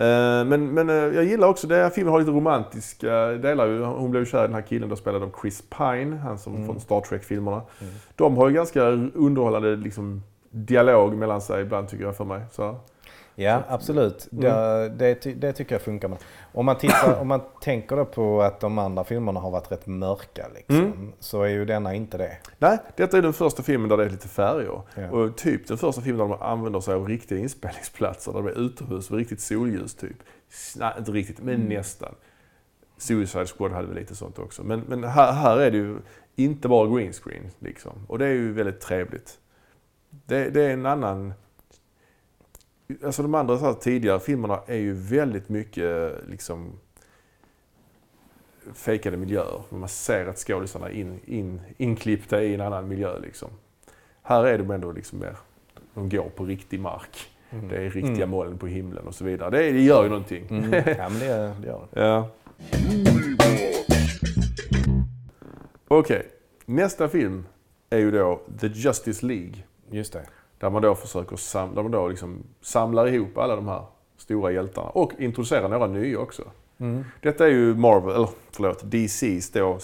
Eh, 0.00 0.44
Men, 0.44 0.74
men 0.74 0.90
eh, 0.90 0.94
jag 0.96 1.24
gillar 1.24 1.48
också, 1.48 1.66
här 1.74 1.90
filmen 1.90 2.12
har 2.12 2.20
lite 2.20 2.30
romantiska 2.32 3.26
delar. 3.26 3.84
Hon 3.84 4.10
blev 4.10 4.24
kär 4.24 4.44
i 4.44 4.46
den 4.46 4.54
här 4.54 4.62
killen, 4.62 4.88
då 4.88 4.96
spelad 4.96 5.22
av 5.22 5.30
Chris 5.42 5.62
Pine, 5.78 6.16
han 6.16 6.38
som 6.38 6.54
Mm. 6.54 6.66
från 6.66 6.80
Star 6.80 7.00
Trek-filmerna. 7.00 7.62
Mm. 7.80 7.94
De 8.16 8.36
har 8.36 8.48
ju 8.48 8.54
ganska 8.54 8.82
underhållande 9.14 9.76
liksom, 9.76 10.22
dialog 10.50 11.14
mellan 11.16 11.40
sig 11.40 11.62
ibland 11.62 11.88
tycker 11.88 12.04
jag 12.04 12.16
för 12.16 12.24
mig. 12.24 12.40
Så. 12.52 12.76
Ja, 13.42 13.62
absolut. 13.68 14.28
Mm. 14.32 14.42
Det, 14.42 14.88
det, 15.22 15.32
det 15.40 15.52
tycker 15.52 15.74
jag 15.74 15.82
funkar. 15.82 16.10
Om 16.52 16.66
man, 16.66 16.78
tittar, 16.78 17.20
om 17.20 17.28
man 17.28 17.40
tänker 17.60 17.96
då 17.96 18.04
på 18.04 18.42
att 18.42 18.60
de 18.60 18.78
andra 18.78 19.04
filmerna 19.04 19.40
har 19.40 19.50
varit 19.50 19.72
rätt 19.72 19.86
mörka, 19.86 20.46
liksom, 20.54 20.76
Mm. 20.76 21.12
så 21.20 21.42
är 21.42 21.48
ju 21.48 21.64
denna 21.64 21.94
inte 21.94 22.18
det. 22.18 22.36
Nej, 22.58 22.78
detta 22.96 23.18
är 23.18 23.22
den 23.22 23.32
första 23.32 23.62
filmen 23.62 23.88
där 23.88 23.96
det 23.96 24.04
är 24.04 24.10
lite 24.10 24.28
färger. 24.28 24.82
Ja. 24.94 25.10
Och 25.10 25.36
typ 25.36 25.68
den 25.68 25.78
första 25.78 26.00
filmen 26.02 26.28
där 26.28 26.36
de 26.36 26.42
använder 26.42 26.80
sig 26.80 26.94
av 26.94 27.08
riktiga 27.08 27.38
inspelningsplatser, 27.38 28.32
där 28.32 28.42
det 28.42 28.50
är 28.50 28.60
utomhus 28.60 29.10
med 29.10 29.18
riktigt 29.18 29.40
solljus 29.40 29.94
typ. 29.94 30.16
Nej, 30.76 30.92
inte 30.98 31.10
riktigt, 31.12 31.40
men 31.42 31.54
Mm. 31.54 31.68
nästan. 31.68 32.14
Suicide 32.98 33.46
Squad 33.46 33.72
hade 33.72 33.86
väl 33.88 33.96
lite 33.96 34.14
sånt 34.14 34.38
också. 34.38 34.62
Men, 34.64 34.80
men 34.88 35.04
här, 35.04 35.32
här 35.32 35.60
är 35.60 35.70
det 35.70 35.76
ju 35.76 35.96
inte 36.36 36.68
bara 36.68 36.96
green 36.96 37.12
screen 37.12 37.50
liksom. 37.58 37.92
Och 38.06 38.18
det 38.18 38.24
är 38.26 38.32
ju 38.32 38.52
väldigt 38.52 38.80
trevligt. 38.80 39.38
Det, 40.10 40.50
det 40.50 40.62
är 40.62 40.70
en 40.70 40.86
annan... 40.86 41.32
Alltså 43.04 43.22
de 43.22 43.34
andra 43.34 43.58
så 43.58 43.74
tidigare 43.74 44.20
filmerna 44.20 44.60
är 44.66 44.76
ju 44.76 44.92
väldigt 44.92 45.48
mycket 45.48 46.12
liksom 46.28 46.72
fejkade 48.74 49.16
miljöer. 49.16 49.62
Man 49.68 49.88
ser 49.88 50.26
att 50.26 50.38
skådisarna 50.38 50.88
är 50.88 50.92
in, 50.92 51.20
in, 51.26 51.60
inklippta 51.76 52.42
i 52.42 52.54
en 52.54 52.60
annan 52.60 52.88
miljö 52.88 53.18
liksom. 53.18 53.48
Här 54.22 54.44
är 54.44 54.58
de 54.58 54.70
ändå 54.70 54.92
liksom 54.92 55.18
mer, 55.18 55.36
de 55.94 56.08
går 56.08 56.28
på 56.28 56.44
riktig 56.44 56.80
mark. 56.80 57.30
Mm. 57.50 57.68
Det 57.68 57.76
är 57.76 57.90
riktiga 57.90 58.14
Mm. 58.16 58.30
moln 58.30 58.58
på 58.58 58.66
himlen 58.66 59.06
och 59.06 59.14
så 59.14 59.24
vidare. 59.24 59.50
Det, 59.50 59.72
det 59.72 59.80
gör 59.82 60.02
ju 60.02 60.08
någonting. 60.08 60.46
Mm. 60.50 60.72
Ja, 60.98 61.08
men 61.08 61.18
det, 61.18 61.54
det 61.60 61.66
gör 61.66 61.86
det. 61.90 62.00
Ja. 62.00 62.28
Okej, 65.88 66.26
nästa 66.66 67.08
film 67.08 67.46
är 67.90 67.98
ju 67.98 68.10
då 68.10 68.40
The 68.60 68.66
Justice 68.66 69.26
League. 69.26 69.54
Just 69.90 70.12
det. 70.12 70.26
Där 70.60 70.70
man 70.70 70.82
då 70.82 70.94
försöker 70.94 71.36
sam- 71.36 71.74
där 71.74 71.82
man 71.82 71.90
då 71.90 72.08
liksom 72.08 72.42
samlar 72.60 73.06
ihop 73.08 73.38
alla 73.38 73.56
de 73.56 73.68
här 73.68 73.82
stora 74.16 74.52
hjältarna 74.52 74.88
och 74.88 75.12
introducerar 75.18 75.68
några 75.68 75.86
nya 75.86 76.18
också. 76.18 76.42
Mm. 76.78 77.04
Detta 77.22 77.46
är 77.46 77.50
ju 77.50 77.74
Marvel, 77.74 78.14
eller 78.14 78.28
förlåt, 78.50 78.82
DC's 78.84 79.50
då, 79.52 79.78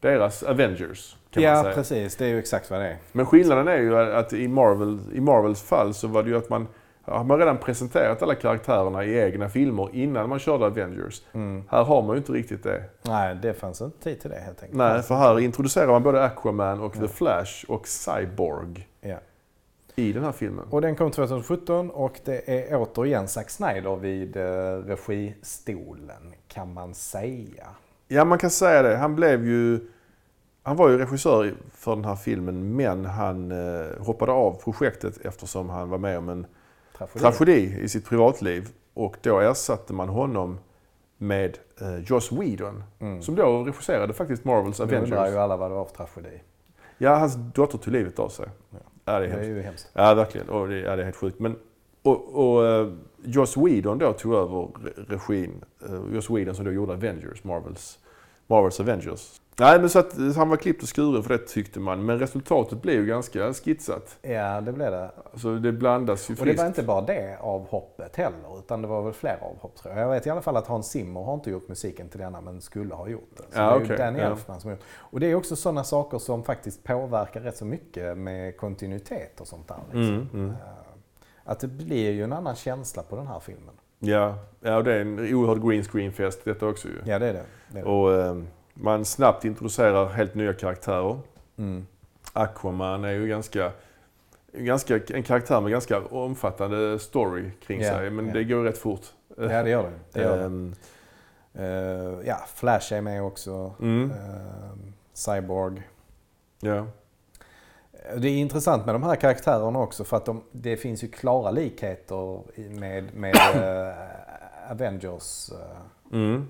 deras 0.00 0.42
Avengers 0.42 1.16
kan 1.30 1.42
man 1.42 1.52
Ja, 1.52 1.62
säga. 1.62 1.74
precis. 1.74 2.16
Det 2.16 2.24
är 2.24 2.28
ju 2.28 2.38
exakt 2.38 2.70
vad 2.70 2.80
det 2.80 2.86
är. 2.88 2.96
Men 3.12 3.26
skillnaden 3.26 3.68
är 3.68 3.78
ju 3.78 3.96
att 3.98 4.32
i, 4.32 4.48
Marvel, 4.48 4.98
i 5.14 5.20
Marvels 5.20 5.62
fall 5.62 5.94
så 5.94 6.08
var 6.08 6.22
det 6.22 6.30
ju 6.30 6.36
att 6.36 6.48
man 6.48 6.66
har 7.04 7.24
man 7.24 7.38
redan 7.38 7.58
presenterat 7.58 8.22
alla 8.22 8.34
karaktärerna 8.34 9.04
i 9.04 9.18
egna 9.18 9.48
filmer 9.48 9.88
innan 9.92 10.28
man 10.28 10.38
körde 10.38 10.66
Avengers. 10.66 11.22
Mm. 11.32 11.64
Här 11.68 11.84
har 11.84 12.02
man 12.02 12.10
ju 12.10 12.16
inte 12.18 12.32
riktigt 12.32 12.62
det. 12.62 12.84
Nej, 13.02 13.34
det 13.42 13.54
fanns 13.54 13.80
inte 13.80 13.98
tid 14.04 14.20
till 14.20 14.30
det 14.30 14.36
helt 14.40 14.62
enkelt. 14.62 14.78
Nej, 14.78 15.02
för 15.02 15.14
här 15.14 15.40
introducerar 15.40 15.86
man 15.86 16.02
både 16.02 16.24
Aquaman 16.24 16.80
och 16.80 16.92
The 16.92 17.08
Flash 17.08 17.64
och 17.68 17.88
Cyborg 17.88 18.88
Ja. 19.00 19.16
i 19.94 20.12
den 20.12 20.24
här 20.24 20.32
filmen. 20.32 20.64
Och 20.70 20.80
den 20.80 20.96
kom 20.96 21.10
2017 21.10 21.90
och 21.90 22.20
det 22.24 22.50
är 22.72 22.76
återigen 22.76 23.28
Zack 23.28 23.50
Snyder 23.50 23.96
vid 23.96 24.36
eh, 24.36 24.42
registolen 24.86 26.34
kan 26.48 26.72
man 26.72 26.94
säga. 26.94 27.66
Ja, 28.08 28.24
man 28.24 28.38
kan 28.38 28.50
säga 28.50 28.82
det. 28.82 28.96
Han 28.96 29.14
blev 29.14 29.46
ju... 29.46 29.80
Han 30.64 30.76
var 30.76 30.88
ju 30.88 30.98
regissör 30.98 31.54
för 31.74 31.96
den 31.96 32.04
här 32.04 32.16
filmen 32.16 32.76
men 32.76 33.04
han 33.04 33.50
eh, 33.52 33.86
hoppade 34.06 34.32
av 34.32 34.62
projektet 34.62 35.18
eftersom 35.24 35.70
han 35.70 35.90
var 35.90 35.98
med 35.98 36.18
om 36.18 36.28
en 36.28 36.46
Tragedi. 36.98 37.18
tragedi 37.20 37.78
i 37.82 37.88
sitt 37.88 38.08
privatliv. 38.08 38.68
Och 38.94 39.16
då 39.22 39.38
ersatte 39.40 39.92
man 39.92 40.08
honom 40.08 40.58
med 41.18 41.58
eh, 41.80 41.98
Joss 41.98 42.32
Whedon. 42.32 42.84
Som 43.22 43.34
då 43.34 43.64
regisserade 43.64 44.12
faktiskt 44.12 44.44
Marvels 44.44 44.80
undrar 44.80 44.96
Avengers. 44.98 45.32
ju 45.32 45.38
alla 45.38 45.56
vad 45.56 45.70
det 45.70 45.74
var 45.74 45.84
för 45.84 45.94
tragedi. 46.06 46.42
Ja, 46.98 47.14
hans 47.14 47.34
dotter 47.54 47.78
tog 47.78 47.92
livet 47.92 48.18
av 48.18 48.28
sig. 48.28 48.46
Ja, 49.04 49.18
det 49.18 49.26
är 49.26 49.36
Det 49.36 49.44
är 49.44 49.44
ju 49.44 49.62
hemskt. 49.62 49.90
Ja, 49.92 50.14
verkligen. 50.14 50.48
Och 50.48 50.68
det, 50.68 50.78
ja, 50.78 50.96
det 50.96 51.02
är 51.02 51.04
helt 51.04 51.16
sjukt. 51.16 51.38
Men, 51.40 51.56
och, 52.02 52.34
och 52.34 52.66
eh, 52.66 52.88
Joss 53.24 53.56
Whedon 53.56 53.98
då 53.98 54.12
tog 54.12 54.34
över 54.34 54.56
re- 54.56 55.04
regin. 55.08 55.64
Uh, 55.90 56.14
Joss 56.14 56.30
Whedon 56.30 56.54
som 56.54 56.64
då 56.64 56.72
gjorde 56.72 56.92
Avengers, 56.92 57.44
Marvels, 57.44 57.98
Marvels 58.46 58.80
Avengers. 58.80 59.40
Nej, 59.58 59.80
men 59.80 59.90
så 59.90 59.98
att 59.98 60.36
han 60.36 60.48
var 60.48 60.56
klippt 60.56 60.82
och 60.82 60.96
skuren 60.96 61.22
för 61.22 61.38
det 61.38 61.46
tyckte 61.46 61.80
man. 61.80 62.04
Men 62.06 62.18
resultatet 62.18 62.82
blev 62.82 62.94
ju 62.94 63.06
ganska 63.06 63.52
skitsat. 63.52 64.18
Ja, 64.22 64.60
det 64.60 64.72
blev 64.72 64.90
det. 64.90 65.10
Alltså 65.32 65.54
det 65.56 65.72
blandas 65.72 66.30
ju 66.30 66.34
Och 66.34 66.36
det 66.38 66.42
friskt. 66.44 66.58
var 66.60 66.66
inte 66.66 66.82
bara 66.82 67.00
det 67.00 67.38
avhoppet 67.40 68.16
heller, 68.16 68.58
utan 68.58 68.82
det 68.82 68.88
var 68.88 69.02
väl 69.02 69.12
flera 69.12 69.36
avhopp 69.40 69.76
tror 69.76 69.94
jag. 69.94 70.02
Jag 70.04 70.10
vet 70.10 70.26
i 70.26 70.30
alla 70.30 70.42
fall 70.42 70.56
att 70.56 70.66
Hans 70.66 70.90
Zimmer 70.90 71.20
har 71.22 71.34
inte 71.34 71.50
gjort 71.50 71.68
musiken 71.68 72.08
till 72.08 72.20
denna, 72.20 72.40
men 72.40 72.60
skulle 72.60 72.94
ha 72.94 73.08
gjort 73.08 73.30
det. 73.36 73.42
Så 73.42 73.60
Ja, 73.60 73.62
det 73.62 73.74
är 73.74 73.78
ju 73.78 73.84
okej, 73.84 73.96
Danny 73.96 74.18
ja. 74.18 74.24
Elfman 74.24 74.60
som 74.60 74.70
gjort 74.70 74.80
Och 74.96 75.20
det 75.20 75.26
är 75.26 75.34
också 75.34 75.56
sådana 75.56 75.84
saker 75.84 76.18
som 76.18 76.44
faktiskt 76.44 76.84
påverkar 76.84 77.40
rätt 77.40 77.56
så 77.56 77.64
mycket 77.64 78.18
med 78.18 78.56
kontinuitet 78.56 79.40
och 79.40 79.46
sånt 79.48 79.68
där. 79.68 79.76
Liksom. 79.92 80.14
Mm, 80.14 80.28
mm. 80.34 80.50
Eh, 80.50 80.56
Att 81.44 81.60
det 81.60 81.68
blir 81.68 82.10
ju 82.10 82.24
en 82.24 82.32
annan 82.32 82.54
känsla 82.56 83.02
på 83.02 83.16
den 83.16 83.26
här 83.26 83.40
filmen. 83.40 83.74
Ja, 83.98 84.34
ja, 84.60 84.76
och 84.76 84.84
det 84.84 84.94
är 84.94 85.00
en 85.00 85.18
oerhörd 85.34 85.62
green 85.68 85.82
screen-fest 85.84 86.40
detta 86.44 86.66
också 86.66 86.88
ju. 86.88 86.94
Ja, 87.04 87.18
det 87.18 87.26
är 87.26 87.32
det. 87.32 87.42
det, 87.68 87.78
är 87.78 87.84
det. 87.84 87.90
Och 87.90 88.12
eh, 88.14 88.36
man 88.82 89.04
snabbt 89.04 89.44
introducerar 89.44 90.06
helt 90.08 90.34
nya 90.34 90.52
karaktärer. 90.52 91.18
Mm. 91.58 91.86
Aquaman 92.32 93.04
är 93.04 93.10
ju 93.12 93.26
ganska, 93.26 93.72
ganska, 94.52 95.00
en 95.08 95.22
karaktär 95.22 95.60
med 95.60 95.70
ganska 95.72 96.00
omfattande 96.00 96.98
story 96.98 97.50
kring 97.66 97.80
Ja, 97.80 97.90
sig. 97.90 98.10
Men 98.10 98.26
ja. 98.26 98.32
det 98.34 98.44
går 98.44 98.64
rätt 98.64 98.78
fort. 98.78 99.00
Ja, 99.36 99.62
det 99.62 99.70
gör 99.70 99.82
det. 99.82 99.90
det, 100.12 100.20
gör 100.20 100.36
det. 100.38 100.44
Ehm, 100.44 100.74
Eh, 101.54 101.64
ja, 102.24 102.36
Flash 102.54 102.92
är 102.94 103.00
med 103.00 103.22
också. 103.22 103.74
mm, 103.80 104.10
Eh, 104.10 104.76
Cyborg. 105.12 105.82
ja. 106.60 106.86
Det 108.16 108.28
är 108.28 108.36
intressant 108.38 108.86
med 108.86 108.94
de 108.94 109.02
här 109.02 109.16
karaktärerna 109.16 109.78
också 109.78 110.04
för 110.04 110.16
att 110.16 110.24
de, 110.24 110.42
det 110.52 110.76
finns 110.76 111.04
ju 111.04 111.08
klara 111.08 111.50
likheter 111.50 112.40
med, 112.70 113.14
med 113.14 113.34
eh, 113.54 114.70
Avengers 114.70 115.50
eh, 115.52 115.76
Mm, 116.12 116.46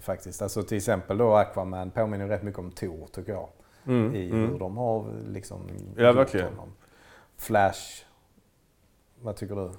faktiskt. 0.00 0.42
Alltså 0.42 0.62
till 0.62 0.76
exempel 0.76 1.18
då 1.18 1.34
Aquaman 1.34 1.90
påminner 1.90 2.28
rätt 2.28 2.42
mycket 2.42 2.58
om 2.58 2.70
Thor 2.70 3.06
tycker 3.12 3.32
jag. 3.32 3.48
mm, 3.86 4.14
I 4.14 4.30
mm. 4.30 4.48
hur 4.50 4.58
de 4.58 4.76
har 4.76 5.06
liksom 5.28 5.68
Ja, 5.96 6.12
verkligen. 6.12 6.48
honom. 6.48 6.72
Flash, 7.38 8.04
vad 9.22 9.36
tycker 9.36 9.54
du? 9.54 9.70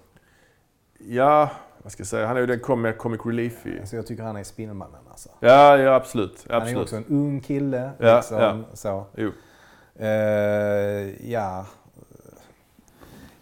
Ja, 0.98 1.50
vad 1.84 1.92
ska 1.92 2.02
jag 2.02 2.08
säga? 2.08 2.28
Han 2.28 2.36
är 2.36 2.42
ju 2.42 2.48
den 2.48 2.60
com- 2.60 2.82
mer 2.82 2.92
comic 2.92 3.22
relief 3.26 3.66
i. 3.66 3.80
Alltså 3.80 3.96
jag 3.96 4.08
tycker 4.08 4.24
han 4.24 4.36
är 4.36 4.44
Spindelmannen 4.44 5.02
alltså. 5.10 5.30
Ja, 5.40 5.78
ja 5.78 5.94
absolut. 5.96 6.46
Han 6.50 6.58
är 6.58 6.62
absolut. 6.62 6.84
också 6.84 6.96
en 6.96 7.06
ung 7.08 7.42
kille. 7.42 7.92
Ja, 8.00 8.16
liksom, 8.16 8.38
ja. 8.40 8.64
Så. 8.74 9.06
Jo. 9.16 9.32
Eh, 9.96 11.32
ja. 11.32 11.66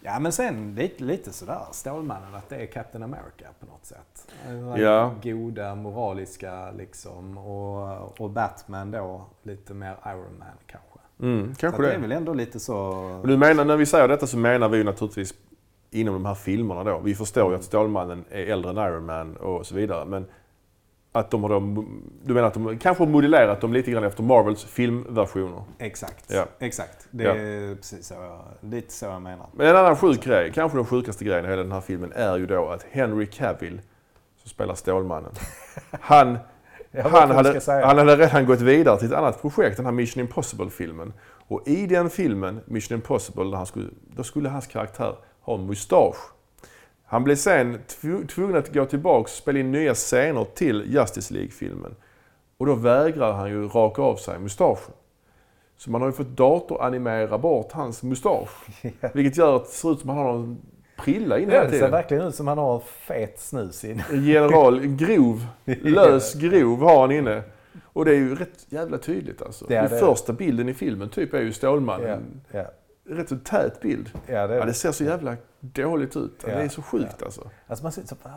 Ja 0.06 0.18
men 0.18 0.32
sen 0.32 0.74
lite, 0.74 1.04
lite 1.04 1.32
sådär 1.32 1.60
Stålmannen 1.72 2.34
att 2.34 2.48
det 2.48 2.56
är 2.56 2.66
Captain 2.66 3.02
America 3.04 3.46
på 3.60 3.66
något 3.66 3.86
sätt. 3.86 4.32
Där 4.48 4.78
Ja. 4.78 5.14
Goda, 5.22 5.74
moraliska 5.74 6.70
liksom. 6.70 7.38
Och, 7.38 8.20
och 8.20 8.30
Batman 8.30 8.90
då 8.90 9.26
lite 9.42 9.74
mer 9.74 9.96
Iron 10.06 10.38
Man 10.38 10.48
kanske. 10.66 10.98
Mm, 11.20 11.54
Så 11.54 11.60
kanske 11.60 11.76
att 11.82 11.82
det 11.82 11.88
det. 11.88 11.94
är 11.94 12.00
väl 12.00 12.12
ändå 12.12 12.34
lite 12.34 12.60
så... 12.60 12.76
Och 13.22 13.28
du 13.28 13.36
menar, 13.36 13.64
när 13.64 13.76
vi 13.76 13.86
säger 13.86 14.08
detta 14.08 14.26
så 14.26 14.36
menar 14.36 14.68
vi 14.68 14.84
naturligtvis 14.84 15.34
inom 15.90 16.14
de 16.14 16.24
här 16.26 16.34
filmerna 16.34 16.84
då. 16.84 16.98
Vi 17.04 17.14
förstår 17.14 17.50
ju 17.50 17.56
att 17.58 17.64
Stålmannen 17.64 18.24
är 18.30 18.46
äldre 18.46 18.70
än 18.70 18.78
Iron 18.78 19.06
Man 19.06 19.36
och 19.36 19.66
så 19.66 19.74
vidare. 19.74 20.04
Men 20.04 20.26
att 21.16 21.30
de 21.30 21.42
har 21.42 21.50
då, 21.50 21.84
du 22.24 22.34
menar 22.34 22.48
att 22.48 22.54
de 22.54 22.78
kanske 22.78 23.04
har 23.04 23.08
modellerat 23.10 23.60
dem 23.60 23.72
lite 23.72 23.90
grann 23.90 24.04
efter 24.04 24.22
Marvels 24.22 24.64
filmversioner. 24.64 25.62
Exakt. 25.78 26.24
Ja. 26.32 26.46
Exakt. 26.58 27.06
Det 27.10 27.24
Ja. 27.24 27.30
är 27.34 27.74
precis 27.74 28.06
så 28.06 28.14
jag, 28.14 28.40
lite 28.70 28.92
så 28.92 29.04
jag 29.06 29.22
menar. 29.22 29.46
Men 29.52 29.66
en 29.66 29.76
annan 29.76 29.96
sjuk 29.96 30.24
grej, 30.24 30.52
kanske 30.54 30.78
den 30.78 30.86
sjukaste 30.86 31.24
grejen 31.24 31.44
i 31.44 31.48
hela 31.48 31.62
den 31.62 31.72
här 31.72 31.80
filmen, 31.80 32.12
är 32.14 32.36
ju 32.36 32.46
då 32.46 32.68
att 32.68 32.86
Henry 32.90 33.26
Cavill, 33.26 33.80
som 34.42 34.50
spelar 34.50 34.74
Stålmannen, 34.74 35.30
han, 36.00 36.38
han, 37.02 37.30
hade, 37.30 37.60
han 37.84 37.98
hade 37.98 38.16
redan 38.16 38.46
gått 38.46 38.60
vidare 38.60 38.98
till 38.98 39.06
ett 39.08 39.18
annat 39.18 39.40
projekt, 39.42 39.76
den 39.76 39.86
här 39.86 39.92
Mission 39.92 40.20
Impossible-filmen. 40.20 41.12
Och 41.48 41.68
i 41.68 41.86
den 41.86 42.10
filmen, 42.10 42.60
Mission 42.66 42.94
Impossible, 42.96 43.44
där 43.44 43.56
han 43.56 43.66
skulle, 43.66 43.88
då 44.16 44.22
skulle 44.22 44.48
hans 44.48 44.66
karaktär 44.66 45.16
ha 45.40 45.54
en 45.54 45.66
mustasch. 45.66 46.16
Han 47.06 47.24
blev 47.24 47.36
sen 47.36 47.78
tv- 47.86 48.26
tvungen 48.26 48.56
att 48.56 48.74
gå 48.74 48.84
tillbaka 48.84 49.20
och 49.20 49.28
spela 49.28 49.58
in 49.58 49.72
nya 49.72 49.94
scener 49.94 50.44
till 50.54 50.84
Justice 50.86 51.34
League-filmen. 51.34 51.94
Och 52.56 52.66
då 52.66 52.74
vägrar 52.74 53.32
han 53.32 53.50
ju 53.50 53.68
raka 53.68 54.02
av 54.02 54.16
sig 54.16 54.38
mustaschen. 54.38 54.94
Så 55.76 55.90
man 55.90 56.00
har 56.00 56.08
ju 56.08 56.12
fått 56.12 56.28
datoranimera 56.36 57.38
bort 57.38 57.72
hans 57.72 58.02
mustasch. 58.02 58.50
Vilket 59.14 59.36
gör 59.36 59.56
att 59.56 59.64
det 59.64 59.70
ser 59.70 59.92
ut 59.92 60.00
som 60.00 60.10
att 60.10 60.16
han 60.16 60.26
har 60.26 60.34
en 60.34 60.58
prilla 60.98 61.38
inne 61.38 61.52
Ja, 61.52 61.58
hela 61.58 61.64
det 61.64 61.70
ser 61.70 61.78
tiden. 61.78 61.90
verkligen 61.90 62.26
ut 62.26 62.34
som 62.34 62.46
han 62.48 62.58
har 62.58 62.80
fet 62.80 63.40
snus 63.40 63.84
in. 63.84 64.02
General, 64.12 64.80
grov, 64.86 65.46
lös 65.64 66.34
grov 66.34 66.80
har 66.82 67.00
han 67.00 67.10
inne. 67.12 67.42
Och 67.84 68.04
det 68.04 68.10
är 68.10 68.14
ju 68.16 68.34
rätt 68.34 68.66
jävla 68.68 68.98
tydligt 68.98 69.42
alltså. 69.42 69.72
Är 69.72 69.88
Den 69.88 69.98
första 69.98 70.32
bilden 70.32 70.68
i 70.68 70.74
filmen 70.74 71.08
typ 71.08 71.34
är 71.34 71.40
ju 71.40 71.46
Ja, 71.46 71.52
Stålmannen. 71.52 72.40
ja. 72.52 72.64
Rätt 73.06 73.28
så 73.28 73.36
tät 73.38 73.80
bild. 73.80 74.10
Ja, 74.26 74.46
det, 74.46 74.54
Ja, 74.56 74.64
det 74.64 74.74
ser 74.74 74.92
så 74.92 75.04
jävla 75.04 75.36
dåligt 75.60 76.16
ut. 76.16 76.44
Ja, 76.46 76.54
Det 76.54 76.62
är 76.62 76.68
så 76.68 76.82
sjukt 76.82 77.22
alltså. 77.22 77.50
Alltså 77.66 77.82
man 77.82 77.92
ser 77.92 78.02
så, 78.06 78.16
vad 78.22 78.32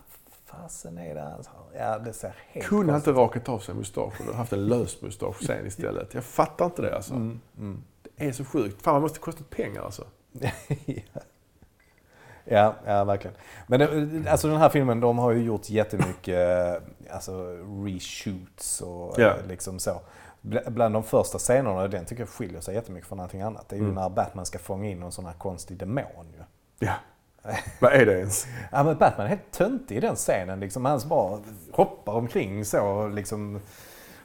fasen 0.45 0.97
är 0.97 1.15
det 1.15 1.21
har? 1.21 1.37
Ja, 1.77 1.99
det 1.99 2.13
ser 2.13 2.35
helt 2.47 2.65
Kunde 2.67 2.91
han 2.91 2.99
inte 2.99 3.11
rakat 3.11 3.49
av 3.49 3.59
sig 3.59 3.75
mustaschen 3.75 4.29
och 4.29 4.35
haft 4.35 4.53
en 4.53 4.67
lös 4.67 5.01
mustasch 5.01 5.43
sen 5.43 5.65
istället? 5.67 6.13
Jag 6.13 6.23
fattar 6.23 6.65
inte 6.65 6.81
det 6.81 6.95
alltså. 6.95 7.13
Mm, 7.13 7.39
mm. 7.57 7.83
Det 8.17 8.27
är 8.27 8.31
så 8.31 8.45
sjukt. 8.45 8.81
Fan, 8.81 8.95
det 8.95 9.01
måste 9.01 9.19
kostat 9.19 9.49
pengar 9.49 9.81
alltså. 9.83 10.03
ja, 12.43 12.75
ja, 12.85 13.03
verkligen. 13.03 13.37
Men 13.67 13.79
det, 13.79 14.29
alltså 14.31 14.47
den 14.47 14.57
här 14.57 14.69
filmen, 14.69 14.99
de 14.99 15.17
har 15.17 15.31
ju 15.31 15.43
gjort 15.43 15.69
jättemycket 15.69 16.81
alltså, 17.09 17.57
reshoots 17.85 18.81
och 18.81 19.19
Ja. 19.19 19.27
eh, 19.37 19.47
liksom 19.47 19.79
så. 19.79 20.01
Bl- 20.47 20.69
Bland 20.69 20.95
de 20.95 21.03
första 21.03 21.37
scenerna, 21.37 21.87
den 21.87 22.05
tycker 22.05 22.21
jag 22.21 22.29
skiljer 22.29 22.61
sig 22.61 22.75
jättemycket 22.75 23.07
från 23.09 23.19
allting 23.19 23.41
annat. 23.41 23.69
Det 23.69 23.75
är 23.75 23.77
ju 23.77 23.83
Mm. 23.83 23.95
när 23.95 24.09
Batman 24.09 24.45
ska 24.45 24.59
fånga 24.59 24.89
in 24.89 24.99
någon 24.99 25.11
sån 25.11 25.25
här 25.25 25.33
konstig 25.33 25.77
demon 25.77 26.03
ju. 26.37 26.43
Ja. 26.87 26.93
Vad 27.79 27.91
är 27.93 28.05
det 28.05 28.19
ens? 28.19 28.47
Ja 28.71 28.83
men 28.83 28.97
Batman 28.97 29.25
är 29.25 29.29
helt 29.29 29.51
töntig 29.51 29.97
i 29.97 29.99
den 29.99 30.15
scenen. 30.15 30.59
Liksom, 30.59 30.85
han 30.85 30.99
bara 31.09 31.39
hoppar 31.71 32.13
omkring 32.13 32.65
så 32.65 33.07
liksom 33.07 33.59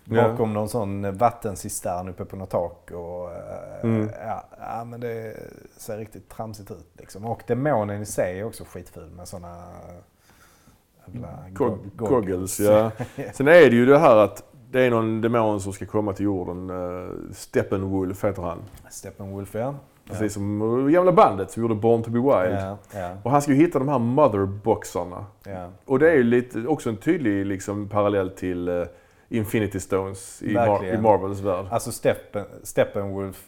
Ja. 0.04 0.28
bakom 0.28 0.52
någon 0.54 0.68
sån 0.68 1.16
vattencistern 1.18 2.08
uppe 2.08 2.24
på 2.24 2.36
något 2.36 2.50
tak. 2.50 2.90
Och, 2.90 3.32
eh, 3.32 3.80
Mm. 3.82 4.10
ja, 4.26 4.44
ja 4.60 4.84
men 4.84 5.00
det 5.00 5.36
ser 5.76 5.98
riktigt 5.98 6.28
tramsigt 6.28 6.70
ut. 6.70 6.88
Liksom. 6.98 7.24
Och 7.24 7.42
demonen 7.46 8.02
i 8.02 8.06
sig 8.06 8.40
är 8.40 8.44
också 8.44 8.64
skitful 8.64 9.10
med 9.10 9.28
såna 9.28 9.64
Goggles, 11.96 12.60
ja. 12.60 12.90
Sen 13.32 13.48
är 13.48 13.52
det 13.70 13.76
ju 13.76 13.86
det 13.86 13.98
här 13.98 14.16
att 14.16 14.42
det 14.72 14.80
är 14.80 14.90
någon 14.90 15.20
demon 15.20 15.60
som 15.60 15.72
ska 15.72 15.86
komma 15.86 16.12
till 16.12 16.24
jorden. 16.24 16.70
Uh, 16.70 17.10
Steppenwolf 17.32 18.24
heter 18.24 18.42
han. 18.42 18.58
Steppenwolf 18.90 19.54
ja. 19.54 19.74
Precis 20.08 20.32
som 20.34 20.62
uh, 20.62 20.88
gamla 20.90 21.12
bandet 21.12 21.50
som 21.50 21.62
gjorde 21.62 21.74
Born 21.74 22.02
to 22.02 22.10
be 22.10 22.18
Wild. 22.18 22.58
Ja, 22.60 22.78
ja, 22.94 23.16
Och 23.22 23.30
han 23.30 23.42
ska 23.42 23.52
ju 23.52 23.58
hitta 23.58 23.78
de 23.78 23.88
här 23.88 23.98
motherboxarna. 23.98 25.26
ja. 25.46 25.68
Och 25.84 25.98
det 25.98 26.10
är 26.10 26.14
ju 26.14 26.22
lite, 26.22 26.66
också 26.66 26.88
en 26.90 26.96
tydlig 26.96 27.46
liksom, 27.46 27.88
parallell 27.88 28.30
till 28.30 28.68
eh, 28.68 28.82
Infinity 29.28 29.80
Stones 29.80 30.42
i, 30.42 30.54
Mar- 30.54 30.94
i 30.94 30.98
Marvels 30.98 31.40
värld. 31.40 31.66
Alltså 31.70 31.92
Steppen, 31.92 32.44
Steppenwolf 32.62 33.44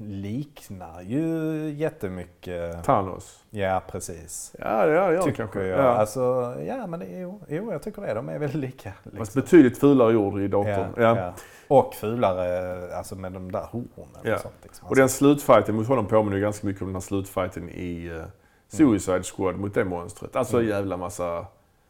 liknar 0.00 1.02
ju 1.02 1.24
jättemycket. 1.70 2.84
Thanos. 2.84 3.44
Ja 3.50 3.82
precis. 3.90 4.54
Ja, 4.58 4.86
det 4.86 4.92
gör 4.94 5.22
Tycker 5.22 5.36
kanske. 5.36 5.62
jag. 5.66 5.78
Ja. 5.80 5.82
Alltså, 5.88 6.54
ja 6.66 6.86
men 6.86 7.00
det, 7.00 7.06
jo, 7.06 7.40
jo, 7.48 7.72
jag 7.72 7.82
tycker 7.82 8.02
det. 8.02 8.14
De 8.14 8.28
är 8.28 8.38
väldigt 8.38 8.60
lika. 8.60 8.92
Fast 9.04 9.14
Liksom. 9.16 9.40
betydligt 9.42 9.78
fulare 9.78 10.12
gjord 10.12 10.40
i 10.40 10.48
datorn. 10.48 10.92
Ja, 10.96 11.02
Ja. 11.02 11.16
ja. 11.16 11.32
Och 11.68 11.94
fulare 11.94 12.96
alltså 12.96 13.14
med 13.14 13.32
de 13.32 13.52
där 13.52 13.66
hornen 13.70 14.34
och 14.34 14.40
sånt. 14.40 14.54
Liksom. 14.62 14.88
Och 14.88 14.96
den 14.96 15.08
slutfighten 15.08 15.74
mot 15.74 15.86
honom 15.88 16.06
påminner 16.06 16.38
ganska 16.38 16.66
mycket 16.66 16.82
om 16.82 16.88
den 16.88 16.94
här 16.96 17.00
slutfighten 17.00 17.68
i 17.70 18.10
uh, 18.10 18.22
Suicide 18.68 19.22
Squad 19.22 19.56
mot 19.56 19.74
det 19.74 19.84
monstret. 19.84 20.36
Alltså 20.36 20.56
en 20.56 20.62
Mm. 20.62 20.76
jävla 20.76 20.96
massa 20.96 21.46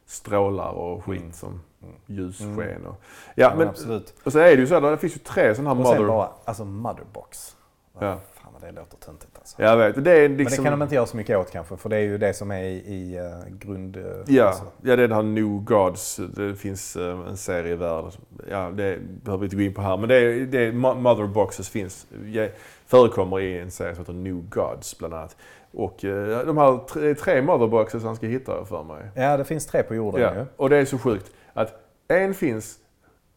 strålar 0.07 0.71
och 0.71 1.05
skit 1.05 1.21
Mm. 1.21 1.33
som 1.33 1.61
Mm. 1.83 1.95
ljussken. 2.07 2.61
Mm. 2.61 2.87
Och, 2.87 2.97
ja, 3.05 3.33
ja, 3.35 3.49
men 3.49 3.59
men, 3.59 3.69
absolut. 3.69 4.15
och 4.25 4.33
så 4.33 4.39
är 4.39 4.45
det 4.45 4.61
ju 4.61 4.67
så 4.67 4.75
här, 4.81 4.91
det 4.91 4.97
finns 4.99 5.15
ju 5.17 5.19
tre 5.19 5.55
sådana 5.55 5.71
här 5.75 5.81
Och 5.81 5.99
mother... 5.99 6.09
bara, 6.09 6.29
alltså 6.45 6.65
motherbox. 6.65 7.57
Ja. 8.01 8.19
Fan 8.33 8.53
vad 8.53 8.63
det 8.63 8.73
låter 8.81 8.97
töntigt 8.97 9.39
alltså. 9.39 9.63
Jag 9.63 9.77
vet, 9.77 10.05
det 10.05 10.13
är 10.13 10.29
liksom... 10.29 10.45
Men 10.45 10.65
det 10.65 10.71
kan 10.71 10.79
de 10.79 10.83
inte 10.83 10.95
göra 10.95 11.07
så 11.07 11.17
mycket 11.17 11.39
åt 11.39 11.51
kanske, 11.51 11.77
för 11.77 11.89
det 11.89 11.97
är 11.97 12.01
ju 12.01 12.19
det 12.19 12.35
som 12.35 12.51
är 12.51 12.63
i, 12.63 12.75
i 12.77 13.17
eh, 13.17 13.55
grund... 13.59 13.97
eh, 13.97 14.03
Ja, 14.27 14.45
alltså. 14.47 14.65
ja, 14.83 14.97
det 14.97 15.03
är 15.03 15.09
den 15.09 15.13
här 15.17 15.23
New 15.23 15.65
Gods. 15.65 16.17
Det 16.37 16.55
finns 16.55 16.97
eh, 16.97 17.19
en 17.29 17.37
serie 17.37 17.77
värld. 17.77 18.05
Ja, 18.51 18.71
det 18.71 18.99
behöver 19.25 19.41
vi 19.41 19.45
inte 19.47 19.57
gå 19.57 19.63
in 19.63 19.75
på 19.75 19.83
här. 19.83 19.97
Men 19.97 20.09
det 20.09 20.15
är, 20.17 20.47
det 20.47 20.59
är 20.67 20.73
Mother 20.73 21.27
Boxes 21.27 21.69
finns. 21.69 22.07
Ja, 22.33 22.47
förekommer 22.87 23.41
i 23.41 23.59
en 23.59 23.71
serie 23.71 23.95
som 23.95 24.03
heter 24.03 24.13
New 24.13 24.49
Gods 24.49 24.99
bland 24.99 25.15
annat. 25.15 25.37
Och 25.71 26.05
eh, 26.05 26.47
de 26.47 26.59
här 26.59 26.79
tre, 26.89 27.15
tre 27.15 27.43
Mother 27.43 27.67
Boxes 27.67 28.03
han 28.05 28.17
ska 28.17 28.27
hitta 28.27 28.65
för 28.65 28.83
mig. 28.83 29.03
Ja, 29.15 29.37
det 29.37 29.45
finns 29.45 29.67
tre 29.67 29.83
på 29.83 29.95
jorden 29.95 30.21
Ja, 30.21 30.35
ju. 30.35 30.45
och 30.57 30.71
det 30.71 30.77
är 30.77 30.85
så 30.85 30.99
sjukt 30.99 31.31
att 31.53 31.73
En 32.09 32.35
finns 32.35 32.79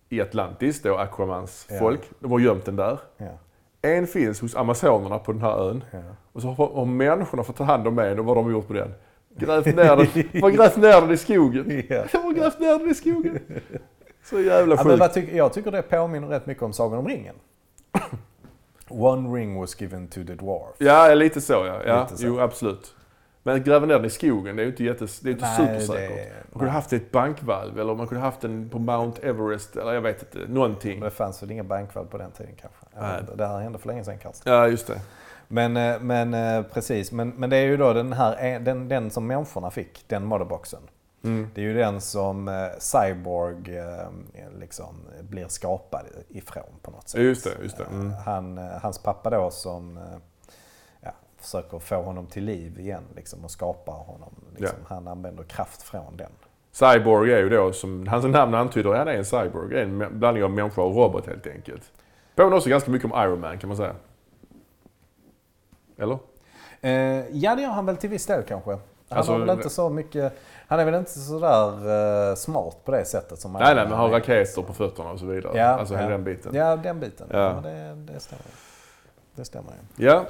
i 0.10 0.22
Atlantis, 0.22 0.82
då 0.82 0.96
Aquamans 0.98 1.68
Ja. 1.70 1.80
folk. 1.80 2.02
De 2.20 2.32
har 2.32 2.40
gömt 2.40 2.66
den 2.66 2.76
där. 2.76 3.00
Ja. 3.18 3.26
En 3.82 4.08
finns 4.08 4.42
hos 4.42 4.56
Amazonerna 4.56 5.20
på 5.20 5.32
den 5.32 5.42
här 5.42 5.70
ön. 5.70 5.84
Ja. 5.92 6.00
Och 6.34 6.42
så 6.42 6.48
har, 6.48 6.68
har 6.68 6.86
människorna 6.86 7.44
fått 7.44 7.56
ta 7.56 7.64
hand 7.64 7.88
om 7.88 8.00
en 8.00 8.20
och 8.20 8.26
vad 8.26 8.38
har 8.38 8.44
de 8.44 8.52
gjort 8.52 8.70
med 8.70 8.78
den? 8.82 8.94
Grävt 9.38 9.66
ner 9.76 9.96
den, 9.96 10.42
bara 10.42 10.52
grävt 10.52 10.78
ner 10.78 11.02
den 11.02 11.12
i 11.12 11.18
skogen. 11.18 11.84
Ja. 11.90 12.04
De 12.12 12.18
har 12.18 12.34
grävt 12.34 12.60
ner 12.60 12.80
den 12.80 12.90
i 12.90 12.96
skogen. 12.96 13.40
Så 14.24 14.40
jävla 14.42 14.76
Ja, 14.76 14.84
men 14.84 14.92
sjukt. 14.92 15.00
vad 15.00 15.14
tycker, 15.14 15.38
jag 15.38 15.54
tycker 15.54 15.72
det 15.72 15.82
påminner 15.82 16.28
rätt 16.28 16.46
mycket 16.46 16.64
om 16.64 16.74
Sagan 16.74 17.00
om 17.00 17.08
ringen. 17.08 17.36
One 18.90 19.40
ring 19.40 19.60
was 19.60 19.82
given 19.82 20.08
to 20.08 20.20
the 20.28 20.34
dwarf. 20.36 20.76
Ja, 20.78 21.14
lite 21.14 21.42
så 21.42 21.54
ja. 21.54 21.82
ja 21.86 22.04
Lite 22.04 22.18
så. 22.18 22.28
Jo, 22.28 22.40
absolut. 22.40 22.96
Men 23.44 23.64
gräva 23.64 23.86
ner 23.86 23.96
den 23.96 24.06
i 24.06 24.10
skogen, 24.10 24.56
det 24.56 24.62
är 24.62 24.66
ju 24.66 24.72
inte, 24.72 24.84
jättes, 24.84 25.20
det 25.20 25.30
är 25.30 25.32
inte 25.32 25.46
Nej, 25.46 25.56
supersäkert. 25.58 26.16
det- 26.16 26.34
Man 26.52 26.60
kunde 26.60 26.72
haft 26.72 26.94
ett 26.94 27.12
bankvalv 27.12 27.80
eller 27.80 27.96
man 27.96 28.08
kunde 28.08 28.24
haft 28.24 28.42
den 28.42 28.70
på 28.70 28.80
Mount 28.80 29.28
Everest 29.28 29.76
eller 29.76 29.94
jag 29.94 30.02
vet 30.02 30.22
inte, 30.36 30.52
någonting. 30.52 31.00
Men 31.00 31.10
det 31.10 31.16
fanns 31.16 31.44
väl 31.44 31.52
inga 31.52 31.64
bankvalv 31.64 32.08
på 32.08 32.18
den 32.18 32.32
tiden 32.32 32.52
kanske. 32.62 32.86
Nej. 33.00 33.22
Det 33.36 33.48
här 33.48 33.60
hände 33.60 33.80
för 33.80 33.88
länge 33.88 34.04
sedan 34.04 34.18
kanske. 34.18 34.50
Ja, 34.50 34.68
just 34.68 34.88
det. 34.88 35.02
Men, 35.48 35.78
eh, 35.78 36.00
men 36.00 36.34
eh, 36.34 36.64
precis, 36.64 37.12
men, 37.12 37.30
men 37.30 37.50
det 37.50 37.58
är 37.58 37.64
ju 37.66 37.78
då 37.78 37.94
den 37.94 38.14
här, 38.14 38.46
eh, 38.56 38.62
den, 38.62 38.88
den 38.88 39.12
som 39.12 39.28
människorna 39.28 39.72
fick, 39.72 40.04
den 40.08 40.26
motherboxen. 40.26 40.82
Mm. 41.24 41.48
Det 41.56 41.62
är 41.62 41.66
ju 41.66 41.74
den 41.74 42.02
som 42.02 42.68
Cyborg 42.80 43.56
liksom 44.60 44.96
blir 45.22 45.48
skapad 45.48 46.06
ifrån 46.30 46.64
på 46.82 46.92
något 46.92 47.10
sätt. 47.10 47.22
Just 47.22 47.44
det, 47.44 47.64
just 47.64 47.78
det. 47.78 47.84
Mm. 47.84 48.14
Han, 48.26 48.58
hans 48.58 48.98
pappa 48.98 49.30
då 49.30 49.50
som 49.52 50.00
försöker 51.42 51.80
få 51.80 52.02
honom 52.02 52.26
till 52.28 52.44
liv 52.44 52.80
igen 52.80 53.04
liksom, 53.16 53.44
och 53.44 53.52
skapar 53.52 53.94
honom. 53.94 54.30
Liksom. 54.58 54.78
Han 54.88 55.08
använder 55.08 55.44
kraft 55.44 55.82
från 55.82 56.18
den. 56.18 56.32
Cyborg 56.72 57.34
är 57.34 57.40
ju 57.40 57.50
då, 57.50 57.74
som 57.74 58.08
hans 58.08 58.26
namn 58.26 58.54
antyder, 58.56 58.94
han 58.94 59.08
är 59.08 59.14
en 59.14 59.26
cyborg. 59.26 59.82
En 59.82 60.02
mä- 60.02 60.14
blandning 60.14 60.44
av 60.44 60.52
människa 60.52 60.82
och 60.82 60.96
robot 60.96 61.28
helt 61.28 61.48
enkelt. 61.48 61.84
Påminner 62.36 62.58
också 62.58 62.70
ganska 62.70 62.92
mycket 62.92 63.12
om 63.12 63.24
Iron 63.24 63.40
Man 63.40 63.58
kan 63.58 63.68
man 63.68 63.78
säga. 63.78 63.96
Eller? 65.98 66.18
Eh, 66.82 66.92
ja, 67.38 67.56
det 67.56 67.62
gör 67.62 67.70
han 67.70 67.86
väl 67.86 67.98
till 67.98 68.10
viss 68.10 68.26
del 68.26 68.44
kanske. 68.44 68.72
Han 68.72 68.80
Alltså, 69.18 69.32
har 69.32 69.40
väl 69.40 69.50
inte 69.50 69.70
så 69.70 69.90
mycket, 69.90 70.34
han 70.68 70.80
är 70.80 70.86
väl 70.86 70.96
inte 70.96 71.12
så 71.20 71.40
där 71.40 72.30
eh, 72.30 72.36
smart 72.36 72.78
på 72.86 72.92
det 72.92 73.06
sättet 73.06 73.40
som 73.40 73.54
Nej, 73.54 73.62
nej, 73.64 73.76
men 73.76 73.90
Man 73.90 74.00
har 74.00 74.08
är. 74.08 74.12
raketer 74.12 74.62
på 74.62 74.74
fötterna 74.74 75.12
och 75.12 75.20
så 75.20 75.26
vidare. 75.26 75.58
Ja, 75.58 75.66
alltså 75.66 75.94
ja. 75.94 76.10
den 76.10 76.24
biten. 76.24 76.56
Ja, 76.56 76.76
den 76.76 77.00
biten. 77.00 77.28
Ja. 77.32 77.38
Ja. 77.40 77.54
men 77.62 77.64
det, 78.06 78.14
det 78.14 78.20
stämmer. 78.20 78.46
Det 79.36 79.46
stämmer 79.46 79.72
ju. 79.98 80.06
Ja. 80.06 80.26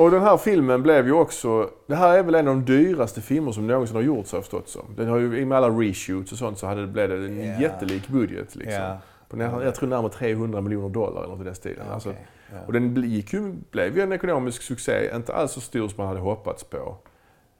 Och 0.00 0.10
den 0.10 0.22
här 0.22 0.36
filmen 0.36 0.82
blev 0.82 1.06
ju 1.06 1.12
också... 1.12 1.70
Det 1.86 1.94
här 1.94 2.18
är 2.18 2.22
väl 2.22 2.34
en 2.34 2.48
av 2.48 2.54
de 2.54 2.64
dyraste 2.64 3.20
filmer 3.20 3.52
som 3.52 3.66
någonsin 3.66 3.96
har 3.96 4.02
gjorts 4.02 4.32
har 4.32 4.36
jag 4.36 4.44
förstått 4.44 4.68
som. 4.68 4.82
Den 4.96 5.08
har 5.08 5.18
ju, 5.18 5.38
i 5.38 5.44
och 5.44 5.48
med 5.48 5.58
alla 5.58 5.68
reshoots 5.68 6.32
och 6.32 6.38
sånt 6.38 6.58
så 6.58 6.66
hade 6.66 6.80
det 6.80 6.86
blivit 6.86 7.30
en 7.30 7.44
Ja. 7.44 7.60
jättelik 7.60 8.08
budget 8.08 8.56
liksom. 8.56 8.82
Ja. 8.82 8.98
På 9.28 9.36
när, 9.36 9.62
jag 9.62 9.74
tror 9.74 9.88
närmare 9.88 10.12
300 10.12 10.60
miljoner 10.60 10.88
dollar 10.88 11.22
eller 11.24 11.32
något 11.32 11.40
i 11.40 11.44
den 11.44 11.54
stilen. 11.54 11.84
Ja, 11.88 11.94
alltså. 11.94 12.14
Ja. 12.52 12.58
Och 12.66 12.72
den 12.72 13.02
gick 13.10 13.32
ju, 13.32 13.54
blev 13.70 13.96
ju 13.96 14.02
en 14.02 14.12
ekonomisk 14.12 14.62
succé, 14.62 15.10
inte 15.16 15.34
alls 15.34 15.52
så 15.52 15.60
stor 15.60 15.88
som 15.88 15.94
man 15.96 16.06
hade 16.06 16.20
hoppats 16.20 16.64
på. 16.64 16.96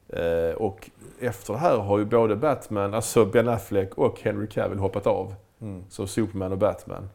Eh, 0.09 0.55
och 0.57 0.91
efter 1.21 1.53
det 1.53 1.59
här 1.59 1.77
har 1.79 1.99
ju 1.99 2.05
både 2.05 2.37
Batman, 2.37 2.95
alltså 2.95 3.25
Ben 3.25 3.49
Affleck 3.49 3.95
och 3.99 4.21
Henry 4.21 4.47
Cavill 4.47 4.79
hoppat 4.79 5.07
av. 5.07 5.35
Mm. 5.63 5.85
som 5.89 6.07
Superman 6.09 6.53
och 6.53 6.59
Batman. 6.59 7.09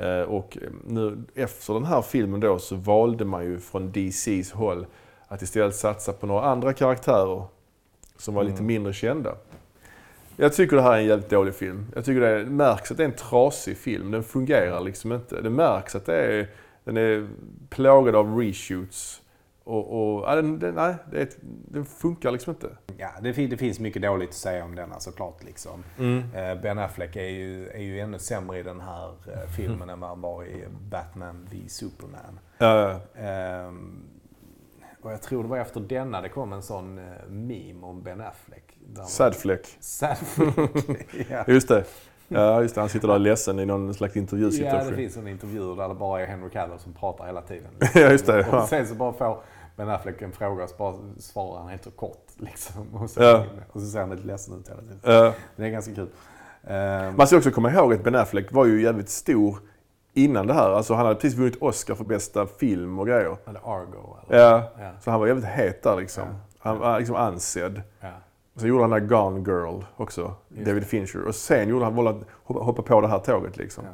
Eh, 0.00 0.22
och 0.22 0.58
nu 0.86 1.18
efter 1.34 1.74
den 1.74 1.84
här 1.84 2.02
filmen 2.02 2.40
då 2.40 2.58
så 2.58 2.76
valde 2.76 3.24
man 3.24 3.44
ju 3.44 3.58
från 3.58 3.92
DCs 3.92 4.52
håll 4.52 4.86
att 5.28 5.42
istället 5.42 5.74
satsa 5.76 6.12
på 6.12 6.26
några 6.26 6.42
andra 6.42 6.72
karaktärer 6.72 7.44
som 8.16 8.34
var 8.34 8.42
lite 8.44 8.54
Mm. 8.54 8.66
mindre 8.66 8.92
kända. 8.92 9.34
Jag 10.36 10.52
tycker 10.52 10.76
det 10.76 10.82
här 10.82 10.92
är 10.92 10.98
en 10.98 11.06
jävligt 11.06 11.30
dålig 11.30 11.54
film. 11.54 11.86
Jag 11.94 12.04
tycker 12.04 12.20
det 12.20 12.44
märks 12.44 12.90
att 12.90 12.96
det 12.96 13.02
är 13.02 13.08
en 13.08 13.14
trasig 13.14 13.76
film. 13.76 14.10
Den 14.10 14.22
fungerar 14.22 14.80
liksom 14.80 15.12
inte. 15.12 15.40
Det 15.40 15.50
märks 15.50 15.94
att 15.94 16.06
det 16.06 16.16
är, 16.16 16.48
den 16.84 16.96
är 16.96 17.28
plågad 17.70 18.14
av 18.16 18.38
reshoots. 18.38 19.22
Och, 19.64 20.14
och 20.16 20.22
ja, 20.28 20.34
den, 20.34 20.58
den, 20.58 20.74
nej, 20.74 20.94
det 21.10 21.38
den 21.42 21.84
funkar 21.84 22.30
liksom 22.30 22.50
inte. 22.50 22.76
Ja, 22.96 23.10
det, 23.22 23.32
det 23.32 23.56
finns 23.56 23.80
mycket 23.80 24.02
dåligt 24.02 24.28
att 24.28 24.34
säga 24.34 24.64
om 24.64 24.74
denna 24.74 25.00
såklart. 25.00 25.44
Liksom. 25.44 25.84
Eh, 26.34 26.60
Ben 26.62 26.78
Affleck 26.78 27.16
är 27.16 27.28
ju, 27.28 27.68
är 27.68 27.82
ju 27.82 28.00
ännu 28.00 28.18
sämre 28.18 28.58
i 28.58 28.62
den 28.62 28.80
här 28.80 29.08
eh, 29.08 29.50
filmen 29.56 29.90
än 29.90 30.00
vad 30.00 30.10
han 30.10 30.20
var 30.20 30.44
i 30.44 30.64
Batman 30.90 31.48
v 31.50 31.68
Superman. 31.68 32.38
Ja. 32.58 33.00
Ehm, 33.14 34.02
och 35.02 35.12
jag 35.12 35.22
tror 35.22 35.42
det 35.42 35.48
var 35.48 35.58
efter 35.58 35.80
denna 35.80 36.20
det 36.20 36.28
kom 36.28 36.52
en 36.52 36.62
sån 36.62 36.98
eh, 36.98 37.04
meme 37.28 37.86
om 37.86 38.02
Ben 38.02 38.20
Affleck. 38.20 38.78
Sadfleck. 39.06 39.76
Sadfleck. 39.80 41.14
ja. 41.30 41.44
Just 41.46 41.68
det. 41.68 41.84
Ja, 42.32 42.62
just 42.62 42.74
det. 42.74 42.80
Han 42.80 42.88
sitter 42.90 43.08
där 43.08 43.18
ledsen 43.18 43.58
i 43.58 43.66
någon 43.66 43.94
slags 43.94 44.16
ja, 44.16 44.20
intervjusituation. 44.20 44.90
det 44.90 44.96
finns 44.96 45.16
en 45.16 45.28
intervju 45.28 45.74
där 45.74 45.88
det 45.88 45.94
bara 45.94 46.20
är 46.20 46.26
Henry 46.26 46.50
Cavill 46.50 46.78
som 46.78 46.92
pratar 46.92 47.26
hela 47.26 47.42
tiden. 47.42 47.70
Ja, 47.94 48.00
just 48.00 48.26
det. 48.26 48.46
Ja. 48.52 48.62
Och 48.62 48.68
sen 48.68 48.86
så 48.86 48.94
bara 48.94 49.12
får 49.12 49.38
Ben 49.76 49.88
Affleck 49.88 50.22
en 50.22 50.32
fråga 50.32 50.64
och 50.64 50.70
så 50.70 50.76
bara 50.76 50.94
svarar 51.18 51.60
han 51.60 51.68
helt 51.68 51.96
kort. 51.96 52.26
Liksom. 52.36 52.94
Och, 52.94 53.10
så, 53.10 53.22
Ja. 53.22 53.44
och 53.72 53.80
så 53.80 53.86
ser 53.86 54.00
han 54.00 54.10
lite 54.10 54.26
ledsen 54.26 54.54
ut 54.60 54.68
hela 54.68 54.80
tiden. 54.80 55.00
Ja. 55.02 55.32
Det 55.56 55.64
är 55.64 55.68
ganska 55.70 55.94
kul. 55.94 56.08
Man 57.16 57.26
ska 57.26 57.36
också 57.36 57.50
komma 57.50 57.70
ihåg 57.72 57.92
att 57.94 58.04
Ben 58.04 58.14
Affleck 58.14 58.52
var 58.52 58.66
ju 58.66 58.82
jävligt 58.82 59.08
stor 59.08 59.58
innan 60.14 60.46
det 60.46 60.54
här. 60.54 60.70
Alltså 60.70 60.94
han 60.94 61.06
hade 61.06 61.20
precis 61.20 61.38
vunnit 61.38 61.56
Oscar 61.62 61.94
för 61.94 62.04
bästa 62.04 62.46
film 62.46 62.98
och 62.98 63.06
grejer. 63.06 63.36
eller 63.48 63.60
Argo. 63.80 64.16
Eller? 64.28 64.40
Ja, 64.40 64.70
Ja. 64.78 64.90
så 65.00 65.10
han 65.10 65.20
var 65.20 65.26
jävligt 65.26 65.46
het 65.46 65.82
där 65.82 65.96
liksom. 65.96 66.24
Ja. 66.28 66.34
Han 66.58 66.78
var 66.78 66.98
liksom 66.98 67.16
ansedd. 67.16 67.82
Ja. 68.54 68.60
Så 68.60 68.66
gjorde 68.66 68.82
han 68.82 68.90
den 68.90 69.00
där 69.08 69.16
Gone 69.16 69.40
Girl 69.50 69.82
också, 69.96 70.34
Just 70.48 70.66
David 70.66 70.84
Fincher. 70.86 71.22
Och 71.22 71.34
sen 71.34 71.68
gjorde 71.68 71.84
han 71.84 71.94
valde 71.94 72.10
att 72.10 72.16
hoppa, 72.44 72.60
hoppa 72.60 72.82
på 72.82 73.00
det 73.00 73.08
här 73.08 73.18
tåget 73.18 73.56
liksom. 73.56 73.84
Ja. 73.84 73.90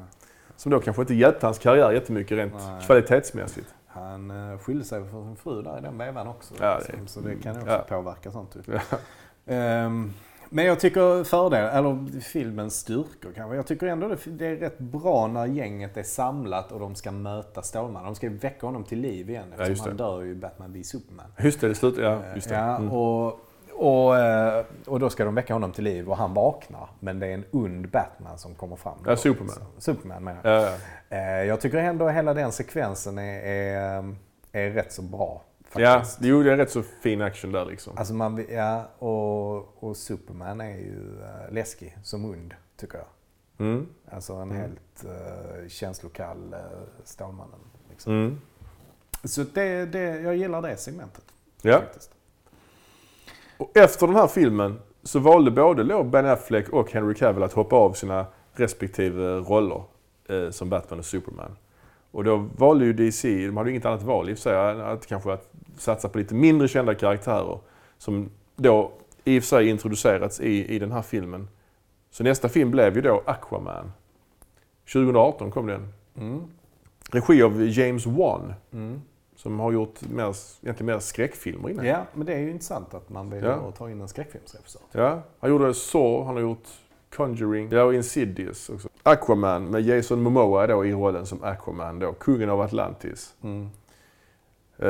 Som 0.56 0.72
då 0.72 0.80
kanske 0.80 1.02
inte 1.02 1.14
hjälpte 1.14 1.46
hans 1.46 1.58
karriär 1.58 1.92
jättemycket 1.92 2.38
rent 2.38 2.54
Nej. 2.54 2.82
kvalitetsmässigt. 2.86 3.74
Han 3.86 4.30
uh, 4.30 4.58
skilde 4.58 4.84
sig 4.84 5.04
för 5.10 5.22
sin 5.22 5.36
fru 5.36 5.62
där 5.62 5.78
i 5.78 5.80
den 5.80 5.98
vevan 5.98 6.26
också. 6.28 6.54
Ja, 6.60 6.78
liksom. 6.78 6.94
det- 7.04 7.10
Så 7.10 7.20
det 7.20 7.34
kan 7.42 7.54
ju 7.54 7.60
också 7.60 7.72
ja. 7.72 7.84
påverka 7.88 8.30
sånt. 8.30 8.52
Typ. 8.52 8.68
Ja. 8.68 8.80
Ehm, 9.46 10.12
men 10.50 10.64
jag 10.64 10.80
tycker 10.80 11.24
fördel, 11.24 11.64
eller 11.64 12.20
filmens 12.20 12.74
styrkor 12.78 13.32
kanske. 13.36 13.56
Jag 13.56 13.66
tycker 13.66 13.86
ändå 13.86 14.08
det, 14.08 14.16
det 14.26 14.46
är 14.46 14.56
rätt 14.56 14.78
bra 14.78 15.26
när 15.26 15.46
gänget 15.46 15.96
är 15.96 16.02
samlat 16.02 16.72
och 16.72 16.80
de 16.80 16.94
ska 16.94 17.10
möta 17.12 17.62
Stålmannen. 17.62 18.06
De 18.06 18.14
ska 18.14 18.30
väcka 18.30 18.66
honom 18.66 18.84
till 18.84 19.00
liv 19.00 19.30
igen 19.30 19.52
eftersom 19.58 19.84
det. 19.84 19.90
han 19.90 19.96
dör 19.96 20.24
i 20.24 20.34
Batman 20.34 20.72
v 20.72 20.84
Superman. 20.84 21.26
Just 21.38 21.60
det, 21.60 21.68
det 21.68 21.74
slutar... 21.74 22.02
Ja, 22.02 22.20
just 22.34 22.48
det. 22.48 22.54
Ja, 22.54 22.76
Mm. 22.76 22.92
och, 22.92 23.40
och, 23.78 24.16
eh, 24.16 24.64
och 24.86 25.00
då 25.00 25.10
ska 25.10 25.24
de 25.24 25.34
väcka 25.34 25.52
honom 25.52 25.72
till 25.72 25.84
liv 25.84 26.08
och 26.10 26.16
han 26.16 26.34
vaknar. 26.34 26.88
Men 27.00 27.20
det 27.20 27.26
är 27.26 27.34
en 27.34 27.44
ond 27.52 27.88
Batman 27.90 28.38
som 28.38 28.54
kommer 28.54 28.76
fram. 28.76 28.98
Ja, 29.06 29.16
Superman. 29.16 29.54
Superman 29.78 30.24
menar 30.24 30.40
jag. 30.44 30.62
Ja, 30.62 30.70
ja. 31.08 31.16
Eh, 31.16 31.44
Jag 31.44 31.60
tycker 31.60 31.78
ändå 31.78 32.08
hela 32.08 32.34
den 32.34 32.52
sekvensen 32.52 33.18
är, 33.18 33.40
är, 33.42 34.14
är 34.52 34.70
rätt 34.70 34.92
så 34.92 35.02
bra. 35.02 35.42
ja, 35.74 35.94
Faktiskt. 35.94 36.18
jo, 36.22 36.42
det 36.42 36.52
är 36.52 36.56
rätt 36.56 36.70
så 36.70 36.82
fin 36.82 37.22
action 37.22 37.52
där 37.52 37.64
liksom. 37.64 37.98
Alltså 37.98 38.14
man, 38.14 38.44
ja, 38.50 38.84
och, 38.98 39.82
och 39.84 39.96
Superman 39.96 40.60
är 40.60 40.76
ju 40.76 41.18
läskig 41.50 41.96
som 42.02 42.24
ond, 42.24 42.54
tycker 42.76 42.98
jag. 42.98 43.06
Mm. 43.66 43.86
Alltså 44.10 44.32
en 44.32 44.50
Mm. 44.50 44.56
helt 44.62 45.04
uh, 45.04 45.68
känslokall 45.68 46.54
uh, 46.54 46.60
Stålmannen. 47.04 47.60
Liksom. 47.90 48.12
Mm. 48.12 48.40
Så 49.24 49.42
det, 49.54 49.86
det, 49.86 50.20
jag 50.20 50.36
gillar 50.36 50.62
det 50.62 50.76
segmentet. 50.76 51.24
Ja. 51.62 51.78
Faktiskt. 51.80 52.10
Och 53.58 53.76
efter 53.76 54.06
den 54.06 54.16
här 54.16 54.26
filmen 54.26 54.78
så 55.02 55.18
valde 55.18 55.50
både 55.50 56.04
Ben 56.04 56.26
Affleck 56.26 56.68
och 56.68 56.92
Henry 56.92 57.14
Cavill 57.14 57.42
att 57.42 57.52
hoppa 57.52 57.76
av 57.76 57.92
sina 57.92 58.26
respektive 58.52 59.38
roller 59.38 59.82
eh, 60.28 60.50
som 60.50 60.68
Batman 60.70 60.98
och 60.98 61.04
Superman. 61.04 61.56
Och 62.10 62.24
då 62.24 62.36
valde 62.56 62.84
ju 62.84 62.92
DC, 62.92 63.46
de 63.46 63.56
hade 63.56 63.70
ju 63.70 63.74
inget 63.74 63.86
annat 63.86 64.02
val 64.02 64.30
i 64.30 64.32
och 64.32 64.38
för 64.38 64.42
sig, 64.42 64.82
att 64.82 65.06
kanske 65.06 65.32
att 65.32 65.50
satsa 65.78 66.08
på 66.08 66.18
lite 66.18 66.34
mindre 66.34 66.68
kända 66.68 66.94
karaktärer 66.94 67.58
som 67.98 68.30
då 68.56 68.92
i 69.24 69.38
och 69.38 69.42
för 69.42 69.48
sig 69.48 69.68
introducerats 69.68 70.40
i, 70.40 70.74
i 70.74 70.78
den 70.78 70.92
här 70.92 71.02
filmen. 71.02 71.48
Så 72.10 72.24
nästa 72.24 72.48
film 72.48 72.70
blev 72.70 72.96
ju 72.96 73.02
då 73.02 73.22
Aquaman. 73.26 73.92
2018 74.92 75.50
kom 75.50 75.66
den. 75.66 75.92
Mm. 76.16 76.42
Regi 77.10 77.42
av 77.42 77.62
James 77.62 78.06
Wan, 78.06 78.54
Mm. 78.72 79.00
Som 79.36 79.60
har 79.60 79.72
gjort 79.72 80.00
mer, 80.10 80.34
egentligen 80.62 80.86
mer 80.86 80.98
skräckfilmer 80.98 81.70
innan. 81.70 81.86
Ja, 81.86 82.02
men 82.14 82.26
det 82.26 82.34
är 82.34 82.38
ju 82.38 82.50
intressant 82.50 82.94
att 82.94 83.10
man 83.10 83.30
väljer 83.30 83.50
Ja. 83.50 83.68
att 83.68 83.76
ta 83.76 83.90
in 83.90 84.00
en 84.00 84.08
skräckfilmsregissör. 84.08 84.82
Ja, 84.92 85.22
han 85.40 85.50
gjorde 85.50 85.74
Saw, 85.74 86.24
han 86.26 86.34
har 86.34 86.42
gjort 86.42 86.68
Conjuring, 87.16 87.68
ja, 87.72 87.82
och 87.82 87.94
Insidious 87.94 88.68
också. 88.68 88.88
Aquaman 89.02 89.64
med 89.70 89.82
Jason 89.82 90.22
Momoa 90.22 90.66
då 90.66 90.84
i 90.84 90.92
rollen 90.92 91.26
som 91.26 91.44
Aquaman 91.44 91.98
då, 91.98 92.12
kungen 92.12 92.50
av 92.50 92.60
Atlantis. 92.60 93.34
Mm. 93.42 93.68
Eh, 94.78 94.88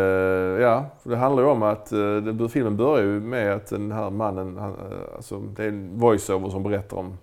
ja, 0.63 0.87
för 1.03 1.11
det 1.11 1.17
handlar 1.17 1.43
ju 1.43 1.49
om 1.49 1.63
att 1.63 1.93
uh, 1.93 2.49
filmen 2.49 2.77
börjar 2.77 3.05
ju 3.05 3.21
med 3.21 3.55
att 3.55 3.67
den 3.67 3.93
här 3.93 4.11
mannen, 4.11 4.57
han, 4.57 4.71
eh, 4.73 5.17
alltså, 5.17 5.41
det 5.41 5.65
är 5.65 5.69
en 5.69 5.99
voiceover 5.99 6.49
som 6.49 6.63
berättar 6.63 6.97
om 6.97 7.19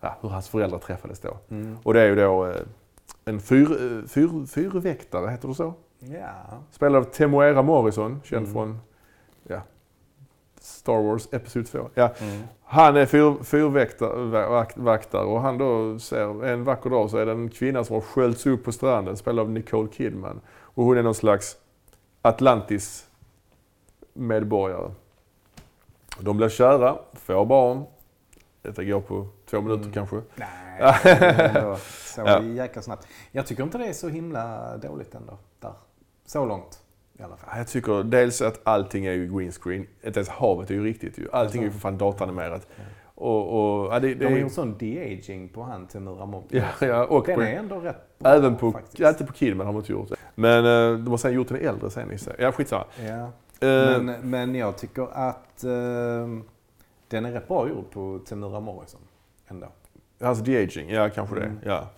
ja, 0.00 0.16
hur 0.20 0.28
hans 0.28 0.48
föräldrar 0.48 0.78
träffades 0.78 1.20
då. 1.20 1.36
Mm. 1.48 1.78
Och 1.82 1.94
det 1.94 2.00
är 2.00 2.06
ju 2.06 2.14
då 2.14 2.46
eh, 2.46 2.56
en 3.24 3.40
fyr, 3.40 3.70
eh, 3.70 4.08
fyr, 4.08 4.46
fyrväktare, 4.46 5.30
heter 5.30 5.48
det 5.48 5.54
så? 5.54 5.74
Ja. 6.12 6.58
Spelad 6.70 6.96
av 6.96 7.04
Temuera 7.10 7.62
Morrison, 7.62 8.20
känd 8.24 8.42
Mm. 8.46 8.52
från 8.52 8.78
ja, 9.48 9.60
Star 10.60 11.02
Wars 11.02 11.28
Episod 11.32 11.66
2. 11.66 11.88
Ja, 11.94 12.10
Mm. 12.20 12.42
Han 12.64 12.96
är 12.96 13.06
fyr, 13.06 13.44
fyrvaktare 13.44 15.24
och 15.24 15.40
han 15.40 15.58
då 15.58 15.98
ser 15.98 16.44
en 16.44 16.64
vacker 16.64 16.90
dag 16.90 17.10
så 17.10 17.16
är 17.16 17.26
det 17.26 17.32
en 17.32 17.48
kvinna 17.50 17.84
som 17.84 17.94
har 17.94 18.00
sköljts 18.00 18.46
upp 18.46 18.64
på 18.64 18.72
stranden, 18.72 19.16
spelad 19.16 19.42
av 19.42 19.50
Nicole 19.50 19.88
Kidman. 19.92 20.40
Och 20.60 20.84
hon 20.84 20.98
är 20.98 21.02
någon 21.02 21.14
slags 21.14 21.56
Atlantis 22.22 23.06
medborgare. 24.12 24.90
De 26.20 26.36
blir 26.36 26.48
kära, 26.48 26.98
får 27.12 27.44
barn. 27.44 27.84
Detta 28.62 28.84
går 28.84 29.00
på 29.00 29.26
två 29.50 29.60
minuter 29.60 29.82
Mm. 29.82 29.92
kanske. 29.92 30.20
Nej, 30.34 31.76
så 32.04 32.42
jäkla 32.54 32.82
snabbt. 32.82 33.06
Jag 33.32 33.46
tycker 33.46 33.62
inte 33.62 33.78
det 33.78 33.86
är 33.86 33.92
så 33.92 34.08
himla 34.08 34.76
dåligt 34.76 35.14
ändå. 35.14 35.38
Så 36.26 36.46
långt 36.46 36.82
i 37.18 37.22
alla 37.22 37.36
fall. 37.36 37.58
Jag 37.58 37.68
tycker 37.68 38.02
dels 38.02 38.42
att 38.42 38.60
allting 38.64 39.06
är 39.06 39.12
ju 39.12 39.36
green 39.38 39.52
screen. 39.52 39.86
Inte 40.04 40.20
ens 40.20 40.28
havet 40.28 40.70
är 40.70 40.74
ju 40.74 40.84
riktigt 40.84 41.18
ju. 41.18 41.28
Allting 41.32 41.60
är 41.60 41.64
ju 41.66 41.70
för 41.72 41.78
fan 41.78 41.98
datanimerat. 41.98 42.66
Och, 43.14 43.48
och, 43.82 43.94
ja, 43.94 44.00
det, 44.00 44.08
det 44.08 44.14
De 44.14 44.32
har 44.32 44.38
gjort 44.38 44.52
sån 44.52 44.78
de-aging 44.78 45.48
på 45.48 45.62
han 45.62 45.86
till 45.86 46.00
Muramura. 46.00 46.42
ja, 46.48 46.64
ja, 46.80 47.04
och 47.06 47.26
Den 47.26 47.36
på, 47.36 47.42
är 47.42 47.46
ändå 47.56 47.80
rätt 47.80 48.18
bra 48.18 48.30
även 48.34 48.56
på, 48.56 48.72
faktiskt. 48.72 48.98
ja, 48.98 49.08
inte 49.08 49.24
på 49.26 49.32
Kidman 49.32 49.66
har 49.66 49.72
de 49.74 49.78
inte 49.78 49.92
gjort 49.92 50.08
det. 50.08 50.16
Men 50.34 50.64
eh, 50.64 50.98
de 50.98 51.08
har 51.10 51.16
sen 51.16 51.32
gjort 51.32 51.48
den 51.48 51.56
äldre 51.60 51.90
sen 51.90 52.12
i. 52.12 52.16
Ja, 52.38 52.52
skitsamma. 52.52 52.84
Ja. 53.06 53.30
Eh, 53.68 54.02
Men, 54.02 54.30
men 54.30 54.54
jag 54.54 54.78
tycker 54.78 55.02
att 55.12 55.64
eh, 55.64 55.70
den 57.08 57.24
är 57.24 57.32
rätt 57.32 57.48
bra 57.48 57.68
gjord 57.68 57.90
på 57.90 58.20
Temura 58.28 58.60
Morrison. 58.60 59.00
Ändå. 59.48 59.66
Alltså 60.20 60.44
de-aging, 60.44 60.90
ja 60.90 61.10
kanske 61.10 61.36
Mm. 61.36 61.48
det. 61.62 61.68
Ja. 61.68 61.72
Ja, 61.74 61.88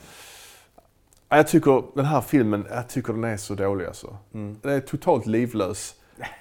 Jag 1.29 1.49
tycker 1.49 1.83
den 1.95 2.05
här 2.05 2.21
filmen, 2.21 2.67
jag 2.71 2.89
tycker 2.89 3.13
den 3.13 3.25
är 3.25 3.37
så 3.37 3.55
dålig 3.55 3.87
alltså. 3.87 4.17
Mm. 4.35 4.57
Den 4.63 4.73
är 4.73 4.81
totalt 4.81 5.27
livlös. 5.27 5.95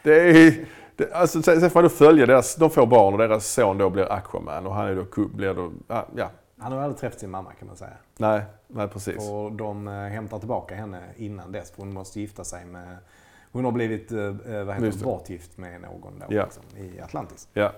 Det 0.04 0.30
är, 0.30 0.66
det, 0.96 1.14
alltså, 1.14 1.42
sen 1.42 1.60
sen 1.62 1.70
får 1.70 1.82
man 1.82 1.90
följa 1.90 2.26
deras, 2.26 2.56
de 2.56 2.70
får 2.70 2.86
barn 2.86 3.14
och 3.14 3.20
deras 3.20 3.48
son 3.54 3.78
då 3.78 3.90
blir 3.90 4.12
Aquaman 4.12 4.68
och 4.68 4.74
han 4.74 4.88
är 4.88 4.96
då, 4.96 5.28
blir 5.28 5.54
då, 5.54 5.72
ja. 6.16 6.32
Han 6.60 6.72
har 6.72 6.80
aldrig 6.80 7.00
träffat 7.00 7.20
sin 7.20 7.30
mamma 7.30 7.52
kan 7.60 7.68
man 7.68 7.78
säga. 7.78 7.94
nej, 8.18 8.42
nej 8.68 8.88
precis. 8.88 9.30
Och 9.30 9.52
de 9.52 9.88
eh, 9.88 9.94
hämtar 9.94 10.40
tillbaka 10.40 10.76
henne 10.76 11.02
innan 11.18 11.52
dess 11.52 11.72
för 11.72 11.78
hon 11.82 11.94
måste 11.94 12.20
gifta 12.20 12.44
sig 12.44 12.66
med... 12.66 12.98
Hon 13.52 13.66
har 13.66 13.72
blivit 13.72 14.12
eh, 14.12 14.20
eh, 14.20 14.34
vad 14.64 14.76
heter 14.76 14.92
det, 14.98 15.04
bortgift 15.04 15.58
med 15.58 15.82
någon 15.82 16.20
då, 16.20 16.36
Ja. 16.36 16.44
liksom, 16.44 16.64
i 16.78 17.00
Atlantis. 17.02 17.48
Ja. 17.54 17.72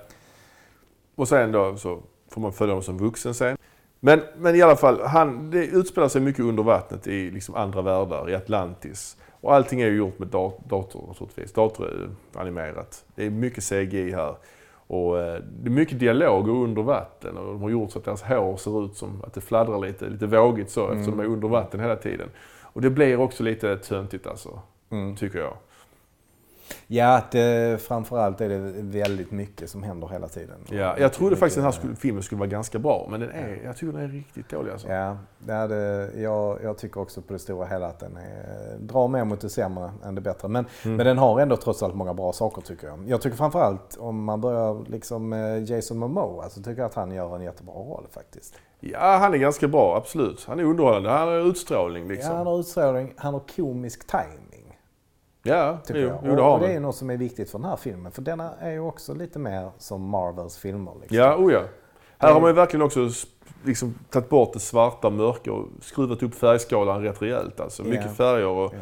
Och 1.16 1.28
sen 1.28 1.51
då 1.51 1.78
så 1.78 1.99
får 2.30 2.41
man 2.41 2.53
följa 2.53 2.74
honom 2.74 2.84
som 2.84 2.97
vuxen 2.97 3.34
sen. 3.34 3.57
Men, 4.00 4.22
men 4.38 4.56
i 4.56 4.62
alla 4.62 4.76
fall, 4.76 5.02
han, 5.02 5.50
det 5.52 5.66
utspelar 5.66 6.08
sig 6.08 6.22
mycket 6.22 6.45
under 6.45 6.64
vattnet 6.64 7.08
i 7.08 7.32
liksom 7.32 7.56
andra 7.56 7.82
världar, 7.82 8.30
i 8.30 8.36
Atlantis. 8.36 9.18
Och 9.41 9.56
allting 9.56 9.82
är 9.82 9.88
ju 9.88 9.97
gjort 9.97 10.20
med 10.20 10.28
dat- 10.28 10.60
dator 10.70 11.08
naturligtvis, 11.08 11.54
datoranimerat. 11.54 13.06
Det 13.16 13.26
är 13.26 13.30
mycket 13.30 13.64
CGI 13.64 14.12
här. 14.12 14.36
Och 14.88 15.20
eh, 15.20 15.41
det 15.62 15.70
är 15.70 15.72
mycket 15.74 16.00
dialog 16.00 16.47
under 16.50 16.82
vatten 16.82 17.38
och 17.38 17.45
de 17.45 17.62
har 17.62 17.70
gjort 17.70 17.91
så 17.91 18.00
att 18.00 18.06
deras 18.06 18.22
hår 18.22 18.58
ser 18.58 18.86
ut 18.86 18.95
som 18.95 19.22
att 19.24 19.34
det 19.34 19.41
fladdrar 19.41 19.80
lite, 19.80 20.06
lite 20.10 20.26
vågigt 20.28 20.70
så 20.70 20.91
eftersom 20.91 21.18
de 21.18 21.24
är 21.24 21.28
under 21.28 21.47
vatten 21.47 21.80
hela 21.80 21.95
tiden. 21.95 22.30
Och 22.62 22.82
det 22.82 22.89
blir 22.89 23.20
också 23.20 23.43
lite 23.43 23.78
töntigt 23.78 24.28
alltså, 24.28 24.60
tycker 25.18 25.39
jag. 25.39 25.54
Ja, 26.88 27.22
det, 27.32 27.82
framförallt 27.82 28.42
är 28.42 28.50
det 28.50 28.58
väldigt 28.82 29.32
mycket 29.32 29.70
som 29.70 29.84
händer 29.84 30.08
hela 30.08 30.28
tiden. 30.28 30.58
Ja, 30.70 30.98
jag 31.00 31.14
trodde 31.14 31.36
faktiskt 31.36 31.56
den 31.56 31.64
här 31.64 31.70
Mycket- 31.72 31.80
skulle, 31.82 31.96
filmen 31.96 32.24
skulle 32.24 32.40
vara 32.40 32.50
ganska 32.50 32.80
bra, 32.80 33.08
men 33.12 33.20
den 33.20 33.30
är, 33.30 33.62
jag 33.66 33.78
tycker 33.78 33.94
den 33.94 34.02
är 34.02 34.08
riktigt 34.08 34.50
dålig 34.50 34.72
alltså. 34.72 34.88
Ja, 34.88 35.18
det 35.40 35.54
är 35.54 35.68
det, 35.68 36.12
jag, 36.22 36.60
jag 36.64 36.78
tycker 36.78 37.02
också 37.02 37.22
på 37.22 37.34
det 37.34 37.40
stora 37.40 37.66
hela 37.66 37.88
att 37.88 38.00
den 38.00 38.18
är, 38.18 38.78
drar 38.80 39.08
mer 39.08 39.24
mot 39.26 39.42
det 39.42 39.50
sämre 39.50 39.92
än 40.06 40.16
det 40.16 40.22
bättre. 40.22 40.48
Men, 40.48 40.66
Mm. 40.86 40.98
men 40.98 41.06
den 41.06 41.18
har 41.18 41.40
ändå 41.40 41.58
trots 41.58 41.84
allt 41.84 41.96
många 41.96 42.14
bra 42.14 42.34
saker 42.34 42.62
tycker 42.62 42.88
jag. 42.88 43.00
Jag 43.08 43.22
tycker 43.22 43.38
framförallt 43.38 43.98
om 44.00 44.24
man 44.24 44.42
börjar 44.42 44.86
liksom 44.90 45.30
med 45.30 45.70
Jason 45.70 45.98
Momoa 45.98 46.50
så 46.50 46.62
tycker 46.62 46.82
jag 46.82 46.86
att 46.86 46.96
han 46.96 47.12
gör 47.12 47.36
en 47.36 47.42
jättebra 47.42 47.74
roll 47.76 48.08
faktiskt. 48.12 48.54
Ja, 48.80 49.18
han 49.22 49.34
är 49.34 49.38
ganska 49.38 49.68
bra, 49.68 49.96
absolut. 49.98 50.46
Han 50.48 50.60
är 50.60 50.64
underhållande, 50.64 51.10
han 51.10 51.28
har 51.28 51.36
utstrålning 51.50 52.04
Ja, 52.04 52.10
liksom. 52.10 52.36
han 52.36 52.48
har 52.48 52.60
utstrålning, 52.60 53.14
han 53.18 53.34
har 53.34 53.42
komisk 53.56 54.08
timing. 54.08 54.46
Ja, 55.44 55.78
Tycker 55.86 56.00
jo, 56.02 56.08
jag. 56.08 56.20
jo, 56.24 56.36
det 56.36 56.42
och, 56.42 56.48
har 56.48 56.54
och 56.54 56.60
det 56.60 56.74
är 56.74 56.80
något 56.80 56.96
som 56.96 57.10
är 57.10 57.18
viktigt 57.18 57.50
för 57.52 57.60
den 57.60 57.70
här 57.70 57.76
filmen. 57.76 58.12
För 58.12 58.22
denna 58.22 58.54
är 58.60 58.72
ju 58.72 58.80
också 58.80 59.14
lite 59.14 59.40
mer 59.40 59.72
som 59.78 60.10
Marvels 60.10 60.58
filmer. 60.58 60.92
Liksom. 61.02 61.18
Ja, 61.18 61.36
oh 61.36 61.54
ja. 61.54 61.64
Här 62.18 62.34
har 62.34 62.42
man 62.42 62.50
ju 62.50 62.54
verkligen 62.54 62.86
också 62.86 63.10
liksom, 63.66 63.96
tagit 64.10 64.30
bort 64.30 64.54
det 64.54 64.60
svarta, 64.60 65.10
mörka 65.10 65.52
och 65.54 65.68
skruvat 65.82 66.24
upp 66.24 66.36
färgskalan 66.36 67.02
rätt 67.04 67.22
rejält. 67.22 67.60
Alltså. 67.60 67.84
Mycket 67.84 68.18
färger 68.18 68.48
och, 68.48 68.74
Ja. 68.74 68.80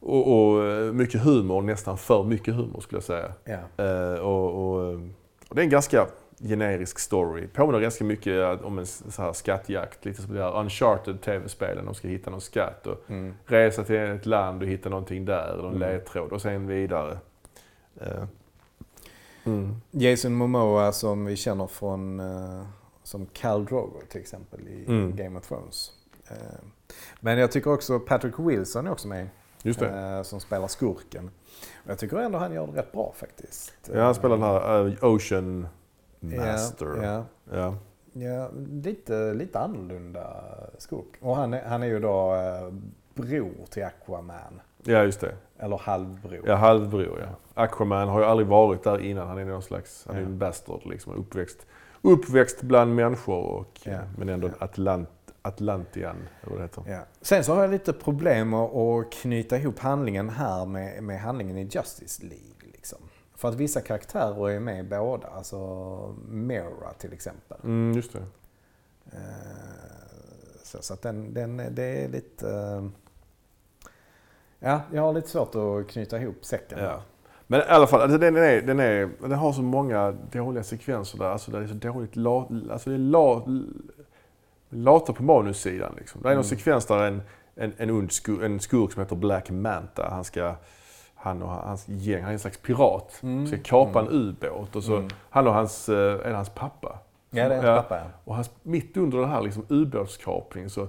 och, 0.00 0.52
och 0.52 0.64
eh, 0.66 0.92
mycket 0.92 1.20
humor, 1.22 1.62
nästan 1.62 1.98
för 1.98 2.24
mycket 2.24 2.54
humor 2.54 2.80
skulle 2.80 2.96
jag 2.96 3.04
säga. 3.04 3.32
Ja. 3.44 3.84
Eh, 3.84 4.18
och, 4.20 4.72
och, 4.72 4.84
eh, 4.92 5.00
och 5.48 5.54
det 5.54 5.60
är 5.60 5.64
en 5.64 5.70
ganska 5.70 6.06
generisk 6.42 6.98
story. 6.98 7.46
Påminner 7.46 7.80
ganska 7.80 8.04
mycket 8.04 8.60
eh, 8.60 8.66
om 8.66 8.78
en 8.78 8.86
så 8.86 9.22
här 9.22 9.32
skattjakt. 9.32 10.04
Lite 10.04 10.22
som 10.22 10.34
det 10.34 10.42
här 10.42 10.60
Uncharted 10.60 11.20
tv-spelen. 11.20 11.84
De 11.84 11.94
ska 11.94 12.08
hitta 12.08 12.30
någon 12.30 12.40
skatt 12.40 12.86
och 12.86 13.10
Mm. 13.10 13.34
resa 13.46 13.84
till 13.84 13.96
ett 13.96 14.26
land 14.26 14.62
och 14.62 14.68
hitta 14.68 14.88
någonting 14.88 15.24
där. 15.24 15.56
Någon 15.56 15.66
Mm. 15.76 15.78
ledtråd 15.80 16.32
och 16.32 16.42
sen 16.42 16.66
vidare. 16.66 17.18
Eh, 18.00 18.24
Mm. 19.44 19.76
Jason 19.90 20.34
Momoa 20.34 20.92
som 20.92 21.24
vi 21.24 21.36
känner 21.36 21.66
från 21.66 22.20
eh, 22.20 22.62
som 23.02 23.26
Khal 23.26 23.64
Drogo 23.64 24.00
till 24.08 24.20
exempel 24.20 24.68
i 24.68 24.84
Mm. 24.88 25.16
Game 25.16 25.38
of 25.38 25.46
Thrones. 25.48 25.92
Men 27.20 27.38
jag 27.38 27.52
tycker 27.52 27.72
också 27.72 28.00
Patrick 28.00 28.34
Wilson 28.38 28.86
är 28.86 28.90
också 28.92 29.08
med 29.08 29.28
Just 29.62 29.80
det. 29.80 30.24
som 30.24 30.40
spelar 30.40 30.68
skurken. 30.68 31.30
Och 31.84 31.90
jag 31.90 31.98
tycker 31.98 32.16
ändå 32.16 32.38
han 32.38 32.52
gör 32.52 32.66
det 32.66 32.72
rätt 32.80 32.92
bra 32.92 33.12
faktiskt. 33.16 33.90
Ja, 33.94 34.02
han 34.04 34.14
spelar 34.14 34.36
den 34.36 34.44
här 34.46 35.04
Ocean 35.04 35.68
Master. 36.20 37.02
Ja, 37.02 37.24
Ja. 37.56 37.74
ja, 38.12 38.50
lite, 38.82 39.34
lite 39.34 39.58
annorlunda 39.58 40.26
skurk. 40.78 41.06
Och 41.20 41.36
han 41.36 41.54
är, 41.54 41.64
han 41.64 41.82
är 41.82 41.86
ju 41.86 42.00
då 42.00 42.34
eh, 42.34 42.72
bror 43.14 43.66
till 43.70 43.84
Aquaman. 43.84 44.60
ja, 44.84 45.02
just 45.02 45.20
det. 45.20 45.34
Eller 45.58 45.76
halvbror. 45.78 46.42
Ja, 46.46 46.54
halvbror 46.54 47.20
ja. 47.20 47.62
Aquaman 47.64 48.08
har 48.08 48.20
ju 48.20 48.26
aldrig 48.26 48.48
varit 48.48 48.82
där 48.82 48.98
innan. 49.00 49.28
Han 49.28 49.38
är 49.38 49.44
någon 49.44 49.62
slags, 49.62 50.04
han 50.06 50.16
är 50.16 50.20
en 50.20 50.38
bastard 50.38 50.80
liksom. 50.86 51.12
Uppväxt, 51.12 51.66
uppväxt 52.02 52.62
bland 52.62 52.94
människor 52.94 53.44
och, 53.44 53.80
men 54.18 54.28
ändå 54.28 54.48
Ja. 54.48 54.64
Atlant, 54.64 55.08
Atlantian, 55.42 56.16
eller 56.42 56.50
vad 56.50 56.58
det 56.58 56.62
heter. 56.62 56.84
Ja. 56.86 57.00
Sen 57.20 57.44
så 57.44 57.54
har 57.54 57.60
jag 57.62 57.70
lite 57.70 57.92
problem 57.92 58.54
att 58.54 58.74
att 58.74 59.12
knyta 59.12 59.56
ihop 59.58 59.78
handlingen 59.78 60.28
här 60.28 60.66
med, 60.66 61.02
med 61.02 61.20
handlingen 61.20 61.58
i 61.58 61.62
Justice 61.62 62.22
League. 62.22 62.49
För 63.40 63.48
att 63.48 63.54
vissa 63.54 63.80
karaktärer 63.80 64.50
är 64.50 64.60
med 64.60 64.80
i 64.80 64.82
båda. 64.88 65.26
Alltså 65.28 65.58
Mera 66.28 66.92
till 66.98 67.12
exempel. 67.12 67.58
Mm, 67.64 67.92
just 67.96 68.12
det. 68.12 68.18
Eh, 69.12 69.18
Så, 70.62 70.82
så 70.82 70.94
att 70.94 71.02
den, 71.02 71.34
den, 71.34 71.56
det 71.70 71.82
är 72.04 72.08
lite... 72.08 72.50
eh, 72.50 72.84
Ja, 74.62 74.80
jag 74.92 75.02
har 75.02 75.12
lite 75.12 75.28
svårt 75.28 75.54
att 75.54 75.88
knyta 75.92 76.18
ihop 76.20 76.44
säcken. 76.44 76.78
Ja. 76.78 77.02
Men 77.46 77.60
i 77.60 77.62
alla 77.62 77.86
fall, 77.86 78.00
alltså, 78.00 78.18
den, 78.18 78.36
är, 78.36 78.62
den, 78.62 78.80
är, 78.80 79.10
den 79.20 79.32
har 79.32 79.52
så 79.52 79.62
många 79.62 80.10
dåliga 80.32 80.62
sekvenser 80.62 81.18
där. 81.18 81.26
Alltså, 81.26 81.50
det 81.50 81.58
är 81.58 81.66
så 81.66 81.74
dåligt 81.74 82.16
la, 82.16 82.48
alltså, 82.70 82.90
det 82.90 82.96
är 82.96 82.98
la, 82.98 83.46
lata 84.68 85.12
på 85.12 85.22
manussidan. 85.22 85.94
Liksom. 85.98 86.22
Det 86.22 86.28
är 86.28 86.34
någon 86.34 86.44
Mm. 86.44 86.48
sekvens 86.58 86.86
där 86.86 87.04
en, 87.06 87.22
en, 87.54 87.72
en, 87.76 87.90
ond 87.90 88.12
skur, 88.12 88.44
en 88.44 88.60
skurk 88.60 88.92
som 88.92 89.02
heter 89.02 89.16
Black 89.16 89.50
Manta, 89.50 90.08
han 90.10 90.24
ska 90.24 90.54
han 91.22 91.42
och 91.42 91.48
hans 91.48 91.88
gäng, 91.88 92.20
han 92.20 92.28
är 92.28 92.32
en 92.32 92.38
slags 92.38 92.58
pirat, 92.58 93.18
Mm. 93.22 93.46
ska 93.46 93.56
kapa 93.64 94.00
en 94.00 94.08
ubåt. 94.08 94.76
Och 94.76 94.84
så, 94.84 94.96
Mm. 94.96 95.08
Han 95.30 95.46
och 95.46 95.54
hans, 95.54 95.88
eh, 95.88 95.96
är 95.96 96.28
det 96.28 96.34
hans 96.36 96.48
pappa. 96.50 96.98
Ja, 97.30 97.48
det 97.48 97.54
är 97.54 97.62
hans 97.62 97.64
Ja. 97.66 97.76
pappa. 97.82 97.96
Ja. 97.96 98.04
Och 98.24 98.34
hans, 98.34 98.50
mitt 98.62 98.96
under 98.96 99.18
den 99.18 99.28
här 99.30 99.42
liksom, 99.42 99.64
ubåtskapningen 99.68 100.70
så 100.70 100.88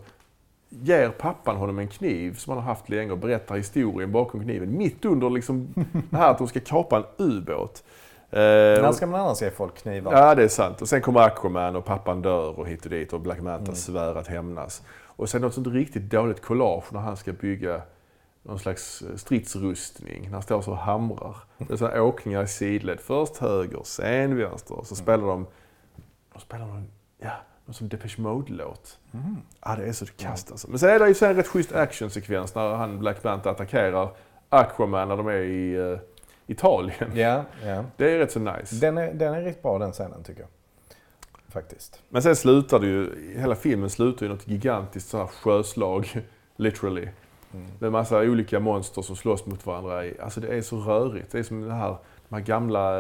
ger 0.70 1.10
pappan 1.10 1.56
honom 1.56 1.80
en 1.80 1.88
kniv 1.88 2.36
som 2.36 2.52
han 2.54 2.64
har 2.64 2.70
haft 2.74 2.90
länge 2.90 3.12
och 3.12 3.18
berättar 3.18 3.56
historien 3.56 4.12
bakom 4.12 4.42
kniven. 4.44 4.78
Mitt 4.78 5.06
under 5.06 5.30
liksom, 5.30 5.74
det 6.10 6.18
här 6.18 6.32
att 6.32 6.38
de 6.38 6.48
ska 6.48 6.60
kapa 6.60 6.98
en 6.98 7.04
ubåt. 7.18 7.84
Eh, 8.34 8.40
När 8.40 8.92
ska 8.92 9.08
man 9.08 9.20
annars 9.22 9.42
ge 9.42 9.52
folk 9.52 9.78
knivar? 9.78 10.14
Ja, 10.14 10.36
det 10.36 10.44
är 10.44 10.48
sant. 10.48 10.82
Och 10.82 10.90
sen 10.90 11.02
kommer 11.02 11.20
Aquaman 11.22 11.76
och 11.76 11.86
pappan 11.86 12.22
dör 12.22 12.60
och 12.60 12.68
hit 12.68 12.84
och 12.86 12.90
dit 12.92 13.14
och 13.14 13.20
Black 13.22 13.42
Manta 13.42 13.64
Mm. 13.64 13.76
svär 13.76 14.16
att 14.16 14.28
hämnas. 14.28 14.82
Och 15.06 15.30
sen 15.30 15.42
något 15.42 15.54
sånt 15.54 15.68
riktigt 15.68 16.04
dåligt 16.12 16.42
collage 16.42 16.84
när 16.94 17.00
han 17.00 17.18
ska 17.18 17.32
bygga 17.34 17.82
någon 18.44 18.60
slags 18.60 19.02
eh, 19.02 19.16
stridsrustning. 19.16 20.24
När 20.24 20.32
han 20.32 20.42
står 20.42 20.62
så 20.62 20.72
och 20.72 20.78
hamrar. 20.78 21.36
Det 21.58 21.74
är 21.74 21.78
sådana 21.78 22.02
åkningar 22.04 22.44
i 22.44 22.48
sidled. 22.48 23.00
Först 23.00 23.38
höger, 23.38 23.82
sen 23.84 24.38
vänster. 24.38 24.76
Och 24.76 24.88
så 24.88 24.96
Mm. 24.96 25.04
spelar 25.04 25.28
de, 25.28 25.48
de 26.34 26.40
spelar 26.40 26.66
någon, 26.66 26.88
ja, 27.20 27.32
någon 27.66 27.74
som 27.74 27.90
Depeche 27.90 28.22
Mode-låt. 28.22 29.00
Mm. 29.14 29.38
Ja, 29.66 29.76
det 29.76 29.86
är 29.86 29.92
så 29.94 30.06
kast 30.06 30.52
alltså. 30.52 30.70
Men 30.70 30.80
sen 30.80 30.90
är 30.90 31.00
det 31.00 31.08
ju 31.08 31.14
så 31.14 31.26
en 31.26 31.36
rätt 31.36 31.48
schysst 31.48 31.72
actionsekvens 31.72 32.56
när 32.56 32.74
han 32.76 33.00
Black 33.00 33.24
Manta 33.24 33.50
attackerar 33.52 34.10
Aquaman 34.50 35.08
när 35.08 35.18
de 35.18 35.28
är 35.28 35.34
i 35.42 35.74
eh, 35.92 36.00
Italien. 36.48 37.12
Ja, 37.18 37.44
ja. 37.66 37.84
Det 37.98 38.12
är 38.12 38.18
rätt 38.20 38.32
så 38.32 38.40
nice. 38.40 38.76
Den, 38.76 38.98
är, 38.98 39.14
den 39.14 39.34
är 39.34 39.42
riktigt 39.42 39.64
bra 39.64 39.78
den 39.80 39.92
scenen 39.92 40.24
tycker 40.24 40.42
jag. 40.42 40.50
Faktiskt. 41.50 42.02
Men 42.10 42.22
sen 42.22 42.36
slutar 42.36 42.80
det 42.80 42.88
ju, 42.88 43.34
hela 43.40 43.56
filmen 43.56 43.90
slutar 43.90 44.26
ju 44.26 44.32
något 44.32 44.48
gigantiskt 44.48 45.10
så 45.10 45.18
här 45.18 45.28
sjöslag, 45.28 46.22
literally. 46.56 47.08
Mm. 47.54 47.66
Med 47.80 47.92
massa 47.92 48.20
olika 48.20 48.60
monster 48.60 49.02
som 49.02 49.16
slåss 49.16 49.46
mot 49.46 49.66
varandra. 49.66 50.06
i- 50.06 50.20
Alltså 50.20 50.40
det 50.40 50.48
är 50.48 50.62
så 50.62 50.78
rörigt. 50.78 51.32
Det 51.32 51.40
är 51.40 51.44
som 51.44 51.62
det 51.62 51.74
här, 51.74 51.96
de 52.30 52.36
här 52.36 52.42
gamla, 52.42 52.92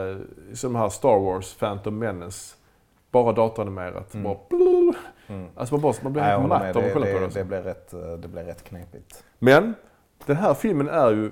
som 0.53 0.73
de 0.73 0.80
här 0.80 0.90
Star 0.90 1.19
Wars, 1.19 1.56
Phantom 1.56 1.98
Menace 1.99 2.56
bara 3.11 3.32
datoranimerat. 3.34 4.14
Mm. 4.14 4.23
Bara. 4.23 4.94
Mm. 5.28 5.48
Alltså 5.56 5.76
man, 5.76 5.82
bara, 5.82 5.94
man 6.03 6.14
blir 6.14 6.23
helt 6.23 6.48
matt 6.49 6.76
av 6.76 6.84
att 6.86 6.94
kolla 6.94 7.06
på 7.06 7.19
det. 7.19 7.28
det, 7.34 7.44
blir 7.44 7.61
rätt, 7.61 7.94
eh, 7.94 7.99
det 8.14 8.28
blir 8.28 8.44
rätt 8.44 8.64
knepigt. 8.64 9.23
Men 9.40 9.73
den 10.26 10.36
här 10.36 10.53
filmen 10.53 10.90
är 10.90 11.11
ju, 11.11 11.32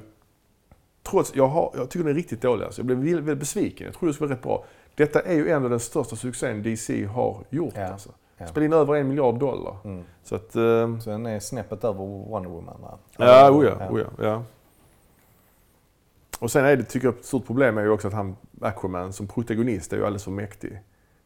trots, 1.04 1.36
jag, 1.36 1.48
har, 1.48 1.72
jag 1.76 1.90
tycker 1.90 2.04
den 2.04 2.12
är 2.14 2.18
riktigt 2.18 2.42
dålig 2.42 2.66
alltså. 2.66 2.82
Jag 2.82 2.86
blev 2.86 2.98
väldigt 3.16 3.38
besviken. 3.40 3.86
Jag 3.86 3.94
trodde 3.96 4.10
det 4.10 4.14
skulle 4.14 4.28
vara 4.28 4.36
rätt 4.38 4.44
bra. 4.44 4.66
Detta 4.96 5.22
är 5.22 5.34
ju 5.34 5.50
ändå 5.50 5.70
den 5.70 5.80
största 5.80 6.16
succén 6.16 6.64
DC 6.64 7.06
har 7.06 7.38
gjort 7.50 7.74
Ja, 7.78 7.88
alltså. 7.92 8.10
Ja. 8.40 8.48
Spelade 8.48 8.66
in 8.66 8.74
över 8.74 8.96
en 8.96 9.08
miljard 9.08 9.40
dollar. 9.40 9.76
Mm. 9.84 10.04
Så 10.24 10.36
att, 10.36 10.56
eh, 10.56 10.98
Så 11.00 11.10
den 11.10 11.26
är 11.26 11.40
snäppet 11.40 11.84
över 11.84 12.00
Wonder 12.30 12.50
Woman 12.50 12.82
va? 12.82 12.98
ja, 13.18 13.52
oh 13.52 13.66
ja, 13.66 13.90
oh 13.90 14.00
ja, 14.00 14.08
ja. 14.26 14.44
Och 16.40 16.52
sen 16.52 16.66
är 16.66 16.78
det, 16.78 16.84
tycker 16.84 17.08
jag, 17.08 17.16
ett 17.16 17.26
stort 17.26 17.46
problem 17.46 17.78
är 17.78 17.82
ju 17.82 17.90
också 17.90 18.08
att 18.08 18.14
han, 18.14 18.36
Aquaman, 18.62 19.14
som 19.14 19.28
protagonist 19.28 19.94
är 19.94 19.98
ju 19.98 20.04
alldeles 20.06 20.24
för 20.24 20.32
mäktig. 20.32 20.72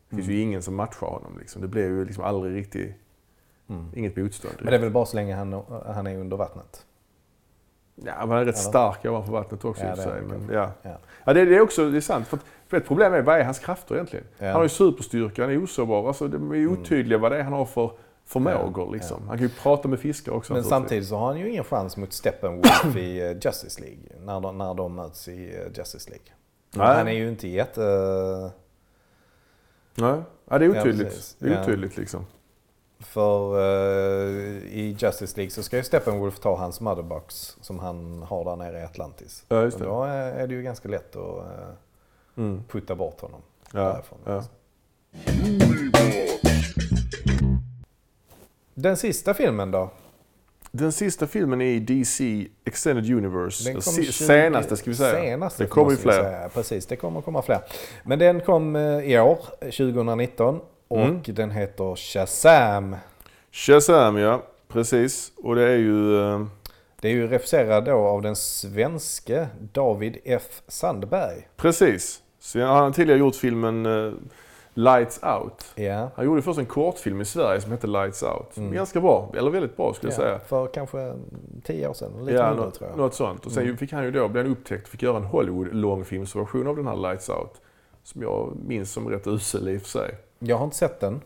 Det 0.09 0.15
finns 0.15 0.27
Mm. 0.27 0.37
ju 0.37 0.43
ingen 0.43 0.61
som 0.61 0.75
matchar 0.75 1.07
honom 1.07 1.37
liksom. 1.39 1.61
Det 1.61 1.67
blir 1.67 1.83
ju 1.83 2.05
liksom 2.05 2.23
aldrig 2.23 2.55
riktigt, 2.55 2.95
Mm. 3.69 3.85
inget 3.95 4.15
motstånd. 4.15 4.55
Men 4.59 4.65
det 4.69 4.75
är 4.75 4.79
väl 4.79 4.91
bara 4.91 5.05
så 5.05 5.15
länge 5.15 5.35
han, 5.35 5.61
han 5.85 6.07
är 6.07 6.17
under 6.17 6.37
vattnet? 6.37 6.85
Ja, 7.95 8.13
men 8.19 8.29
han 8.29 8.37
är 8.37 8.45
rätt 8.45 8.55
Eller? 8.55 8.69
stark 8.69 9.05
ovanför 9.05 9.31
vattnet 9.31 9.65
också 9.65 9.83
Ja, 9.83 9.89
i 9.89 9.93
och 9.93 9.97
för 9.97 10.03
sig. 10.03 10.21
Men, 10.21 10.49
ja. 10.53 10.71
Ja. 10.81 10.97
Ja, 11.25 11.33
det, 11.33 11.45
det 11.45 11.55
är 11.55 11.61
också 11.61 11.89
det 11.89 11.97
är 11.97 12.01
sant. 12.01 12.27
För, 12.27 12.37
att, 12.37 12.43
ett 12.73 12.87
problem 12.87 13.13
är, 13.13 13.21
vad 13.21 13.39
är 13.39 13.43
hans 13.43 13.59
krafter 13.59 13.95
egentligen? 13.95 14.25
Ja. 14.37 14.45
Han 14.45 14.55
har 14.55 14.63
ju 14.63 14.69
superstyrka, 14.69 15.41
han 15.41 15.51
är 15.51 15.63
osårbar. 15.63 16.07
Alltså, 16.07 16.27
det 16.27 16.57
är 16.57 16.67
otydliga 16.67 17.17
vad 17.19 17.31
det 17.31 17.37
är 17.37 17.43
han 17.43 17.53
har 17.53 17.65
för 17.65 17.91
förmågor. 18.25 18.93
Liksom. 18.93 19.27
Han 19.27 19.37
kan 19.37 19.47
ju 19.47 19.53
prata 19.53 19.87
med 19.87 19.99
fiskar 19.99 20.31
också. 20.31 20.53
Men 20.53 20.63
samtidigt 20.63 21.07
så 21.07 21.17
har 21.17 21.27
han 21.27 21.39
ju 21.39 21.49
ingen 21.49 21.63
chans 21.63 21.97
mot 21.97 22.13
Steppenwolf 22.13 22.95
i 22.95 23.21
eh, 23.21 23.31
Justice 23.31 23.81
League. 23.81 23.99
När 24.19 24.39
de, 24.39 24.57
när 24.57 24.73
de 24.73 24.95
möts 24.95 25.27
i 25.27 25.55
eh, 25.55 25.77
Justice 25.77 26.09
League. 26.09 26.27
Nej. 26.75 26.97
Han 26.97 27.07
är 27.07 27.11
ju 27.11 27.29
inte 27.29 27.47
jätte... 27.47 27.81
Nej, 29.95 30.21
ja, 30.49 30.59
det 30.59 30.65
är 30.65 30.69
otydligt. 30.69 31.35
det 31.39 31.53
är 31.53 31.61
otydligt 31.61 31.97
liksom. 31.97 32.25
För 33.03 33.59
eh, 33.59 34.57
i 34.73 34.95
Justice 34.99 35.37
League 35.37 35.51
så 35.51 35.63
ska 35.63 35.77
ju 35.77 35.83
Steppenwolf 35.83 36.39
ta 36.39 36.55
hans 36.55 36.81
motherbox 36.81 37.57
som 37.61 37.79
han 37.79 38.23
har 38.23 38.45
där 38.45 38.55
nere 38.55 38.79
i 38.79 38.83
Atlantis. 38.83 39.45
Ja, 39.47 39.61
just 39.63 39.75
Och 39.77 39.81
det. 39.83 39.87
då 39.89 40.03
är 40.03 40.31
är 40.31 40.47
det 40.47 40.53
ju 40.53 40.61
ganska 40.61 40.89
lätt 40.89 41.15
att 41.15 41.37
eh, 41.37 41.67
Mm. 42.37 42.63
putta 42.69 42.95
bort 42.95 43.21
honom 43.21 43.41
Ja, 43.73 43.79
därifrån. 43.83 44.19
ja. 44.25 44.43
Den 48.73 48.97
sista 48.97 49.33
filmen 49.33 49.71
då? 49.71 49.89
Den 50.71 50.91
sista 50.91 51.27
filmen 51.27 51.61
är 51.61 51.65
i 51.65 51.79
DC 51.79 52.47
Extended 52.65 53.11
Universe. 53.11 53.63
Den 53.63 53.73
kom 53.73 53.81
se- 53.81 54.03
20 54.03 54.11
senaste 54.11 54.77
ska 54.77 54.89
vi 54.89 54.95
säga. 54.95 55.21
Senaste 55.21 55.63
det 55.63 55.67
kommer 55.67 55.91
ju 55.91 55.97
fler. 55.97 56.49
Precis, 56.49 56.85
det 56.85 56.95
kommer 56.95 57.21
komma 57.21 57.41
fler. 57.41 57.59
Men 58.03 58.19
den 58.19 58.41
kom 58.41 58.75
eh, 58.75 58.99
i 59.11 59.19
år, 59.19 59.37
2019. 59.61 60.59
Och 60.93 60.99
Mm. 61.05 61.21
den 61.25 61.51
heter 61.51 61.95
Shazam. 61.95 62.95
Shazam 63.51 64.17
ja, 64.17 64.41
precis. 64.67 65.31
Och 65.43 65.55
det 65.55 65.63
är 65.69 65.77
ju... 65.77 66.19
eh, 66.19 66.45
Det 67.01 67.07
är 67.07 67.11
ju 67.13 67.27
regisserad 67.27 67.85
då 67.85 67.91
av 67.97 68.21
den 68.21 68.35
svenske 68.35 69.47
David 69.73 70.17
F. 70.25 70.61
Sandberg. 70.67 71.47
Precis. 71.55 72.21
Så 72.39 72.59
han 72.59 72.83
har 72.83 72.91
tidigare 72.91 73.19
gjort 73.19 73.35
filmen 73.35 73.85
eh, 73.85 74.13
Lights 74.73 75.19
Out. 75.23 75.65
Ja. 75.75 76.09
Han 76.15 76.25
gjorde 76.25 76.41
först 76.41 76.59
en 76.59 76.65
kortfilm 76.65 77.21
i 77.21 77.25
Sverige 77.25 77.61
som 77.61 77.71
hette 77.71 77.87
Lights 77.87 78.23
Out. 78.23 78.57
Mm. 78.57 78.71
Ganska 78.73 79.01
bra, 79.01 79.31
eller 79.37 79.51
väldigt 79.51 79.77
bra 79.77 79.93
skulle 79.93 80.13
jag 80.13 80.19
ja 80.21 80.25
säga. 80.25 80.39
för 80.39 80.67
kanske 80.67 81.13
tio 81.63 81.87
år 81.87 81.93
sedan, 81.93 82.25
lite 82.25 82.37
Ja, 82.37 82.47
mindre 82.49 82.65
något, 82.65 82.73
tror 82.75 82.89
jag. 82.89 82.97
något 82.97 83.13
sånt. 83.13 83.45
Och 83.45 83.51
sen 83.51 83.63
Mm. 83.63 83.77
fick 83.77 83.91
han 83.91 84.03
ju 84.03 84.11
då, 84.11 84.27
blev 84.27 84.43
han 84.45 84.51
upptäckt 84.53 84.87
fick 84.87 85.01
göra 85.03 85.17
en 85.17 85.23
Hollywood-långfilmsversion 85.23 86.67
av 86.67 86.75
den 86.75 86.87
här 86.87 86.95
Lights 86.95 87.29
Out. 87.29 87.61
Som 88.03 88.21
jag 88.21 88.53
minns 88.67 88.91
som 88.91 89.09
rätt 89.09 89.27
usel 89.27 89.69
i 89.69 89.77
och 89.77 89.81
för 89.81 89.89
sig. 89.89 90.15
Jag 90.45 90.57
har 90.57 90.63
inte 90.65 90.75
sett 90.77 90.99
den. 90.99 91.21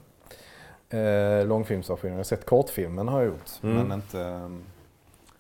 Eh, 0.90 1.48
långfilmsversionen. 1.48 2.14
Jag 2.14 2.20
har 2.20 2.24
sett 2.24 2.46
kortfilmen 2.46 3.08
har 3.08 3.20
jag 3.22 3.28
gjort. 3.28 3.52
Mm. 3.64 3.76
Men 3.88 3.92
inte... 3.92 4.22
ehm, 4.22 4.64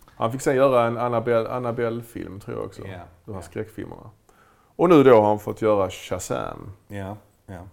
Han 0.05 0.31
fick 0.31 0.41
sen 0.41 0.55
göra 0.55 0.87
en 0.87 0.97
Annabelle- 0.97 1.49
Annabelle-film 1.49 2.39
tror 2.39 2.57
jag 2.57 2.65
också. 2.65 2.81
Ja. 2.81 2.99
De 3.25 3.31
här 3.33 3.39
Ja. 3.39 3.41
skräckfilmerna. 3.41 4.09
Och 4.75 4.89
nu 4.89 5.03
då 5.03 5.15
har 5.15 5.27
han 5.27 5.39
fått 5.39 5.61
göra 5.61 5.89
Shazam. 5.89 6.71
Ja, 6.87 7.17
ja. 7.45 7.67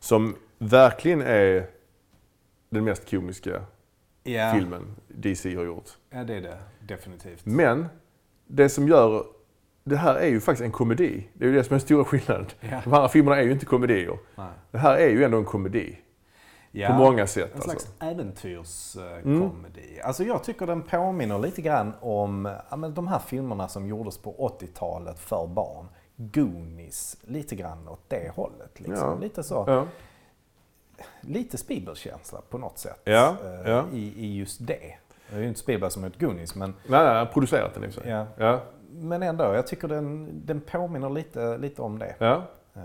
Som 0.00 0.36
verkligen 0.58 1.22
är 1.22 1.66
den 2.70 2.84
mest 2.84 3.10
komiska 3.10 3.62
Ja, 4.22 4.52
filmen 4.54 4.96
DC 5.08 5.54
har 5.56 5.64
gjort. 5.64 5.90
ja, 6.10 6.24
det 6.24 6.34
är 6.34 6.40
det. 6.40 6.58
Definitivt. 6.80 7.46
Men 7.46 7.86
det 8.46 8.68
som 8.68 8.88
gör... 8.88 9.26
Det 9.88 9.96
här 9.96 10.14
är 10.14 10.26
ju 10.26 10.40
faktiskt 10.40 10.64
en 10.64 10.72
komedi. 10.72 11.28
Det 11.32 11.44
är 11.44 11.48
ju 11.48 11.54
det 11.54 11.64
som 11.64 11.74
är 11.74 11.78
den 11.78 11.86
stora 11.86 12.04
skillnaden. 12.04 12.46
Ja. 12.60 12.80
De 12.84 12.92
andra 12.94 13.08
filmerna 13.08 13.36
är 13.36 13.42
ju 13.42 13.52
inte 13.52 13.66
komedier. 13.66 14.18
Nej. 14.36 14.46
Det 14.70 14.78
här 14.78 14.96
är 14.96 15.08
ju 15.08 15.24
ändå 15.24 15.38
en 15.38 15.44
komedi. 15.44 15.98
Ja, 16.70 16.88
På 16.88 16.94
många 16.94 17.26
sätt 17.26 17.50
En 17.50 17.54
alltså. 17.54 17.70
slags 17.70 17.88
äventyrskomedi. 18.00 20.00
Alltså 20.04 20.24
jag 20.24 20.44
tycker 20.44 20.66
den 20.66 20.82
påminner 20.82 21.38
lite 21.38 21.62
grann 21.62 21.92
om 22.00 22.56
ja, 22.70 22.76
men 22.76 22.94
de 22.94 23.08
här 23.08 23.18
filmerna 23.18 23.68
som 23.68 23.86
gjordes 23.86 24.18
på 24.18 24.50
80-talet 24.60 25.18
för 25.18 25.46
barn. 25.46 25.86
Goonies, 26.16 27.16
lite 27.22 27.56
grann 27.56 27.88
åt 27.88 28.00
det 28.08 28.32
hållet. 28.34 28.80
Liksom. 28.80 29.08
Ja. 29.08 29.18
Lite 29.20 29.42
så. 29.42 29.64
Ja. 29.66 29.86
Lite 31.20 31.58
Spielberg-känsla 31.58 32.40
på 32.50 32.58
något 32.58 32.78
sätt. 32.78 33.00
Ja, 33.04 33.36
eh, 33.44 33.70
ja. 33.70 33.84
I, 33.92 34.24
I 34.26 34.36
just 34.36 34.66
det. 34.66 34.94
Det 35.30 35.36
är 35.36 35.40
ju 35.40 35.48
inte 35.48 35.60
Spielberg 35.60 35.90
som 35.90 36.02
har 36.02 36.10
gjort 36.10 36.20
Goonies 36.20 36.54
men, 36.54 36.70
Nej, 36.70 36.76
nej, 36.86 37.06
han 37.06 37.16
har 37.16 37.26
producerat 37.26 37.74
den 37.74 37.84
i 37.84 37.90
för 37.90 38.00
sig. 38.02 38.26
ja. 38.36 38.60
Men 38.90 39.22
ändå. 39.22 39.44
Jag 39.44 39.66
tycker 39.66 39.88
den, 39.88 40.28
den 40.46 40.60
påminner 40.60 41.10
lite, 41.10 41.58
lite 41.58 41.82
om 41.82 41.98
det. 41.98 42.14
ja. 42.18 42.42
Eh, 42.74 42.82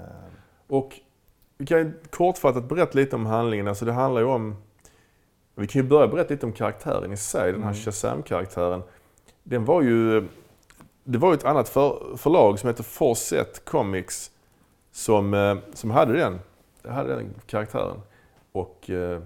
Och 0.67 0.99
vi 1.57 1.65
kan 1.65 1.77
ju 1.79 1.93
kortfattat 2.09 2.69
berätta 2.69 2.97
lite 2.99 3.15
om 3.15 3.25
handlingen. 3.25 3.67
Alltså 3.67 3.85
det 3.85 3.91
handlar 3.93 4.21
ju 4.21 4.27
om... 4.27 4.55
Vi 5.55 5.67
kan 5.67 5.81
ju 5.81 5.87
börja 5.87 6.07
berätta 6.07 6.33
lite 6.33 6.45
om 6.45 6.53
karaktären 6.53 7.11
i 7.13 7.17
sig, 7.17 7.51
den 7.51 7.63
här 7.63 7.69
Mm. 7.69 7.73
Shazam-karaktären. 7.81 8.83
Den 9.43 9.65
var 9.65 9.81
ju... 9.81 10.27
Det 11.03 11.17
var 11.17 11.29
ju 11.29 11.33
ett 11.33 11.45
annat 11.45 11.69
för, 11.69 12.17
förlag 12.17 12.59
som 12.59 12.67
heter 12.69 12.83
Fawcett 12.83 13.65
Comics 13.65 14.31
som, 14.91 15.33
eh, 15.33 15.55
som 15.73 15.91
hade 15.91 16.13
den, 16.13 16.39
hade 16.87 17.15
den 17.15 17.33
karaktären. 17.45 17.97
Och 18.51 18.89
eh, 18.89 19.21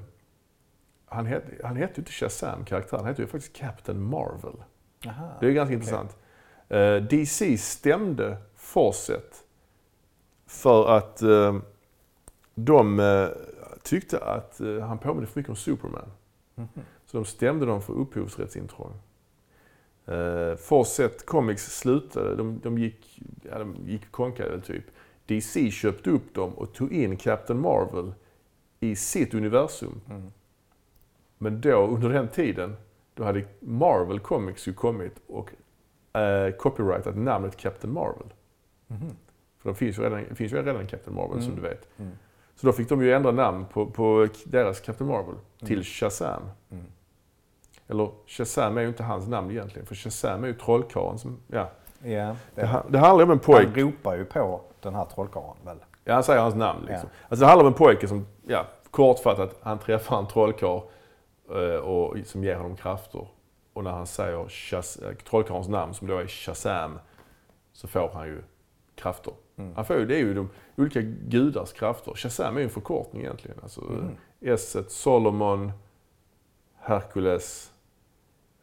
han, 1.05 1.25
het, 1.25 1.43
han 1.63 1.75
hette 1.75 1.93
ju 1.95 2.01
inte 2.01 2.11
Shazam, 2.11 2.65
karaktären. 2.65 2.99
Han 2.99 3.07
hette 3.09 3.21
ju 3.21 3.27
faktiskt 3.27 3.55
Captain 3.55 4.01
Marvel. 4.01 4.55
aha, 5.07 5.29
Det 5.39 5.47
är 5.47 5.51
ganska 5.51 5.63
okej. 5.63 5.73
intressant. 5.75 6.17
Eh, 6.69 6.95
DC 6.95 7.57
stämde 7.57 8.37
Fawcett 8.55 9.43
för 10.45 10.97
att 10.97 11.21
eh, 11.21 11.57
de 12.55 12.99
eh, 12.99 13.27
tyckte 13.83 14.19
att 14.19 14.61
han 14.81 14.97
påminner 14.97 15.27
för 15.27 15.39
mycket 15.39 15.49
om 15.49 15.55
Superman. 15.55 16.11
Mhm. 16.55 16.67
Så 17.05 17.17
de 17.17 17.25
stämde 17.25 17.65
dem 17.65 17.81
för 17.81 17.93
upphovsrättsintrång. 17.93 18.93
Eh, 20.05 20.55
Fawcett 20.55 21.25
Comics 21.25 21.79
slutade, 21.79 22.35
de, 22.35 22.59
de 22.63 22.77
gick, 22.77 23.21
ja, 23.51 23.59
de 23.59 23.75
gick 23.85 24.11
konkade 24.11 24.61
typ. 24.61 24.83
DC 25.25 25.71
köpte 25.71 26.09
upp 26.09 26.33
dem 26.33 26.53
och 26.53 26.73
tog 26.73 26.91
in 26.91 27.17
Captain 27.17 27.61
Marvel 27.61 28.13
i 28.79 28.95
sitt 28.95 29.33
universum. 29.33 30.01
Mm. 30.09 30.31
Men 31.37 31.61
då, 31.61 31.87
under 31.87 32.09
den 32.09 32.27
tiden, 32.27 32.75
då 33.13 33.23
hade 33.23 33.45
Marvel 33.59 34.19
Comics 34.19 34.67
ju 34.67 34.73
kommit 34.73 35.13
och 35.27 35.51
eh, 36.17 36.51
copyrightat 36.51 37.15
namnet 37.17 37.57
Captain 37.57 37.93
Marvel. 37.93 38.33
Mhm. 38.87 39.15
För 39.61 39.69
det 39.69 39.75
finns 39.75 39.97
ju 39.99 40.03
redan, 40.03 40.35
finns 40.35 40.53
ju 40.53 40.63
redan 40.63 40.87
Captain 40.87 41.15
Marvel 41.15 41.41
som 41.41 41.51
Mm. 41.51 41.63
du 41.63 41.69
vet. 41.69 41.87
Mm. 41.99 42.11
Så 42.55 42.67
då 42.67 42.73
fick 42.73 42.89
de 42.89 43.01
ju 43.01 43.13
ändra 43.13 43.31
namn 43.31 43.65
på, 43.65 43.85
på 43.85 44.27
deras 44.45 44.79
Captain 44.79 45.09
Marvel 45.09 45.35
till 45.59 45.71
Mm. 45.71 45.83
Shazam. 45.83 46.41
Mm. 46.71 46.83
Eller 47.87 48.09
Shazam 48.27 48.77
är 48.77 48.81
ju 48.81 48.87
inte 48.87 49.03
hans 49.03 49.27
namn 49.27 49.51
egentligen, 49.51 49.85
för 49.85 49.95
Shazam 49.95 50.43
är 50.43 50.47
ju 50.47 50.53
trollkarlen 50.53 51.17
som... 51.19 51.37
Ja. 51.47 51.69
Ja, 52.03 52.35
Det, 52.55 52.61
det, 52.61 52.83
det 52.89 52.97
handlar 52.97 53.25
om 53.25 53.31
en 53.31 53.39
pojke. 53.39 53.69
han 53.81 53.91
ropar 53.91 54.15
ju 54.17 54.25
på 54.25 54.61
den 54.81 54.95
här 54.95 55.05
trollkarlen 55.05 55.55
väl? 55.65 55.77
Ja, 56.03 56.13
han 56.13 56.23
säger 56.23 56.41
hans 56.41 56.55
namn 56.55 56.79
liksom. 56.79 57.09
Ja. 57.13 57.25
Alltså 57.29 57.45
det 57.45 57.49
handlar 57.49 57.65
om 57.65 57.73
en 57.73 57.77
pojke 57.77 58.07
som, 58.07 58.25
ja, 58.47 58.65
kortfattat, 58.91 59.55
han 59.61 59.79
träffar 59.79 60.19
en 60.19 60.27
trollkarl 60.27 60.79
eh, 61.49 61.75
och, 61.79 62.17
som 62.25 62.43
ger 62.43 62.55
honom 62.55 62.75
krafter. 62.75 63.27
Och 63.77 63.83
när 63.83 63.91
han 63.91 64.07
säger 64.07 64.49
Shaz, 64.49 64.97
eh, 64.97 65.15
trollkarlens 65.15 65.67
namn, 65.67 65.93
som 65.93 66.07
då 66.07 66.17
är 66.17 66.27
Shazam, 66.27 66.99
så 67.73 67.87
får 67.87 68.09
han 68.13 68.27
ju 68.27 68.41
krafter. 68.95 69.33
Mm. 69.57 69.75
Han 69.75 69.85
får 69.85 69.95
ju, 69.95 70.05
det 70.05 70.15
är 70.15 70.19
ju 70.19 70.33
de 70.33 70.49
olika 70.77 71.01
gudars 71.01 71.73
krafter. 71.73 72.13
Shazam 72.15 72.55
är 72.55 72.59
ju 72.59 72.63
en 72.63 72.69
förkortning 72.69 73.21
egentligen. 73.21 73.57
Alltså, 73.63 73.81
Mm. 73.81 74.15
S, 74.41 74.75
Solomon, 74.87 75.71
Hercules, 76.79 77.71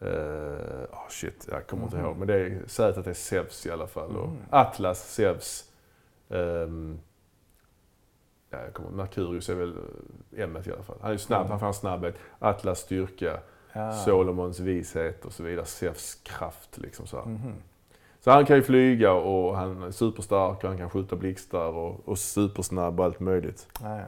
eh, 0.00 0.08
oh 0.92 1.08
shit, 1.08 1.48
jag 1.50 1.66
kommer 1.66 1.84
inte 1.84 1.96
Mhm. 1.96 2.04
ihåg. 2.06 2.16
Men 2.16 2.28
det 2.28 2.34
är 2.34 2.62
säkert 2.66 2.98
att 2.98 3.04
det 3.04 3.10
är 3.10 3.14
Zeus 3.14 3.66
i 3.66 3.70
alla 3.70 3.86
fall. 3.86 4.16
Och 4.16 4.28
Mhm. 4.28 4.38
Atlas, 4.50 5.14
Zeus. 5.14 5.70
ehm, 6.28 6.98
ja, 8.50 8.58
jag 8.62 8.74
kommer, 8.74 8.90
Merkurius 8.90 9.48
är 9.48 9.54
väl 9.54 9.74
M 10.36 10.58
i 10.66 10.72
alla 10.72 10.82
fall. 10.82 10.98
Han 11.02 11.12
är 11.12 11.16
snabb, 11.16 11.40
Mm. 11.40 11.50
han 11.50 11.60
får 11.60 11.72
snabbhet. 11.72 12.14
Atlas 12.38 12.78
styrka, 12.80 13.40
Ja. 13.74 13.92
Solomons 13.92 14.60
vishet 14.60 15.24
och 15.24 15.32
så 15.32 15.42
vidare. 15.42 15.66
Zeus 15.66 16.14
kraft 16.22 16.78
liksom 16.78 17.06
så. 17.06 17.16
Mhm. 17.16 17.52
Så 18.20 18.30
han 18.30 18.46
kan 18.46 18.56
ju 18.56 18.62
flyga 18.62 19.12
och 19.12 19.56
han 19.56 19.82
är 19.82 19.90
superstark 19.90 20.62
och 20.64 20.68
han 20.68 20.78
kan 20.78 20.90
skjuta 20.90 21.16
blixtar 21.16 21.68
och, 21.68 22.08
och 22.08 22.18
supersnabb 22.18 23.00
och 23.00 23.06
allt 23.06 23.20
möjligt. 23.20 23.68
Ja, 23.82 23.98
ja. 23.98 24.04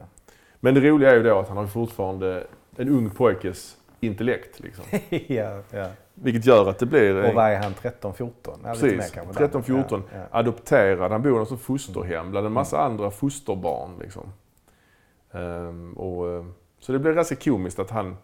Men 0.59 0.73
det 0.73 0.81
roliga 0.81 1.11
är 1.11 1.15
ju 1.15 1.23
då 1.23 1.39
att 1.39 1.47
han 1.47 1.57
har 1.57 1.67
fortfarande 1.67 2.47
en 2.77 2.89
ung 2.89 3.09
pojkes 3.09 3.77
intellekt. 3.99 4.59
Liksom. 4.59 4.83
ja, 5.27 5.61
ja. 5.71 5.87
Vilket 6.13 6.45
gör 6.45 6.69
att 6.69 6.79
det 6.79 6.85
blir... 6.85 7.15
Och 7.29 7.33
vad 7.33 7.45
är 7.45 7.57
han, 7.57 7.73
13-14? 7.73 8.31
Ja, 8.63 8.73
lite 8.73 8.85
mer 8.85 8.95
Precis, 8.97 9.11
kanske. 9.11 9.45
13-14. 9.45 9.85
Ja, 9.89 10.01
ja. 10.13 10.23
Adopterad. 10.31 11.11
Han 11.11 11.21
bor 11.21 11.43
i 11.43 11.45
sånt 11.45 11.61
fosterhem 11.61 12.31
bland 12.31 12.45
en 12.47 12.53
massa 12.53 12.77
Mm. 12.77 12.91
andra 12.91 13.11
fosterbarn. 13.11 13.91
Liksom. 14.01 14.23
Ehm, 15.31 15.93
och, 15.93 16.29
eh, 16.31 16.45
så 16.79 16.91
det 16.91 16.99
blir 16.99 17.13
ganska 17.13 17.35
komiskt 17.35 17.79
att 17.79 17.89
han 17.89 18.17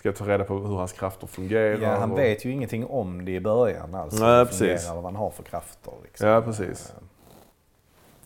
ska 0.00 0.12
ta 0.12 0.28
reda 0.28 0.44
på 0.44 0.54
hur 0.54 0.76
hans 0.76 0.92
krafter 0.92 1.26
fungerar. 1.26 1.78
Ja, 1.82 1.96
han 1.96 2.12
och, 2.12 2.18
vet 2.18 2.44
ju 2.44 2.52
ingenting 2.52 2.86
om 2.86 3.24
det 3.24 3.32
i 3.32 3.40
början 3.40 3.94
alls. 3.94 4.20
Nej, 4.20 4.46
precis. 4.46 4.58
fungerar 4.58 4.94
vad 4.94 5.04
han 5.04 5.16
har 5.16 5.30
för 5.30 5.42
krafter. 5.42 5.92
Liksom. 6.02 6.28
Ja, 6.28 6.42
precis. 6.42 6.92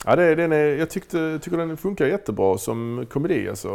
Ja, 0.04 0.16
det, 0.16 0.34
den 0.34 0.52
är, 0.52 0.64
jag 0.64 0.90
tyckte, 0.90 1.38
tycker 1.42 1.56
den 1.56 1.76
funkar 1.76 2.06
jättebra 2.06 2.58
som 2.58 3.06
komedi. 3.10 3.48
Alltså. 3.48 3.68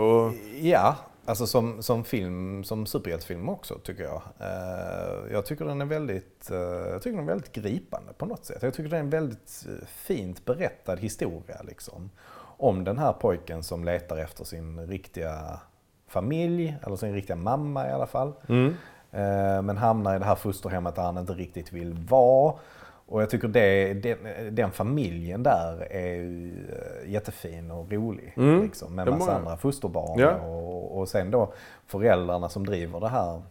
Ja, 0.61 0.95
alltså 1.26 1.47
som, 1.47 1.84
som 1.84 2.03
film, 2.03 2.63
som 2.63 2.85
superhjältefilm 2.85 3.49
också 3.49 3.80
tycker 3.84 4.03
jag. 4.03 4.21
Eh, 4.39 5.34
jag 5.34 5.45
tycker 5.45 5.65
den 5.65 5.81
är 5.81 5.85
väldigt, 5.85 6.51
eh, 6.51 6.57
jag 6.59 7.01
tycker 7.01 7.17
den 7.17 7.27
är 7.27 7.31
väldigt 7.31 7.51
gripande 7.51 8.13
på 8.13 8.26
något 8.26 8.45
sätt. 8.45 8.63
Jag 8.63 8.73
tycker 8.73 8.89
det 8.89 8.95
är 8.97 9.01
en 9.01 9.09
väldigt 9.09 9.65
eh, 9.67 9.88
fint 9.88 10.45
berättad 10.45 10.95
historia 10.95 11.61
liksom. 11.67 12.09
Om 12.57 12.84
den 12.84 12.97
här 12.97 13.13
pojken 13.13 13.63
som 13.63 13.84
letar 13.84 14.17
efter 14.17 14.43
sin 14.43 14.88
riktiga 14.88 15.59
familj, 16.10 16.76
eller 16.86 16.95
sin 16.95 17.14
riktiga 17.14 17.36
mamma 17.36 17.88
i 17.88 17.91
alla 17.91 18.07
fall. 18.07 18.34
mm, 18.49 18.73
Eh, 19.11 19.61
Men 19.61 19.77
hamnar 19.77 20.15
i 20.15 20.19
det 20.19 20.26
här 20.26 20.36
fosterhemmet 20.36 20.95
där 20.95 21.03
han 21.03 21.18
inte 21.18 21.34
riktigt 21.34 21.73
vill 21.73 21.94
vara. 21.94 22.53
Och 23.07 23.22
jag 23.22 23.30
tycker 23.30 23.48
det, 23.48 23.94
den, 23.94 24.18
den 24.56 24.72
familjen 24.72 25.44
där 25.44 25.91
är 25.94 26.22
eh, 26.23 27.11
jättefin 27.11 27.72
och 27.72 27.91
rolig. 27.91 28.34
Mm. 28.38 28.61
Liksom, 28.64 28.95
med 28.95 29.07
är 29.07 29.11
massa 29.11 29.36
andra 29.36 29.57
fosterbarn. 29.57 30.19
Ja. 30.19 30.36
Och, 30.36 30.98
och 30.99 31.07
sen 31.07 31.31
då 31.31 31.53
föräldrarna 31.88 32.49
som 32.49 32.65
driver 32.65 32.99
det 32.99 33.10
här. 33.10 33.41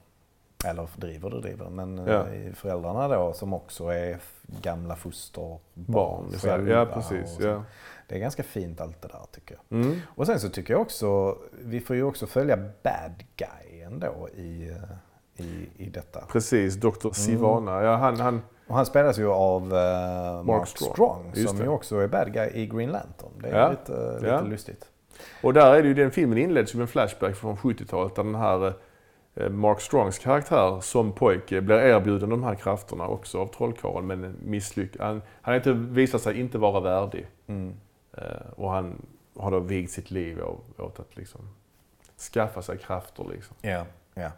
Eller 0.66 0.88
driver 0.96 1.30
det 1.30 1.40
driver, 1.40 1.70
men 1.70 1.96
Ja. 2.06 2.12
eh, 2.12 2.52
föräldrarna 2.54 3.08
då 3.08 3.32
som 3.32 3.54
också 3.54 3.84
är 3.88 4.18
gamla 4.62 4.96
fosterbarn 4.96 5.58
barn. 5.74 6.24
Själva 6.38 6.70
ja, 6.72 6.82
och 6.82 6.92
precis. 6.92 7.38
Ja. 7.40 7.62
Det 8.08 8.14
är 8.14 8.18
ganska 8.18 8.42
fint 8.42 8.80
allt 8.80 9.02
det 9.02 9.08
där 9.08 9.20
tycker 9.32 9.56
jag. 9.68 9.80
Mm. 9.80 9.98
Och 10.16 10.26
sen 10.26 10.40
så 10.40 10.48
tycker 10.48 10.74
jag 10.74 10.80
också, 10.80 11.38
vi 11.64 11.80
får 11.80 11.96
ju 11.96 12.02
också 12.02 12.26
följa 12.26 12.56
bad 12.56 13.24
guyen 13.36 14.00
då 14.00 14.28
i, 14.36 14.68
eh, 14.68 15.44
i, 15.46 15.68
i 15.76 15.88
detta. 15.88 16.20
Precis, 16.32 16.74
Dr. 16.74 17.10
Sivana. 17.12 17.82
Ja, 17.82 17.96
han, 17.96 18.20
han, 18.20 18.42
Och 18.66 18.74
han 18.74 18.86
spelas 18.86 19.18
ju 19.18 19.28
av 19.30 19.62
eh, 19.62 20.42
Mark, 20.42 20.68
Strong. 20.68 20.92
Strong, 20.92 21.32
Just 21.34 21.48
som 21.48 21.58
det. 21.58 21.64
ju 21.64 21.70
också 21.70 21.96
är 21.96 22.08
bad 22.08 22.32
guy 22.32 22.50
i 22.54 22.66
Green 22.66 22.90
Lantern. 22.90 23.30
Det 23.42 23.48
är 23.48 23.58
Ja. 23.60 23.70
lite, 23.70 24.14
lite 24.14 24.26
Ja. 24.26 24.40
lustigt. 24.40 24.84
och 25.42 25.54
där 25.54 25.74
är 25.74 25.82
det 25.82 25.88
ju, 25.88 25.94
den 25.94 26.10
filmen 26.10 26.38
inleds 26.38 26.74
med 26.74 26.82
en 26.82 26.88
flashback 26.88 27.36
från 27.36 27.56
70-talet 27.56 28.14
där 28.14 28.24
den 28.24 28.34
här 28.34 28.72
Mark 29.50 29.80
Strongs 29.80 30.18
karaktär 30.18 30.80
som 30.80 31.12
pojke 31.12 31.60
blir 31.60 31.76
erbjuden 31.76 32.30
de 32.30 32.42
här 32.42 32.54
krafterna 32.54 33.08
också 33.08 33.38
av 33.40 33.46
trollkarlen 33.46 34.06
men 34.06 34.36
misslyckas. 34.44 35.00
Han, 35.02 35.22
han 35.42 35.54
inte 35.54 35.72
visat 35.72 36.22
sig 36.22 36.40
inte 36.40 36.58
vara 36.58 36.80
värdig. 36.80 37.26
Mm. 37.46 37.74
Eh, 38.18 38.50
och 38.56 38.70
han 38.70 39.06
har 39.36 39.50
då 39.50 39.58
vigt 39.60 39.90
sitt 39.92 40.10
liv 40.10 40.40
åt, 40.78 41.00
att 41.00 41.16
liksom 41.16 41.40
skaffa 42.32 42.62
sig 42.62 42.78
krafter. 42.78 43.24
Liksom. 43.32 43.56
Ja, 43.60 43.84
ja. 44.14 44.30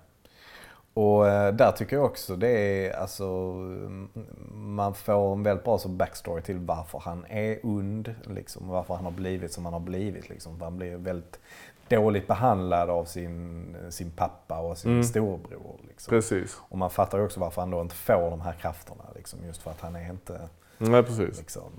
Och 0.94 1.28
eh, 1.28 1.54
där 1.54 1.72
tycker 1.72 1.96
jag 1.96 2.04
också 2.04 2.36
det 2.36 2.48
är 2.86 2.96
alltså, 2.96 3.24
mm, 3.24 4.08
man 4.54 4.94
får 4.94 5.32
en 5.32 5.42
väldigt 5.42 5.64
bra 5.64 5.78
så 5.78 5.88
backstory 5.88 6.42
till 6.42 6.58
varför 6.58 6.98
han 6.98 7.24
är 7.28 7.66
und, 7.66 8.14
liksom, 8.22 8.68
varför 8.68 8.94
han 8.94 9.04
har 9.04 9.12
blivit 9.12 9.52
som 9.52 9.64
han 9.64 9.72
har 9.72 9.80
blivit. 9.80 10.28
Liksom. 10.28 10.60
Han 10.60 10.76
blir 10.76 10.96
väldigt 10.96 11.40
dåligt 11.88 12.26
behandlad 12.26 12.90
av 12.90 13.04
sin, 13.04 13.76
sin 13.90 14.10
pappa 14.10 14.58
och 14.58 14.78
sin 14.78 14.90
Mm. 14.90 15.04
storebror. 15.04 15.76
Liksom. 15.88 16.10
Precis. 16.10 16.58
Och 16.68 16.78
man 16.78 16.90
fattar 16.90 17.18
också 17.24 17.40
varför 17.40 17.62
han 17.62 17.70
då 17.70 17.80
inte 17.80 17.94
får 17.94 18.30
de 18.30 18.40
här 18.40 18.52
krafterna. 18.52 19.04
Liksom, 19.14 19.38
just 19.46 19.62
för 19.62 19.70
att 19.70 19.80
han 19.80 19.96
är 19.96 20.10
inte 20.10 20.48
Nej, 20.78 21.02
precis. 21.02 21.38
liksom, 21.38 21.70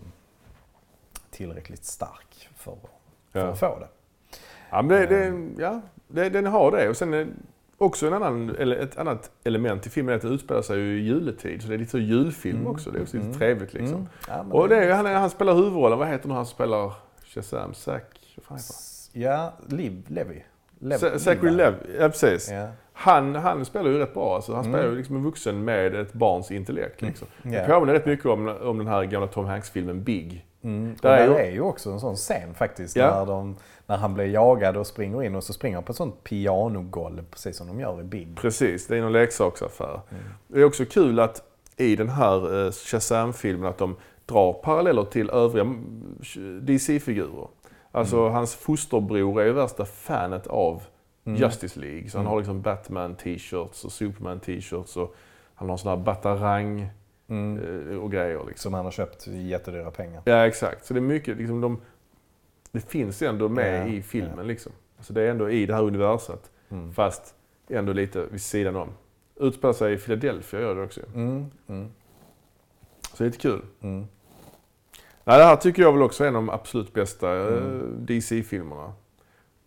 tillräckligt 1.32 1.86
stark 1.86 2.50
för, 2.56 2.76
för 3.32 3.40
Ja. 3.40 3.46
att 3.46 3.60
få 3.60 3.80
det. 3.80 3.88
Ja, 4.72 4.82
det, 4.82 5.06
det, 5.06 5.34
ja, 5.58 5.82
det, 6.08 6.30
den 6.30 6.46
har 6.46 6.72
det. 6.72 6.90
Och 6.90 6.98
sen 6.98 7.34
också 7.78 8.08
en 8.08 8.14
annan, 8.14 8.56
ett 8.72 8.98
annat 8.98 9.32
element 9.44 9.88
i 9.88 9.90
filmen 9.90 10.12
är 10.14 10.16
att 10.16 10.22
det 10.22 10.28
utspelar 10.28 10.62
sig 10.62 10.80
i 10.80 11.00
juletid. 11.02 11.62
Så 11.62 11.68
det 11.68 11.74
är 11.74 11.78
lite 11.78 11.98
julfilm 11.98 12.58
Mm. 12.60 12.72
också. 12.72 12.92
Det 12.92 12.98
är 13.00 13.02
också 13.02 13.18
lite 13.18 13.28
Mm. 13.28 13.40
trevligt 13.40 13.74
liksom. 13.74 13.96
Mm. 13.96 14.08
Ja, 14.28 14.46
Och 14.52 14.70
det 14.70 14.76
är, 14.78 14.94
han, 14.94 15.06
han 15.06 15.30
spelar 15.30 15.54
huvudrollen. 15.54 16.00
Vad 16.00 16.08
heter 16.08 16.28
nu 16.28 16.34
han 16.34 16.46
spelar 16.46 16.94
Shazam? 17.26 17.74
Zack? 17.74 18.38
Ja, 19.14 19.54
Liv, 19.68 20.04
Levi. 20.08 20.44
Lev, 20.80 20.98
Za- 20.98 21.18
Zachary 21.20 21.52
Lev. 21.52 21.74
Ja, 22.00 22.10
precis. 22.10 22.52
Ja. 22.52 22.68
Han, 22.94 23.36
han 23.36 23.66
spelar 23.66 23.90
ju 23.90 23.98
rätt 23.98 24.14
bra. 24.14 24.36
Alltså. 24.36 24.54
Han 24.54 24.66
Mm. 24.66 24.74
spelar 24.74 24.90
ju 24.92 24.98
liksom 24.98 25.16
en 25.16 25.24
vuxen 25.24 25.64
med 25.66 25.96
ett 25.96 26.14
barns 26.14 26.52
intellekt. 26.52 27.02
Liksom. 27.02 27.28
Det 27.44 27.50
Ja. 27.56 27.66
påminner 27.68 27.94
rätt 27.94 28.06
mycket 28.06 28.26
om, 28.26 28.48
om 28.48 28.78
den 28.78 28.88
här 28.88 29.04
gamla 29.04 29.28
Tom 29.28 29.46
Hanks-filmen 29.46 30.04
Big. 30.04 30.46
Mm. 30.64 30.96
Där 31.02 31.18
är 31.18 31.40
är, 31.40 31.52
ju- 31.52 31.62
också 31.62 31.90
en 31.92 32.00
sån 32.00 32.16
scen 32.16 32.54
faktiskt. 32.54 32.96
Ja. 32.96 33.20
När, 33.20 33.26
de, 33.26 33.56
när 33.86 33.98
han 33.98 34.14
blir 34.14 34.26
jagad 34.26 34.78
och 34.78 34.88
springer 34.88 35.24
in 35.24 35.36
och 35.36 35.44
så 35.44 35.54
springer 35.54 35.78
han 35.78 35.84
på 35.84 35.92
ett 35.92 35.98
sånt 35.98 36.24
pianogolv. 36.24 37.24
Precis 37.32 37.58
som 37.58 37.68
de 37.68 37.80
gör 37.80 38.00
i 38.00 38.04
Big. 38.04 38.38
Precis, 38.38 38.88
det 38.88 38.98
är 38.98 39.02
någon 39.02 39.12
leksaksaffär. 39.14 40.02
Mm. 40.12 40.24
Det 40.48 40.60
är 40.60 40.64
också 40.66 40.86
kul 40.86 41.20
att 41.20 41.42
i 41.78 41.96
den 41.96 42.10
här 42.10 42.66
eh, 42.66 42.72
Shazam-filmen 42.72 43.70
att 43.70 43.78
de 43.78 43.96
drar 44.26 44.54
paralleller 44.54 45.04
till 45.04 45.30
övriga 45.30 45.62
mm, 45.62 46.16
DC-figurer. 46.62 47.48
Alltså 47.92 48.18
Mm. 48.20 48.34
hans 48.34 48.56
fosterbror 48.56 49.42
är 49.42 49.46
ju 49.46 49.52
värsta 49.54 49.86
fanet 49.86 50.48
av 50.48 50.84
Mm. 51.26 51.40
Justice 51.42 51.80
League. 51.80 52.10
Så 52.10 52.18
han 52.18 52.26
Mm. 52.26 52.30
har 52.32 52.38
liksom 52.38 52.62
Batman-t-shirts 52.62 53.86
och 53.86 53.92
Superman-t-shirts 53.92 54.98
och 54.98 55.16
han 55.56 55.70
har 55.70 55.78
sån 55.78 55.90
här 55.90 55.98
batarang 55.98 56.90
Mm. 57.32 57.90
eh, 57.92 57.98
och 57.98 58.12
grejer. 58.12 58.40
Liksom. 58.48 58.58
Som 58.58 58.74
han 58.74 58.86
har 58.86 58.92
köpt 58.92 59.28
jättedyra 59.28 59.92
pengar. 59.92 60.22
Ja, 60.26 60.48
exakt. 60.48 60.86
Så 60.86 60.94
det 60.94 61.00
är 61.00 61.02
mycket, 61.02 61.38
liksom, 61.38 61.62
de, 61.62 61.82
det 62.72 62.80
finns 62.90 63.22
ändå 63.22 63.50
med 63.50 63.88
Ja, 63.88 63.94
i 63.94 64.02
filmen. 64.02 64.48
Liksom. 64.48 64.72
Alltså 64.98 65.14
det 65.14 65.22
är 65.22 65.32
ändå 65.32 65.50
i 65.50 65.66
det 65.66 65.74
här 65.74 65.84
universet. 65.84 66.52
Mm. 66.70 66.94
Fast 66.94 67.36
ändå 67.70 67.94
lite 67.94 68.26
vid 68.32 68.42
sidan 68.42 68.76
om. 68.76 68.90
Utspelar 69.36 69.74
sig 69.74 69.94
i 69.94 69.98
Philadelphia 69.98 70.60
gör 70.62 70.76
det 70.76 70.82
också. 70.84 71.02
Mm. 71.16 71.46
Mm. 71.68 71.92
Så 73.02 73.18
det 73.18 73.24
är 73.24 73.26
lite 73.26 73.38
kul. 73.38 73.62
Mm. 73.82 74.08
Nej, 75.24 75.38
det 75.38 75.44
här 75.44 75.56
tycker 75.56 75.82
jag 75.82 75.94
väl 75.94 76.02
också 76.02 76.24
är 76.24 76.28
en 76.28 76.36
av 76.36 76.42
de 76.42 76.50
absolut 76.50 76.94
bästa 76.94 77.36
eh, 77.38 77.58
Mm. 77.58 78.06
DC-filmerna. 78.06 78.94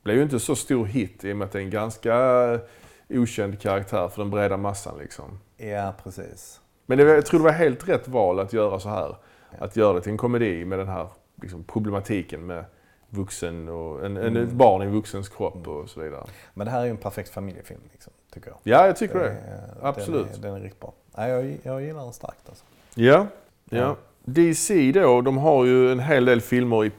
Blev 0.02 0.16
ju 0.16 0.22
inte 0.22 0.40
så 0.40 0.56
stor 0.56 0.84
hit 0.86 1.24
i 1.24 1.32
och 1.32 1.36
med 1.36 1.44
att 1.46 1.52
det 1.52 1.58
är 1.58 1.62
en 1.62 1.70
ganska 1.70 2.60
okänd 3.08 3.60
karaktär 3.60 4.08
för 4.08 4.22
den 4.22 4.30
breda 4.30 4.56
massan. 4.56 4.98
Liksom. 4.98 5.38
Ja, 5.56 5.94
precis. 6.02 6.60
Men 6.86 6.98
det, 6.98 7.04
jag 7.04 7.26
tror 7.26 7.40
det 7.40 7.44
var 7.44 7.52
helt 7.52 7.88
rätt 7.88 8.08
val 8.08 8.40
att 8.40 8.52
göra 8.52 8.80
så 8.80 8.88
här. 8.88 9.16
Att 9.58 9.76
göra 9.76 9.92
det 9.92 10.00
till 10.00 10.12
en 10.12 10.18
komedi 10.18 10.64
med 10.64 10.78
den 10.78 10.88
här 10.88 11.06
liksom, 11.42 11.64
problematiken 11.64 12.46
med 12.46 12.64
vuxen 13.10 13.68
och 13.68 14.04
en, 14.06 14.16
Mm. 14.16 14.36
ett 14.36 14.52
barn 14.52 14.82
i 14.82 14.84
en 14.84 14.92
vuxens 14.92 15.28
kropp 15.28 15.68
och 15.68 15.88
så 15.90 16.00
vidare. 16.00 16.24
Men 16.54 16.64
det 16.64 16.70
här 16.70 16.80
är 16.80 16.84
ju 16.84 16.90
en 16.90 16.96
perfekt 16.96 17.28
familjefilm, 17.28 17.80
liksom, 17.92 18.12
tycker 18.34 18.48
jag. 18.50 18.58
Ja, 18.62 18.86
jag 18.86 18.96
tycker 18.96 19.18
det. 19.18 19.28
är- 19.30 19.74
Absolut. 19.82 20.26
Den 20.32 20.38
är, 20.38 20.42
den 20.48 20.54
är 20.54 20.60
riktigt 20.60 20.80
bra. 20.80 20.92
Ja, 21.16 21.28
jag, 21.28 21.58
jag 21.62 21.82
gillar 21.82 22.02
den 22.04 22.12
starkt 22.12 22.48
alltså. 22.48 22.64
Ja, 22.94 23.26
ja. 23.70 23.78
Ja. 23.78 23.96
DC 24.24 24.92
då, 24.92 25.20
de 25.20 25.38
har 25.38 25.64
ju 25.64 25.92
en 25.92 26.00
hel 26.00 26.24
del 26.24 26.40
filmer 26.40 26.84
i, 26.84 26.90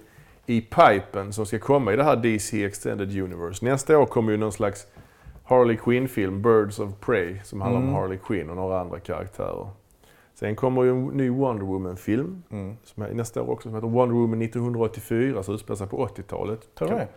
i 0.45 0.61
pipen 0.61 1.33
som 1.33 1.45
ska 1.45 1.59
komma 1.59 1.93
i 1.93 1.95
det 1.95 2.03
här 2.03 2.15
DC 2.15 2.65
Extended 2.65 3.19
Universe. 3.21 3.65
Nästa 3.65 3.97
år 3.99 4.05
kommer 4.05 4.31
ju 4.31 4.37
någon 4.37 4.51
slags 4.51 4.87
Harley 5.45 5.77
Quinn-film, 5.77 6.41
Birds 6.41 6.79
of 6.79 6.89
Prey, 6.99 7.39
som 7.43 7.61
handlar 7.61 7.81
Mm. 7.81 7.93
om 7.93 8.01
Harley 8.01 8.17
Quinn 8.17 8.49
och 8.49 8.55
några 8.55 8.79
andra 8.79 8.99
karaktärer. 8.99 9.67
Sen 10.33 10.55
kommer 10.55 10.83
ju 10.83 10.89
en 10.89 11.05
ny 11.07 11.29
Wonder 11.29 11.65
Woman-film 11.65 12.43
Mm. 12.49 12.77
som 12.83 13.03
är, 13.03 13.13
nästa 13.13 13.41
år 13.41 13.49
också, 13.49 13.69
som 13.69 13.75
heter 13.75 13.87
Wonder 13.87 14.15
Woman 14.15 14.39
1984, 14.41 15.43
som 15.43 15.55
utspelar 15.55 15.75
sig 15.77 15.87
på 15.87 15.97
80-talet. 15.97 16.75
Tror 16.75 16.89
du 16.89 16.95
det? 16.95 17.07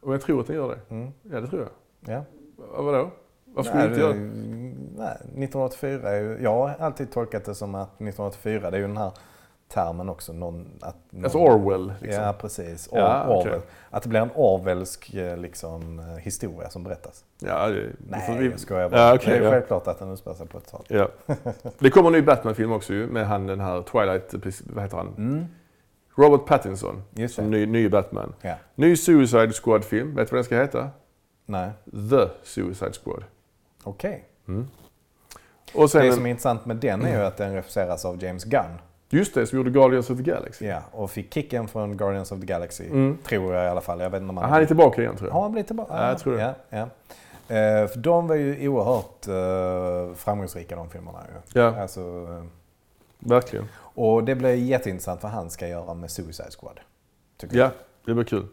Och 0.00 0.14
jag 0.14 0.20
tror 0.20 0.40
att 0.40 0.46
den 0.46 0.56
gör 0.56 0.68
det. 0.68 0.94
Mm. 0.94 1.10
Ja, 1.22 1.40
det 1.40 1.46
tror 1.46 1.62
jag. 1.62 2.14
Ja. 2.16 2.24
Vadå? 2.82 3.10
Varför 3.44 3.68
skulle 3.70 3.82
du 3.82 3.88
inte 3.88 4.00
göra 4.00 4.12
det? 4.12 4.18
Nej, 4.18 5.16
1984 5.20 6.10
är 6.10 6.20
ju, 6.20 6.38
jag 6.42 6.50
har 6.54 6.68
alltid 6.78 7.10
tolkat 7.12 7.44
det 7.44 7.54
som 7.54 7.74
att 7.74 7.88
1984, 8.00 8.70
det 8.70 8.76
är 8.76 8.80
ju 8.80 8.86
den 8.86 8.96
här 8.96 9.12
termen 9.72 10.08
också. 10.08 10.32
Någon, 10.32 10.68
att 10.80 10.96
någon, 11.10 11.24
Alltså 11.24 11.38
Orwell, 11.38 11.92
liksom. 12.00 12.22
Ja, 12.24 12.32
precis. 12.40 12.88
Or, 12.92 12.98
Ja. 12.98 13.26
Orwell. 13.28 13.60
Att 13.90 14.02
det 14.02 14.08
blir 14.08 14.20
en 14.20 14.30
Orwellsk 14.34 15.14
eh, 15.14 15.36
liksom, 15.36 15.98
eh, 15.98 16.04
historia 16.16 16.70
som 16.70 16.84
berättas. 16.84 17.24
Ja, 17.38 17.68
det, 17.68 17.86
Nej, 18.08 18.36
vi- 18.38 18.50
jag 18.50 18.60
skojar 18.60 18.88
bara. 18.88 19.00
Ja, 19.00 19.14
okej, 19.14 19.30
det 19.32 19.38
är 19.38 19.42
ja. 19.44 19.50
självklart 19.50 19.86
att 19.86 19.98
den 19.98 20.12
utspelar 20.12 20.36
sig 20.36 20.46
på 20.46 20.58
ett 20.58 20.68
tal. 20.70 20.84
Ja. 20.88 21.08
Det 21.78 21.90
kommer 21.90 22.06
en 22.08 22.12
ny 22.12 22.22
Batman-film 22.22 22.72
också 22.72 22.92
ju, 22.94 23.06
med 23.06 23.26
han 23.26 23.46
den 23.46 23.60
här 23.60 23.82
Twilight, 23.82 24.42
precis, 24.42 24.66
vad 24.74 24.84
heter 24.84 24.96
han? 24.96 25.14
Mm, 25.18 25.46
Robert 26.14 26.46
Pattinson 26.46 27.02
just 27.14 27.34
som 27.34 27.50
ny, 27.50 27.66
ny 27.66 27.88
Batman. 27.88 28.34
Ja. 28.42 28.54
Ny 28.74 28.96
Suicide 28.96 29.52
Squad-film, 29.52 30.14
vet 30.14 30.28
du 30.28 30.30
vad 30.32 30.38
den 30.38 30.44
ska 30.44 30.56
heta? 30.56 30.90
Nej, 31.46 31.70
The 32.10 32.28
Suicide 32.42 32.92
Squad. 32.92 33.24
okej. 33.84 34.24
Och 35.74 35.90
sen 35.90 36.06
Det 36.06 36.12
som 36.12 36.26
är 36.26 36.30
intressant 36.30 36.66
med 36.66 36.76
den 36.76 37.02
är 37.02 37.18
ju 37.18 37.24
att 37.26 37.36
den 37.36 37.54
regisseras 37.54 38.04
av 38.04 38.22
James 38.24 38.44
Gunn. 38.44 38.78
Just 39.12 39.34
det, 39.34 39.46
som 39.46 39.58
gjorde 39.58 39.70
Guardians 39.70 40.10
of 40.10 40.16
the 40.16 40.22
Galaxy. 40.22 40.66
Ja, 40.66 40.82
och 40.92 41.10
fick 41.10 41.34
kicken 41.34 41.68
från 41.68 41.96
Guardians 41.96 42.32
of 42.32 42.40
the 42.40 42.46
Galaxy. 42.46 42.86
Mm. 42.86 43.18
Tror 43.24 43.54
jag 43.54 43.64
i 43.64 43.68
alla 43.68 43.80
fall. 43.80 44.00
Jag 44.00 44.10
vet 44.10 44.20
inte 44.22 44.30
om 44.30 44.36
Ja, 44.36 44.46
han 44.46 44.62
är 44.62 44.66
tillbaka 44.66 45.02
igen 45.02 45.16
tror 45.16 45.28
jag. 45.28 45.34
Har 45.34 45.42
han 45.42 45.52
blivit 45.52 45.66
tillbaka? 45.66 45.94
Ja, 45.96 46.08
jag 46.08 46.18
tror 46.18 46.36
det. 46.36 46.40
Ja, 46.42 46.54
ja. 46.68 46.88
Eh, 47.56 47.86
för 47.88 47.98
de 47.98 48.26
var 48.26 48.34
ju 48.34 48.68
oerhört 48.68 49.28
eh, 49.28 50.14
framgångsrika 50.16 50.76
de 50.76 50.90
filmerna 50.90 51.18
ju. 51.28 51.60
Ja. 51.60 51.80
Alltså, 51.82 52.00
eh, 52.00 52.44
Verkligen. 53.18 53.68
och 53.76 54.24
det 54.24 54.34
blir 54.34 54.54
jätteintressant 54.54 55.22
vad 55.22 55.32
han 55.32 55.50
ska 55.50 55.68
göra 55.68 55.94
med 55.94 56.10
Suicide 56.10 56.50
Squad. 56.60 56.80
Tycker 57.36 57.56
jag. 57.58 57.66
Ja, 57.66 57.70
det 58.04 58.14
blir 58.14 58.24
kul. 58.24 58.46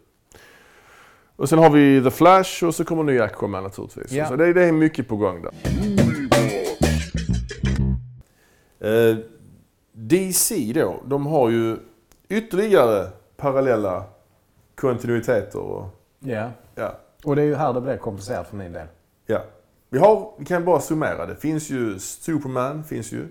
Och 1.36 1.50
sen 1.50 1.60
har 1.60 1.70
vi 1.70 2.04
The 2.04 2.12
Flash 2.12 2.64
och 2.66 2.76
så 2.76 2.86
kommer 2.86 3.04
ny 3.04 3.20
Aquaman 3.20 3.64
naturligtvis. 3.64 4.12
Ja. 4.12 4.28
Så 4.28 4.36
det, 4.36 4.54
det 4.54 4.64
är 4.66 4.72
mycket 4.72 5.08
på 5.08 5.16
gång 5.16 5.42
där. 5.42 5.52
Eh, 8.80 9.18
DC 10.00 10.72
då, 10.76 10.96
de 11.06 11.26
har 11.26 11.50
ju 11.50 11.78
ytterligare 12.30 13.08
parallella 13.38 14.04
kontinuiteter. 14.76 15.60
Och, 15.60 15.86
Ja. 16.20 16.52
ja, 16.76 16.98
Och 17.24 17.36
det 17.36 17.42
är 17.42 17.46
ju 17.46 17.56
här 17.56 17.74
det 17.74 17.82
blir 17.82 17.98
komplicerat 17.98 18.48
för 18.48 18.56
min 18.58 18.74
del. 18.74 18.88
ja. 19.26 19.44
Vi, 19.90 20.00
har, 20.00 20.34
vi 20.40 20.46
kan 20.46 20.66
bara 20.66 20.80
summera. 20.80 21.26
Det 21.26 21.36
finns 21.36 21.70
ju 21.70 22.00
Superman, 22.00 22.84
finns 22.84 23.12
ju. 23.12 23.22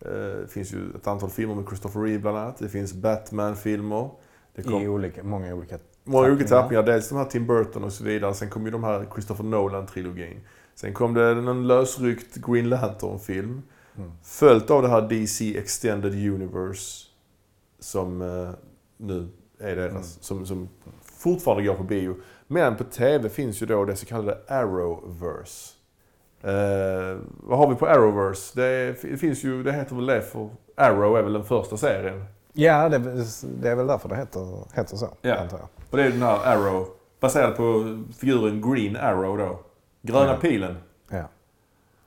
Eh, 0.00 0.10
Det 0.12 0.48
finns 0.50 0.72
ju 0.72 0.90
ett 0.96 1.06
antal 1.06 1.30
filmer 1.30 1.54
med 1.54 1.66
Christopher 1.66 2.00
Reeve 2.02 2.18
bland 2.18 2.38
annat. 2.38 2.58
Det 2.58 2.68
finns 2.68 2.92
Batman-filmer. 2.94 4.10
Det 4.54 4.62
kom- 4.62 4.82
I 4.82 4.88
olika, 4.88 5.22
många 5.22 5.54
olika 5.54 5.78
Många 6.04 6.28
olika 6.32 6.48
tappningar. 6.48 6.82
Dels 6.82 7.08
de 7.08 7.18
här 7.18 7.24
Tim 7.24 7.46
Burton 7.46 7.84
och 7.84 7.92
så 7.92 8.04
vidare. 8.04 8.34
Sen 8.34 8.50
kom 8.50 8.64
ju 8.64 8.70
de 8.70 8.84
här 8.84 9.06
Christopher 9.12 9.44
Nolan-trilogin. 9.44 10.40
Sen 10.74 10.94
kom 10.94 11.14
det 11.14 11.34
någon 11.34 11.66
lösryckt 11.66 12.34
Green 12.36 12.68
Lantern-film. 12.68 13.62
Mm. 13.98 14.10
Följt 14.22 14.70
av 14.70 14.82
det 14.82 14.88
här 14.88 15.02
DC 15.08 15.58
Extended 15.58 16.12
Universe. 16.12 17.06
Som 17.78 18.22
eh, 18.22 18.50
nu 18.96 19.28
är 19.58 19.76
deras. 19.76 19.92
Mm. 19.92 20.02
Som, 20.02 20.46
som 20.46 20.68
fortfarande 21.02 21.64
går 21.64 21.74
på 21.74 21.82
bio. 21.82 22.16
Men 22.46 22.76
på 22.76 22.84
TV 22.84 23.28
finns 23.28 23.62
ju 23.62 23.66
då 23.66 23.84
det 23.84 23.96
så 23.96 24.06
kallade 24.06 24.38
Arrowverse. 24.48 25.72
Eh, 26.42 27.18
vad 27.40 27.58
har 27.58 27.68
vi 27.68 27.74
på 27.74 27.86
Arrowverse? 27.86 28.60
Det, 28.60 29.02
det 29.02 29.16
finns 29.16 29.44
ju, 29.44 29.62
det 29.62 29.72
heter 29.72 29.96
väl 29.96 30.06
det 30.06 30.22
för 30.22 30.48
Arrow 30.76 31.16
är 31.18 31.22
väl 31.22 31.32
den 31.32 31.44
första 31.44 31.76
serien. 31.76 32.24
Ja, 32.52 32.88
det, 32.88 32.98
det 33.60 33.68
är 33.70 33.74
väl 33.76 33.86
därför 33.86 34.08
det 34.08 34.16
heter, 34.16 34.64
heter 34.74 34.96
så, 34.96 35.08
Ja. 35.22 35.34
antar 35.36 35.58
jag. 35.58 35.68
Och 35.90 35.96
det 35.96 36.02
är 36.04 36.10
den 36.10 36.22
här 36.22 36.46
Arrow, 36.46 36.86
baserad 37.20 37.56
på 37.56 37.98
figuren 38.18 38.72
Green 38.74 38.96
Arrow 38.96 39.38
då. 39.38 39.60
Gröna 40.02 40.26
Ja. 40.32 40.36
pilen. 40.40 40.76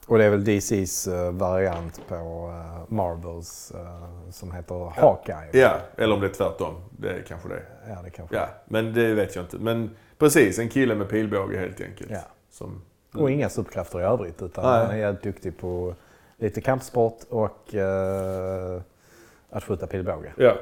Ja. 0.08 0.12
Och 0.14 0.18
det 0.18 0.24
är 0.26 0.30
väl 0.30 0.44
DCs 0.46 1.08
eh, 1.08 1.32
variant 1.32 2.02
på 2.08 2.16
eh, 2.16 2.94
Marvels 2.96 3.72
eh, 3.72 4.30
som 4.32 4.52
heter 4.52 4.92
Hawkeye. 4.96 5.50
Ja, 5.62 5.78
eller 5.98 6.16
om 6.16 6.22
det 6.22 6.28
är 6.28 6.34
tvärtom. 6.34 6.76
Det 6.98 7.10
är 7.10 7.22
kanske 7.28 7.50
det. 7.50 7.62
Ja, 7.90 8.02
det 8.04 8.10
kanske 8.10 8.36
Ja, 8.36 8.48
men 8.66 8.94
det 8.94 9.14
vet 9.14 9.36
jag 9.36 9.44
inte. 9.46 9.58
Men 9.58 9.90
precis, 10.18 10.60
en 10.60 10.70
kille 10.70 10.96
med 10.96 11.10
pilbåge 11.10 11.58
helt 11.58 11.82
enkelt. 11.82 12.10
Ja. 12.12 12.22
Som, 12.50 12.82
Och 13.14 13.32
inga 13.32 13.50
superkrafter 13.50 14.00
i 14.00 14.04
övrigt 14.04 14.42
utan 14.42 14.64
Nej. 14.66 14.86
han 14.86 14.92
är 14.96 14.98
jävligt 15.00 15.24
duktig 15.24 15.58
på 15.58 15.94
lite 16.38 16.62
kampsport 16.62 17.18
och 17.30 17.76
eh, 17.76 18.82
att 19.50 19.64
skjuta 19.64 19.88
pilbåge. 19.88 20.34
ja. 20.38 20.54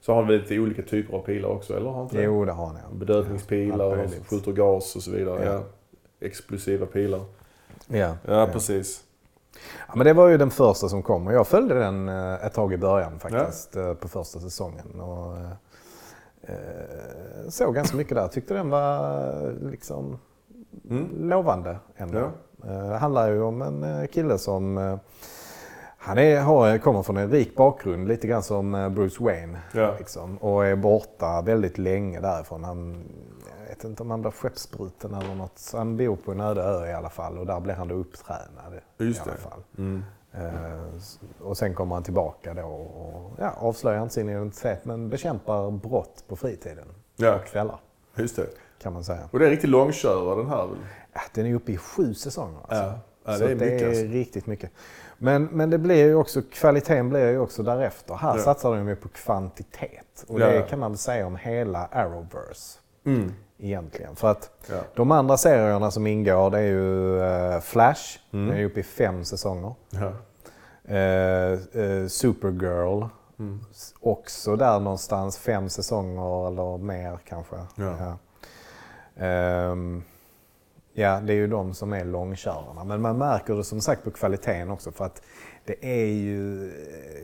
Så 0.00 0.12
har 0.12 0.16
han 0.22 0.28
väl 0.28 0.40
lite 0.40 0.58
olika 0.58 0.82
typer 0.82 1.16
av 1.16 1.20
pilar 1.22 1.48
också, 1.48 1.76
eller? 1.76 1.90
Har 1.90 2.02
inte? 2.02 2.22
Jo, 2.22 2.44
det 2.44 2.52
har 2.52 2.66
han 2.66 2.76
ja. 2.76 2.94
Bedövningspilar 2.94 3.96
möjligt. 3.96 4.26
skjuter 4.26 4.52
gas 4.52 4.96
och 4.96 5.02
så 5.02 5.10
vidare. 5.10 5.44
Ja. 5.44 5.52
Ja. 5.52 5.62
Explosiva 6.26 6.86
pilar. 6.86 7.20
Ja, 7.88 8.14
Ja, 8.26 8.48
precis. 8.52 9.04
Ja, 9.88 9.94
men 9.96 10.06
det 10.06 10.12
var 10.12 10.28
ju 10.28 10.36
den 10.38 10.50
första 10.50 10.88
som 10.88 11.02
kom 11.02 11.26
och 11.26 11.32
jag 11.32 11.46
följde 11.46 11.74
den 11.74 12.08
eh, 12.08 12.34
ett 12.46 12.54
tag 12.54 12.72
i 12.72 12.76
början 12.76 13.18
faktiskt 13.18 13.76
eh, 13.76 13.94
på 13.94 14.08
första 14.08 14.38
säsongen. 14.40 15.00
Och, 15.00 15.36
eh, 15.36 15.50
eh, 16.42 17.48
såg 17.48 17.74
ganska 17.74 17.96
mycket 17.96 18.14
där. 18.16 18.28
Tyckte 18.28 18.54
den 18.54 18.70
var 18.70 19.70
liksom 19.70 20.18
Mm. 20.90 21.28
lovande 21.28 21.76
ändå. 21.96 22.18
Ja. 22.18 22.66
Det 22.68 22.96
handlar 22.96 23.28
ju 23.30 23.42
om 23.42 23.62
en 23.62 24.08
kille 24.08 24.38
som 24.38 24.98
han 25.98 26.18
är, 26.18 26.40
har, 26.40 26.78
kommer 26.78 27.02
från 27.02 27.16
en 27.16 27.30
rik 27.30 27.56
bakgrund, 27.56 28.08
lite 28.08 28.26
grann 28.26 28.42
som 28.42 28.92
Bruce 28.94 29.24
Wayne. 29.24 29.58
Ja. 29.72 29.94
Liksom, 29.98 30.36
och 30.38 30.66
är 30.66 30.76
borta 30.76 31.42
väldigt 31.42 31.78
länge 31.78 32.20
därifrån. 32.20 32.64
Han, 32.64 33.04
vet 33.68 33.84
inte 33.84 34.02
om 34.02 34.10
han 34.10 34.20
blir 34.20 34.30
skeppsbruten 34.30 35.14
eller 35.14 35.34
något. 35.34 35.58
Så 35.58 35.78
han 35.78 35.96
bor 35.96 36.16
på 36.16 36.32
en 36.32 36.40
öde 36.40 36.62
ö 36.62 36.86
i 36.90 36.92
alla 36.92 37.10
fall 37.10 37.38
och 37.38 37.46
där 37.46 37.60
blir 37.60 37.74
han 37.74 37.88
då 37.88 37.94
upptränad. 37.94 38.72
Just 38.98 39.18
i 39.18 39.22
alla 39.22 39.32
det. 39.32 39.38
fall. 39.38 39.62
Mm. 39.78 40.04
Eh, 40.32 41.42
Och 41.42 41.56
sen 41.58 41.74
kommer 41.74 41.94
han 41.94 42.02
tillbaka 42.04 42.54
då 42.54 42.62
och 42.66 43.32
ja, 43.38 43.50
avslöjar 43.58 44.02
inte 44.02 44.14
sin 44.14 44.28
identitet 44.28 44.84
men 44.84 45.08
bekämpar 45.08 45.70
brott 45.70 46.24
på 46.28 46.36
fritiden. 46.36 46.88
Ja, 47.16 47.34
Och 47.34 47.44
kvällar 47.44 47.80
just 48.14 48.36
det. 48.36 48.46
kan 48.82 48.92
man 48.92 49.04
säga. 49.04 49.28
Och 49.30 49.38
det 49.38 49.44
är 49.44 49.46
en 49.46 49.50
riktig 49.50 49.68
långkörare 49.68 50.36
den 50.36 50.48
här? 50.50 50.68
Ja, 51.12 51.20
den 51.34 51.46
är 51.46 51.54
uppe 51.54 51.72
i 51.72 51.76
sju 51.76 52.14
säsonger. 52.14 52.58
Alltså. 52.68 52.74
Ja. 52.84 52.98
Ja, 53.24 53.38
det 53.38 53.50
är 53.50 53.54
det 53.56 53.80
är 53.80 53.88
alltså. 53.88 54.02
riktigt 54.04 54.46
mycket. 54.46 54.70
Men, 55.18 55.44
men 55.44 55.70
det 55.70 55.78
blir 55.78 55.96
ju 56.06 56.14
också, 56.14 56.42
kvaliteten 56.52 57.08
blir 57.08 57.28
ju 57.30 57.38
också 57.38 57.62
därefter. 57.62 58.14
Här 58.14 58.36
Ja. 58.36 58.42
satsar 58.42 58.76
de 58.76 58.88
ju 58.88 58.96
på 58.96 59.08
kvantitet. 59.08 60.24
Och 60.28 60.40
Ja. 60.40 60.46
det 60.46 60.62
kan 60.62 60.78
man 60.78 60.90
väl 60.90 60.98
säga 60.98 61.26
om 61.26 61.36
hela 61.36 61.86
Arrowverse 61.86 62.78
Mm. 63.04 63.32
Egentligen. 63.58 64.16
För 64.16 64.30
att 64.30 64.50
Ja. 64.70 64.76
de 64.94 65.10
andra 65.10 65.36
serierna 65.36 65.90
som 65.90 66.06
ingår 66.06 66.50
det 66.50 66.58
är 66.58 66.62
ju 66.62 67.22
eh, 67.22 67.60
Flash, 67.60 68.18
Mm. 68.32 68.48
den 68.48 68.56
är 68.58 68.64
uppe 68.64 68.80
i 68.80 68.82
fem 68.82 69.24
säsonger. 69.24 69.74
Ja. 69.90 70.12
Eh, 70.94 71.52
eh, 71.82 72.06
Supergirl, 72.08 73.04
Mm. 73.38 73.60
också 74.00 74.56
där 74.56 74.80
någonstans 74.80 75.38
fem 75.38 75.68
säsonger 75.68 76.46
eller 76.46 76.78
mer 76.78 77.18
kanske. 77.28 77.56
Ja. 77.74 77.94
Ja. 77.98 78.18
Ehm, 79.24 80.02
ja, 80.92 81.20
det 81.20 81.32
är 81.32 81.36
ju 81.36 81.46
de 81.46 81.74
som 81.74 81.92
är 81.92 82.04
långkörarna. 82.04 82.84
Men 82.84 83.00
man 83.00 83.18
märker 83.18 83.54
det 83.54 83.64
som 83.64 83.80
sagt 83.80 84.04
på 84.04 84.10
kvaliteten 84.10 84.70
också 84.70 84.92
för 84.92 85.04
att 85.04 85.22
det 85.68 85.86
är 86.02 86.06
ju, 86.06 86.70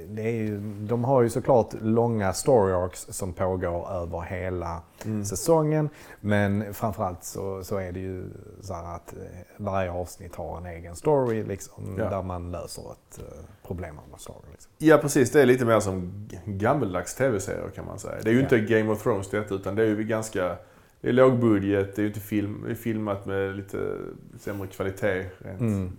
det 0.09 0.23
är 0.23 0.31
ju 0.31 0.61
de 0.81 1.05
har 1.05 1.23
ju 1.23 1.31
såklart 1.31 1.75
långa 1.81 2.33
story 2.33 2.73
arcs 2.73 3.07
som 3.11 3.33
pågår 3.33 3.91
över 3.93 4.21
hela 4.21 4.83
Mm. 5.05 5.25
säsongen. 5.25 5.89
Men 6.21 6.75
framförallt 6.75 7.25
så, 7.25 7.65
så 7.65 7.77
är 7.77 7.93
det 7.93 8.01
ju 8.01 8.25
så 8.61 8.75
här 8.75 8.95
att 8.97 9.13
eh, 9.13 9.19
varje 9.57 9.91
avsnitt 9.91 10.35
har 10.35 10.59
en 10.59 10.67
egen 10.67 10.97
story 10.97 11.43
liksom, 11.45 11.97
Ja. 11.99 12.11
där 12.11 12.23
man 12.23 12.51
löser 12.53 12.83
ett 12.83 13.19
eh, 13.19 13.45
problem 13.67 13.99
av 13.99 14.09
något 14.11 14.21
slag. 14.21 14.43
Liksom. 14.53 14.73
Ja 14.79 14.99
precis, 14.99 15.31
det 15.31 15.43
är 15.43 15.47
lite 15.47 15.65
mer 15.65 15.81
som 15.81 16.29
gammeldags 16.45 17.15
tv-serier 17.15 17.71
kan 17.75 17.85
man 17.87 17.99
säga. 17.99 18.17
Det 18.23 18.29
är 18.31 18.33
ju 18.33 18.39
Ja. 18.39 18.45
inte 18.45 18.61
Game 18.61 18.93
of 18.93 19.03
Thrones 19.03 19.31
detta 19.31 19.55
utan 19.55 19.75
det 19.75 19.83
är 19.83 19.87
ju 19.87 20.05
ganska... 20.05 20.57
Det 21.01 21.09
är 21.09 21.13
lågbudget, 21.13 21.97
det 21.97 22.01
är 22.01 22.03
ju 22.03 22.09
inte 22.09 22.21
film, 22.21 22.63
det 22.67 22.71
är 22.71 22.75
filmat 22.75 23.27
med 23.27 23.57
lite 23.57 23.97
sämre 24.41 24.67
kvalitet. 24.67 25.27
Rent. 25.39 25.61
Mm. 25.61 25.93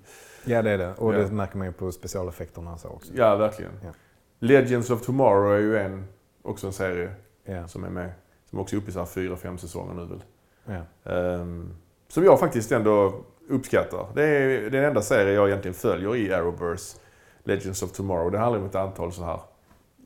Ja 0.45 0.61
det 0.61 0.71
är 0.71 0.77
det 0.77 0.93
och 0.93 1.13
Ja. 1.13 1.17
det 1.17 1.31
märker 1.31 1.57
man 1.57 1.67
ju 1.67 1.73
på 1.73 1.91
specialeffekterna 1.91 2.77
så 2.77 2.87
också. 2.89 3.11
Ja, 3.15 3.35
verkligen. 3.35 3.71
Ja. 3.83 3.89
Legends 4.39 4.89
of 4.89 5.01
Tomorrow 5.01 5.53
är 5.55 5.59
ju 5.59 5.77
en, 5.77 6.05
också 6.41 6.67
en 6.67 6.73
serie 6.73 7.11
Ja. 7.45 7.67
som 7.67 7.83
är 7.83 7.89
med. 7.89 8.11
Som 8.49 8.59
också 8.59 8.75
är 8.75 8.77
uppe 8.77 8.89
i 8.89 8.93
så 8.93 8.99
här 8.99 9.05
fyra, 9.05 9.35
fem 9.35 9.57
säsonger 9.57 9.93
nu 9.93 10.05
väl. 10.05 10.21
Ehm, 11.03 11.73
som 12.07 12.23
jag 12.23 12.39
faktiskt 12.39 12.71
ändå 12.71 13.13
uppskattar. 13.49 14.07
Det 14.15 14.23
är 14.23 14.69
den 14.69 14.83
enda 14.83 15.01
serie 15.01 15.33
jag 15.33 15.47
egentligen 15.47 15.75
följer 15.75 16.15
i 16.15 16.33
Arrowverse. 16.33 16.97
Legends 17.43 17.83
of 17.83 17.91
Tomorrow. 17.91 18.31
Det 18.31 18.37
handlar 18.37 18.59
om 18.59 18.65
ett 18.65 18.75
antal 18.75 19.11
så 19.13 19.23
här 19.23 19.39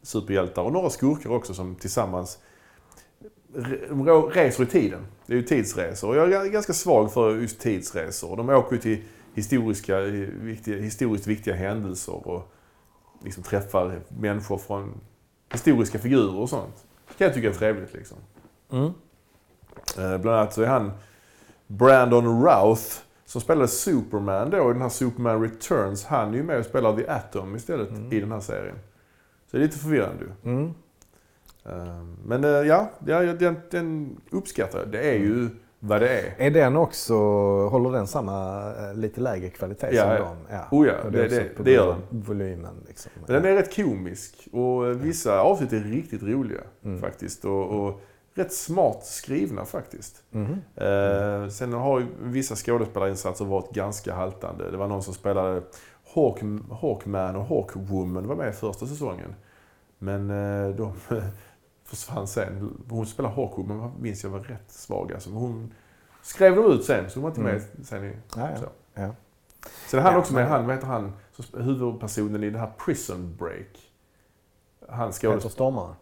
superhjältar 0.04 0.62
och 0.62 0.72
några 0.74 0.90
skurkar 0.90 1.30
också 1.30 1.54
som 1.54 1.76
tillsammans 1.76 2.40
reser 4.34 4.64
i 4.64 4.66
tiden. 4.66 5.00
Det 5.26 5.34
är 5.34 5.38
ju 5.38 5.44
tidsresor 5.44 6.10
och 6.10 6.30
jag 6.32 6.46
är 6.46 6.50
ganska 6.50 6.74
svag 6.74 7.14
för 7.14 7.36
just 7.36 7.60
tidsresor. 7.60 8.38
De 8.38 8.50
åker 8.50 8.76
ju 8.76 8.82
till 8.82 9.04
historiska, 9.34 10.00
viktiga, 10.42 10.78
historiskt 10.78 11.28
viktiga 11.28 11.56
händelser 11.56 12.28
och 12.28 12.54
liksom 13.24 13.44
träffar 13.44 14.02
människor 14.10 14.58
från 14.58 15.02
historiska 15.52 16.00
figurer 16.00 16.36
och 16.36 16.50
sånt. 16.50 16.86
Det 17.08 17.14
kan 17.18 17.26
jag 17.26 17.34
tycka 17.34 17.50
är 17.50 17.54
trevligt 17.54 17.94
liksom. 17.94 18.18
Mm. 18.72 18.86
Eh, 19.98 20.18
bland 20.22 20.38
annat 20.38 20.54
så 20.54 20.62
är 20.62 20.68
han 20.68 20.92
Brandon 21.68 22.44
Routh 22.46 22.98
som 23.26 23.42
spelade 23.42 23.68
Superman 23.68 24.50
då 24.50 24.70
i 24.70 24.74
den 24.74 24.82
här 24.82 24.90
Superman 24.90 25.42
Returns. 25.42 26.06
Han 26.06 26.34
är 26.34 26.38
ju 26.38 26.44
med 26.44 26.60
och 26.60 26.66
spelar 26.66 26.98
The 26.98 27.08
Atom 27.08 27.56
istället 27.56 27.90
Mm. 27.90 28.14
i 28.14 28.20
den 28.20 28.32
här 28.32 28.40
serien. 28.40 28.76
Så 29.52 29.58
det 29.58 29.64
är 29.64 29.66
lite 29.66 29.78
förvirrande 29.78 30.26
ju. 30.26 30.52
Mm. 30.52 30.74
Eh, 31.66 32.04
Men 32.26 32.44
eh, 32.44 32.50
ja, 32.50 32.90
ja 33.06 33.20
den, 33.34 33.56
den 33.72 34.18
uppskattar 34.30 34.80
jag. 34.80 34.88
Det 34.88 35.10
är 35.10 35.18
ju 35.20 35.50
vad 35.80 36.02
det 36.02 36.10
är. 36.20 36.34
Är 36.38 36.52
den 36.52 36.78
också, 36.78 37.14
håller 37.68 37.92
den 37.92 38.08
samma 38.08 38.64
eh, 38.80 38.94
lite 38.94 39.22
lägre 39.22 39.50
kvalitet 39.50 39.88
Ja, 39.92 40.02
som 40.04 40.12
ja. 40.12 40.18
dem? 40.20 40.38
Ja. 40.52 40.68
Oh 40.78 40.88
ja, 40.88 40.94
Och 41.06 41.12
det- 41.12 41.28
det- 41.28 41.56
på 41.58 41.64
det 41.64 41.72
gör 41.72 41.88
av 41.90 42.02
Volymen 42.10 42.84
liksom. 42.88 43.12
Men 43.28 43.42
den 43.44 43.52
är 43.54 43.58
rätt 43.58 43.76
komisk 43.76 44.48
och 44.52 45.06
vissa 45.06 45.42
avsnitt 45.42 45.74
är 45.74 45.80
riktigt 45.80 46.24
roliga 46.24 46.62
Mm. 46.86 47.02
faktiskt. 47.02 47.46
Och, 47.46 47.86
och 47.88 48.02
rätt 48.34 48.54
smart 48.54 49.06
skrivna 49.06 49.66
faktiskt. 49.66 50.24
Mhm. 50.32 50.62
Eh, 50.76 51.48
sen 51.50 51.74
har 51.74 52.00
ju 52.00 52.06
vissa 52.22 52.56
skådespelarinsatser 52.56 53.46
varit 53.46 53.72
ganska 53.74 54.14
haltande. 54.16 54.72
Det 54.72 54.78
var 54.78 54.88
någon 54.88 55.04
som 55.04 55.14
spelade 55.14 55.62
Hawk, 56.16 56.40
Hawkman 56.82 57.36
och 57.36 57.46
Hawkwoman 57.46 58.28
var 58.28 58.36
med 58.36 58.50
i 58.50 58.52
första 58.52 58.86
säsongen. 58.86 59.36
Men 60.00 60.30
eh, 60.30 60.76
de 60.76 60.94
försvann 61.90 62.28
sen. 62.28 62.78
Hon 62.90 63.06
spelade 63.06 63.36
Hawkwood, 63.36 63.68
men 63.68 63.78
vad 63.80 64.00
minns 64.00 64.24
jag 64.24 64.30
var 64.32 64.40
rätt 64.40 64.72
svag. 64.72 65.14
Alltså, 65.14 65.30
hon 65.30 65.74
skrev 66.22 66.56
dem 66.56 66.72
ut 66.72 66.86
sen, 66.86 67.10
så 67.10 67.16
hon 67.20 67.24
var 67.24 67.30
inte 67.30 67.42
med 67.42 67.62
sen. 67.84 68.04
I, 68.06 68.14
Ja, 68.36 68.58
så. 68.58 68.64
ja. 68.94 69.02
ja. 69.02 69.10
Sen 69.88 70.00
är 70.00 70.04
han 70.04 70.14
Ja, 70.14 70.20
också 70.20 70.34
med, 70.34 70.48
han, 70.48 70.66
vad 70.68 70.76
heter 70.76 70.88
han, 70.88 71.14
huvudpersonen 71.54 72.44
i 72.44 72.50
det 72.50 72.60
här 72.60 72.72
Prison 72.86 73.36
Break. 73.40 73.92
Han 74.90 75.08
Peter 75.08 75.12
skådespelaren. 75.12 75.42
Stormare. 75.52 75.96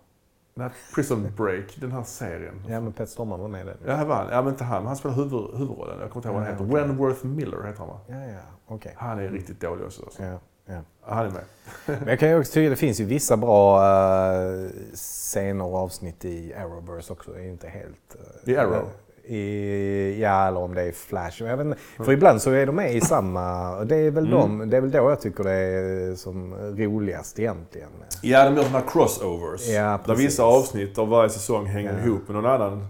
Den 0.53 0.63
här 0.63 0.71
Prison 0.95 1.31
Break, 1.37 1.75
den 1.79 1.91
här 1.91 2.03
serien. 2.03 2.63
Ja, 2.67 2.81
men 2.81 2.91
Peter 2.93 3.05
Stormare 3.05 3.41
var 3.41 3.47
med 3.47 3.61
i 3.61 3.65
den. 3.65 3.77
Ja, 3.85 3.95
här 3.95 4.05
var 4.05 4.15
han. 4.15 4.27
Ja, 4.31 4.41
men 4.41 4.51
inte 4.53 4.63
han. 4.63 4.85
Han 4.85 4.95
spelar 4.95 5.15
huvud, 5.15 5.31
huvudrollen. 5.57 5.99
Jag 5.99 6.09
kommer 6.11 6.15
inte 6.15 6.27
ihåg 6.27 6.35
vad 6.35 6.43
han 6.43 6.45
Ja, 6.45 6.51
heter. 6.51 6.65
okej. 6.65 6.87
Wentworth 6.87 7.25
Miller 7.25 7.63
heter 7.63 7.79
han 7.79 7.87
va? 7.87 7.99
Ja, 8.07 8.15
ja, 8.33 8.39
okej. 8.67 8.93
Han 8.97 9.19
är 9.19 9.29
riktigt 9.29 9.61
dålig 9.61 9.85
också. 9.85 10.03
Alltså. 10.03 10.23
Ja, 10.23 10.39
ja. 10.67 10.81
Han 11.01 11.25
är 11.25 11.29
med. 11.31 11.43
Men 11.85 12.07
jag 12.07 12.19
kan 12.19 12.29
ju 12.29 12.39
också 12.39 12.51
tycka 12.53 12.69
det 12.69 12.75
finns 12.75 12.99
ju 12.99 13.05
vissa 13.05 13.37
bra 13.37 13.79
uh, 13.81 14.69
scener 14.93 15.65
och 15.65 15.77
avsnitt 15.77 16.25
i 16.25 16.53
Arrowverse 16.53 17.13
också. 17.13 17.31
Det 17.31 17.39
är 17.39 17.43
ju 17.43 17.49
inte 17.51 17.67
helt... 17.67 18.15
eh, 18.45 18.53
I 18.53 18.57
Arrow? 18.57 18.89
I, 19.29 20.21
ja, 20.21 20.47
eller 20.47 20.59
om 20.59 20.75
det 20.75 20.81
är 20.81 20.91
Flash. 20.91 21.43
Jag 21.43 21.57
vet 21.57 21.65
inte. 21.65 21.77
För 21.97 22.11
ibland 22.11 22.41
så 22.41 22.51
är 22.51 22.65
de 22.65 22.75
med 22.75 22.95
i 22.95 23.01
samma... 23.01 23.75
och 23.77 23.87
Det 23.87 23.95
är, 23.95 24.11
väl 24.11 24.25
Mm. 24.33 24.39
de, 24.59 24.69
det 24.69 24.77
är 24.77 24.81
väl 24.81 24.91
då 24.91 24.97
jag 24.97 25.21
tycker 25.21 25.43
det 25.43 25.51
är 25.51 26.15
som 26.15 26.53
roligast 26.55 27.39
egentligen. 27.39 27.89
Ja, 28.21 28.45
de 28.49 28.55
gör 28.55 28.63
sådana 28.63 28.85
crossovers. 28.91 29.67
Ja, 29.67 29.99
där 30.05 30.15
vissa 30.15 30.43
avsnitt 30.43 30.97
av 30.97 31.07
varje 31.07 31.29
säsong 31.29 31.65
hänger 31.65 31.99
Ja. 31.99 32.05
ihop 32.05 32.27
med 32.27 32.35
någon 32.35 32.45
annan 32.45 32.87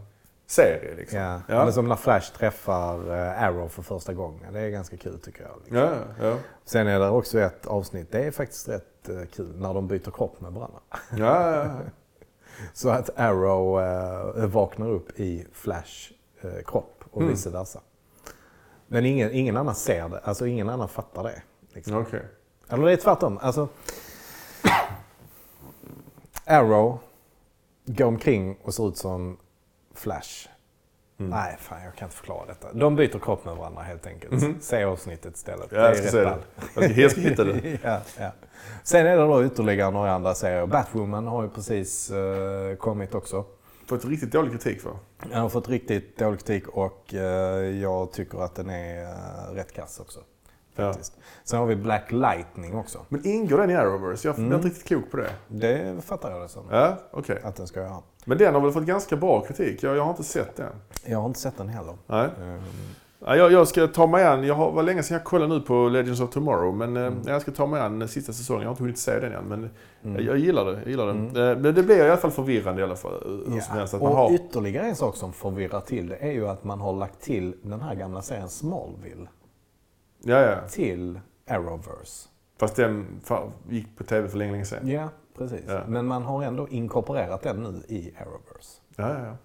serie. 0.48 0.96
Liksom. 0.96 1.20
Ja. 1.20 1.42
Ja. 1.48 1.64
Men 1.64 1.74
som 1.74 1.88
när 1.88 1.96
Flash 1.96 2.34
träffar 2.34 3.12
eh, 3.18 3.44
Arrow 3.44 3.68
för 3.68 3.82
första 3.82 4.14
gången. 4.14 4.54
Det 4.54 4.60
är 4.60 4.70
ganska 4.70 4.98
kul 4.98 5.20
tycker 5.20 5.42
jag. 5.44 5.58
liksom. 5.64 6.04
Ja. 6.22 6.36
Sen 6.66 6.88
är 6.88 7.00
det 7.00 7.10
också 7.10 7.40
ett 7.40 7.66
avsnitt, 7.66 8.12
det 8.12 8.24
är 8.24 8.32
faktiskt 8.32 8.70
rätt 8.70 9.10
eh, 9.10 9.26
kul, 9.36 9.56
när 9.58 9.74
de 9.74 9.88
byter 9.88 10.12
kropp 10.12 10.42
med 10.42 10.52
varandra. 10.52 10.80
ja. 11.18 11.66
Så 12.74 12.90
att 12.90 13.10
Arrow 13.20 13.82
eh, 13.82 14.46
vaknar 14.46 14.90
upp 14.90 15.20
i 15.20 15.46
Flash 15.54 16.12
kropp 16.66 17.04
och 17.12 17.22
Mm. 17.22 17.34
vice 17.34 17.50
versa. 17.50 17.80
Men 18.88 19.06
ingen, 19.06 19.32
ingen 19.32 19.58
annan 19.58 19.76
ser 19.76 20.10
det, 20.10 20.20
alltså 20.20 20.48
ingen 20.48 20.70
annan 20.70 20.90
fattar 20.90 21.24
det. 21.24 21.42
Liksom. 21.74 21.98
Okej. 21.98 22.22
Eller 22.70 22.86
det 22.86 22.92
är 22.92 22.98
tvärtom. 22.98 23.38
Alltså, 23.42 23.68
Arrow 26.46 27.00
går 27.86 28.06
omkring 28.06 28.58
och 28.64 28.74
ser 28.74 28.88
ut 28.88 28.98
som 28.98 29.38
Flash. 29.98 30.48
Mm. 31.20 31.30
Nej, 31.32 31.56
fan 31.60 31.84
jag 31.84 31.96
kan 31.96 32.06
inte 32.06 32.18
förklara 32.18 32.46
detta. 32.46 32.74
De 32.74 32.96
byter 32.96 33.20
kropp 33.20 33.46
med 33.46 33.56
varandra 33.56 33.82
helt 33.82 34.08
enkelt. 34.08 34.42
Mhm. 34.42 34.56
Se 34.60 34.84
avsnittet 34.84 35.36
istället. 35.36 35.68
Ja, 35.72 35.78
jag 35.78 35.98
ska 35.98 36.08
se 36.08 36.18
det. 36.18 36.38
Jag 36.76 36.84
ska, 36.84 37.02
jag 37.02 37.12
ska 37.12 37.22
hitta 37.22 37.44
det. 37.44 37.80
ja, 37.84 38.02
ja. 38.20 38.32
Sen 38.84 39.08
är 39.08 39.18
det 39.18 39.24
då 39.24 39.46
ytterligare 39.46 39.92
några 39.92 40.12
andra 40.12 40.36
serier. 40.36 40.66
Batwoman 40.66 41.28
har 41.28 41.44
ju 41.44 41.50
precis 41.50 42.12
eh, 42.12 42.76
kommit 42.76 43.16
också. 43.16 43.46
Fått 43.86 44.06
riktigt 44.06 44.32
dålig 44.32 44.52
kritik 44.52 44.82
för. 44.82 44.98
Den 45.30 45.42
har 45.42 45.50
fått 45.50 45.70
riktigt 45.70 46.18
dålig 46.18 46.40
kritik 46.40 46.68
och 46.68 47.14
eh, 47.14 47.82
jag 47.82 48.12
tycker 48.12 48.40
att 48.40 48.56
den 48.56 48.70
är 48.70 49.02
uh, 49.04 49.56
rätt 49.56 49.74
kass 49.74 50.00
också. 50.00 50.20
Ja. 50.78 50.88
Faktiskt. 50.94 51.18
Sen 51.44 51.60
har 51.60 51.66
vi 51.66 51.76
Black 51.76 52.12
Lightning 52.12 52.76
också. 52.76 53.00
Men 53.10 53.28
ingår 53.28 53.58
den 53.58 53.70
i 53.70 53.76
Arrowverse? 53.76 54.28
Jag 54.28 54.36
blir 54.36 54.46
Mm. 54.46 54.56
inte 54.56 54.68
riktigt 54.68 54.88
klok 54.88 55.12
på 55.12 55.18
det. 55.18 55.30
Det 55.48 55.96
fattar 56.06 56.32
jag 56.32 56.42
det 56.42 56.48
som. 56.48 56.64
Ja, 56.72 56.98
okej. 57.12 57.42
Att 57.44 57.56
den 57.56 57.68
ska 57.68 57.80
göra. 57.80 57.98
Men 58.26 58.38
den 58.38 58.54
har 58.54 58.62
väl 58.62 58.72
fått 58.72 58.84
ganska 58.84 59.16
bra 59.16 59.42
kritik? 59.42 59.84
Jag, 59.84 59.96
jag 59.96 60.04
har 60.04 60.10
inte 60.10 60.24
sett 60.24 60.56
den. 60.56 60.74
Jag 61.06 61.20
har 61.20 61.26
inte 61.26 61.40
sett 61.40 61.58
den 61.58 61.70
heller. 61.70 61.94
Nej. 62.08 62.30
Ja, 63.26 63.36
jag, 63.36 63.52
jag 63.52 63.68
ska 63.68 63.88
ta 63.88 64.08
mig 64.08 64.26
an, 64.26 64.44
jag 64.44 64.56
har, 64.56 64.72
var 64.72 64.84
länge 64.84 65.04
sedan 65.04 65.16
jag 65.18 65.24
kollade 65.24 65.54
nu 65.54 65.62
på 65.62 65.90
Legends 65.90 66.22
of 66.22 66.30
Tomorrow, 66.30 66.76
men 66.76 66.98
eh, 66.98 67.04
Mm. 67.06 67.20
jag 67.26 67.42
ska 67.42 67.52
ta 67.52 67.66
mig 67.68 67.82
an 67.82 68.08
sista 68.08 68.34
säsongen. 68.34 68.62
Jag 68.62 68.68
har 68.70 68.74
inte 68.74 68.84
hunnit 68.84 68.98
se 69.00 69.20
den 69.20 69.34
än, 69.34 69.44
men 69.46 69.70
mm. 70.04 70.26
jag, 70.26 70.38
gillar 70.38 70.66
det. 70.66 70.72
Jag 70.80 70.88
gillar 70.88 71.06
det. 71.06 71.12
Mm. 71.12 71.36
Eh, 71.36 71.58
Men 71.58 71.76
det 71.76 71.84
blir 71.84 71.98
i 71.98 72.02
alla 72.10 72.18
fall 72.18 72.32
förvirrande 72.32 72.82
i 72.82 72.84
alla 72.84 72.96
fall. 72.96 73.14
Hur 73.26 73.46
som 73.46 73.54
Ja, 73.58 73.74
helst, 73.74 73.94
att 73.94 74.02
man 74.02 74.12
och 74.12 74.18
har... 74.18 74.32
ytterligare 74.34 74.86
en 74.88 74.96
sak 74.96 75.16
som 75.16 75.34
förvirrar 75.34 75.82
till 75.82 76.08
det 76.10 76.16
är 76.16 76.32
ju 76.32 76.48
att 76.48 76.64
man 76.64 76.80
har 76.82 76.94
lagt 76.94 77.22
till 77.22 77.56
den 77.62 77.82
här 77.82 77.96
gamla 77.96 78.22
serien 78.22 78.50
Smallville 78.50 79.28
Ja, 80.24 80.42
ja. 80.42 80.68
till 80.68 81.20
Arrowverse. 81.48 82.30
Fast 82.58 82.76
den 82.76 83.22
gick 83.70 83.98
på 83.98 84.04
tv 84.04 84.30
för 84.30 84.38
länge, 84.38 84.52
länge 84.52 84.66
sedan. 84.66 84.88
Ja, 84.88 85.10
precis. 85.38 85.62
Ja. 85.68 85.84
Men 85.88 86.06
man 86.06 86.24
har 86.24 86.44
ändå 86.44 86.68
inkorporerat 86.68 87.42
den 87.42 87.64
nu 87.64 87.96
i 87.96 88.14
Arrowverse. 88.20 88.82
Ja, 88.96 89.14
ja, 89.14 89.26
ja. 89.26 89.38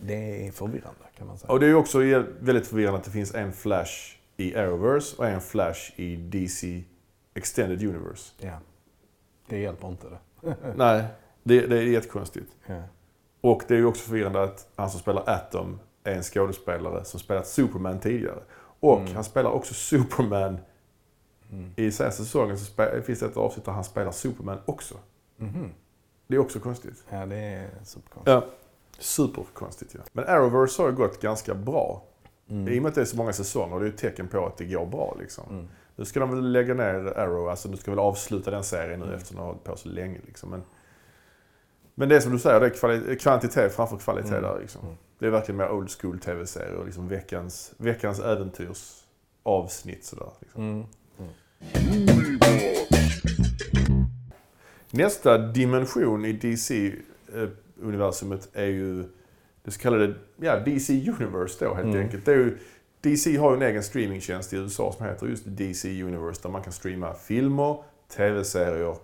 Det 0.00 0.46
är 0.46 0.52
förvirrande 0.52 1.00
kan 1.16 1.26
man 1.26 1.38
säga. 1.38 1.52
Och 1.52 1.60
det 1.60 1.66
är 1.66 1.74
också 1.74 1.98
väldigt 2.40 2.66
förvirrande 2.66 2.98
att 2.98 3.04
det 3.04 3.10
finns 3.10 3.34
en 3.34 3.52
Flash 3.52 4.16
i 4.36 4.56
Arrowverse 4.56 5.16
och 5.16 5.26
en 5.26 5.40
Flash 5.40 6.00
i 6.00 6.16
DC 6.16 6.84
Extended 7.34 7.82
Universe. 7.82 8.32
Ja. 8.38 8.58
Det 9.48 9.58
hjälper 9.58 9.88
inte 9.88 10.06
det. 10.08 10.56
Nej, 10.76 11.04
det, 11.42 11.66
det 11.66 11.78
är 11.78 11.82
jättekonstigt. 11.82 12.56
Ja. 12.66 12.82
Och 13.40 13.62
det 13.68 13.74
är 13.74 13.78
ju 13.78 13.86
också 13.86 14.02
förvirrande 14.02 14.42
att 14.42 14.68
han 14.76 14.90
som 14.90 15.00
spelar 15.00 15.30
Atom 15.30 15.80
är 16.04 16.14
en 16.14 16.22
skådespelare 16.22 17.04
som 17.04 17.20
spelat 17.20 17.46
Superman 17.46 18.00
tidigare. 18.00 18.42
Och 18.82 19.00
Mm. 19.00 19.14
han 19.14 19.24
spelar 19.24 19.50
också 19.50 19.74
Superman. 19.74 20.58
Mm. 21.50 21.70
I 21.76 21.90
senaste 21.92 22.24
säsongen 22.24 22.58
så 22.58 22.72
finns 23.04 23.20
det 23.20 23.26
ett 23.26 23.36
avsnitt 23.36 23.64
där 23.64 23.72
han 23.72 23.84
spelar 23.84 24.10
Superman 24.12 24.58
också. 24.66 24.94
Mhm. 25.36 25.70
Det 26.26 26.34
är 26.34 26.38
också 26.38 26.60
konstigt. 26.60 27.04
Ja, 27.10 27.26
det 27.26 27.36
är 27.36 27.68
superkonstigt. 27.84 28.26
Ja. 28.26 28.44
Superkonstigt 28.98 29.94
ja. 29.94 30.00
Men 30.12 30.24
Arrowverse 30.24 30.82
har 30.82 30.88
ju 30.90 30.94
gått 30.96 31.20
ganska 31.20 31.54
bra. 31.54 32.02
Mm. 32.48 32.68
I 32.68 32.78
och 32.78 32.82
med 32.82 32.88
att 32.88 32.94
det 32.94 33.00
är 33.00 33.04
så 33.04 33.16
många 33.16 33.32
säsonger, 33.32 33.80
det 33.80 33.86
är 33.86 33.88
ett 33.90 33.96
tecken 33.98 34.28
på 34.28 34.46
att 34.46 34.56
det 34.56 34.64
går 34.64 34.86
bra 34.86 35.16
liksom. 35.20 35.44
Mm. 35.50 35.68
Nu 35.96 36.04
ska 36.04 36.20
de 36.20 36.30
väl 36.30 36.52
lägga 36.52 36.74
ner 36.74 37.18
Arrow, 37.18 37.48
alltså 37.48 37.68
nu 37.68 37.76
ska 37.76 37.90
väl 37.90 37.98
avsluta 37.98 38.50
den 38.50 38.64
serien 38.64 39.00
nu 39.00 39.06
Mm. 39.06 39.16
efter 39.16 39.26
att 39.34 39.36
de 39.36 39.38
har 39.38 39.46
hållit 39.46 39.64
på 39.64 39.76
så 39.76 39.88
länge. 39.88 40.18
Liksom. 40.26 40.50
Men, 40.50 40.62
men 41.94 42.08
det 42.08 42.16
är 42.16 42.20
som 42.20 42.32
du 42.32 42.38
säger, 42.38 42.60
det 42.60 42.66
är 43.12 43.14
kvantitet 43.18 43.74
framför 43.74 43.96
kvalitet 43.96 44.28
Mm. 44.28 44.42
där. 44.42 44.58
Liksom. 44.60 44.80
Mm. 45.22 45.22
Det 45.22 45.26
är 45.26 45.30
verkligen 45.40 45.56
mer 45.56 45.70
old 45.70 45.90
school 45.90 46.18
tv-serier 46.18 46.74
och 46.74 46.86
liksom 46.86 47.08
veckans, 47.08 47.72
veckans 47.76 48.20
äventyrsavsnitt. 48.20 50.04
Sådär, 50.04 50.30
liksom. 50.40 50.62
Mm. 50.62 50.84
Nästa 54.90 55.38
dimension 55.38 56.24
i 56.24 56.32
DC-universumet 56.32 58.48
är 58.52 58.66
ju 58.66 59.04
det 59.62 59.70
så 59.70 59.80
kallade 59.80 60.14
ja, 60.36 60.58
DC 60.58 60.92
Universe 60.92 61.64
då 61.64 61.74
helt 61.74 61.86
Mm. 61.86 62.00
enkelt. 62.00 62.24
Det 62.24 62.32
är 62.32 62.36
ju, 62.36 62.58
DC 63.00 63.36
har 63.36 63.50
ju 63.50 63.56
en 63.56 63.62
egen 63.62 63.82
streamingtjänst 63.82 64.52
i 64.52 64.56
USA 64.56 64.92
som 64.92 65.06
heter 65.06 65.26
just 65.26 65.42
DC 65.46 66.02
Universe 66.02 66.40
där 66.42 66.50
man 66.50 66.62
kan 66.62 66.72
streama 66.72 67.14
filmer, 67.14 67.82
tv-serier 68.16 68.96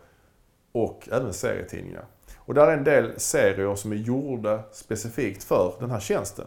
och 0.73 1.09
även 1.13 1.33
serietidningar. 1.33 2.05
Och 2.49 2.55
där 2.55 2.67
är 2.67 2.77
en 2.77 2.85
del 2.85 3.21
serier 3.21 3.75
som 3.75 3.93
är 3.93 3.97
gjorda 3.97 4.63
specifikt 4.73 5.45
för 5.45 5.77
den 5.81 5.91
här 5.91 6.01
tjänsten. 6.01 6.47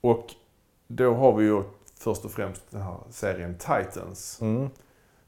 Och 0.00 0.26
då 0.86 1.14
har 1.14 1.36
vi 1.36 1.44
ju 1.44 1.62
först 1.94 2.24
och 2.24 2.30
främst 2.30 2.62
den 2.70 2.80
här 2.82 2.96
serien 3.10 3.54
Titans 3.58 4.38
Mm. 4.40 4.68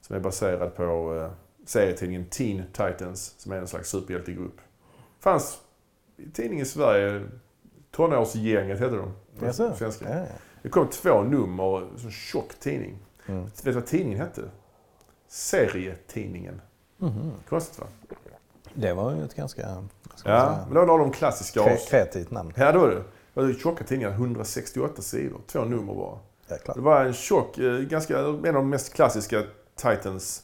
som 0.00 0.16
är 0.16 0.20
baserad 0.20 0.76
på 0.76 1.14
eh, 1.16 1.30
serietidningen 1.66 2.24
Teen 2.26 2.62
Titans 2.72 3.34
som 3.38 3.52
är 3.52 3.56
en 3.56 3.66
slags 3.68 3.88
superhjältegrupp. 3.90 4.60
Fanns 5.20 5.58
i 6.16 6.30
tidningen 6.30 6.62
i 6.62 6.68
Sverige, 6.68 7.26
Tonårsgänget 7.90 8.80
hette 8.80 8.96
de 8.96 9.12
Jaså? 9.46 9.74
svenska. 9.76 10.18
Ja. 10.18 10.26
Det 10.62 10.68
kom 10.68 10.88
två 10.88 11.22
nummer, 11.22 11.78
en 12.04 12.10
tjock 12.10 12.54
tidning. 12.60 12.98
Mm. 13.26 13.44
Vet 13.44 13.64
du 13.64 13.72
vad 13.72 13.86
tidningen 13.86 14.20
hette? 14.20 14.42
Serietidningen. 15.28 16.60
Mhm. 16.96 17.32
Konstigt 17.48 17.78
va? 17.78 17.86
Det 18.80 18.94
var 18.94 19.12
ju 19.14 19.24
ett 19.24 19.34
ganska 19.34 19.62
Ja, 20.24 20.58
men 20.66 20.74
det 20.74 20.84
var 20.86 20.98
de 20.98 21.10
klassiska 21.12 21.76
kreativt 21.88 22.30
namn. 22.30 22.52
Ja, 22.56 22.72
det 22.72 22.78
var 22.78 22.88
det. 22.88 23.02
Det 23.34 23.42
var 23.42 23.52
tjocka 23.52 23.84
tidningar, 23.84 24.10
168 24.10 25.02
sidor. 25.02 25.40
Två 25.46 25.64
nummer 25.64 25.94
bara. 25.94 26.18
Jäklar. 26.50 26.74
Det 26.74 26.80
var 26.80 27.04
en 27.04 27.12
tjock, 27.12 27.58
eh, 27.58 27.78
ganska, 27.78 28.18
en 28.18 28.46
av 28.46 28.52
de 28.52 28.70
mest 28.70 28.94
klassiska 28.94 29.42
Titans 29.76 30.42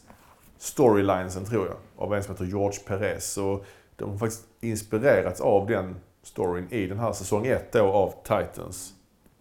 storylinesen 0.58 1.44
tror 1.44 1.66
jag. 1.66 1.76
Av 1.96 2.14
en 2.14 2.22
som 2.22 2.34
heter 2.34 2.44
George 2.44 2.78
Perez. 2.86 3.36
Och 3.38 3.64
de 3.96 4.10
har 4.10 4.18
faktiskt 4.18 4.44
inspirerats 4.60 5.40
av 5.40 5.66
den 5.66 5.96
storyn 6.22 6.66
i 6.70 6.86
den 6.86 6.98
här 6.98 7.12
säsong 7.12 7.46
1 7.46 7.72
då 7.72 7.84
av 7.84 8.14
Titans. 8.22 8.92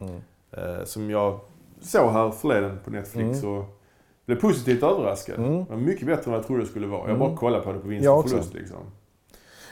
Mm. 0.02 0.22
Eh, 0.52 0.84
som 0.84 1.10
jag 1.10 1.40
såg 1.82 2.12
här 2.12 2.32
förleden 2.32 2.80
på 2.84 2.90
Netflix 2.92 3.44
Mm. 3.44 3.56
och 3.56 3.80
blev 4.26 4.40
positivt 4.42 4.84
överraskad. 4.84 5.40
Mm. 5.40 5.52
Det 5.66 5.70
var 5.70 5.78
mycket 5.78 6.08
bättre 6.08 6.24
än 6.26 6.32
vad 6.32 6.40
jag 6.40 6.48
trodde 6.48 6.64
det 6.64 6.68
skulle 6.70 6.88
vara. 6.88 7.02
Jag 7.02 7.10
Mm. 7.10 7.20
bara 7.20 7.36
kollade 7.38 7.64
på 7.64 7.72
det 7.74 7.80
på 7.80 7.88
vinst 7.88 8.06
Jag 8.06 8.20
och 8.20 8.30
förlust 8.30 8.54
liksom. 8.54 8.78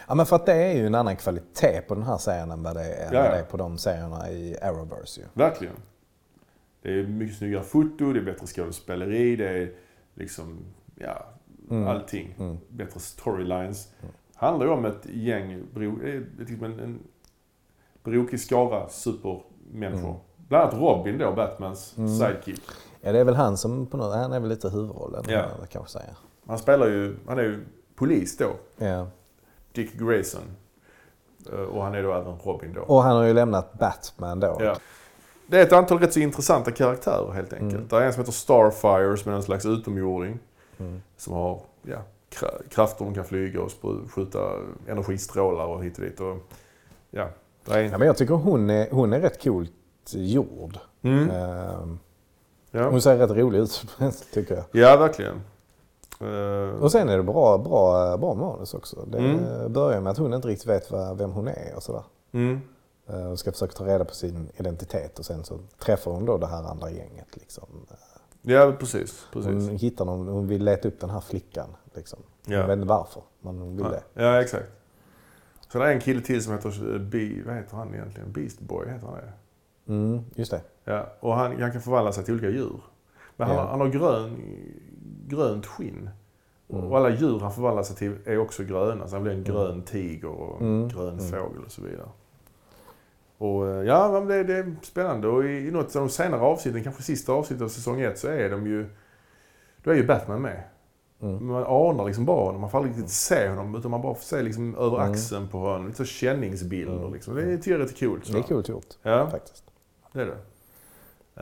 Ja, 0.08 0.16
men 0.16 0.26
för 0.26 0.36
att 0.36 0.46
det 0.46 0.54
är 0.54 0.74
ju 0.78 0.86
en 0.88 0.96
annan 0.96 1.16
kvalitet 1.16 1.82
på 1.88 1.94
den 1.96 2.04
här 2.04 2.18
serien 2.18 2.52
än 2.52 2.64
vad 2.64 2.76
det 2.76 2.94
är, 2.94 3.14
Ja, 3.14 3.22
det 3.22 3.28
är 3.38 3.44
på 3.44 3.58
de 3.58 3.78
serierna 3.78 4.30
i 4.32 4.58
Arrowverse 4.62 5.22
ju. 5.22 5.28
Verkligen. 5.34 5.74
Det 6.82 6.90
är 7.00 7.04
mycket 7.04 7.38
snyggare 7.38 7.64
foto, 7.64 8.14
det 8.14 8.20
är 8.20 8.24
bättre 8.24 8.48
skådespeleri, 8.48 9.36
det 9.36 9.50
är 9.50 9.72
liksom, 10.16 10.60
ja, 10.96 11.26
Mm. 11.70 11.88
allting. 11.88 12.36
Mm. 12.40 12.58
Bättre 12.70 13.00
storylines. 13.00 13.90
Mm. 14.02 14.14
handlar 14.36 14.66
ju 14.66 14.72
om 14.72 14.86
ett 14.86 15.06
gäng, 15.14 15.52
eh, 15.52 16.22
liksom 16.40 16.64
en, 16.64 16.80
en 16.80 17.00
brokig 18.04 18.40
skara 18.40 18.90
supermänniskor. 18.90 20.10
Mm. 20.10 20.22
Bland 20.48 20.64
annat 20.64 20.82
Robin 20.82 21.18
då, 21.18 21.32
Batmans 21.32 21.98
Mm. 21.98 22.10
sidekick. 22.18 22.62
Ja, 23.02 23.12
det 23.12 23.20
är 23.20 23.24
väl 23.24 23.36
han 23.36 23.58
som 23.58 23.86
på 23.86 23.98
något, 23.98 24.16
han 24.16 24.34
är 24.34 24.40
väl 24.40 24.50
lite 24.50 24.70
huvudrollen 24.70 25.24
Ja. 25.28 25.46
kan 25.70 25.88
säga. 25.88 26.16
Han 26.48 26.58
spelar 26.58 26.88
ju, 26.88 27.16
han 27.28 27.40
är 27.40 27.44
ju 27.44 27.66
polis 27.96 28.38
då. 28.38 28.50
Ja. 28.78 29.08
Dick 29.74 29.94
Grayson. 29.94 30.42
Eh, 31.54 31.60
Och 31.60 31.84
han 31.84 31.96
är 31.96 32.04
då 32.04 32.14
även 32.14 32.38
Robin 32.44 32.74
då. 32.74 32.82
Och 32.82 33.04
han 33.04 33.16
har 33.18 33.24
ju 33.24 33.34
lämnat 33.34 33.74
Batman 33.80 34.40
då. 34.40 34.58
Ja. 34.60 34.76
Det 35.48 35.60
är 35.60 35.64
ett 35.64 35.74
antal 35.74 36.00
rätt 36.00 36.14
så 36.14 36.20
intressanta 36.20 36.72
karaktärer 36.72 37.32
helt 37.32 37.54
enkelt. 37.54 37.74
Mm. 37.74 37.88
Det 37.88 37.96
är 37.98 38.02
en 38.02 38.14
som 38.14 38.20
heter 38.22 38.32
Starfire 38.32 39.18
som 39.18 39.32
är 39.32 39.36
en 39.36 39.44
slags 39.44 39.66
utomjording. 39.66 40.40
Mm. 40.80 41.02
Som 41.18 41.34
har 41.34 41.62
ja, 41.84 41.98
kra- 42.30 42.70
krafter, 42.70 43.06
de 43.06 43.14
kan 43.14 43.26
flyga 43.26 43.62
och 43.62 43.72
skjuta 44.12 44.40
energistrålar 44.88 45.66
och 45.66 45.84
hit 45.84 45.98
och 45.98 46.04
dit. 46.04 46.20
Och, 46.20 46.38
ja, 47.12 47.30
är 47.70 47.80
Ja, 47.82 47.98
men 47.98 48.08
jag 48.08 48.18
tycker 48.18 48.34
hon 48.34 48.70
är, 48.70 48.88
hon 48.92 49.14
är 49.14 49.20
rätt 49.20 49.44
coolt 49.44 49.72
gjord. 50.14 50.78
mm. 51.02 51.30
Ehm, 51.30 52.00
ja. 52.72 52.90
Hon 52.90 53.02
ser 53.02 53.18
rätt 53.18 53.32
rolig 53.32 53.60
ut 53.60 53.86
tycker 54.34 54.56
jag. 54.56 54.64
ja, 54.72 54.98
verkligen. 54.98 55.42
Eh, 56.20 56.82
Och 56.82 56.92
sen 56.92 57.10
är 57.10 57.18
det 57.18 57.24
bra, 57.24 57.58
bra, 57.58 58.18
bra 58.18 58.34
manus 58.34 58.74
också. 58.74 59.06
Det 59.08 59.18
Mm. 59.18 59.74
börjar 59.74 60.02
med 60.02 60.12
att 60.12 60.18
hon 60.18 60.34
inte 60.34 60.48
riktigt 60.48 60.68
vet 60.70 60.92
vad, 60.92 61.18
vem 61.18 61.32
hon 61.32 61.48
är 61.48 61.74
och 61.76 61.84
sådär. 61.84 62.04
mm. 62.32 62.62
Eh, 63.08 63.26
Och 63.32 63.40
ska 63.40 63.52
försöka 63.52 63.74
ta 63.74 63.86
reda 63.86 64.06
på 64.06 64.14
sin 64.16 64.50
identitet 64.58 65.20
och 65.20 65.26
sen 65.26 65.44
så 65.44 65.60
träffar 65.80 66.12
hon 66.12 66.26
då 66.26 66.38
det 66.38 66.48
här 66.48 66.64
andra 66.64 66.90
gänget. 66.90 67.28
Liksom. 67.38 67.64
Ja, 68.42 68.74
precis. 68.80 69.26
precis. 69.34 69.52
Hon 69.52 69.70
hittar 69.70 70.06
någon, 70.06 70.28
hon 70.28 70.48
vill 70.48 70.64
leta 70.64 70.88
upp 70.88 71.00
den 71.00 71.10
här 71.10 71.20
flickan. 71.22 71.68
Liksom. 71.96 72.20
Ja. 72.46 72.58
Hon 72.60 72.68
vet 72.68 72.76
inte 72.76 72.88
varför, 72.88 73.22
men 73.42 73.58
hon 73.60 73.76
vill 73.78 73.86
Ja, 73.86 73.92
det. 73.92 74.24
ja, 74.24 74.42
exakt. 74.42 74.66
Så 75.72 75.78
det 75.80 75.86
är 75.86 75.92
en 75.92 76.00
kille 76.00 76.22
till 76.22 76.44
som 76.44 76.54
heter, 76.54 76.94
eh, 76.96 77.00
Be, 77.02 77.44
vad 77.46 77.56
heter 77.56 77.76
han 77.78 77.94
egentligen? 77.94 78.32
Beast 78.32 78.60
Boy 78.60 78.88
heter 78.90 79.08
han 79.08 79.16
det. 79.16 79.32
Mm, 79.88 80.20
just 80.36 80.52
det. 80.52 80.62
Ja, 80.84 81.06
och 81.20 81.34
han, 81.36 81.62
han 81.62 81.72
kan 81.72 81.82
förvandla 81.82 82.12
sig 82.12 82.24
till 82.24 82.34
olika 82.34 82.50
djur. 82.50 82.82
Men 83.38 83.48
han, 83.48 83.58
Ja. 83.58 83.68
han 83.70 83.80
har 83.80 83.88
grön, 83.88 84.38
grönt 85.28 85.66
skinn. 85.66 86.10
Mm. 86.70 86.84
Och 86.84 86.98
alla 86.98 87.10
djur 87.10 87.40
han 87.40 87.52
förvandlar 87.54 87.84
sig 87.84 87.96
till 87.96 88.16
är 88.26 88.38
också 88.38 88.64
gröna. 88.64 89.08
Så 89.08 89.16
han 89.16 89.24
blir 89.24 89.34
en 89.34 89.40
Mm. 89.40 89.52
grön 89.54 89.82
tiger 89.82 90.30
och 90.30 90.62
en 90.62 90.68
Mm. 90.68 90.90
grön 90.90 91.20
Mm. 91.20 91.26
fågel 91.32 91.64
och 91.66 91.72
så 91.72 91.82
vidare. 91.82 92.08
Och 93.38 93.68
eh, 93.68 93.84
ja, 93.84 94.12
men 94.12 94.28
det, 94.28 94.44
det 94.44 94.54
är 94.58 94.76
spännande. 94.82 95.28
Och 95.28 95.46
i, 95.46 95.68
i 95.68 95.72
något 95.72 95.96
av 95.96 96.02
de 96.02 96.10
senare 96.10 96.42
avsnitten, 96.42 96.84
kanske 96.84 97.04
sista 97.04 97.34
avsnittet 97.34 97.64
av 97.64 97.68
säsong 97.70 98.02
ett, 98.02 98.20
så 98.20 98.28
är 98.28 98.50
de 98.50 98.68
ju... 98.68 98.90
Då 99.84 99.92
är 99.92 99.96
ju 99.96 100.08
Batman 100.08 100.42
med. 100.42 100.64
Mm. 101.22 101.46
Man 101.48 101.64
anar 101.64 102.06
liksom 102.06 102.26
bara 102.26 102.46
honom. 102.46 102.62
Man 102.62 102.70
får 102.70 102.78
aldrig 102.78 102.96
riktigt 102.96 103.12
se 103.12 103.50
honom. 103.50 103.76
Utan 103.76 103.92
man 103.92 104.02
bara 104.02 104.16
får 104.16 104.22
se 104.24 104.42
liksom 104.42 104.76
över 104.76 104.98
Mm. 104.98 105.12
axeln 105.12 105.48
på 105.48 105.58
honom. 105.58 105.86
Lite 105.88 105.98
så 105.98 106.06
känningsbilder 106.06 106.98
Mm. 107.00 107.14
liksom. 107.14 107.36
Det 107.36 107.68
är 107.68 107.78
rätt 107.78 108.00
coolt. 108.00 108.26
så. 108.26 108.34
Det 108.34 108.40
är 108.40 108.44
coolt 108.44 108.70
gjort 108.70 108.86
Ja, 109.04 109.30
faktiskt. 109.30 109.64
Det 110.14 110.22
är 110.22 110.26
det. 110.26 110.38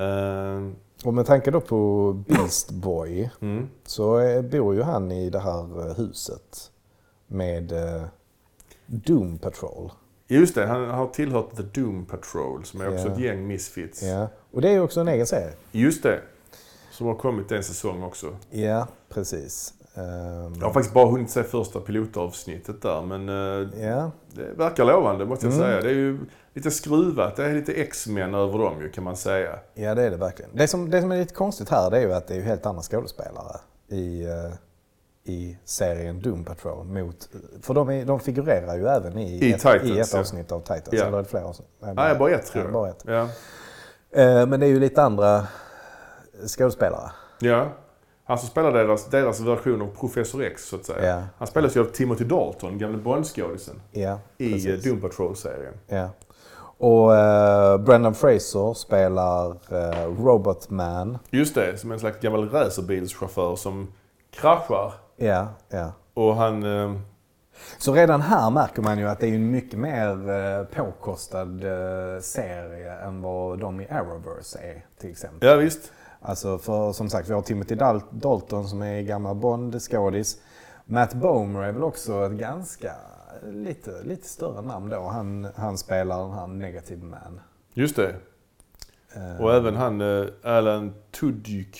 Ehm, 0.03 0.75
Och 1.05 1.13
med 1.13 1.25
tanke 1.25 1.51
då 1.51 1.61
på 1.61 2.13
Beast 2.27 2.71
Boy 2.71 3.29
mm. 3.41 3.69
så 3.85 4.19
eh, 4.19 4.41
bor 4.41 4.75
ju 4.75 4.81
han 4.81 5.11
i 5.11 5.29
det 5.29 5.39
här 5.39 5.87
eh, 5.87 5.95
huset 5.95 6.71
med 7.27 7.71
eh, 7.71 8.03
Doom 8.85 9.37
Patrol. 9.37 9.91
Just 10.27 10.55
det, 10.55 10.65
han 10.65 10.89
har 10.89 11.07
tillhört 11.07 11.55
The 11.57 11.63
Doom 11.63 12.05
Patrol 12.05 12.65
som 12.65 12.81
är 12.81 12.93
också 12.93 13.07
Ja. 13.07 13.13
ett 13.13 13.19
gäng 13.19 13.47
misfits. 13.47 14.03
Ja. 14.03 14.27
Och 14.51 14.61
det 14.61 14.69
är 14.69 14.73
ju 14.73 14.79
också 14.81 15.01
en 15.01 15.07
egen 15.07 15.27
serie. 15.27 15.53
Just 15.71 16.03
det. 16.03 16.19
Som 16.91 17.07
har 17.07 17.15
kommit 17.15 17.51
en 17.51 17.63
säsong 17.63 18.03
också. 18.03 18.35
Ja, 18.49 18.87
precis. 19.09 19.73
Ehm, 19.95 20.53
Jag 20.59 20.65
har 20.65 20.73
faktiskt 20.73 20.93
bara 20.93 21.11
hunnit 21.11 21.29
se 21.29 21.43
första 21.43 21.79
pilotavsnittet 21.79 22.81
där 22.81 23.01
men 23.01 23.27
ja. 23.81 24.11
det 24.33 24.53
verkar 24.57 24.85
lovande 24.85 25.25
måste 25.25 25.45
jag 25.45 25.53
Mm. 25.53 25.65
säga. 25.65 25.81
Det 25.81 25.89
är 25.89 25.93
ju 25.95 26.19
lite 26.59 26.71
skruvat. 26.71 27.35
Det 27.35 27.45
är 27.45 27.53
lite 27.53 27.73
X-Men 27.73 28.35
över 28.35 28.59
dem 28.59 28.81
ju 28.81 28.89
kan 28.89 29.03
man 29.03 29.15
säga. 29.17 29.59
ja, 29.73 29.95
det 29.95 30.03
är 30.03 30.11
det 30.11 30.17
verkligen. 30.17 30.51
Det 30.53 30.67
som, 30.67 30.89
det 30.89 31.01
som 31.01 31.11
är 31.11 31.17
lite 31.17 31.33
konstigt 31.33 31.69
här 31.69 31.89
det 31.91 31.97
är 31.97 32.01
ju 32.01 32.13
att 32.13 32.27
det 32.27 32.35
är 32.35 32.41
helt 32.41 32.65
andra 32.65 32.81
skådespelare 32.81 33.57
i, 33.87 34.23
eh, 34.25 34.53
i 35.23 35.57
serien 35.65 36.21
Doom 36.21 36.45
Patrol. 36.45 36.85
Mot, 36.85 37.29
för 37.61 37.73
de, 37.73 37.89
är, 37.89 38.05
de 38.05 38.19
figurerar 38.19 38.75
ju 38.75 38.87
även 38.87 39.17
i, 39.17 39.31
I 39.45 39.53
ett, 39.53 39.57
Titans, 39.61 39.83
i 39.83 39.99
ett 39.99 40.13
ja. 40.13 40.19
avsnitt 40.19 40.51
av 40.51 40.59
Titans. 40.59 40.87
Ja. 40.91 41.05
Eller 41.05 41.23
flera 41.23 41.45
avsnitt? 41.45 41.67
Nej, 41.79 41.93
Nej, 41.95 42.15
bara 42.15 42.31
ett 42.31 42.45
tror 42.45 42.63
ja, 42.63 42.67
jag. 42.67 42.73
bara 42.73 42.89
ett. 42.89 43.03
Ja. 43.05 44.21
Eh, 44.21 44.45
Men 44.47 44.59
det 44.59 44.65
är 44.65 44.69
ju 44.69 44.79
lite 44.79 45.03
andra 45.03 45.47
skådespelare. 46.47 47.11
ja. 47.39 47.67
Han 48.23 48.37
som 48.37 48.47
spelar 48.49 48.71
deras, 48.71 49.05
deras 49.05 49.39
version 49.39 49.81
av 49.81 49.95
Professor 49.99 50.43
X 50.43 50.67
så 50.67 50.75
att 50.75 50.85
säga. 50.85 51.05
Ja. 51.15 51.23
Han 51.37 51.47
spelas 51.47 51.75
ju 51.75 51.79
av 51.81 51.85
Timothy 51.85 52.23
Dalton, 52.25 52.77
gamle 52.77 52.97
Bondskådisen. 52.97 53.81
Ja, 53.91 54.19
I 54.37 54.53
precis. 54.53 54.85
eh, 54.85 54.91
Doom 54.91 55.01
Patrol-serien. 55.01 55.73
Ja. 55.87 56.09
Och 56.79 57.15
eh, 57.15 57.77
Brendan 57.77 58.15
Fraser 58.15 58.73
spelar 58.73 59.49
eh, 59.71 60.05
Robotman. 60.23 61.17
Just 61.29 61.55
det, 61.55 61.77
som 61.77 61.91
en 61.91 61.99
slags 61.99 62.19
gammal 62.19 62.49
racerbilschaufför 62.49 63.55
som 63.55 63.87
kraschar. 64.31 64.93
Ja, 65.17 65.47
ja. 65.69 65.91
Och 66.13 66.35
han... 66.35 66.63
Eh, 66.63 66.93
Så 67.77 67.93
redan 67.93 68.21
här 68.21 68.49
märker 68.49 68.81
man 68.81 68.99
ju 68.99 69.07
att 69.09 69.19
det 69.19 69.27
är 69.27 69.33
en 69.35 69.51
mycket 69.51 69.79
mer 69.79 70.29
eh, 70.29 70.63
påkostad 70.65 71.63
eh, 71.63 72.21
serie 72.21 72.93
än 72.99 73.21
vad 73.21 73.59
de 73.59 73.81
i 73.81 73.87
Arrowverse 73.89 74.59
är 74.59 74.85
till 74.99 75.09
exempel. 75.11 75.49
ja 75.49 75.55
visst. 75.55 75.91
Alltså 76.21 76.57
för 76.57 76.91
som 76.91 77.09
sagt 77.09 77.29
vi 77.29 77.33
har 77.33 77.41
Timothy 77.41 77.75
Dal- 77.75 78.01
Dalton 78.11 78.67
som 78.67 78.81
är 78.81 79.01
gammal 79.01 79.35
Bond-skådis. 79.35 80.37
Matt 80.85 81.13
Bomer 81.13 81.63
är 81.63 81.71
väl 81.71 81.83
också 81.83 82.25
ett 82.25 82.31
ganska 82.31 82.91
lite, 83.43 84.03
lite 84.03 84.27
större 84.27 84.61
namn 84.61 84.89
då. 84.89 84.99
Han, 85.07 85.47
han 85.55 85.77
spelar 85.77 86.19
den 86.21 86.31
här 86.31 86.47
Negative 86.47 87.05
Man. 87.05 87.39
Just 87.73 87.95
det. 87.95 88.15
Eh, 89.15 89.41
Och 89.41 89.53
även 89.53 89.75
han 89.75 90.01
eh, 90.01 90.25
Alan 90.43 90.93
Tudyk. 91.19 91.77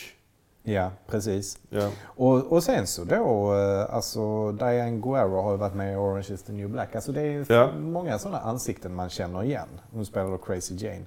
Ja, 0.64 0.91
precis. 1.07 1.57
Ja. 1.69 1.90
Och, 2.03 2.52
och 2.52 2.64
sen 2.64 2.88
så 2.88 3.03
då, 3.03 3.53
eh, 3.56 3.95
alltså 3.95 4.52
Diane 4.52 4.98
Guerra 4.98 5.41
har 5.41 5.52
ju 5.52 5.57
varit 5.57 5.76
med 5.76 5.94
i 5.94 5.95
Orange 5.95 6.27
is 6.34 6.44
the 6.44 6.52
new 6.53 6.69
black. 6.69 6.95
Alltså 6.95 7.11
det 7.11 7.22
är 7.22 7.45
Ja. 7.53 7.72
många 7.80 8.19
sådana 8.19 8.40
ansikten 8.40 8.95
man 8.95 9.10
känner 9.10 9.44
igen. 9.44 9.68
Hon 9.94 10.06
spelar 10.06 10.31
då 10.31 10.38
Crazy 10.38 10.76
Jane. 10.76 11.06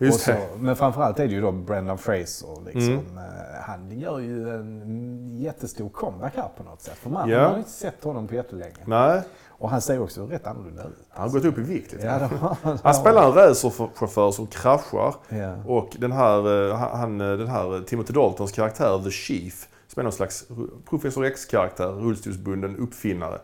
Just 0.00 0.14
och 0.14 0.20
så, 0.20 0.30
det. 0.30 0.48
Men 0.58 0.76
framförallt 0.76 1.18
är 1.20 1.26
det 1.26 1.32
ju 1.34 1.40
då 1.40 1.52
Brendan 1.52 1.98
Fraser. 1.98 2.48
Liksom. 2.64 2.92
Mm. 2.94 3.18
Han 3.62 3.98
gör 4.00 4.18
ju 4.18 4.50
en 4.54 5.36
jättestor 5.36 5.88
comeback 5.88 6.36
här 6.36 6.48
på 6.56 6.62
något 6.62 6.80
sätt. 6.80 6.94
För 6.96 7.10
man, 7.10 7.28
Ja. 7.28 7.42
man 7.42 7.50
har 7.50 7.58
inte 7.58 7.70
sett 7.70 8.04
honom 8.04 8.28
på 8.28 8.34
jättelänge. 8.34 8.74
Nej, 8.84 9.22
Och 9.58 9.70
han 9.70 9.80
ser 9.80 10.00
också 10.02 10.26
rätt 10.26 10.46
annorlunda 10.46 10.82
ut. 10.82 11.06
han 11.08 11.22
har 11.28 11.34
gått 11.36 11.44
upp 11.44 11.58
i 11.58 11.60
vikt 11.60 11.92
lite. 11.92 12.06
Ja, 12.06 12.56
han. 12.82 12.94
Spelar 12.94 13.26
en 13.28 13.32
racerchaufför 13.34 14.30
som 14.30 14.46
kraschar. 14.46 15.14
Ja. 15.28 15.54
Och 15.66 15.96
den 15.98 16.12
här, 16.12 16.68
eh, 16.70 16.76
han, 16.76 17.20
eh, 17.20 17.36
den 17.36 17.48
här 17.48 17.82
Timothy 17.86 18.12
Daltons 18.12 18.52
karaktär, 18.52 19.02
The 19.04 19.10
Chief, 19.10 19.68
som 19.86 20.00
är 20.00 20.04
någon 20.04 20.12
slags 20.12 20.46
Professor 20.88 21.24
X-karaktär, 21.24 21.88
rullstolsbunden 21.88 22.76
uppfinnare, 22.76 23.38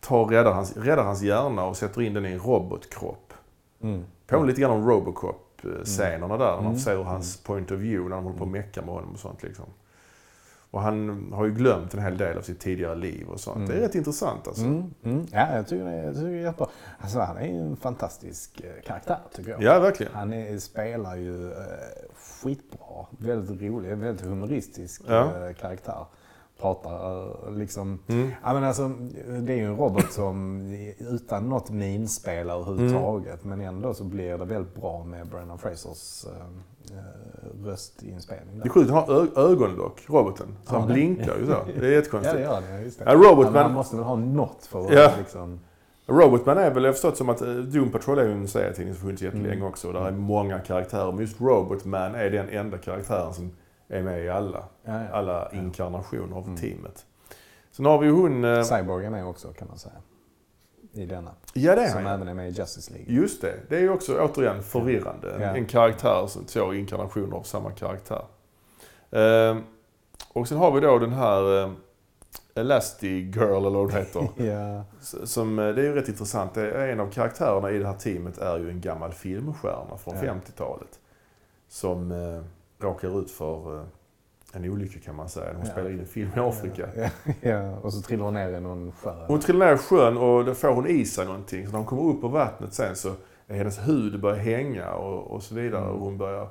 tar 0.00 0.24
räddar 0.24 0.52
hans, 0.52 0.76
räddar 0.76 1.04
hans 1.04 1.22
hjärna 1.22 1.64
och 1.64 1.76
sätter 1.76 2.02
in 2.02 2.14
den 2.14 2.26
i 2.26 2.32
en 2.32 2.38
robotkropp. 2.38 3.32
Mm. 3.82 4.04
Påminner 4.26 4.48
lite 4.48 4.60
grann 4.60 4.70
om 4.70 4.88
Robocop-scenerna 4.90 6.36
där, 6.36 6.46
när 6.46 6.54
man 6.56 6.64
Mm. 6.64 6.72
får 6.74 6.80
se 6.80 6.90
hur 6.96 7.02
hans 7.02 7.36
point 7.36 7.70
of 7.70 7.78
view, 7.78 8.08
när 8.08 8.16
de 8.16 8.24
håller 8.24 8.38
på 8.38 8.44
att 8.44 8.50
mecka 8.50 8.80
med 8.82 8.94
honom 8.94 9.10
och 9.12 9.18
sånt. 9.18 9.42
Liksom. 9.42 9.64
Och 10.74 10.80
han 10.82 11.32
har 11.32 11.44
ju 11.44 11.54
glömt 11.54 11.94
en 11.94 12.02
hel 12.02 12.16
del 12.18 12.38
av 12.38 12.42
sitt 12.42 12.60
tidigare 12.60 12.94
liv 12.94 13.28
och 13.28 13.40
sånt. 13.40 13.56
Mm. 13.56 13.68
Det 13.68 13.74
är 13.76 13.80
rätt 13.80 13.94
intressant 13.94 14.48
alltså. 14.48 14.64
Mm. 14.64 14.94
Mm. 15.04 15.26
Ja, 15.32 15.56
jag 15.56 15.66
tycker 15.68 15.84
det 15.84 15.90
är, 15.90 16.04
jag 16.04 16.14
tycker 16.14 16.26
det 16.28 16.36
är 16.38 16.42
jättebra. 16.42 16.66
Alltså, 16.98 17.18
han 17.20 17.36
är 17.36 17.46
ju 17.46 17.58
en 17.60 17.76
fantastisk 17.76 18.60
eh, 18.60 18.82
karaktär 18.86 19.18
tycker 19.34 19.50
jag. 19.50 19.62
Ja, 19.62 19.78
verkligen. 19.80 20.12
Han 20.14 20.32
är, 20.32 20.58
spelar 20.58 21.16
ju 21.16 21.52
eh, 21.52 21.56
skitbra. 22.42 23.06
Väldigt 23.10 23.62
rolig, 23.62 23.96
väldigt 23.96 24.26
humoristisk 24.26 25.02
Ja. 25.08 25.46
eh, 25.48 25.54
karaktär. 25.54 26.06
Pratar 26.60 27.22
eh, 27.48 27.52
liksom... 27.56 27.98
Mm. 28.06 28.30
Ja, 28.44 28.54
men 28.54 28.64
alltså, 28.64 28.88
det 29.40 29.52
är 29.52 29.56
ju 29.56 29.64
en 29.66 29.76
robot 29.76 30.12
som 30.12 30.60
utan 30.98 31.48
något 31.48 31.70
minspel 31.70 32.50
överhuvudtaget. 32.50 33.44
Men 33.44 33.60
ändå 33.60 33.94
så 33.94 34.04
blir 34.04 34.38
det 34.38 34.44
väldigt 34.44 34.74
bra 34.74 35.04
med 35.04 35.26
Brendan 35.28 35.58
Frasers 35.58 36.24
eh, 36.24 36.46
eh, 36.90 37.66
röstinspelning. 37.66 38.54
Det 38.54 38.58
Där. 38.58 38.64
är 38.66 38.70
sjukt, 38.70 38.90
han 38.90 39.04
har 39.08 39.38
ögonlock, 39.38 40.02
roboten. 40.06 40.46
Så 40.64 40.74
Ja, 40.74 40.78
han 40.78 40.88
det- 40.88 40.94
blinkar 40.94 41.36
ju 41.38 41.46
så. 41.46 41.52
Det 41.66 41.78
är 41.80 41.82
Ja, 41.82 41.88
jättekonstigt. 41.88 42.36
det 42.36 42.42
gör. 42.42 42.62
Ja, 42.70 42.78
just 42.78 42.98
det. 42.98 43.04
Ja, 43.04 43.14
Robot, 43.14 43.28
Ja, 43.30 43.36
men 43.44 43.52
men- 43.52 43.62
han 43.62 43.72
måste 43.72 43.96
väl 43.96 44.04
ha 44.04 44.16
något 44.16 44.66
för 44.66 44.80
att 44.86 44.92
Ja. 44.92 45.12
liksom... 45.18 45.60
Robotman 46.06 46.58
är 46.58 46.70
väl, 46.74 46.82
jag 46.82 46.88
har 46.88 46.92
förstått 46.92 47.16
som 47.16 47.28
att 47.28 47.42
eh, 47.42 47.48
Doom 47.54 47.90
Patrol 47.90 48.18
är 48.18 48.24
ju 48.24 48.32
en 48.32 48.48
serietidning 48.48 48.94
som 48.94 49.02
funnits 49.02 49.22
jättelänge 49.22 49.52
Mm. 49.54 49.66
också. 49.68 49.92
Där 49.92 50.06
är 50.06 50.12
många 50.12 50.58
karaktärer. 50.58 51.12
Men 51.12 51.20
just 51.20 51.40
Robotman 51.40 52.14
är 52.14 52.30
den 52.30 52.48
enda 52.48 52.78
karaktären 52.78 53.34
som 53.34 53.50
är 53.88 54.02
med 54.02 54.24
i 54.24 54.28
alla, 54.28 54.64
Ja, 54.84 54.92
ja. 55.02 55.08
alla 55.12 55.50
inkarnationer 55.52 56.36
av 56.36 56.44
Mm. 56.44 56.56
teamet. 56.56 57.06
Sen 57.72 57.84
har 57.86 57.98
vi 57.98 58.06
ju 58.06 58.12
hon... 58.12 58.44
eh, 58.44 58.62
Cyborg 58.62 59.04
är 59.06 59.26
också 59.28 59.48
kan 59.48 59.68
man 59.68 59.78
säga. 59.78 59.94
I 60.94 61.06
denna. 61.06 61.30
Ja, 61.52 61.74
det 61.74 61.82
är 61.82 61.88
Som 61.88 62.04
han. 62.04 62.14
även 62.14 62.28
är 62.28 62.34
med 62.34 62.48
i 62.48 62.52
Justice 62.52 62.92
League. 62.92 63.14
Just 63.14 63.40
det. 63.42 63.54
Det 63.68 63.76
är 63.76 63.80
ju 63.80 63.90
också 63.90 64.20
återigen 64.20 64.62
förvirrande. 64.62 65.34
En, 65.34 65.40
Ja. 65.42 65.48
en 65.56 65.66
karaktär, 65.66 66.28
två 66.46 66.74
inkarnationer 66.74 67.36
av 67.36 67.42
samma 67.42 67.70
karaktär. 67.70 68.22
Ehm, 69.10 69.62
och 70.32 70.48
sen 70.48 70.58
har 70.58 70.72
vi 70.72 70.80
då 70.80 70.98
den 70.98 71.12
här 71.12 71.62
eh, 71.62 71.70
Elastigirl 72.54 73.66
eller 73.66 73.70
vad 73.78 73.90
det 73.90 73.98
heter. 73.98 74.28
Ja. 74.36 74.84
Som, 75.26 75.58
eh, 75.58 75.68
det 75.68 75.80
är 75.80 75.84
ju 75.84 75.94
rätt 75.94 76.08
intressant. 76.08 76.56
En 76.56 77.00
av 77.00 77.10
karaktärerna 77.10 77.70
i 77.70 77.78
det 77.78 77.86
här 77.86 77.94
teamet 77.94 78.38
är 78.38 78.58
ju 78.58 78.70
en 78.70 78.80
gammal 78.80 79.12
filmstjärna 79.12 79.96
från 79.96 80.14
Ja. 80.14 80.20
50-talet. 80.22 80.98
Som 81.68 82.12
eh, 82.12 82.42
råkar 82.84 83.20
ut 83.20 83.30
för 83.30 83.78
eh, 83.78 83.84
en 84.56 84.64
olycka 84.70 84.98
kan 85.00 85.14
man 85.16 85.28
säga. 85.28 85.52
Hon 85.56 85.66
spelar 85.66 85.90
in 85.90 86.00
en 86.00 86.06
film 86.06 86.30
i 86.36 86.40
Afrika. 86.40 86.88
Ja, 86.96 87.08
ja, 87.50 87.70
och 87.82 87.92
så 87.92 88.00
trillar 88.02 88.24
hon 88.24 88.34
ner 88.34 88.48
i 88.56 88.60
någon 88.60 88.92
sjö. 88.92 89.24
Hon 89.26 89.40
trillar 89.40 89.66
ner 89.66 89.74
i 89.74 89.78
sjön 89.78 90.16
och 90.16 90.44
då 90.44 90.54
får 90.54 90.68
hon 90.68 90.86
i 90.86 91.04
sig 91.04 91.26
någonting. 91.26 91.66
Så 91.66 91.72
när 91.72 91.78
hon 91.78 91.86
kommer 91.86 92.02
upp 92.02 92.24
ur 92.24 92.28
vattnet 92.28 92.74
sen 92.74 92.96
så 92.96 93.12
är 93.48 93.54
hennes 93.56 93.78
hud 93.88 94.20
börjar 94.20 94.36
hänga 94.38 94.92
och, 94.94 95.30
och 95.30 95.42
så 95.42 95.54
vidare. 95.54 95.86
Och 95.88 96.00
hon 96.00 96.18
börjar 96.18 96.48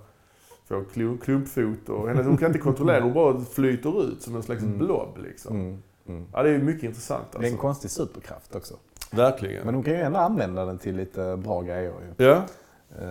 få 0.68 0.76
klu- 0.94 1.18
klumpfot 1.18 1.90
och 1.90 2.08
hennes, 2.08 2.26
hon 2.26 2.38
kan 2.38 2.48
inte 2.48 2.60
kontrollera. 2.60 3.02
Hon 3.04 3.14
bara 3.14 3.40
flyter 3.42 4.04
ut 4.08 4.22
som 4.22 4.36
en 4.36 4.44
slags 4.44 4.64
blob 4.64 5.18
liksom. 5.24 5.56
Mm, 5.56 5.82
mm. 6.08 6.26
Ja, 6.34 6.44
det 6.44 6.50
är 6.50 6.58
mycket 6.60 6.84
intressant 6.84 7.26
Det 7.32 7.38
är 7.38 7.40
en 7.40 7.46
alltså. 7.46 7.62
konstig 7.62 7.92
superkraft 7.92 8.56
också. 8.56 8.74
Verkligen. 9.12 9.66
Men 9.66 9.76
hon 9.76 9.84
kan 9.84 9.94
ju 9.94 10.00
ändå 10.00 10.20
använda 10.20 10.66
den 10.66 10.78
till 10.78 10.96
lite 10.96 11.38
bra 11.38 11.62
grejer 11.62 11.94
ju. 12.18 12.26
Ja, 12.26 12.44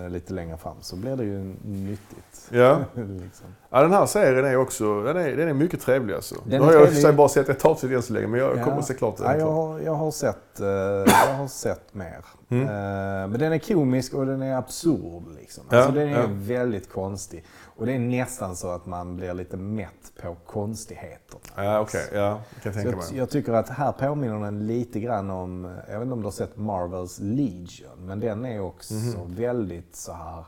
Lite 0.09 0.33
längre 0.33 0.57
fram 0.57 0.75
så 0.81 0.95
blir 0.95 1.15
det 1.15 1.23
ju 1.23 1.55
nyttigt. 1.63 2.49
ja. 2.49 2.77
liksom. 2.95 3.47
ja, 3.69 3.81
den 3.81 3.91
här 3.93 4.05
serien 4.05 4.45
är 4.45 4.55
också 4.57 5.01
den 5.03 5.17
är, 5.17 5.35
den 5.35 5.47
är 5.47 5.53
mycket 5.53 5.81
trevlig 5.81 6.13
alltså. 6.13 6.35
Den 6.45 6.59
Nu 6.61 6.65
har 6.65 6.73
jag 6.73 6.89
trevlig. 6.91 7.15
bara 7.15 7.29
sett 7.29 7.49
ett 7.49 7.65
avsnitt 7.65 7.91
än 7.91 8.01
så 8.01 8.13
länge, 8.13 8.27
men 8.27 8.39
jag 8.39 8.57
Ja. 8.57 8.63
kommer 8.63 8.77
att 8.77 8.85
se 8.85 8.93
klart 8.93 9.17
den. 9.17 9.25
Ja, 9.31 9.37
jag, 9.37 9.51
har, 9.51 9.79
jag, 9.79 9.93
har 9.93 10.11
sett, 10.11 10.59
eh, 10.59 10.67
jag 10.67 11.33
har 11.37 11.47
sett 11.47 11.93
mer. 11.93 12.25
Mm. 12.61 12.67
Eh, 12.67 13.27
men 13.29 13.39
den 13.39 13.53
är 13.53 13.59
komisk 13.59 14.13
och 14.13 14.25
den 14.25 14.41
är 14.41 14.55
absurd. 14.57 15.23
Liksom. 15.39 15.63
Ja, 15.69 15.77
Alltså, 15.77 15.91
den 15.91 16.07
är 16.09 16.19
ja. 16.21 16.27
väldigt 16.29 16.89
konstig. 16.89 17.43
Och 17.75 17.85
det 17.85 17.93
är 17.93 17.99
nästan 17.99 18.55
så 18.55 18.69
att 18.71 18.85
man 18.85 19.15
blir 19.17 19.33
lite 19.33 19.57
mätt 19.57 20.11
på 20.21 20.35
konstigheter. 20.45 21.39
Ja, 21.55 21.79
okej. 21.79 22.07
Ja, 22.13 22.41
jag 22.63 22.73
tänka 22.73 22.89
jag, 22.89 23.03
jag 23.13 23.29
tycker 23.29 23.53
att 23.53 23.69
här 23.69 23.91
påminner 23.91 24.39
den 24.39 24.67
lite 24.67 24.99
grann 24.99 25.29
om, 25.29 25.63
jag 25.89 25.93
vet 25.93 26.01
inte 26.03 26.13
om 26.13 26.19
du 26.19 26.25
har 26.25 26.31
sett 26.31 26.57
Marvels 26.57 27.19
Legion, 27.19 27.97
men 28.05 28.19
den 28.19 28.45
är 28.45 28.59
också 28.61 28.93
Mhm. 28.93 29.35
väldigt 29.35 29.95
så 29.95 30.13
här 30.13 30.45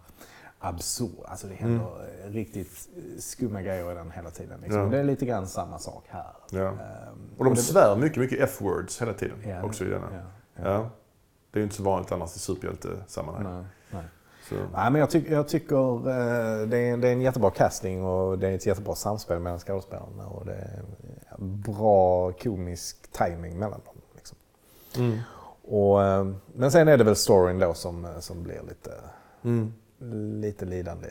absurd. 0.60 1.26
Alltså 1.26 1.48
det 1.48 1.54
händer 1.54 1.86
Mm. 2.22 2.34
riktigt 2.34 2.90
skumma 3.20 3.62
grejer 3.62 3.92
i 3.92 3.96
den 3.96 4.12
hela 4.12 4.30
tiden. 4.30 4.60
Liksom. 4.62 4.82
Ja. 4.82 4.88
Det 4.90 4.98
är 5.00 5.04
lite 5.04 5.26
grann 5.26 5.48
samma 5.48 5.80
sak 5.80 6.04
här. 6.08 6.26
Ja. 6.52 6.68
Ehm, 6.68 6.76
Och 7.38 7.46
de 7.46 7.54
det- 7.54 7.62
svär 7.62 7.96
mycket, 7.96 8.18
mycket 8.18 8.40
F-words 8.40 9.02
hela 9.02 9.14
tiden. 9.14 9.64
Också 9.64 9.86
i 9.86 9.88
denna. 9.90 10.08
ja. 10.64 10.90
Det 11.56 11.60
är 11.60 11.62
ju 11.62 11.64
inte 11.64 11.76
så 11.76 11.84
vanligt 11.84 12.12
annars 12.12 12.36
i 12.36 12.40
superhjältesammanhang. 12.40 13.44
Nej, 13.54 13.64
nej. 13.92 14.04
Så. 14.50 14.56
Nej, 14.56 14.92
men 14.92 14.96
jag, 14.96 15.10
tyck, 15.10 15.30
jag 15.30 15.48
tycker 15.48 15.96
eh, 15.98 16.68
det, 16.68 16.78
är, 16.78 16.98
det 16.98 17.08
är 17.08 17.12
en 17.14 17.22
jättebra 17.22 17.52
casting 17.52 18.04
och 18.04 18.40
det 18.40 18.48
är 18.48 18.52
ett 18.56 18.66
jättebra 18.66 18.96
samspel 18.96 19.40
mellan 19.40 19.60
skådespelarna 19.60 20.28
och 20.28 20.46
det 20.46 20.54
är 20.54 20.84
bra 21.40 22.32
komisk 22.32 23.12
timing 23.12 23.60
mellan 23.60 23.82
dem. 23.86 23.96
Liksom. 24.16 24.38
Mm. 24.98 25.20
Och, 25.64 26.04
eh, 26.04 26.28
men 26.54 26.72
sen 26.72 26.88
är 26.88 26.98
det 26.98 27.04
väl 27.04 27.16
storyn 27.16 27.60
då 27.60 27.74
som, 27.74 28.06
eh, 28.06 28.20
som 28.20 28.44
blir 28.44 28.62
lite, 28.68 28.92
Mm. 29.44 29.74
lite 30.42 30.66
lidande. 30.66 31.08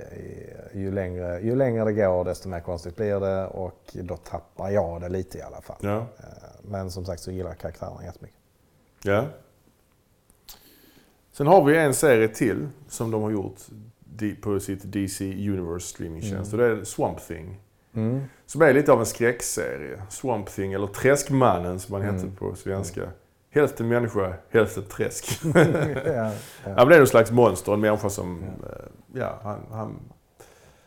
Ju, 0.73 0.93
längre, 0.93 1.41
ju 1.41 1.57
längre 1.57 1.85
det 1.85 1.93
går 1.93 2.25
desto 2.25 2.49
mer 2.49 2.61
konstigt 2.61 2.97
blir 2.97 3.21
det 3.21 3.47
och 3.47 3.81
då 3.93 4.17
tappar 4.17 4.71
jag 4.71 5.01
det 5.01 5.09
lite 5.09 5.39
i 5.39 5.43
alla 5.43 5.61
fall. 5.61 5.77
Ja. 5.81 6.07
Men 6.63 6.91
som 6.91 7.05
sagt 7.05 7.23
så 7.23 7.31
gillar 7.31 7.51
jag 7.51 7.59
karaktärerna 7.59 8.05
jättemycket. 8.05 8.39
ja. 9.03 9.25
Sen 11.37 11.47
har 11.47 11.65
vi 11.65 11.77
en 11.77 11.95
serie 11.95 12.29
till 12.29 12.69
som 12.89 13.11
de 13.11 13.23
har 13.23 13.31
gjort 13.31 13.61
på 14.43 14.61
sitt 14.61 14.83
DC 14.93 15.25
Universe 15.51 15.87
streamingtjänst. 15.87 16.53
Mm. 16.53 16.65
Och 16.71 16.75
det 16.77 16.81
är 16.81 16.85
Swamp 16.85 17.19
Thing. 17.29 17.61
Som 18.47 18.63
är 18.63 18.73
lite 18.73 18.93
av 18.93 19.01
en 19.01 19.07
skräckserie. 19.07 20.03
Swamp 20.11 20.47
Thing, 20.49 20.73
eller 20.73 20.87
Träskmannen 20.87 21.81
som 21.81 21.95
han 21.95 22.03
Mm. 22.03 22.15
hette 22.15 22.29
på 22.37 22.55
svenska. 22.55 23.03
Hälften 23.51 23.89
människa, 23.89 24.35
hälften 24.51 24.83
träsk. 24.85 25.41
ja, 25.55 25.61
Ja, 26.05 26.33
men 26.65 26.89
det 26.89 26.95
är 26.95 26.99
någon 26.99 27.07
slags 27.07 27.31
monster, 27.31 27.73
en 27.75 27.81
människa 27.81 28.11
som, 28.11 28.43
eh, 28.43 28.87
ja, 29.21 29.41
han, 29.43 29.59
han, 29.71 30.01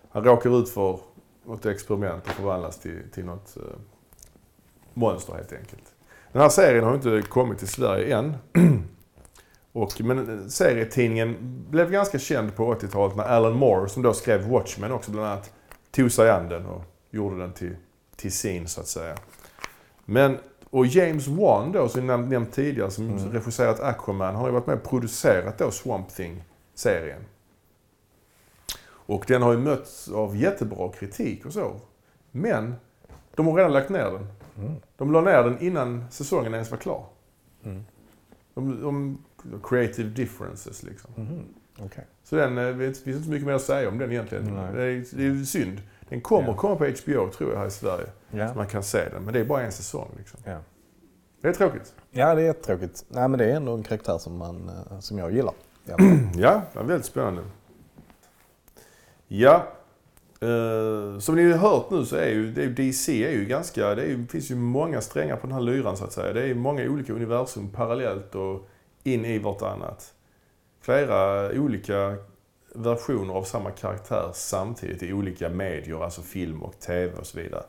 han 0.10 0.24
råkar 0.24 0.60
ut 0.60 0.69
för 0.69 0.99
något 1.45 1.65
experiment 1.65 2.24
och 2.26 2.32
förvandlas 2.32 2.80
till, 2.80 3.02
till 3.14 3.26
något 3.26 3.57
eh, 3.57 3.64
monster 4.94 5.34
helt 5.34 5.53
enkelt. 5.53 5.95
Den 6.32 6.41
här 6.41 6.49
serien 6.49 6.84
har 6.84 6.95
inte 6.95 7.22
kommit 7.30 7.57
till 7.60 7.68
Sverige 7.68 8.18
än. 8.18 8.34
Och, 9.78 10.02
men 10.02 10.49
serietidningen 10.49 11.38
blev 11.70 11.91
ganska 11.91 12.20
känd 12.20 12.56
på 12.56 12.74
80-talet 12.74 13.16
när 13.16 13.24
Alan 13.24 13.54
Moore, 13.54 13.90
som 13.90 14.04
då 14.04 14.14
skrev 14.14 14.49
Watchmen 14.49 14.91
också 14.91 15.12
bland 15.12 15.28
annat, 15.28 15.54
tog 15.91 16.12
sig 16.12 16.30
an 16.30 16.49
den 16.49 16.66
och 16.66 16.84
gjorde 17.12 17.40
den 17.40 17.54
till, 17.54 17.76
till 18.16 18.32
sin 18.32 18.68
så 18.68 18.82
att 18.82 18.88
säga. 18.88 19.16
Men, 20.06 20.38
och 20.70 20.86
James 20.86 21.28
Wan 21.28 21.72
då, 21.72 21.90
som 21.90 22.10
jag 22.10 22.30
nämnt 22.30 22.54
tidigare, 22.54 22.91
som 22.91 23.10
Mm. 23.10 23.32
regisserat 23.32 23.80
Aquaman, 23.80 24.36
har 24.36 24.48
ju 24.48 24.54
varit 24.54 24.68
med 24.68 24.76
och 24.78 24.90
producerat 24.90 25.58
då 25.58 25.72
Swamp 25.72 26.10
Thing-serien. 26.10 27.22
Och 28.90 29.26
den 29.28 29.41
har 29.41 29.52
ju 29.52 29.58
mötts 29.58 30.10
av 30.10 30.38
jättebra 30.38 30.91
kritik 30.91 31.45
och 31.45 31.54
så. 31.54 31.76
Men 32.32 32.76
de 33.36 33.48
har 33.48 33.56
redan 33.56 33.74
lagt 33.74 33.90
ner 33.90 34.12
den. 34.12 34.28
Mm. 34.58 34.76
De 34.98 35.12
la 35.12 35.22
ner 35.22 35.44
den 35.44 35.60
innan 35.60 36.06
säsongen 36.12 36.54
ens 36.54 36.72
var 36.72 36.78
klar. 36.78 37.06
Mm. 37.64 37.84
De, 38.54 38.82
de, 38.82 39.18
creative 39.64 40.10
differences 40.10 40.84
liksom. 40.84 41.11
Mhm. 41.15 41.45
Okej. 41.80 42.06
Så 42.24 42.36
den, 42.36 42.57
eh, 42.57 42.65
det 42.78 42.84
finns 42.94 43.07
inte 43.07 43.24
så 43.24 43.30
mycket 43.32 43.48
mer 43.48 43.53
att 43.53 43.61
säga 43.61 43.90
om 43.90 43.98
den 43.98 44.11
egentligen. 44.11 44.44
Nej. 44.45 44.74
Det 44.74 44.84
är, 44.84 45.06
det 45.18 45.41
är 45.41 45.44
synd. 45.45 45.82
Den 46.10 46.22
kommer 46.22 46.48
Ja. 46.48 46.56
komma 46.56 46.76
på 46.76 46.86
HBO 46.86 47.30
tror 47.30 47.52
jag 47.52 47.60
här 47.60 47.68
i 47.68 47.72
Sverige. 47.72 48.07
Ja. 48.32 48.49
Så 48.49 48.56
man 48.56 48.68
kan 48.68 48.84
se 48.84 49.10
den. 49.10 49.24
Men 49.24 49.34
det 49.34 49.40
är 49.40 49.45
bara 49.45 49.61
en 49.61 49.72
säsong 49.72 50.11
liksom. 50.18 50.40
Ja. 50.45 50.57
Det 51.41 51.48
är 51.48 51.53
tråkigt. 51.53 51.94
ja, 52.11 52.36
det 52.36 52.41
är 52.41 52.45
jättetråkigt. 52.45 53.06
Nej, 53.10 53.28
men 53.30 53.38
det 53.40 53.45
är 53.52 53.56
ändå 53.56 53.74
en 53.74 53.84
karaktär 53.84 54.18
som, 54.18 54.38
man, 54.38 54.69
eh, 54.91 54.99
som 54.99 55.18
jag 55.18 55.32
gillar. 55.34 55.53
Ja, 56.38 56.61
det 56.74 56.80
är 56.80 56.84
väldigt 56.84 57.06
spännande. 57.06 57.41
Ja, 59.28 59.68
eh, 60.41 61.19
som 61.19 61.36
ni 61.36 61.52
har 61.52 61.57
hört 61.57 61.90
nu 61.91 62.06
så 62.06 62.15
är 62.15 62.30
ju, 62.30 62.52
det 62.52 62.68
DC 62.68 63.26
är 63.28 63.32
ju 63.32 63.45
ganska, 63.45 63.95
det 63.95 64.03
är 64.03 64.26
finns 64.32 64.52
ju 64.52 64.56
många 64.56 65.02
strängar 65.02 65.36
på 65.36 65.48
den 65.48 65.53
här 65.53 65.61
lyran 65.61 65.98
så 65.98 66.03
att 66.06 66.14
säga. 66.14 66.34
Det 66.34 66.49
är 66.49 66.56
många 66.56 66.90
olika 66.90 67.14
universum 67.14 67.69
parallellt 67.69 68.36
och 68.36 68.69
in 69.08 69.26
i 69.26 69.40
vartannat. 69.40 70.14
Flera 70.82 71.52
olika 71.52 72.16
versioner 72.76 73.34
av 73.34 73.44
samma 73.44 73.72
karaktär 73.72 74.30
samtidigt 74.34 75.04
i 75.04 75.14
olika 75.14 75.50
medier, 75.50 76.04
alltså 76.04 76.22
film 76.22 76.64
och 76.64 76.80
tv 76.80 77.14
och 77.18 77.26
så 77.26 77.38
vidare. 77.38 77.64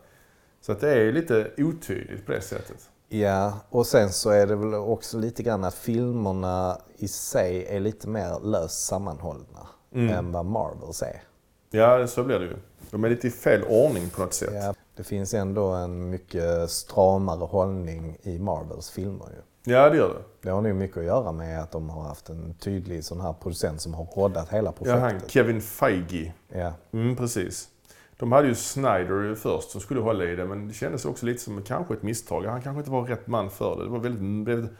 Så 0.60 0.72
att 0.72 0.80
det 0.80 0.90
är 0.94 1.12
lite 1.12 1.50
otydligt 1.58 2.26
på 2.26 2.32
det 2.32 2.40
sättet. 2.40 2.90
Ja, 3.08 3.52
och 3.70 3.86
sen 3.86 4.10
så 4.12 4.30
är 4.30 4.46
det 4.46 4.56
väl 4.56 4.74
också 4.74 5.18
lite 5.18 5.42
grann 5.42 5.64
att 5.64 5.74
filmerna 5.74 6.78
i 6.96 7.08
sig 7.08 7.66
är 7.66 7.80
lite 7.80 8.08
mer 8.08 8.40
löst 8.40 8.86
sammanhållna 8.86 9.68
Mm. 9.92 10.14
än 10.14 10.32
vad 10.32 10.44
Marvels 10.46 11.02
är. 11.02 11.22
Ja, 11.70 12.06
så 12.06 12.24
blir 12.24 12.38
det 12.38 12.44
ju. 12.44 12.56
De 12.90 13.04
är 13.04 13.08
lite 13.08 13.26
i 13.26 13.30
fel 13.30 13.64
ordning 13.68 14.10
på 14.10 14.20
något 14.22 14.34
sätt. 14.34 14.50
Ja, 14.54 14.74
det 14.96 15.04
finns 15.04 15.34
ändå 15.34 15.64
en 15.68 16.10
mycket 16.10 16.70
stramare 16.70 17.44
hållning 17.44 18.18
i 18.22 18.38
Marvels 18.38 18.90
filmer 18.90 19.26
ju. 19.36 19.42
Ja, 19.64 19.90
det 19.90 19.96
gör 19.96 20.08
det. 20.08 20.22
Det 20.42 20.50
har 20.50 20.60
nog 20.62 20.74
mycket 20.74 20.96
att 20.96 21.04
göra 21.04 21.32
med 21.32 21.60
att 21.62 21.70
de 21.70 21.90
har 21.90 22.02
haft 22.02 22.28
en 22.28 22.54
tydlig 22.54 23.04
sån 23.04 23.20
här 23.20 23.32
producent 23.32 23.80
som 23.80 23.94
har 23.94 24.04
roddat 24.04 24.48
hela 24.48 24.72
Ja, 24.80 24.90
han, 24.92 25.00
projektet. 25.00 25.30
Kevin 25.30 25.60
Feige. 25.62 26.32
Ja, 26.48 26.72
Mm, 26.92 27.16
precis. 27.16 27.68
De 28.16 28.32
hade 28.32 28.48
ju 28.48 28.54
Snyder 28.54 29.34
först 29.34 29.70
som 29.70 29.80
skulle 29.80 30.00
hålla 30.00 30.24
i 30.24 30.36
det, 30.36 30.44
men 30.46 30.68
det 30.68 30.74
kändes 30.74 31.04
också 31.04 31.26
lite 31.26 31.40
som 31.42 31.62
kanske 31.62 31.94
ett 31.94 32.02
misstag. 32.02 32.44
Han 32.44 32.62
kanske 32.62 32.78
inte 32.78 32.90
var 32.90 33.02
rätt 33.04 33.26
man 33.26 33.50
för 33.50 33.76
det. 33.76 33.84
Det 33.84 33.90
var 33.90 33.98
väldigt, 33.98 34.48
väldigt 34.48 34.70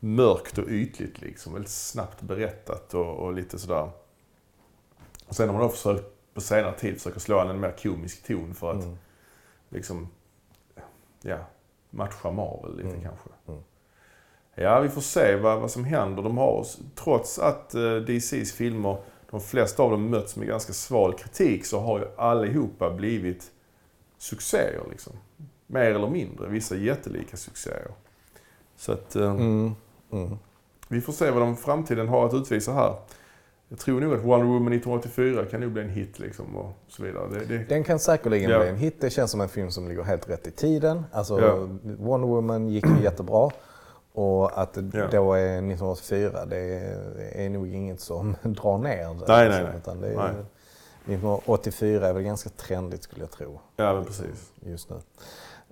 mörkt 0.00 0.58
och 0.58 0.68
ytligt 0.68 1.20
liksom. 1.20 1.52
Väldigt 1.52 1.70
snabbt 1.72 2.20
berättat 2.22 2.94
och, 2.94 3.06
och 3.18 3.32
lite 3.32 3.58
sådär. 3.58 3.90
Och 5.28 5.34
sen 5.34 5.48
har 5.48 5.56
man 5.56 5.62
då 5.62 5.68
försökt 5.68 6.04
på 6.34 6.40
senare 6.40 6.72
tid 6.78 6.94
försöka 6.96 7.20
slå 7.20 7.38
an 7.38 7.50
en 7.50 7.60
mer 7.60 7.74
komisk 7.82 8.26
ton 8.26 8.54
för 8.54 8.70
att 8.70 8.82
Mm. 8.84 8.96
liksom, 9.68 10.08
ja, 11.22 11.38
matcha 11.90 12.30
Marvel 12.30 12.76
lite 12.76 12.88
Mm. 12.88 13.02
kanske. 13.02 13.28
Mm. 13.48 13.60
Ja, 14.60 14.80
vi 14.80 14.88
får 14.88 15.00
se 15.00 15.36
vad, 15.36 15.60
vad 15.60 15.70
som 15.70 15.84
händer. 15.84 16.22
De 16.22 16.38
har, 16.38 16.66
trots 16.94 17.38
att 17.38 17.74
eh, 17.74 17.94
DCs 17.96 18.52
filmer, 18.52 18.96
de 19.30 19.40
flesta 19.40 19.82
av 19.82 19.90
dem 19.90 20.10
möts 20.10 20.36
med 20.36 20.48
ganska 20.48 20.72
sval 20.72 21.14
kritik, 21.14 21.64
så 21.66 21.80
har 21.80 21.98
ju 21.98 22.04
allihopa 22.16 22.90
blivit 22.90 23.50
succéer 24.18 24.80
liksom. 24.90 25.12
Mer 25.66 25.90
eller 25.94 26.08
mindre. 26.10 26.48
Vissa 26.48 26.76
jättelika 26.76 27.36
succéer. 27.36 27.90
Så 28.76 28.92
att 28.92 29.16
eh, 29.16 29.30
Mm. 29.30 29.74
Mm. 30.12 30.38
vi 30.88 31.00
får 31.00 31.12
se 31.12 31.30
vad 31.30 31.42
de 31.42 31.56
framtiden 31.56 32.08
har 32.08 32.26
att 32.26 32.34
utvisa 32.34 32.72
här. 32.72 32.94
Jag 33.68 33.78
tror 33.78 34.00
nog 34.00 34.14
att 34.14 34.24
Wonder 34.24 34.46
Woman 34.46 34.72
1984 34.72 35.44
kan 35.46 35.60
nog 35.60 35.72
bli 35.72 35.82
en 35.82 35.88
hit 35.88 36.18
liksom 36.18 36.56
och 36.56 36.72
så 36.88 37.02
vidare. 37.02 37.28
Det, 37.30 37.44
det, 37.44 37.64
Den 37.68 37.84
kan 37.84 37.98
säkerligen 37.98 38.50
Ja. 38.50 38.58
bli 38.60 38.68
en 38.68 38.76
hit. 38.76 39.00
Det 39.00 39.10
känns 39.10 39.30
som 39.30 39.40
en 39.40 39.48
film 39.48 39.70
som 39.70 39.88
ligger 39.88 40.02
helt 40.02 40.28
rätt 40.30 40.46
i 40.46 40.50
tiden. 40.50 41.04
Alltså, 41.12 41.40
Ja. 41.40 41.68
Wonder 41.98 42.28
Woman 42.28 42.68
gick 42.68 42.86
ju 42.86 43.02
jättebra. 43.02 43.50
Och 44.18 44.58
att 44.62 44.72
det 44.74 44.98
Ja. 44.98 45.06
då 45.12 45.32
är 45.34 45.46
1984, 45.58 46.44
det 46.44 46.56
är, 46.56 47.20
är 47.32 47.50
nog 47.50 47.68
inget 47.68 48.00
som 48.00 48.36
drar 48.42 48.78
ner 48.78 49.14
det. 49.14 49.24
Nej, 49.28 49.48
liksom, 49.48 49.64
nej. 49.64 49.76
Utan 49.76 50.00
det 50.00 50.08
är, 50.08 50.16
Nej. 50.16 50.30
1984 51.04 52.08
är 52.08 52.12
väl 52.12 52.22
ganska 52.22 52.50
trendigt 52.50 53.02
skulle 53.02 53.22
jag 53.22 53.30
tro. 53.30 53.60
ja, 53.76 53.94
men 53.94 54.04
precis. 54.04 54.52
Just 54.60 54.90
nu. 54.90 54.96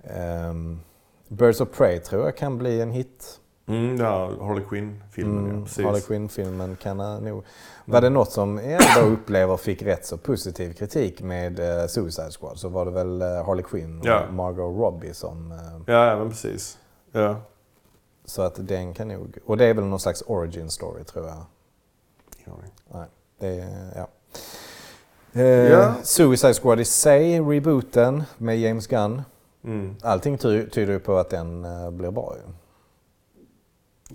Ehm, 0.03 0.79
Birds 1.27 1.61
of 1.61 1.69
Prey 1.77 1.99
tror 1.99 2.25
jag 2.25 2.37
kan 2.37 2.57
bli 2.57 2.81
en 2.81 2.91
hit. 2.91 3.39
Mm, 3.69 3.97
ja, 3.97 4.31
Harley 4.41 4.63
Quinn-filmen, 4.69 5.43
ja. 5.45 5.49
Mm, 5.49 5.63
Precis. 5.63 5.85
Harley 5.85 6.01
Quinn-filmen 6.01 6.75
kan 6.75 6.99
eh, 6.99 7.19
nog... 7.19 7.43
Var 7.85 8.01
det 8.01 8.09
något 8.09 8.31
som 8.31 8.57
jag 8.57 8.97
ändå 8.97 9.09
upplever 9.09 9.57
fick 9.57 9.81
rätt 9.81 10.05
så 10.05 10.17
positiv 10.17 10.73
kritik 10.73 11.21
med 11.21 11.59
eh, 11.59 11.87
Suicide 11.87 12.31
Squad 12.31 12.57
så 12.57 12.69
var 12.69 12.85
det 12.85 12.91
väl 12.91 13.21
eh, 13.21 13.45
Harley 13.45 13.63
Quinn 13.63 13.99
och 13.99 14.05
Ja. 14.05 14.21
Margot 14.31 14.77
Robbie 14.77 15.13
som... 15.13 15.53
Ja, 15.87 16.05
ja, 16.09 16.15
men 16.17 16.29
precis. 16.29 16.77
Ja. 17.11 17.35
Så 18.29 18.41
att 18.41 18.67
den 18.67 18.93
kan 18.93 19.07
nog... 19.07 19.37
Och 19.45 19.57
det 19.57 19.65
är 19.65 19.73
väl 19.73 19.83
någon 19.83 19.99
slags 19.99 20.23
origin 20.27 20.69
story 20.69 21.03
tror 21.03 21.27
jag. 21.27 21.45
Nej, 22.93 23.07
det 23.39 23.47
är... 23.47 23.91
Ja. 23.95 24.07
Eh, 25.41 25.45
Ja. 25.71 25.93
Suicide 26.03 26.53
Squad 26.53 26.79
i 26.79 26.85
sig, 26.85 27.39
rebooten 27.41 28.23
med 28.37 28.59
James 28.59 28.87
Gunn. 28.87 29.21
Mm. 29.63 29.95
Allting 30.01 30.37
ty- 30.37 30.69
tyder 30.69 30.93
ju 30.93 30.99
på 30.99 31.17
att 31.17 31.29
den 31.29 31.65
eh, 31.65 31.91
blir 31.91 32.11
bra 32.11 32.35
ju. 32.37 32.53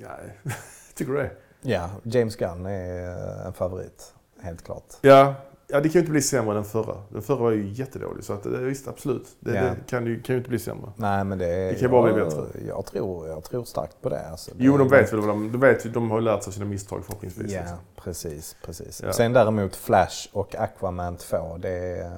Ja, 0.03 0.09
tycker 0.95 1.13
du 1.13 1.19
det? 1.19 1.31
Ja, 1.61 1.91
James 2.03 2.37
Gunn 2.37 2.67
är 2.67 3.09
eh, 3.41 3.47
en 3.47 3.53
favorit. 3.53 4.15
Helt 4.41 4.63
klart. 4.65 4.85
Ja, 5.01 5.35
ja, 5.73 5.81
det 5.81 5.89
kan 5.89 5.93
ju 5.93 5.99
inte 6.01 6.11
bli 6.13 6.23
sämre 6.23 6.51
än 6.51 6.55
den 6.57 6.65
förra. 6.65 6.97
Den 7.09 7.23
förra 7.23 7.37
var 7.37 7.51
ju 7.51 7.69
jättedålig, 7.73 8.25
så 8.25 8.33
att, 8.33 8.47
eh, 8.47 8.53
visst, 8.53 8.89
absolut. 8.89 9.27
Det, 9.41 9.55
Ja. 9.55 9.63
det 9.63 9.77
kan, 9.87 10.07
ju, 10.07 10.23
kan 10.23 10.35
ju 10.35 10.39
inte 10.39 10.49
bli 10.51 10.59
sämre. 10.59 10.93
Nej, 10.97 11.25
men 11.25 11.39
det, 11.39 11.47
Det 11.47 11.73
kan 11.75 11.81
ju 11.83 11.89
bara 11.89 12.13
bli 12.13 12.25
bättre. 12.25 12.43
Jag 12.69 12.87
tror, 12.87 13.29
jag 13.29 13.45
tror 13.45 13.65
starkt 13.65 14.03
på 14.03 14.09
det. 14.09 14.29
Alltså. 14.31 14.51
Det 14.55 14.65
Jo, 14.65 14.77
de 14.79 14.89
vet 14.89 15.13
väl 15.13 15.21
de, 15.27 15.53
de, 15.53 15.61
vet, 15.61 15.95
de 15.95 16.11
har 16.11 16.21
lärt 16.21 16.43
sig 16.43 16.53
sina 16.53 16.65
misstag 16.67 17.05
förhoppningsvis. 17.05 17.53
Ja, 17.53 17.61
liksom. 17.61 17.79
precis. 17.97 18.57
precis. 18.65 19.03
Ja. 19.05 19.13
Sen 19.13 19.33
däremot 19.33 19.77
Flash 19.77 20.29
och 20.33 20.55
Aquaman 20.55 21.17
2, 21.17 21.37
det 21.59 22.11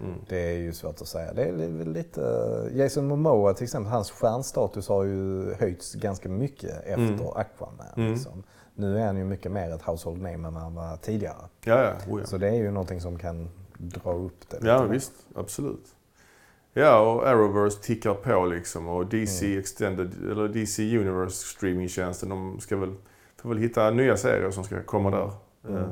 Mm. 0.00 0.14
det 0.28 0.36
är 0.38 0.56
ju 0.58 0.72
svårt 0.72 1.00
att 1.00 1.06
säga. 1.08 1.32
Det 1.32 1.42
är 1.44 1.52
li- 1.52 1.84
lite... 1.84 2.20
Jason 2.74 3.08
Momoa 3.08 3.54
till 3.54 3.64
exempel, 3.64 3.92
hans 3.92 4.10
stjärnstatus 4.10 4.88
har 4.88 5.04
ju 5.04 5.52
höjts 5.54 5.94
ganska 5.94 6.28
mycket 6.28 6.70
efter 6.80 6.94
Mm. 7.02 7.20
Aquaman. 7.26 7.86
Mm. 7.96 8.18
Nu 8.80 8.98
är 8.98 9.06
han 9.06 9.16
ju 9.16 9.24
mycket 9.24 9.52
mer 9.52 9.70
ett 9.74 9.82
household 9.82 10.22
name 10.22 10.48
än 10.48 10.56
han 10.56 10.74
var 10.74 10.96
tidigare. 10.96 11.36
Ja, 11.64 11.82
ja. 11.82 11.92
Oh, 12.12 12.20
ja. 12.20 12.26
Så 12.26 12.38
det 12.38 12.48
är 12.48 12.54
ju 12.54 12.70
någonting 12.70 13.00
som 13.00 13.18
kan 13.18 13.48
dra 13.78 14.12
upp 14.14 14.48
det. 14.50 14.58
Ja, 14.62 14.82
visst. 14.82 15.12
Absolut. 15.34 15.94
Ja, 16.72 17.00
och 17.00 17.28
Arrowverse 17.28 17.82
tickar 17.82 18.14
på 18.14 18.44
liksom. 18.44 18.88
Och 18.88 19.06
DC 19.06 19.46
Mm. 19.46 19.58
Extended, 19.60 20.30
eller 20.30 20.48
DC 20.48 20.98
Universe 20.98 21.46
streamingtjänsten, 21.46 22.28
de 22.28 22.60
ska 22.60 22.76
väl, 22.76 22.94
får 23.36 23.48
väl 23.48 23.58
hitta 23.58 23.90
nya 23.90 24.16
serier 24.16 24.50
som 24.50 24.64
ska 24.64 24.82
komma 24.82 25.10
där. 25.10 25.30
Mm. 25.68 25.82
Eh, 25.82 25.88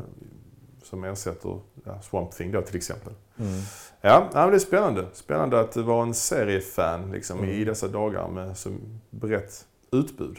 som 0.82 1.04
ersätter 1.04 1.60
ja, 1.84 2.00
Swamp 2.02 2.30
Thing 2.32 2.52
då 2.52 2.62
till 2.62 2.76
exempel. 2.76 3.12
Mm. 3.38 3.52
Ja, 4.00 4.28
ja 4.34 4.46
det 4.46 4.54
är 4.56 4.58
spännande. 4.58 5.06
Spännande 5.12 5.60
att 5.60 5.76
vara 5.76 6.02
en 6.02 6.14
seriefan 6.14 7.12
liksom, 7.12 7.38
Mm. 7.38 7.50
i 7.50 7.64
dessa 7.64 7.88
dagar 7.88 8.28
med 8.28 8.56
så 8.56 8.70
brett 9.10 9.66
utbud. 9.92 10.38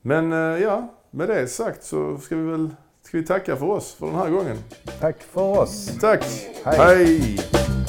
Men 0.00 0.32
eh, 0.32 0.38
ja, 0.38 0.94
med 1.14 1.28
det 1.28 1.48
sagt 1.48 1.84
så 1.84 2.18
ska 2.18 2.36
vi 2.36 2.50
väl 2.50 2.70
ska 3.02 3.18
vi 3.18 3.26
tacka 3.26 3.56
för 3.56 3.66
oss 3.66 3.94
för 3.94 4.06
den 4.06 4.14
här 4.14 4.30
gången. 4.30 4.56
Tack 5.00 5.22
för 5.22 5.58
oss. 5.58 5.98
Tack! 6.00 6.24
Hej. 6.64 6.78
Hej. 6.78 7.83